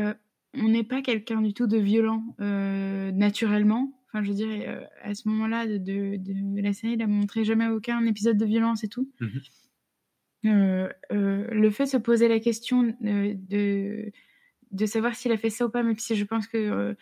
euh, 0.00 0.14
on 0.54 0.68
n'est 0.68 0.84
pas 0.84 1.00
quelqu'un 1.00 1.42
du 1.42 1.54
tout 1.54 1.68
de 1.68 1.78
violent 1.78 2.34
euh, 2.40 3.12
naturellement. 3.12 3.92
Enfin, 4.08 4.24
je 4.24 4.30
veux 4.30 4.34
dire, 4.34 4.48
euh, 4.50 4.84
à 5.02 5.14
ce 5.14 5.28
moment-là 5.28 5.68
de, 5.68 5.78
de, 5.78 6.16
de 6.16 6.60
la 6.60 6.72
série, 6.72 6.94
il 6.94 7.02
a 7.02 7.06
montré 7.06 7.44
jamais 7.44 7.68
aucun 7.68 8.04
épisode 8.04 8.36
de 8.36 8.46
violence 8.46 8.82
et 8.82 8.88
tout. 8.88 9.08
Mhm. 9.20 9.40
Le 10.42 11.70
fait 11.70 11.84
de 11.84 11.88
se 11.90 11.96
poser 11.98 12.26
la 12.26 12.40
question 12.40 12.82
de, 13.00 14.10
de 14.70 14.86
savoir 14.86 15.14
s'il 15.14 15.32
a 15.32 15.36
fait 15.36 15.50
ça 15.50 15.66
ou 15.66 15.70
pas, 15.70 15.82
même 15.82 15.98
si 15.98 16.14
je 16.16 16.24
pense 16.24 16.46
que 16.46 16.56
euh, 16.58 16.94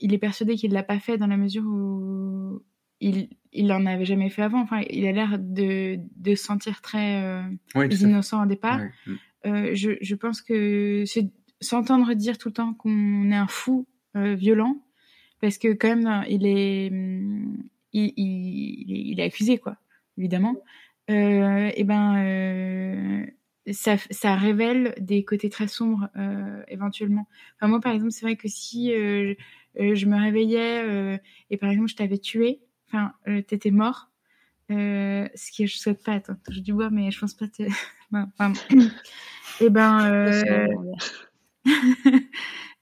il 0.00 0.12
est 0.14 0.18
persuadé 0.18 0.54
qu'il 0.56 0.72
l'a 0.72 0.82
pas 0.82 0.98
fait 0.98 1.16
dans 1.18 1.26
la 1.26 1.36
mesure 1.36 1.64
où 1.64 2.62
il 3.00 3.28
il 3.52 3.72
en 3.72 3.86
avait 3.86 4.04
jamais 4.04 4.28
fait 4.28 4.42
avant. 4.42 4.60
Enfin, 4.60 4.82
il 4.90 5.06
a 5.06 5.12
l'air 5.12 5.38
de, 5.38 5.98
de 6.16 6.34
se 6.34 6.44
sentir 6.44 6.82
très 6.82 7.22
euh, 7.24 7.42
Oui, 7.74 7.86
innocent 7.88 8.42
au 8.42 8.46
départ. 8.46 8.80
Mm. 9.06 9.12
Euh, 9.46 9.70
je, 9.74 9.92
je 10.00 10.14
pense 10.14 10.42
que 10.42 11.04
c'est- 11.06 11.30
s'entendre 11.62 12.12
dire 12.12 12.36
tout 12.36 12.48
le 12.48 12.54
temps 12.54 12.74
qu'on 12.74 13.30
est 13.30 13.34
un 13.36 13.46
fou 13.46 13.86
euh, 14.16 14.34
violent, 14.34 14.82
parce 15.40 15.56
que 15.56 15.72
quand 15.72 15.96
même, 15.96 16.24
il 16.28 16.46
est, 16.46 16.90
hum, 16.90 17.62
il, 17.94 18.12
il, 18.16 19.10
il 19.12 19.20
est 19.20 19.22
accusé, 19.24 19.56
quoi, 19.56 19.78
évidemment. 20.18 20.56
Et 21.08 21.84
ben, 21.84 23.26
ça, 23.72 23.96
ça 24.10 24.34
révèle 24.36 24.94
des 25.00 25.24
côtés 25.24 25.50
très 25.50 25.68
sombres, 25.68 26.08
euh, 26.16 26.62
éventuellement. 26.68 27.26
Enfin, 27.56 27.68
moi, 27.68 27.80
par 27.80 27.92
exemple, 27.92 28.12
c'est 28.12 28.24
vrai 28.26 28.36
que 28.36 28.48
si 28.48 28.92
euh, 28.92 29.34
euh, 29.80 29.94
je 29.94 30.06
me 30.06 30.16
réveillais 30.16 30.82
euh, 30.84 31.18
et 31.50 31.56
par 31.56 31.70
exemple, 31.70 31.88
je 31.88 31.96
t'avais 31.96 32.18
tué, 32.18 32.60
enfin, 32.88 33.12
euh, 33.28 33.42
t'étais 33.42 33.70
mort, 33.70 34.10
euh, 34.70 35.28
ce 35.34 35.50
que 35.56 35.66
je 35.66 35.76
souhaite 35.76 36.02
pas, 36.04 36.12
attends, 36.14 36.36
je 36.50 36.60
dis 36.60 36.72
bois, 36.72 36.90
mais 36.90 37.10
je 37.10 37.18
pense 37.20 37.34
pas 37.34 37.48
te... 37.48 37.62
non, 38.12 38.26
pardon. 38.38 38.58
et 39.60 39.70
ben, 39.70 40.04
euh, 40.12 40.66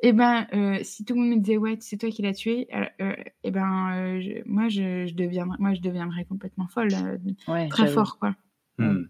et 0.03 0.13
ben, 0.13 0.47
euh, 0.53 0.79
si 0.83 1.05
tout 1.05 1.15
le 1.15 1.21
monde 1.21 1.31
me 1.31 1.37
disait 1.41 1.57
ouais, 1.57 1.77
c'est 1.81 1.97
toi 1.97 2.11
qui 2.11 2.23
l'as 2.23 2.35
tué, 2.35 2.69
et 3.43 3.51
ben, 3.51 3.93
euh, 3.93 4.21
je- 4.21 4.43
moi, 4.49 4.69
je, 4.69 5.07
je 5.07 5.15
deviendrais, 5.15 5.57
moi, 5.59 5.75
je 5.75 5.81
deviendrais 5.81 6.25
complètement 6.25 6.69
folle, 6.69 6.95
euh, 6.95 7.17
Ouais, 7.49 7.69
très 7.69 7.87
fort, 7.89 8.19
quoi. 8.19 8.35
Mm. 8.79 9.05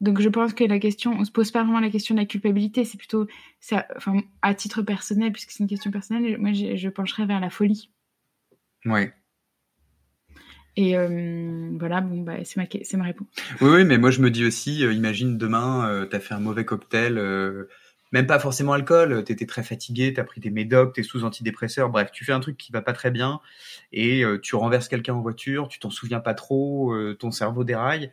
Donc 0.00 0.20
je 0.20 0.28
pense 0.30 0.54
que 0.54 0.64
la 0.64 0.78
question, 0.78 1.12
on 1.18 1.24
se 1.24 1.30
pose 1.30 1.50
pas 1.50 1.62
vraiment 1.62 1.80
la 1.80 1.90
question 1.90 2.14
de 2.14 2.20
la 2.20 2.26
culpabilité, 2.26 2.84
c'est 2.84 2.96
plutôt, 2.96 3.26
ça, 3.60 3.86
enfin, 3.96 4.22
à 4.40 4.54
titre 4.54 4.80
personnel, 4.80 5.30
puisque 5.30 5.50
c'est 5.50 5.62
une 5.62 5.68
question 5.68 5.90
personnelle, 5.90 6.38
moi 6.38 6.52
je, 6.52 6.76
je 6.76 6.88
pencherais 6.88 7.26
vers 7.26 7.40
la 7.40 7.50
folie. 7.50 7.90
Ouais. 8.86 9.12
Et 10.76 10.96
euh, 10.96 11.76
voilà, 11.78 12.00
bon, 12.00 12.22
bah, 12.22 12.36
c'est 12.44 12.56
ma, 12.56 12.64
c'est 12.82 12.96
ma 12.96 13.04
réponse. 13.04 13.28
Oui, 13.60 13.68
oui, 13.70 13.84
mais 13.84 13.98
moi 13.98 14.10
je 14.10 14.22
me 14.22 14.30
dis 14.30 14.46
aussi, 14.46 14.84
euh, 14.84 14.92
imagine 14.94 15.36
demain, 15.36 15.86
euh, 15.90 16.06
t'as 16.06 16.20
fait 16.20 16.32
un 16.32 16.40
mauvais 16.40 16.64
cocktail, 16.64 17.18
euh, 17.18 17.68
même 18.12 18.26
pas 18.26 18.38
forcément 18.38 18.72
alcool, 18.72 19.22
t'étais 19.24 19.44
très 19.44 19.62
fatigué, 19.62 20.14
t'as 20.14 20.24
pris 20.24 20.40
des 20.40 20.50
médocs, 20.50 20.94
t'es 20.94 21.02
sous 21.02 21.24
antidépresseurs, 21.24 21.90
bref, 21.90 22.10
tu 22.10 22.24
fais 22.24 22.32
un 22.32 22.40
truc 22.40 22.56
qui 22.56 22.72
va 22.72 22.80
pas 22.80 22.94
très 22.94 23.10
bien 23.10 23.40
et 23.92 24.24
tu 24.42 24.56
renverses 24.56 24.88
quelqu'un 24.88 25.14
en 25.14 25.20
voiture, 25.20 25.68
tu 25.68 25.78
t'en 25.78 25.90
souviens 25.90 26.18
pas 26.18 26.34
trop, 26.34 26.92
ton 27.20 27.30
cerveau 27.30 27.62
déraille. 27.62 28.10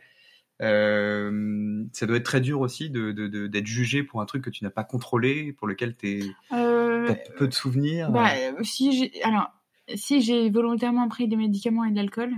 Euh, 0.60 1.84
ça 1.92 2.06
doit 2.06 2.16
être 2.16 2.24
très 2.24 2.40
dur 2.40 2.60
aussi 2.60 2.90
de, 2.90 3.12
de- 3.12 3.28
de- 3.28 3.46
d'être 3.46 3.66
jugé 3.66 4.02
pour 4.02 4.20
un 4.20 4.26
truc 4.26 4.42
que 4.44 4.50
tu 4.50 4.64
n'as 4.64 4.70
pas 4.70 4.84
contrôlé, 4.84 5.52
pour 5.52 5.66
lequel 5.66 5.96
tu 5.96 6.22
Euh, 6.52 7.08
as 7.10 7.14
peu 7.36 7.46
de 7.48 7.54
souvenirs. 7.54 8.10
bah, 8.10 8.30
si 8.62 8.92
j'ai 8.98 9.22
alors 9.22 9.50
si 9.94 10.20
j'ai 10.20 10.50
volontairement 10.50 11.08
pris 11.08 11.28
des 11.28 11.36
médicaments 11.36 11.84
et 11.84 11.90
de 11.90 11.96
l'alcool, 11.96 12.32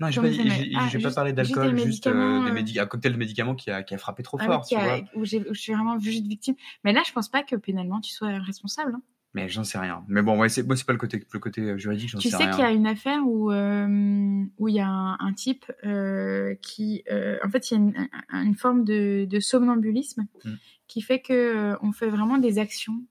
non, 0.00 0.10
j'ai 0.10 0.20
pas, 0.20 0.30
j'ai, 0.30 0.72
ah, 0.76 0.80
pas 0.80 0.88
juste- 0.88 1.14
parlé 1.14 1.30
juste 1.30 1.36
d'alcool, 1.56 1.74
des 1.76 1.82
juste, 1.82 2.06
euh, 2.06 2.44
des 2.54 2.78
euh, 2.78 2.82
un 2.82 2.86
cocktail 2.86 3.12
de 3.12 3.18
médicaments 3.18 3.54
qui 3.54 3.70
a, 3.70 3.82
qui 3.82 3.94
a 3.94 3.98
frappé 3.98 4.22
trop 4.22 4.38
ah 4.40 4.46
fort, 4.46 4.62
qui 4.62 4.74
tu 4.74 4.80
a- 4.80 4.84
vois. 4.84 5.00
où, 5.14 5.24
j'ai- 5.24 5.40
où 5.48 5.54
je 5.54 5.60
suis 5.60 5.72
vraiment 5.72 5.96
de 5.96 6.00
victime. 6.02 6.54
Mais 6.84 6.92
là, 6.92 7.02
je 7.06 7.12
pense 7.12 7.28
pas 7.28 7.42
que 7.42 7.56
pénalement 7.56 8.00
tu 8.00 8.12
sois 8.12 8.38
responsable. 8.38 8.94
hein. 8.96 9.02
Mais 9.34 9.48
j'en 9.48 9.62
sais 9.62 9.78
rien. 9.78 10.04
Mais 10.08 10.22
bon, 10.22 10.38
ouais, 10.38 10.48
c'est, 10.48 10.64
c'est 10.74 10.86
pas 10.86 10.94
le 10.94 10.98
côté, 10.98 11.22
le 11.32 11.38
côté 11.38 11.60
euh, 11.60 11.76
juridique, 11.78 12.08
j'en 12.08 12.18
Tu 12.18 12.30
sais, 12.30 12.36
sais 12.38 12.44
rien. 12.44 12.50
qu'il 12.50 12.60
y 12.64 12.66
a 12.66 12.70
une 12.72 12.86
affaire 12.86 13.20
où 13.26 13.52
euh, 13.52 14.42
où 14.58 14.68
il 14.68 14.74
y 14.74 14.80
a 14.80 14.88
un, 14.88 15.18
un 15.20 15.32
type 15.34 15.66
euh, 15.84 16.54
qui, 16.62 17.04
euh, 17.10 17.36
en 17.44 17.48
fait, 17.50 17.70
il 17.70 17.74
y 17.74 17.76
a 17.76 17.80
une, 17.80 18.08
un- 18.30 18.44
une 18.44 18.54
forme 18.54 18.84
de, 18.84 19.26
de 19.26 19.40
somnambulisme 19.40 20.26
Mm. 20.44 20.54
qui 20.86 21.02
fait 21.02 21.20
que 21.20 21.76
on 21.82 21.92
fait 21.92 22.08
vraiment 22.08 22.38
des 22.38 22.58
actions 22.58 23.02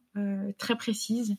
très 0.57 0.75
précises 0.75 1.35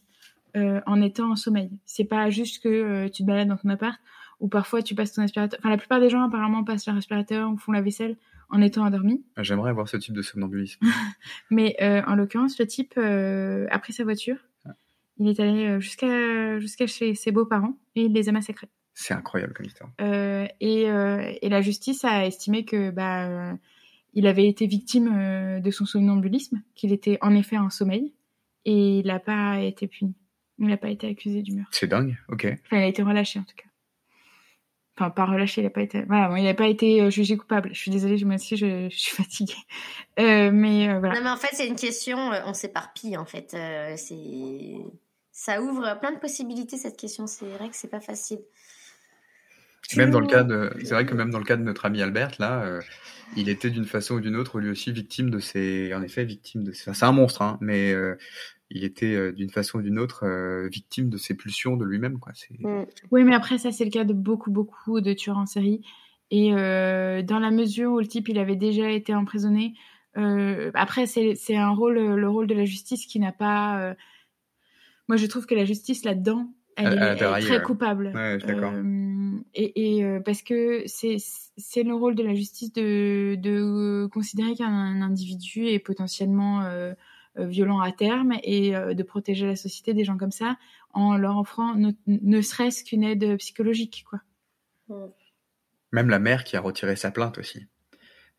en 0.54 1.00
étant 1.02 1.30
en 1.32 1.36
sommeil. 1.36 1.70
C'est 1.84 2.04
pas 2.04 2.30
juste 2.30 2.62
que 2.62 3.08
tu 3.08 3.22
te 3.22 3.26
balades 3.26 3.48
dans 3.48 3.56
ton 3.56 3.68
appart 3.70 3.98
ou 4.40 4.48
parfois 4.48 4.82
tu 4.82 4.94
passes 4.94 5.12
ton 5.12 5.22
aspirateur. 5.22 5.58
Enfin, 5.60 5.70
la 5.70 5.76
plupart 5.78 5.98
des 6.00 6.08
gens 6.10 6.22
apparemment 6.22 6.62
passent 6.64 6.86
leur 6.86 6.96
aspirateur 6.96 7.50
ou 7.50 7.56
font 7.56 7.72
la 7.72 7.80
vaisselle 7.82 8.16
en 8.50 8.60
étant 8.62 8.84
endormis. 8.86 9.24
J'aimerais 9.38 9.70
avoir 9.70 9.88
ce 9.88 9.96
type 9.96 10.14
de 10.14 10.22
somnambulisme. 10.22 10.80
Mais 11.50 11.76
en 12.06 12.14
l'occurrence, 12.14 12.58
le 12.58 12.66
type 12.66 12.96
a 12.98 13.78
pris 13.80 13.92
sa 13.92 14.04
voiture. 14.04 14.36
Il 15.18 15.28
est 15.28 15.40
allé 15.40 15.66
euh, 15.66 15.80
jusqu'à 15.80 16.58
jusqu'à 16.60 16.86
chez 16.86 17.14
ses 17.14 17.32
beaux-parents 17.32 17.74
et 17.96 18.02
il 18.02 18.12
les 18.12 18.28
a 18.28 18.32
massacrés. 18.32 18.68
C'est 18.94 19.14
incroyable 19.14 19.52
comme 19.52 19.66
histoire. 19.66 19.90
Euh, 20.00 20.46
et, 20.60 20.90
euh, 20.90 21.32
et 21.40 21.48
la 21.48 21.60
justice 21.62 22.04
a 22.04 22.26
estimé 22.26 22.64
que 22.64 22.90
bah, 22.90 23.28
euh, 23.28 23.54
il 24.14 24.26
avait 24.26 24.48
été 24.48 24.66
victime 24.66 25.12
euh, 25.16 25.60
de 25.60 25.70
son 25.70 25.86
somnambulisme, 25.86 26.62
qu'il 26.74 26.92
était 26.92 27.18
en 27.20 27.34
effet 27.34 27.58
en 27.58 27.70
sommeil, 27.70 28.12
et 28.64 28.98
il 28.98 29.06
n'a 29.06 29.20
pas 29.20 29.60
été 29.60 29.86
puni. 29.86 30.14
Il 30.58 30.66
n'a 30.66 30.76
pas 30.76 30.90
été 30.90 31.08
accusé 31.08 31.42
du 31.42 31.52
meurtre. 31.52 31.70
C'est 31.72 31.86
dingue, 31.86 32.16
ok. 32.28 32.46
Enfin, 32.64 32.78
il 32.78 32.82
a 32.82 32.86
été 32.86 33.02
relâché 33.02 33.38
en 33.38 33.44
tout 33.44 33.54
cas. 33.54 33.68
Enfin, 34.96 35.10
pas 35.10 35.26
relâché, 35.26 35.60
il 35.60 35.64
n'a 35.64 35.70
pas 35.70 35.82
été. 35.82 36.02
Voilà, 36.02 36.28
bon, 36.28 36.34
il 36.34 36.42
n'a 36.42 36.54
pas 36.54 36.66
été 36.66 37.08
jugé 37.08 37.36
coupable. 37.36 37.70
Je 37.72 37.78
suis 37.78 37.92
désolée, 37.92 38.24
moi 38.24 38.34
aussi, 38.34 38.56
je, 38.56 38.88
je 38.90 38.96
suis 38.96 39.14
fatiguée. 39.14 39.54
Euh, 40.18 40.50
mais 40.52 40.88
euh, 40.88 40.98
voilà. 40.98 41.14
Non, 41.14 41.20
mais 41.22 41.30
en 41.30 41.36
fait, 41.36 41.50
c'est 41.52 41.68
une 41.68 41.76
question, 41.76 42.18
on 42.44 42.52
s'éparpille, 42.52 43.16
en 43.16 43.24
fait. 43.24 43.54
Euh, 43.54 43.94
c'est... 43.96 44.74
Ça 45.40 45.62
ouvre 45.62 45.96
plein 46.00 46.10
de 46.10 46.18
possibilités, 46.18 46.76
cette 46.76 46.96
question. 46.96 47.28
C'est 47.28 47.46
vrai 47.46 47.68
que 47.68 47.76
c'est 47.76 47.86
pas 47.86 48.00
facile. 48.00 48.40
Même 49.96 50.10
dans 50.10 50.18
le 50.18 50.26
cas 50.26 50.42
de, 50.42 50.72
c'est 50.80 50.90
vrai 50.90 51.06
que 51.06 51.14
même 51.14 51.30
dans 51.30 51.38
le 51.38 51.44
cas 51.44 51.56
de 51.56 51.62
notre 51.62 51.84
ami 51.84 52.02
Albert, 52.02 52.32
là, 52.40 52.64
euh, 52.64 52.80
il 53.36 53.48
était 53.48 53.70
d'une 53.70 53.84
façon 53.84 54.16
ou 54.16 54.20
d'une 54.20 54.34
autre 54.34 54.58
lui 54.58 54.68
aussi 54.68 54.90
victime 54.90 55.30
de 55.30 55.38
ses, 55.38 55.94
en 55.94 56.02
effet, 56.02 56.24
victime 56.24 56.64
de 56.64 56.72
ses, 56.72 56.92
c'est 56.92 57.04
un 57.04 57.12
monstre, 57.12 57.42
hein, 57.42 57.56
mais 57.60 57.92
euh, 57.92 58.16
il 58.70 58.82
était 58.82 59.14
euh, 59.14 59.30
d'une 59.30 59.48
façon 59.48 59.78
ou 59.78 59.82
d'une 59.82 60.00
autre 60.00 60.26
euh, 60.26 60.68
victime 60.72 61.08
de 61.08 61.16
ses 61.16 61.34
pulsions 61.34 61.76
de 61.76 61.84
lui-même, 61.84 62.18
quoi. 62.18 62.32
C'est, 62.34 62.58
Mm. 62.58 62.86
Oui, 63.12 63.22
mais 63.22 63.36
après, 63.36 63.58
ça, 63.58 63.70
c'est 63.70 63.84
le 63.84 63.92
cas 63.92 64.02
de 64.02 64.14
beaucoup, 64.14 64.50
beaucoup 64.50 65.00
de 65.00 65.12
tueurs 65.12 65.38
en 65.38 65.46
série. 65.46 65.82
Et 66.32 66.52
euh, 66.52 67.22
dans 67.22 67.38
la 67.38 67.52
mesure 67.52 67.92
où 67.92 68.00
le 68.00 68.08
type, 68.08 68.28
il 68.28 68.40
avait 68.40 68.56
déjà 68.56 68.90
été 68.90 69.14
emprisonné, 69.14 69.74
euh, 70.16 70.72
après, 70.74 71.06
c'est 71.06 71.36
c'est 71.36 71.56
un 71.56 71.70
rôle, 71.70 71.96
le 71.96 72.28
rôle 72.28 72.48
de 72.48 72.54
la 72.54 72.64
justice 72.64 73.06
qui 73.06 73.20
n'a 73.20 73.30
pas. 73.30 73.94
Euh, 75.08 75.12
Moi, 75.12 75.16
je 75.16 75.26
trouve 75.26 75.46
que 75.46 75.54
la 75.54 75.64
justice 75.64 76.04
là-dedans, 76.04 76.52
elle, 76.76 76.86
Elle- 76.86 76.98
est, 77.02 77.22
elle 77.22 77.44
très 77.44 77.62
coupable. 77.62 78.12
Ouais, 78.14 78.38
d'accord. 78.38 78.72
Euh, 78.74 79.38
et 79.54 79.96
et 79.98 80.04
euh, 80.04 80.20
parce 80.20 80.42
que 80.42 80.84
c'est 80.86 81.82
le 81.82 81.94
rôle 81.94 82.14
de 82.14 82.22
la 82.22 82.34
justice 82.34 82.72
de, 82.72 83.34
de 83.36 84.06
considérer 84.12 84.54
qu'un 84.54 85.02
individu 85.02 85.66
est 85.66 85.78
potentiellement 85.80 86.62
euh, 86.62 86.92
euh, 87.38 87.46
violent 87.46 87.80
à 87.80 87.90
terme 87.92 88.34
et 88.42 88.76
euh, 88.76 88.94
de 88.94 89.02
protéger 89.02 89.46
la 89.46 89.56
société 89.56 89.94
des 89.94 90.04
gens 90.04 90.16
comme 90.16 90.30
ça 90.30 90.56
en 90.92 91.16
leur 91.16 91.36
offrant 91.38 91.74
ne, 91.74 91.92
ne 92.06 92.40
serait-ce 92.40 92.84
qu'une 92.84 93.04
aide 93.04 93.36
psychologique 93.38 94.04
quoi. 94.08 94.20
Même 95.92 96.10
la 96.10 96.18
mère 96.18 96.44
qui 96.44 96.56
a 96.56 96.60
retiré 96.60 96.96
sa 96.96 97.10
plainte 97.10 97.38
aussi. 97.38 97.66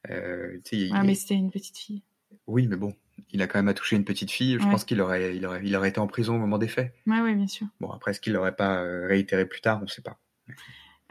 Euh, 0.10 0.60
Ouais, 0.72 1.04
mais 1.04 1.16
c'était 1.16 1.36
une 1.36 1.52
petite 1.52 1.78
fille. 1.78 2.04
Oui, 2.48 2.68
mais 2.68 2.78
bon, 2.78 2.94
il 3.32 3.42
a 3.42 3.48
quand 3.48 3.60
même 3.60 3.68
attouché 3.68 3.96
une 3.96 4.06
petite 4.06 4.32
fille. 4.32 4.58
Je 4.60 4.66
Ouais. 4.66 4.72
pense 4.72 4.84
qu'il 4.86 5.00
aurait, 5.02 5.36
il 5.36 5.46
aurait, 5.46 5.62
il 5.64 5.76
aurait 5.76 5.90
été 5.90 6.00
en 6.00 6.08
prison 6.08 6.36
au 6.36 6.40
moment 6.40 6.58
des 6.58 6.68
faits. 6.68 6.94
Ouais, 7.08 7.22
ouais, 7.22 7.36
bien 7.36 7.48
sûr. 7.48 7.68
Bon, 7.80 7.90
après, 7.92 8.12
est-ce 8.12 8.20
qu'il 8.20 8.34
l'aurait 8.34 8.56
pas 8.56 8.78
euh, 8.82 9.08
réitéré 9.08 9.46
plus 9.46 9.62
tard? 9.62 9.78
On 9.80 9.84
ne 9.84 9.88
sait 9.88 10.02
pas. 10.02 10.18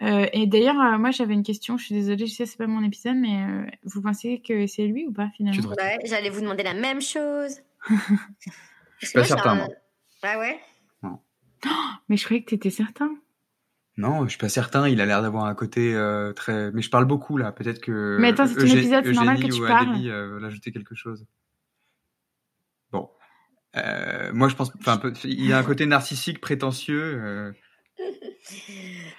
Euh, 0.02 0.26
et 0.32 0.46
d'ailleurs, 0.46 0.80
euh, 0.80 0.96
moi 0.98 1.10
j'avais 1.10 1.34
une 1.34 1.42
question, 1.42 1.76
je 1.76 1.86
suis 1.86 1.94
désolée, 1.94 2.26
je 2.26 2.32
sais 2.34 2.46
c'est 2.46 2.56
pas 2.56 2.68
mon 2.68 2.84
épisode, 2.84 3.16
mais 3.16 3.42
euh, 3.44 3.66
vous 3.82 4.00
pensez 4.00 4.40
que 4.46 4.66
c'est 4.68 4.86
lui 4.86 5.06
ou 5.06 5.12
pas 5.12 5.28
finalement? 5.36 5.60
Devrais- 5.60 5.76
Ouais, 5.82 5.98
j'allais 6.04 6.30
vous 6.30 6.40
demander 6.40 6.62
la 6.62 6.74
même 6.74 7.00
chose. 7.00 7.56
Je 9.00 9.06
suis 9.06 9.12
pas 9.14 9.24
certain, 9.24 9.54
moi. 9.56 9.68
Ah 10.22 10.38
ouais? 10.38 10.58
Mais 12.08 12.16
je 12.16 12.24
croyais 12.24 12.42
que 12.42 12.50
t'étais 12.50 12.70
certain. 12.70 13.10
Non, 13.96 14.24
je 14.24 14.30
suis 14.30 14.38
pas 14.38 14.48
certain. 14.48 14.88
Il 14.88 15.00
a 15.00 15.06
l'air 15.06 15.22
d'avoir 15.22 15.46
un 15.46 15.54
côté 15.56 15.92
euh, 15.94 16.32
très. 16.32 16.70
Mais 16.72 16.82
je 16.82 16.90
parle 16.90 17.04
beaucoup 17.04 17.36
là. 17.36 17.50
Peut-être 17.50 17.80
que. 17.80 18.16
Mais 18.20 18.28
attends, 18.28 18.46
c'est 18.46 18.60
Eugé- 18.62 18.78
épisode, 18.78 19.04
c'est 19.04 19.12
normal 19.12 19.40
que 19.40 19.48
tu 19.52 19.60
parles. 19.60 19.90
Adélie, 19.90 20.10
euh, 20.10 20.28
veulent 20.28 20.44
ajouter 20.44 20.70
quelque 20.70 20.94
chose. 20.94 21.26
Euh, 23.76 24.32
moi, 24.32 24.48
je 24.48 24.54
pense. 24.56 24.70
Enfin, 24.80 25.00
il 25.24 25.46
y 25.46 25.52
a 25.52 25.58
un 25.58 25.62
côté 25.64 25.86
narcissique, 25.86 26.40
prétentieux. 26.40 27.00
euh, 27.02 27.52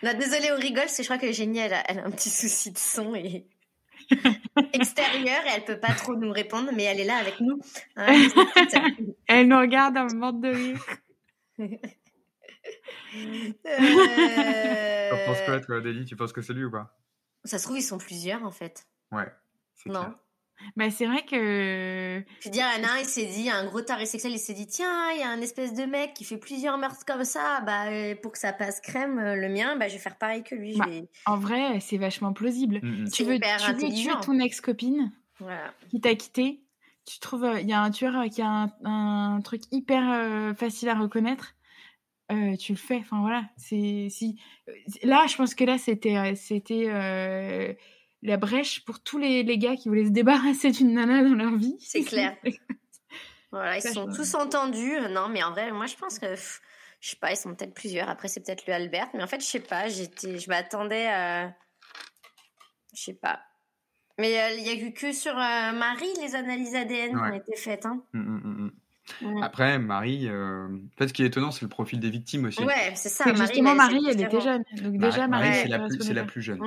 Non, 0.04 0.14
désolée, 0.18 0.52
on 0.52 0.60
rigole, 0.60 0.84
parce 0.84 0.98
que 0.98 1.04
je 1.04 1.08
crois 1.08 1.18
que 1.18 1.28
Eugénie, 1.28 1.60
elle 1.60 1.74
a, 1.74 1.84
elle 1.92 2.00
a 2.00 2.06
un 2.06 2.12
petit 2.12 2.30
souci 2.30 2.72
de 2.72 2.78
son 2.78 3.14
et 3.16 3.46
extérieur 4.74 5.46
et 5.46 5.50
elle 5.56 5.66
peut 5.66 5.80
pas 5.80 5.94
trop 5.94 6.16
nous 6.16 6.32
répondre, 6.32 6.72
mais 6.74 6.84
elle 6.86 7.00
est 7.00 7.06
là 7.06 7.18
avec 7.18 7.40
nous. 7.42 7.60
Hein, 7.96 8.28
elle 9.28 9.48
nous 9.48 9.60
regarde 9.60 9.98
en 9.98 10.08
mode 10.16 10.42
de 10.42 10.50
rire. 10.50 10.86
Euh, 13.66 15.10
T'en 15.10 15.26
penses 15.26 15.42
quoi, 15.46 15.60
toi, 15.60 15.78
Adélie 15.78 16.06
Tu 16.06 16.16
penses 16.16 16.34
que 16.34 16.42
c'est 16.42 16.54
lui 16.54 16.66
ou 16.66 16.72
pas? 16.72 16.98
Ça 17.44 17.58
se 17.58 17.64
trouve, 17.64 17.78
ils 17.78 17.84
sont 17.84 17.98
plusieurs 17.98 18.44
en 18.44 18.52
fait. 18.52 18.86
Ouais. 19.12 19.28
Non. 19.86 20.02
clair. 20.02 20.14
Bah 20.76 20.90
c'est 20.92 21.06
vrai 21.06 21.24
que 21.26 22.22
Je 22.42 22.46
veux 22.50 22.52
dire, 22.52 22.66
il 22.78 22.82
y 22.82 22.86
en 22.86 22.90
a 22.90 22.92
un, 22.94 22.98
il 23.00 23.06
s'est 23.06 23.26
dit, 23.26 23.50
un 23.50 23.66
gros 23.66 23.82
taré 23.82 24.06
sexuel, 24.06 24.34
il 24.34 24.40
s'est 24.40 24.54
dit, 24.54 24.68
tiens, 24.68 25.12
il 25.14 25.20
y 25.20 25.24
a 25.24 25.30
un 25.30 25.42
espèce 25.42 25.74
de 25.74 25.84
mec 25.86 26.14
qui 26.14 26.24
fait 26.26 26.38
plusieurs 26.38 26.78
meurtres 26.78 27.06
comme 27.06 27.24
ça, 27.24 27.62
bah, 27.66 27.88
euh, 27.88 28.16
pour 28.16 28.34
que 28.34 28.38
ça 28.38 28.52
passe 28.54 28.82
crème, 28.82 29.20
euh, 29.20 29.36
le 29.36 29.50
mien, 29.50 29.78
bah, 29.78 29.88
je 29.88 29.94
vais 29.94 30.00
faire 30.00 30.18
pareil 30.18 30.44
que 30.44 30.56
lui. 30.56 30.74
je 30.74 30.80
Bah, 30.80 30.86
vais- 30.88 31.10
en 31.26 31.38
vrai 31.38 31.80
c'est 31.80 31.98
vachement 31.98 32.34
plausible. 32.34 32.80
Mm, 32.84 33.04
mm. 33.06 33.12
Tu 33.12 33.24
veux, 33.24 33.36
hyper 33.36 33.58
tu 33.58 33.72
veux 33.74 33.94
tuer 33.94 34.12
ton 34.24 34.40
ex-copine 34.40 35.12
Voilà. 35.40 35.74
qui 35.90 36.02
t'a 36.02 36.16
quitté. 36.16 36.62
Tu 37.06 37.20
trouves, 37.20 37.46
euh, 37.46 37.60
il 37.62 37.68
y 37.68 37.74
a 37.74 37.82
un 37.82 37.90
tueur 37.90 38.16
euh, 38.20 38.28
qui 38.28 38.42
a 38.42 38.48
un, 38.48 38.72
un 38.86 39.42
truc 39.42 39.62
hyper 39.72 40.04
euh, 40.12 40.54
facile 40.54 40.90
à 40.90 40.96
reconnaître. 40.96 41.56
euh, 42.32 42.56
tu 42.58 42.74
le 42.74 42.78
fais. 42.78 42.98
Enfin 42.98 43.22
voilà, 43.22 43.46
c'est 43.58 44.08
si 44.12 44.40
euh, 44.68 44.74
là, 45.04 45.26
je 45.28 45.36
pense 45.36 45.56
que 45.56 45.64
là 45.64 45.78
c'était 45.80 46.18
euh, 46.18 46.34
c'était 46.36 46.86
euh, 46.90 47.74
la 48.22 48.38
brèche 48.38 48.84
pour 48.86 49.02
tous 49.02 49.18
les, 49.18 49.44
les 49.44 49.58
gars 49.58 49.76
qui 49.76 49.88
voulaient 49.90 50.06
se 50.06 50.12
débarrasser 50.12 50.72
d'une 50.72 50.94
nana 50.94 51.24
dans 51.24 51.36
leur 51.36 51.56
vie. 51.56 51.76
C'est 51.80 52.04
clair. 52.04 52.36
Voilà, 53.52 53.78
ils 53.78 53.82
Ça, 53.82 53.94
sont 53.94 54.08
tous 54.08 54.36
entendus. 54.36 54.98
Non, 55.10 55.30
mais 55.30 55.42
en 55.44 55.52
vrai, 55.52 55.72
moi, 55.72 55.86
je 55.88 55.96
pense 55.96 56.20
que, 56.20 56.28
pff, 56.28 56.62
je 57.02 57.10
sais 57.12 57.16
pas, 57.16 57.32
ils 57.32 57.38
sont 57.38 57.56
peut-être 57.56 57.74
plusieurs. 57.74 58.10
Après, 58.10 58.28
c'est 58.28 58.42
peut-être 58.46 58.68
le 58.68 58.74
Albert, 58.74 59.08
mais 59.14 59.24
en 59.24 59.28
fait, 59.28 59.40
je 59.40 59.46
sais 59.46 59.60
pas. 59.60 59.88
J'étais, 59.88 60.38
je 60.38 60.50
m'attendais 60.50 61.08
à, 61.08 61.48
je 62.96 63.02
sais 63.04 63.14
pas. 63.14 63.40
Mais 64.20 64.38
euh, 64.40 64.50
il 64.58 64.68
y 64.68 64.70
a 64.70 64.74
eu 64.76 64.92
que 64.94 65.14
sur 65.14 65.32
euh, 65.32 65.72
Marie 65.72 66.14
les 66.22 66.36
analyses 66.36 66.76
ADN 66.76 67.12
qui 67.12 67.16
ont 67.16 67.34
été 67.34 67.56
faites. 67.56 67.86
Hein. 67.86 68.04
Mm, 68.14 68.20
mm, 68.20 68.72
mm. 69.22 69.44
Après, 69.44 69.80
Marie. 69.80 70.28
euh, 70.28 70.68
En 70.68 70.98
fait, 70.98 71.08
ce 71.08 71.14
qui 71.14 71.24
est 71.24 71.28
étonnant, 71.28 71.52
c'est 71.52 71.62
le 71.64 71.70
profil 71.70 72.00
des 72.02 72.10
victimes 72.10 72.46
aussi. 72.46 72.62
Ouais, 72.64 72.92
c'est 72.96 73.08
ça. 73.10 73.24
Marie, 73.28 73.40
justement 73.40 73.70
mais 73.72 73.76
Marie, 73.78 74.06
elle 74.10 74.22
était 74.22 74.42
jeune. 74.42 74.64
Donc 74.74 74.82
Marie, 74.84 74.98
déjà 75.00 75.28
Marie, 75.28 75.54
c'est 75.54 75.68
la, 75.70 75.78
plus- 75.80 75.98
correspondait 75.98 76.04
c'est 76.06 76.14
la 76.14 76.24
plus 76.26 76.42
jeune. 76.42 76.62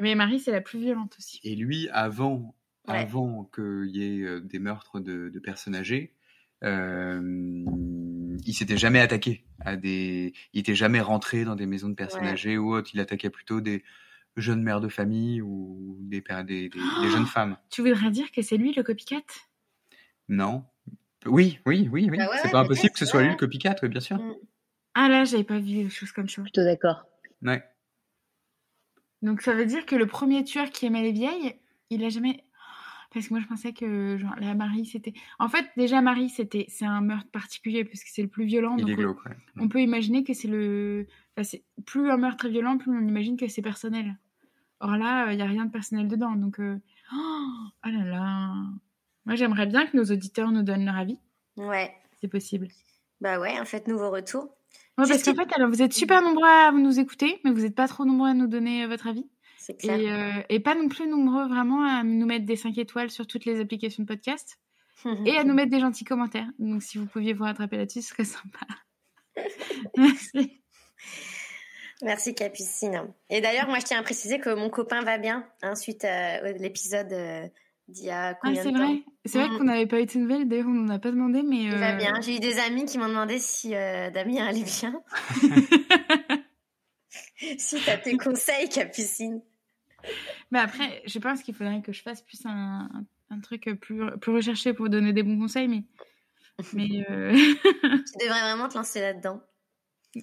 Mais 0.00 0.14
Marie 0.14 0.40
c'est 0.40 0.52
la 0.52 0.60
plus 0.60 0.78
violente 0.78 1.14
aussi. 1.18 1.40
Et 1.44 1.54
lui, 1.56 1.88
avant, 1.90 2.54
Ouais. 2.86 3.00
avant 3.00 3.44
qu'il 3.54 3.90
y 3.94 4.02
ait 4.02 4.22
euh, 4.24 4.40
des 4.40 4.58
meurtres 4.58 4.98
de, 5.00 5.28
de 5.28 5.38
personnes 5.40 5.74
âgées, 5.74 6.14
euh, 6.64 7.20
il 8.46 8.54
s'était 8.54 8.78
jamais 8.78 9.00
attaqué 9.00 9.44
à 9.60 9.76
des. 9.76 10.32
Il 10.54 10.60
était 10.60 10.74
jamais 10.74 11.00
rentré 11.00 11.44
dans 11.44 11.54
des 11.54 11.66
maisons 11.66 11.88
de 11.90 11.94
personnes 11.94 12.24
Ouais. 12.24 12.30
âgées 12.30 12.56
ou 12.56 12.72
autre. 12.74 12.90
Il 12.94 13.00
attaquait 13.00 13.30
plutôt 13.30 13.60
des 13.60 13.84
jeunes 14.36 14.62
mères 14.62 14.80
de 14.80 14.88
famille 14.88 15.42
ou 15.42 15.98
des, 16.00 16.22
des 16.22 16.70
jeunes 17.10 17.26
femmes. 17.26 17.56
Tu 17.70 17.82
voudrais 17.82 18.10
dire 18.10 18.30
que 18.30 18.40
c'est 18.42 18.56
lui 18.56 18.72
le 18.72 18.82
copycat? 18.82 19.22
Non 20.28 20.64
Oui, 21.26 21.58
oui, 21.66 21.88
oui, 21.92 22.08
oui. 22.10 22.16
Bah 22.18 22.28
ouais, 22.30 22.38
c'est 22.42 22.50
pas 22.50 22.60
impossible 22.60 22.92
que 22.92 22.98
ce 22.98 23.06
soit 23.06 23.22
lui 23.22 23.30
le 23.30 23.36
copycat, 23.36 23.76
oui, 23.82 23.88
bien 23.88 24.00
sûr. 24.00 24.16
Mm. 24.18 24.34
Ah 24.94 25.08
là, 25.08 25.24
j'avais 25.24 25.44
pas 25.44 25.58
vu 25.58 25.84
des 25.84 25.90
choses 25.90 26.12
comme 26.12 26.28
ça. 26.28 26.42
Plutôt 26.42 26.64
d'accord. 26.64 27.04
Ouais. 27.42 27.62
Donc 29.22 29.42
ça 29.42 29.54
veut 29.54 29.66
dire 29.66 29.84
que 29.86 29.96
le 29.96 30.06
premier 30.06 30.44
tueur 30.44 30.70
qui 30.70 30.86
aimait 30.86 31.02
les 31.02 31.12
vieilles, 31.12 31.54
il 31.90 32.04
a 32.04 32.08
jamais. 32.08 32.44
Parce 33.12 33.28
que 33.28 33.34
moi 33.34 33.40
je 33.42 33.46
pensais 33.48 33.72
que 33.72 34.16
genre 34.18 34.34
la 34.38 34.54
Marie 34.54 34.84
c'était. 34.86 35.14
En 35.38 35.48
fait 35.48 35.66
déjà 35.76 36.00
Marie 36.02 36.28
c'était 36.28 36.66
c'est 36.68 36.84
un 36.84 37.00
meurtre 37.00 37.30
particulier 37.30 37.84
parce 37.84 38.04
que 38.04 38.10
c'est 38.12 38.22
le 38.22 38.28
plus 38.28 38.44
violent. 38.44 38.76
Il 38.76 38.82
donc 38.84 38.90
est 38.90 38.94
on- 38.94 38.96
glauque, 38.96 39.24
ouais. 39.24 39.36
on 39.58 39.68
peut 39.68 39.80
imaginer 39.80 40.24
que 40.24 40.34
c'est 40.34 40.48
le. 40.48 41.06
Enfin, 41.36 41.44
c'est 41.44 41.64
plus 41.86 42.10
un 42.10 42.16
meurtre 42.18 42.46
est 42.46 42.50
violent, 42.50 42.76
plus 42.78 42.90
on 42.90 43.00
imagine 43.00 43.36
que 43.36 43.48
c'est 43.48 43.62
personnel. 43.62 44.16
Or 44.80 44.90
là, 44.96 45.32
il 45.32 45.36
n'y 45.36 45.42
a 45.42 45.46
rien 45.46 45.64
de 45.64 45.70
personnel 45.72 46.06
dedans. 46.06 46.32
Donc, 46.36 46.60
euh, 46.60 46.78
oh, 47.12 47.16
oh 47.86 47.88
là 47.88 48.04
là. 48.04 48.54
Moi, 49.24 49.34
j'aimerais 49.34 49.66
bien 49.66 49.86
que 49.86 49.96
nos 49.96 50.04
auditeurs 50.04 50.52
nous 50.52 50.62
donnent 50.62 50.84
leur 50.84 50.96
avis. 50.96 51.18
Ouais. 51.56 51.92
C'est 52.20 52.28
possible. 52.28 52.68
Bah 53.20 53.40
ouais, 53.40 53.58
en 53.58 53.64
fait, 53.64 53.88
nouveau 53.88 54.10
retour. 54.10 54.48
Ouais, 54.98 55.06
parce 55.06 55.22
qu'en 55.22 55.34
fait, 55.34 55.52
alors, 55.54 55.70
vous 55.70 55.80
êtes 55.80 55.92
super 55.92 56.22
nombreux 56.22 56.48
à 56.48 56.72
nous 56.72 56.98
écouter, 56.98 57.40
mais 57.44 57.52
vous 57.52 57.60
n'êtes 57.60 57.74
pas 57.74 57.86
trop 57.86 58.04
nombreux 58.04 58.30
à 58.30 58.34
nous 58.34 58.48
donner 58.48 58.84
euh, 58.84 58.88
votre 58.88 59.06
avis. 59.06 59.28
C'est 59.56 59.76
clair. 59.76 60.00
Et, 60.00 60.10
euh, 60.10 60.42
et 60.48 60.60
pas 60.60 60.74
non 60.74 60.88
plus 60.88 61.06
nombreux 61.06 61.46
vraiment 61.46 61.84
à 61.84 62.02
nous 62.02 62.26
mettre 62.26 62.46
des 62.46 62.56
5 62.56 62.76
étoiles 62.78 63.10
sur 63.10 63.26
toutes 63.26 63.44
les 63.44 63.60
applications 63.60 64.02
de 64.02 64.08
podcast 64.08 64.58
et 65.24 65.36
à 65.36 65.44
nous 65.44 65.54
mettre 65.54 65.70
des 65.70 65.80
gentils 65.80 66.04
commentaires. 66.04 66.48
Donc, 66.58 66.82
si 66.82 66.98
vous 66.98 67.06
pouviez 67.06 67.32
vous 67.32 67.44
rattraper 67.44 67.76
là-dessus, 67.76 68.02
ce 68.02 68.08
serait 68.08 68.24
sympa. 68.24 68.66
Merci. 69.96 70.62
Merci 72.02 72.34
Capucine. 72.34 73.12
Et 73.28 73.40
d'ailleurs, 73.40 73.68
moi, 73.68 73.78
je 73.80 73.84
tiens 73.84 73.98
à 73.98 74.02
préciser 74.02 74.38
que 74.38 74.54
mon 74.54 74.70
copain 74.70 75.02
va 75.02 75.18
bien 75.18 75.48
hein, 75.62 75.74
suite 75.74 76.04
à 76.04 76.40
l'épisode 76.52 77.12
euh, 77.12 77.48
d'il 77.88 78.04
y 78.06 78.10
a 78.10 78.28
Ah, 78.28 78.34
combien 78.40 78.62
c'est 78.62 78.70
de 78.72 78.78
temps 78.78 78.86
vrai. 78.86 79.02
C'est 79.24 79.38
vrai 79.38 79.48
Mhm. 79.48 79.58
qu'on 79.58 79.64
n'avait 79.64 79.86
pas 79.86 80.00
eu 80.00 80.06
de 80.06 80.18
nouvelles. 80.18 80.48
D'ailleurs, 80.48 80.66
on 80.68 80.72
n'en 80.72 80.94
a 80.94 80.98
pas 80.98 81.10
demandé, 81.10 81.42
mais. 81.42 81.64
Il 81.64 81.70
va 81.76 81.94
euh, 81.94 81.96
bien. 81.96 82.20
J'ai 82.20 82.36
eu 82.36 82.40
des 82.40 82.58
amis 82.58 82.84
qui 82.86 82.98
m'ont 82.98 83.08
demandé 83.08 83.38
si 83.38 83.74
euh, 83.74 84.10
Damien 84.10 84.46
allait 84.46 84.62
bien. 84.64 85.02
Suite 87.58 87.88
à 87.88 87.96
tes 87.98 88.16
conseils, 88.16 88.68
Capucine. 88.68 89.42
Mais 90.50 90.58
après, 90.60 91.02
je 91.06 91.18
pense 91.18 91.42
qu'il 91.42 91.54
faudrait 91.54 91.82
que 91.82 91.92
je 91.92 92.02
fasse 92.02 92.22
plus 92.22 92.44
un, 92.46 92.88
un, 92.92 93.04
un 93.30 93.40
truc 93.40 93.64
plus, 93.80 94.00
plus 94.20 94.32
recherché 94.32 94.72
pour 94.72 94.88
donner 94.88 95.12
des 95.12 95.22
bons 95.22 95.38
conseils, 95.38 95.68
mais. 95.68 95.84
Mais. 96.72 97.04
euh, 97.10 97.32
Tu 97.72 98.24
devrais 98.26 98.40
vraiment 98.40 98.68
te 98.68 98.74
lancer 98.76 99.00
là-dedans. 99.00 99.40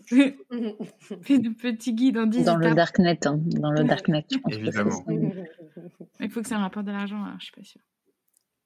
Fais 0.07 1.39
de 1.39 1.49
petits 1.49 1.93
guides 1.93 2.17
en 2.17 2.25
10 2.25 2.43
Dans 2.45 2.57
le 2.57 2.73
darknet, 2.73 3.25
hein, 3.27 3.37
dans 3.37 3.71
le 3.71 3.83
darknet, 3.83 4.25
je 4.31 4.37
pense 4.37 4.53
que 4.53 4.59
Évidemment. 4.59 5.05
Il 6.19 6.29
faut 6.29 6.41
que 6.41 6.47
ça 6.47 6.57
rapporte 6.57 6.85
de 6.85 6.91
l'argent, 6.91 7.23
alors 7.23 7.39
je 7.39 7.45
suis 7.45 7.53
pas 7.53 7.63
sûre. 7.63 7.81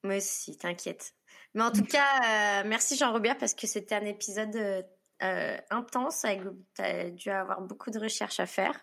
Moi 0.02 0.16
aussi, 0.16 0.56
t'inquiète. 0.56 1.12
Mais 1.54 1.62
en 1.62 1.70
tout 1.70 1.84
cas, 1.84 2.62
euh, 2.62 2.62
merci 2.66 2.96
Jean-Robert 2.96 3.36
parce 3.36 3.54
que 3.54 3.66
c'était 3.66 3.94
un 3.94 4.04
épisode 4.04 4.54
euh, 4.56 4.82
euh, 5.22 5.56
intense. 5.70 6.24
Avec, 6.24 6.40
t'as 6.74 7.10
dû 7.10 7.28
avoir 7.30 7.60
beaucoup 7.60 7.90
de 7.90 7.98
recherches 7.98 8.40
à 8.40 8.46
faire. 8.46 8.80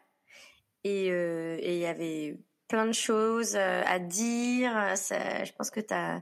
Et 0.83 1.09
euh, 1.11 1.57
et 1.59 1.75
il 1.75 1.79
y 1.79 1.85
avait 1.87 2.37
plein 2.67 2.85
de 2.85 2.91
choses 2.91 3.55
à 3.55 3.97
dire. 3.99 4.91
Ça, 4.95 5.43
je 5.43 5.51
pense 5.53 5.71
que 5.71 5.79
t'as 5.79 6.21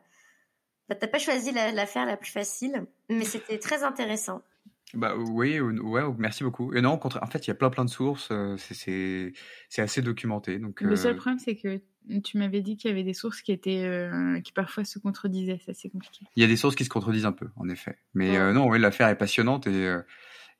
bah, 0.88 0.96
t'as 0.96 1.08
pas 1.08 1.20
choisi 1.20 1.52
la- 1.52 1.72
l'affaire 1.72 2.06
la 2.06 2.16
plus 2.16 2.32
facile, 2.32 2.86
mais 3.10 3.26
c'était 3.26 3.60
très 3.60 3.84
intéressant. 3.84 4.42
Bah 4.96 5.16
oui, 5.18 5.60
ouais, 5.60 6.02
merci 6.18 6.44
beaucoup. 6.44 6.74
Et 6.74 6.82
non, 6.82 7.00
en 7.04 7.28
fait, 7.28 7.46
il 7.46 7.50
y 7.50 7.52
a 7.52 7.56
plein 7.56 7.70
plein 7.70 7.86
de 7.86 7.90
sources, 7.90 8.30
euh, 8.32 8.56
c'est- 8.58 9.34
assez 9.78 10.02
documenté. 10.02 10.58
Donc, 10.60 10.82
Le 10.82 10.96
seul 10.96 11.14
euh, 11.14 11.16
problème, 11.16 11.40
c'est 11.40 11.56
que 11.56 11.82
tu 12.24 12.38
m'avais 12.38 12.62
dit 12.62 12.78
qu'il 12.78 12.90
y 12.90 12.94
avait 12.94 13.04
des 13.04 13.14
sources 13.14 13.42
qui 13.42 13.52
étaient 13.52 13.84
euh, 13.84 14.40
qui 14.42 14.52
parfois 14.52 14.84
se 14.86 15.00
contredisaient. 15.00 15.60
Ça, 15.66 15.74
c'est 15.74 15.90
compliqué. 15.90 16.26
il 16.36 16.42
y 16.42 16.46
a 16.46 16.48
des 16.48 16.56
sources 16.56 16.76
qui 16.76 16.86
se 16.86 16.90
contredisent 16.90 17.26
un 17.26 17.32
peu, 17.34 17.50
en 17.56 17.68
effet. 17.70 17.98
Mais 18.14 18.30
Ouais. 18.32 18.38
euh, 18.38 18.54
non, 18.54 18.68
oui, 18.70 18.80
l'affaire 18.80 19.10
est 19.10 19.18
passionnante 19.18 19.68
et 19.68 19.96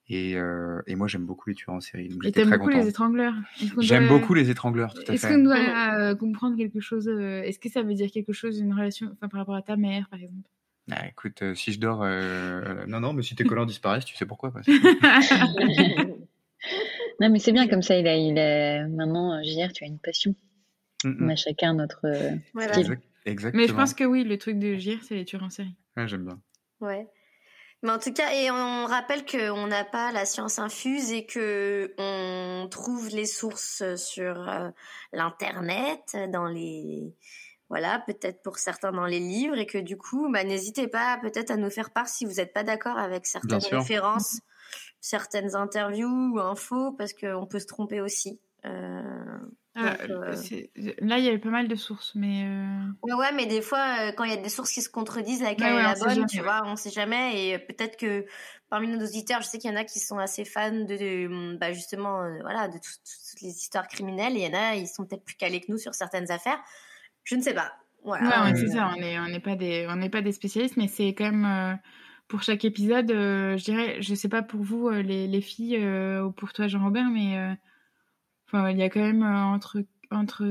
et, 0.08 0.34
et 0.34 0.96
moi 0.96 1.08
j'aime 1.08 1.26
beaucoup 1.26 1.50
les 1.50 1.56
tueurs 1.56 1.76
en 1.76 1.80
série. 1.82 2.10
Donc 2.10 2.24
Et 2.26 2.32
t'aimes 2.32 2.50
beaucoup 2.52 2.66
content. 2.66 2.78
les 2.80 2.88
étrangleurs? 2.90 3.34
Est-ce 3.60 3.82
J'aime 3.82 4.08
doit- 4.08 4.20
beaucoup 4.20 4.34
les 4.36 4.50
étrangleurs, 4.52 4.94
tout 4.94 5.02
à 5.08 5.14
Est-ce 5.14 5.26
fait. 5.28 5.34
qu'on 5.34 5.44
doit 5.44 6.16
comprendre 6.16 6.58
quelque 6.58 6.80
chose 6.80 7.08
Est-ce 7.08 7.58
que 7.58 7.70
ça 7.70 7.82
veut 7.82 7.94
dire 7.96 8.12
quelque 8.12 8.32
chose, 8.34 8.60
une 8.60 8.74
relation, 8.74 9.08
enfin 9.14 9.28
par 9.30 9.40
rapport 9.40 9.56
à 9.56 9.64
ta 9.64 9.76
mère, 9.78 10.08
par 10.10 10.20
exemple? 10.20 10.48
Ah, 10.92 11.08
écoute, 11.08 11.42
euh, 11.42 11.56
si 11.56 11.74
je 11.74 11.80
dors, 11.80 12.04
euh, 12.04 12.10
euh, 12.12 12.86
non 12.86 13.00
non, 13.00 13.14
mais 13.14 13.24
si 13.24 13.36
tes 13.36 13.44
collants 13.44 13.66
disparaissent, 13.66 14.06
tu 14.06 14.16
sais 14.16 14.26
pourquoi. 14.26 14.52
quoi. 14.52 14.62
Non, 17.22 17.30
mais 17.30 17.40
c'est 17.40 17.54
bien 17.54 17.68
comme 17.70 17.82
ça. 17.82 17.96
Il 17.96 18.08
a, 18.08 18.16
il 18.18 18.38
a... 18.38 18.88
Maintenant, 18.88 19.42
JR, 19.42 19.72
tu 19.72 19.86
as 19.86 19.88
une 19.88 20.00
passion. 20.00 20.36
Mm, 21.06 21.18
On 21.22 21.26
mm. 21.28 21.30
a 21.30 21.36
chacun 21.38 21.74
notre 21.74 22.02
Voilà. 22.54 22.74
style. 22.74 22.82
Exact- 22.84 23.04
Exactement. 23.26 23.62
Mais 23.62 23.68
je 23.68 23.74
pense 23.74 23.94
que 23.94 24.04
oui, 24.04 24.24
le 24.24 24.38
truc 24.38 24.60
de 24.60 24.76
GIR, 24.76 25.00
c'est 25.04 25.16
les 25.16 25.26
tueurs 25.26 25.44
en 25.44 25.50
série. 25.50 25.76
Ouais, 25.98 26.08
j'aime 26.08 26.26
bien. 26.26 26.40
Ouais. 26.80 27.08
Mais 27.82 27.92
en 27.92 28.00
tout 28.00 28.14
cas, 28.14 28.32
et 28.34 28.52
on 28.52 28.86
rappelle 28.86 29.26
qu'on 29.26 29.68
n'a 29.68 29.84
pas 29.84 30.12
la 30.12 30.26
science 30.26 30.60
infuse 30.60 31.12
et 31.12 31.26
que 31.26 31.94
on 31.98 32.68
trouve 32.70 33.10
les 33.10 33.26
sources 33.26 33.84
sur 33.96 34.48
euh, 34.50 34.70
l'internet, 35.12 36.16
dans 36.32 36.48
les 36.48 37.14
voilà, 37.70 38.00
peut-être 38.06 38.42
pour 38.44 38.58
certains 38.60 38.92
dans 38.92 39.06
les 39.06 39.20
livres 39.20 39.58
et 39.58 39.66
que 39.66 39.78
du 39.78 39.98
coup, 39.98 40.30
bah, 40.32 40.44
n'hésitez 40.44 40.88
pas 40.88 41.18
peut-être 41.22 41.52
à 41.52 41.58
nous 41.58 41.70
faire 41.72 41.92
part 41.92 42.08
si 42.08 42.26
vous 42.26 42.34
n'êtes 42.36 42.54
pas 42.54 42.64
d'accord 42.64 42.98
avec 42.98 43.26
certaines 43.26 43.60
références, 43.80 44.40
certaines 45.02 45.56
interviews 45.56 46.32
ou 46.34 46.40
infos, 46.40 46.92
parce 46.94 47.14
qu'on 47.14 47.46
peut 47.48 47.60
se 47.60 47.68
tromper 47.68 48.02
aussi. 48.02 48.40
Euh, 48.66 49.38
Ah, 49.78 49.98
Donc, 50.08 50.10
euh, 50.10 50.36
c'est- 50.36 50.72
Là, 51.02 51.20
il 51.20 51.26
y 51.26 51.28
avait 51.28 51.38
pas 51.38 51.50
mal 51.50 51.68
de 51.68 51.76
sources, 51.76 52.14
mais 52.16 52.46
euh, 52.46 52.80
Ouais, 53.04 53.14
ouais, 53.14 53.32
mais 53.34 53.46
des 53.46 53.62
fois, 53.62 54.08
euh, 54.08 54.12
quand 54.14 54.24
il 54.24 54.30
y 54.32 54.34
a 54.34 54.38
des 54.38 54.48
sources 54.50 54.72
qui 54.72 54.82
se 54.82 54.90
contredisent, 54.90 55.42
laquelle 55.44 55.74
Ouais, 55.74 55.80
est 55.82 55.84
la 55.84 55.96
bonne, 55.96 56.10
jamais, 56.12 56.26
tu 56.28 56.38
ouais. 56.38 56.44
vois, 56.44 56.62
on 56.66 56.78
sait 56.78 56.92
jamais. 56.92 57.48
Et 57.50 57.56
euh, 57.56 57.60
peut-être 57.60 57.98
que 57.98 58.26
parmi 58.70 58.88
nos 58.88 59.04
auditeurs, 59.06 59.42
je 59.42 59.48
sais 59.48 59.58
qu'il 59.58 59.70
y 59.70 59.74
en 59.74 59.78
a 59.78 59.84
qui 59.84 60.00
sont 60.00 60.18
assez 60.18 60.46
fans 60.46 60.72
de, 60.72 60.96
de, 60.96 61.58
bah, 61.58 61.74
justement, 61.74 62.22
euh, 62.24 62.40
voilà, 62.42 62.70
de 62.70 62.78
tout- 62.78 62.84
tout- 63.04 63.32
toutes 63.32 63.42
les 63.42 63.50
histoires 63.50 63.88
criminelles. 63.90 64.38
Et 64.38 64.46
il 64.46 64.52
y 64.52 64.56
en 64.56 64.58
a, 64.58 64.76
ils 64.76 64.88
sont 64.88 65.06
peut-être 65.06 65.26
plus 65.26 65.36
calés 65.36 65.60
que 65.60 65.70
nous 65.72 65.78
sur 65.78 65.94
certaines 65.94 66.32
affaires. 66.32 66.64
Je 67.26 67.36
ne 67.36 67.42
sais 67.42 67.54
pas. 67.54 67.74
Voilà. 68.04 68.44
ouais, 68.46 68.52
ouais, 68.52 68.56
c'est 68.58 68.68
ça. 68.70 68.92
On 68.96 69.00
n'est 69.00 69.20
on 69.20 69.40
pas 69.42 69.56
des 69.56 69.88
on 69.90 69.96
n'est 69.98 70.10
pas 70.10 70.22
des 70.22 70.32
spécialistes, 70.32 70.78
mais 70.78 70.88
c'est 70.88 71.10
quand 71.10 71.26
même 71.26 71.46
euh, 71.46 71.76
pour 72.28 72.44
chaque 72.44 72.64
épisode, 72.64 73.12
euh, 73.12 73.58
je 73.58 73.64
dirais, 73.66 73.98
je 74.02 74.16
sais 74.16 74.30
pas 74.30 74.42
pour 74.44 74.62
vous 74.62 74.88
euh, 74.90 75.02
les, 75.02 75.28
les 75.28 75.42
filles 75.42 75.78
euh, 75.78 76.24
ou 76.24 76.32
pour 76.32 76.54
toi 76.54 76.68
Jean-Robert, 76.68 77.10
mais 77.12 77.38
euh, 77.38 77.54
enfin 78.48 78.70
il 78.70 78.78
y 78.78 78.84
a 78.84 78.90
quand 78.90 79.02
même 79.02 79.24
euh, 79.24 79.44
entre 79.44 79.84
entre 80.12 80.46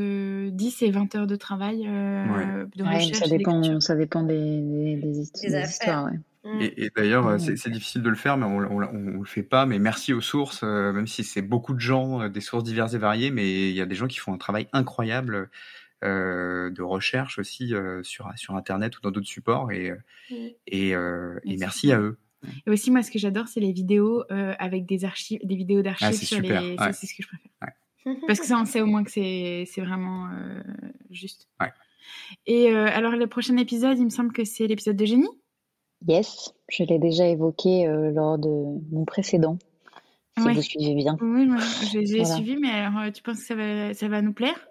10 0.51 0.82
et 0.82 0.90
20 0.90 1.14
heures 1.14 1.26
de 1.28 1.36
travail 1.36 1.84
euh, 1.86 2.66
de 2.74 2.82
Ouais, 2.82 2.96
recherche. 2.96 3.18
ça 3.20 3.28
dépend, 3.28 3.80
ça 3.80 3.94
dépend 3.94 4.24
des, 4.24 4.34
des, 4.60 4.96
des 4.96 5.20
hist- 5.20 5.40
Des 5.42 5.48
des 5.51 5.55
affaires. 5.55 5.68
histoires. 5.70 6.05
Ouais. 6.06 6.18
Mm. 6.44 6.60
Et, 6.60 6.84
et 6.86 6.90
d'ailleurs, 6.94 7.26
euh, 7.28 7.36
Mm. 7.36 7.56
c'est 7.56 7.70
difficile 7.70 8.02
de 8.02 8.10
le 8.10 8.16
faire, 8.16 8.36
mais 8.36 8.46
on, 8.46 8.56
on 8.59 9.20
le 9.20 9.24
fait 9.24 9.44
pas. 9.44 9.64
Mais 9.64 9.78
merci 9.78 10.12
aux 10.12 10.20
sources, 10.20 10.62
euh, 10.64 10.92
même 10.92 11.06
si 11.06 11.22
c'est 11.22 11.40
beaucoup 11.40 11.72
de 11.72 11.78
gens, 11.80 12.20
euh, 12.22 12.28
des 12.28 12.40
sources 12.40 12.64
diverses 12.64 12.94
et 12.94 12.98
variées, 12.98 13.30
mais 13.30 13.70
il 13.70 13.74
y 13.76 13.80
a 13.80 13.86
des 13.86 13.94
gens 13.94 14.09
qui 14.09 14.18
font 14.18 14.34
un 14.34 14.38
travail 14.38 14.66
incroyable 14.72 15.34
euh, 15.36 15.46
de 16.05 16.82
recherche 16.82 17.39
aussi 17.39 17.74
euh, 17.74 18.02
sur 18.02 18.31
sur 18.36 18.55
Internet 18.56 18.97
ou 18.98 19.01
dans 19.01 19.10
d'autres 19.10 19.26
supports. 19.26 19.72
Et 19.72 19.90
euh, 19.90 19.97
et, 20.66 20.94
euh, 20.94 21.39
et 21.44 21.56
Merci. 21.56 21.89
merci 21.89 21.93
à 21.93 22.01
eux. 22.01 22.18
Et 22.66 22.70
aussi, 22.70 22.90
moi, 22.90 23.02
ce 23.02 23.10
que 23.10 23.18
j'adore, 23.18 23.48
c'est 23.48 23.60
les 23.60 23.72
vidéos 23.72 24.22
euh, 24.31 24.55
avec 24.59 24.85
des 24.85 25.05
archives, 25.06 25.40
des 25.44 25.56
vidéos 25.56 25.81
d'archives 25.81 26.09
Ah, 26.10 26.12
c'est 26.12 26.26
sur 26.26 26.36
super, 26.36 26.60
les. 26.60 26.76
ouais. 26.76 26.93
C'est 26.93 27.06
ce 27.06 27.14
que 27.14 27.22
je 27.22 27.28
préfère. 27.28 27.51
Parce 28.26 28.39
que 28.40 28.44
ça, 28.47 28.59
on 28.59 28.66
sait 28.66 28.82
au 28.82 28.86
moins 28.86 29.02
que 29.02 29.10
c'est 29.10 29.64
c'est 29.66 29.81
vraiment 29.81 30.28
euh, 30.31 30.60
juste. 31.10 31.48
Ouais. 31.60 31.72
Et 32.47 32.70
euh, 32.70 32.86
alors, 32.93 33.12
le 33.12 33.26
prochain 33.26 33.56
épisode, 33.56 33.98
il 33.98 34.05
me 34.05 34.10
semble 34.10 34.32
que 34.32 34.44
c'est 34.44 34.66
l'épisode 34.66 34.97
de 34.97 35.05
Génie. 35.06 35.31
Yes, 36.06 36.52
je 36.68 36.85
l'ai 36.85 36.98
déjà 36.98 37.26
évoqué 37.28 37.86
euh, 37.86 38.10
lors 38.10 38.36
de 38.36 38.48
mon 38.93 39.06
précédent, 39.06 39.59
si 40.36 40.44
Ouais. 40.44 40.52
vous 40.52 40.60
suivez 40.60 40.94
bien. 40.94 41.16
Oui, 41.22 41.47
moi, 41.47 41.56
j'ai 41.93 42.05
Voilà. 42.05 42.24
suivi, 42.35 42.56
mais 42.59 42.68
alors, 42.72 42.98
euh, 43.01 43.10
tu 43.10 43.22
penses 43.22 43.39
que 43.40 43.47
ça 43.47 43.55
va, 43.55 43.94
ça 43.94 44.09
va 44.09 44.20
nous 44.20 44.35
plaire? 44.35 44.68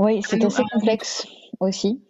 Oui, 0.00 0.22
c'est 0.22 0.42
assez 0.42 0.62
complexe 0.72 1.26
aussi. 1.60 2.02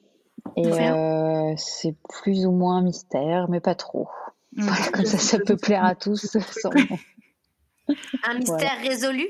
Et 0.56 0.72
euh, 0.72 1.54
c'est 1.56 1.96
plus 2.08 2.46
ou 2.46 2.52
moins 2.52 2.82
mystère, 2.82 3.48
mais 3.50 3.58
pas 3.58 3.74
trop. 3.74 4.08
Voilà, 4.56 4.90
comme 4.92 5.04
ça, 5.04 5.18
ça 5.18 5.38
peut 5.40 5.56
plaire 5.56 5.84
à 5.84 5.96
tous. 5.96 6.36
sans- 6.52 6.70
Un 8.22 8.38
mystère 8.38 8.78
résolu? 8.80 9.26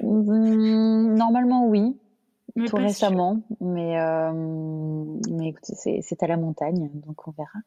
Hum, 0.00 1.14
Normalement, 1.14 1.66
oui, 1.66 1.96
Mais 2.56 2.68
tout 2.68 2.76
récemment. 2.76 3.40
Mais, 3.62 3.98
euh, 3.98 4.32
mais 5.30 5.48
écoutez, 5.48 6.02
c'est 6.02 6.22
à 6.22 6.26
la 6.26 6.36
montagne, 6.36 6.90
donc 7.06 7.26
on 7.26 7.30
verra. 7.32 7.58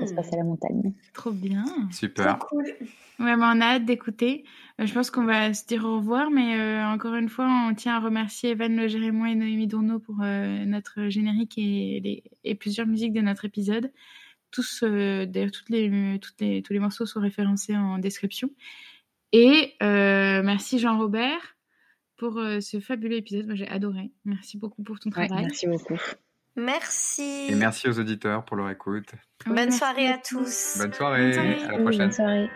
Ça 0.00 0.06
se 0.06 0.14
passe 0.14 0.32
à 0.32 0.36
la 0.36 0.44
montagne. 0.44 0.92
Trop 1.14 1.30
bien. 1.32 1.64
Super. 1.90 2.38
Trop 2.38 2.48
cool. 2.56 2.64
Ouais, 3.20 3.34
on 3.36 3.60
a 3.60 3.64
hâte 3.76 3.84
d'écouter. 3.84 4.44
Euh, 4.80 4.86
je 4.86 4.92
pense 4.94 5.10
qu'on 5.10 5.24
va 5.24 5.54
se 5.54 5.66
dire 5.66 5.84
au 5.84 5.96
revoir, 5.98 6.30
mais 6.30 6.58
euh, 6.58 6.84
encore 6.86 7.14
une 7.14 7.28
fois, 7.28 7.46
on 7.68 7.74
tient 7.74 7.94
à 7.96 8.00
remercier 8.00 8.50
Evan 8.50 8.74
Le 8.76 8.88
Gérémois 8.88 9.30
et 9.30 9.34
Noémie 9.34 9.66
Dourneau 9.66 9.98
pour 9.98 10.16
euh, 10.22 10.64
notre 10.64 11.08
générique 11.08 11.56
et, 11.58 12.00
les- 12.02 12.24
et 12.44 12.54
plusieurs 12.54 12.86
musiques 12.86 13.12
de 13.12 13.20
notre 13.20 13.44
épisode. 13.44 13.92
Tous, 14.50 14.82
euh, 14.82 15.24
d'ailleurs, 15.26 15.50
toutes 15.52 15.70
les, 15.70 16.18
toutes 16.20 16.40
les, 16.40 16.62
tous 16.62 16.72
les 16.72 16.78
morceaux 16.78 17.06
sont 17.06 17.20
référencés 17.20 17.76
en 17.76 17.98
description. 17.98 18.50
Et 19.32 19.74
euh, 19.82 20.42
merci 20.42 20.78
Jean-Robert 20.78 21.56
pour 22.16 22.38
euh, 22.38 22.60
ce 22.60 22.80
fabuleux 22.80 23.16
épisode. 23.16 23.46
Moi, 23.46 23.54
j'ai 23.54 23.68
adoré. 23.68 24.10
Merci 24.24 24.58
beaucoup 24.58 24.82
pour 24.82 24.98
ton 25.00 25.10
Ouais, 25.10 25.26
travail. 25.26 25.44
merci 25.44 25.66
beaucoup. 25.66 25.96
Merci. 26.56 27.46
Et 27.48 27.54
merci 27.54 27.88
aux 27.88 27.98
auditeurs 27.98 28.44
pour 28.44 28.56
leur 28.56 28.70
écoute. 28.70 29.08
Bonne 29.46 29.56
merci 29.56 29.78
soirée 29.78 30.08
à 30.08 30.18
tous. 30.18 30.76
Bonne 30.78 30.92
soirée. 30.92 31.32
soirée. 31.32 31.62
À 31.64 31.68
la 31.68 31.76
Oui, 31.76 31.82
prochaine. 31.82 31.98
bonne 32.00 32.12
soirée. 32.12 32.50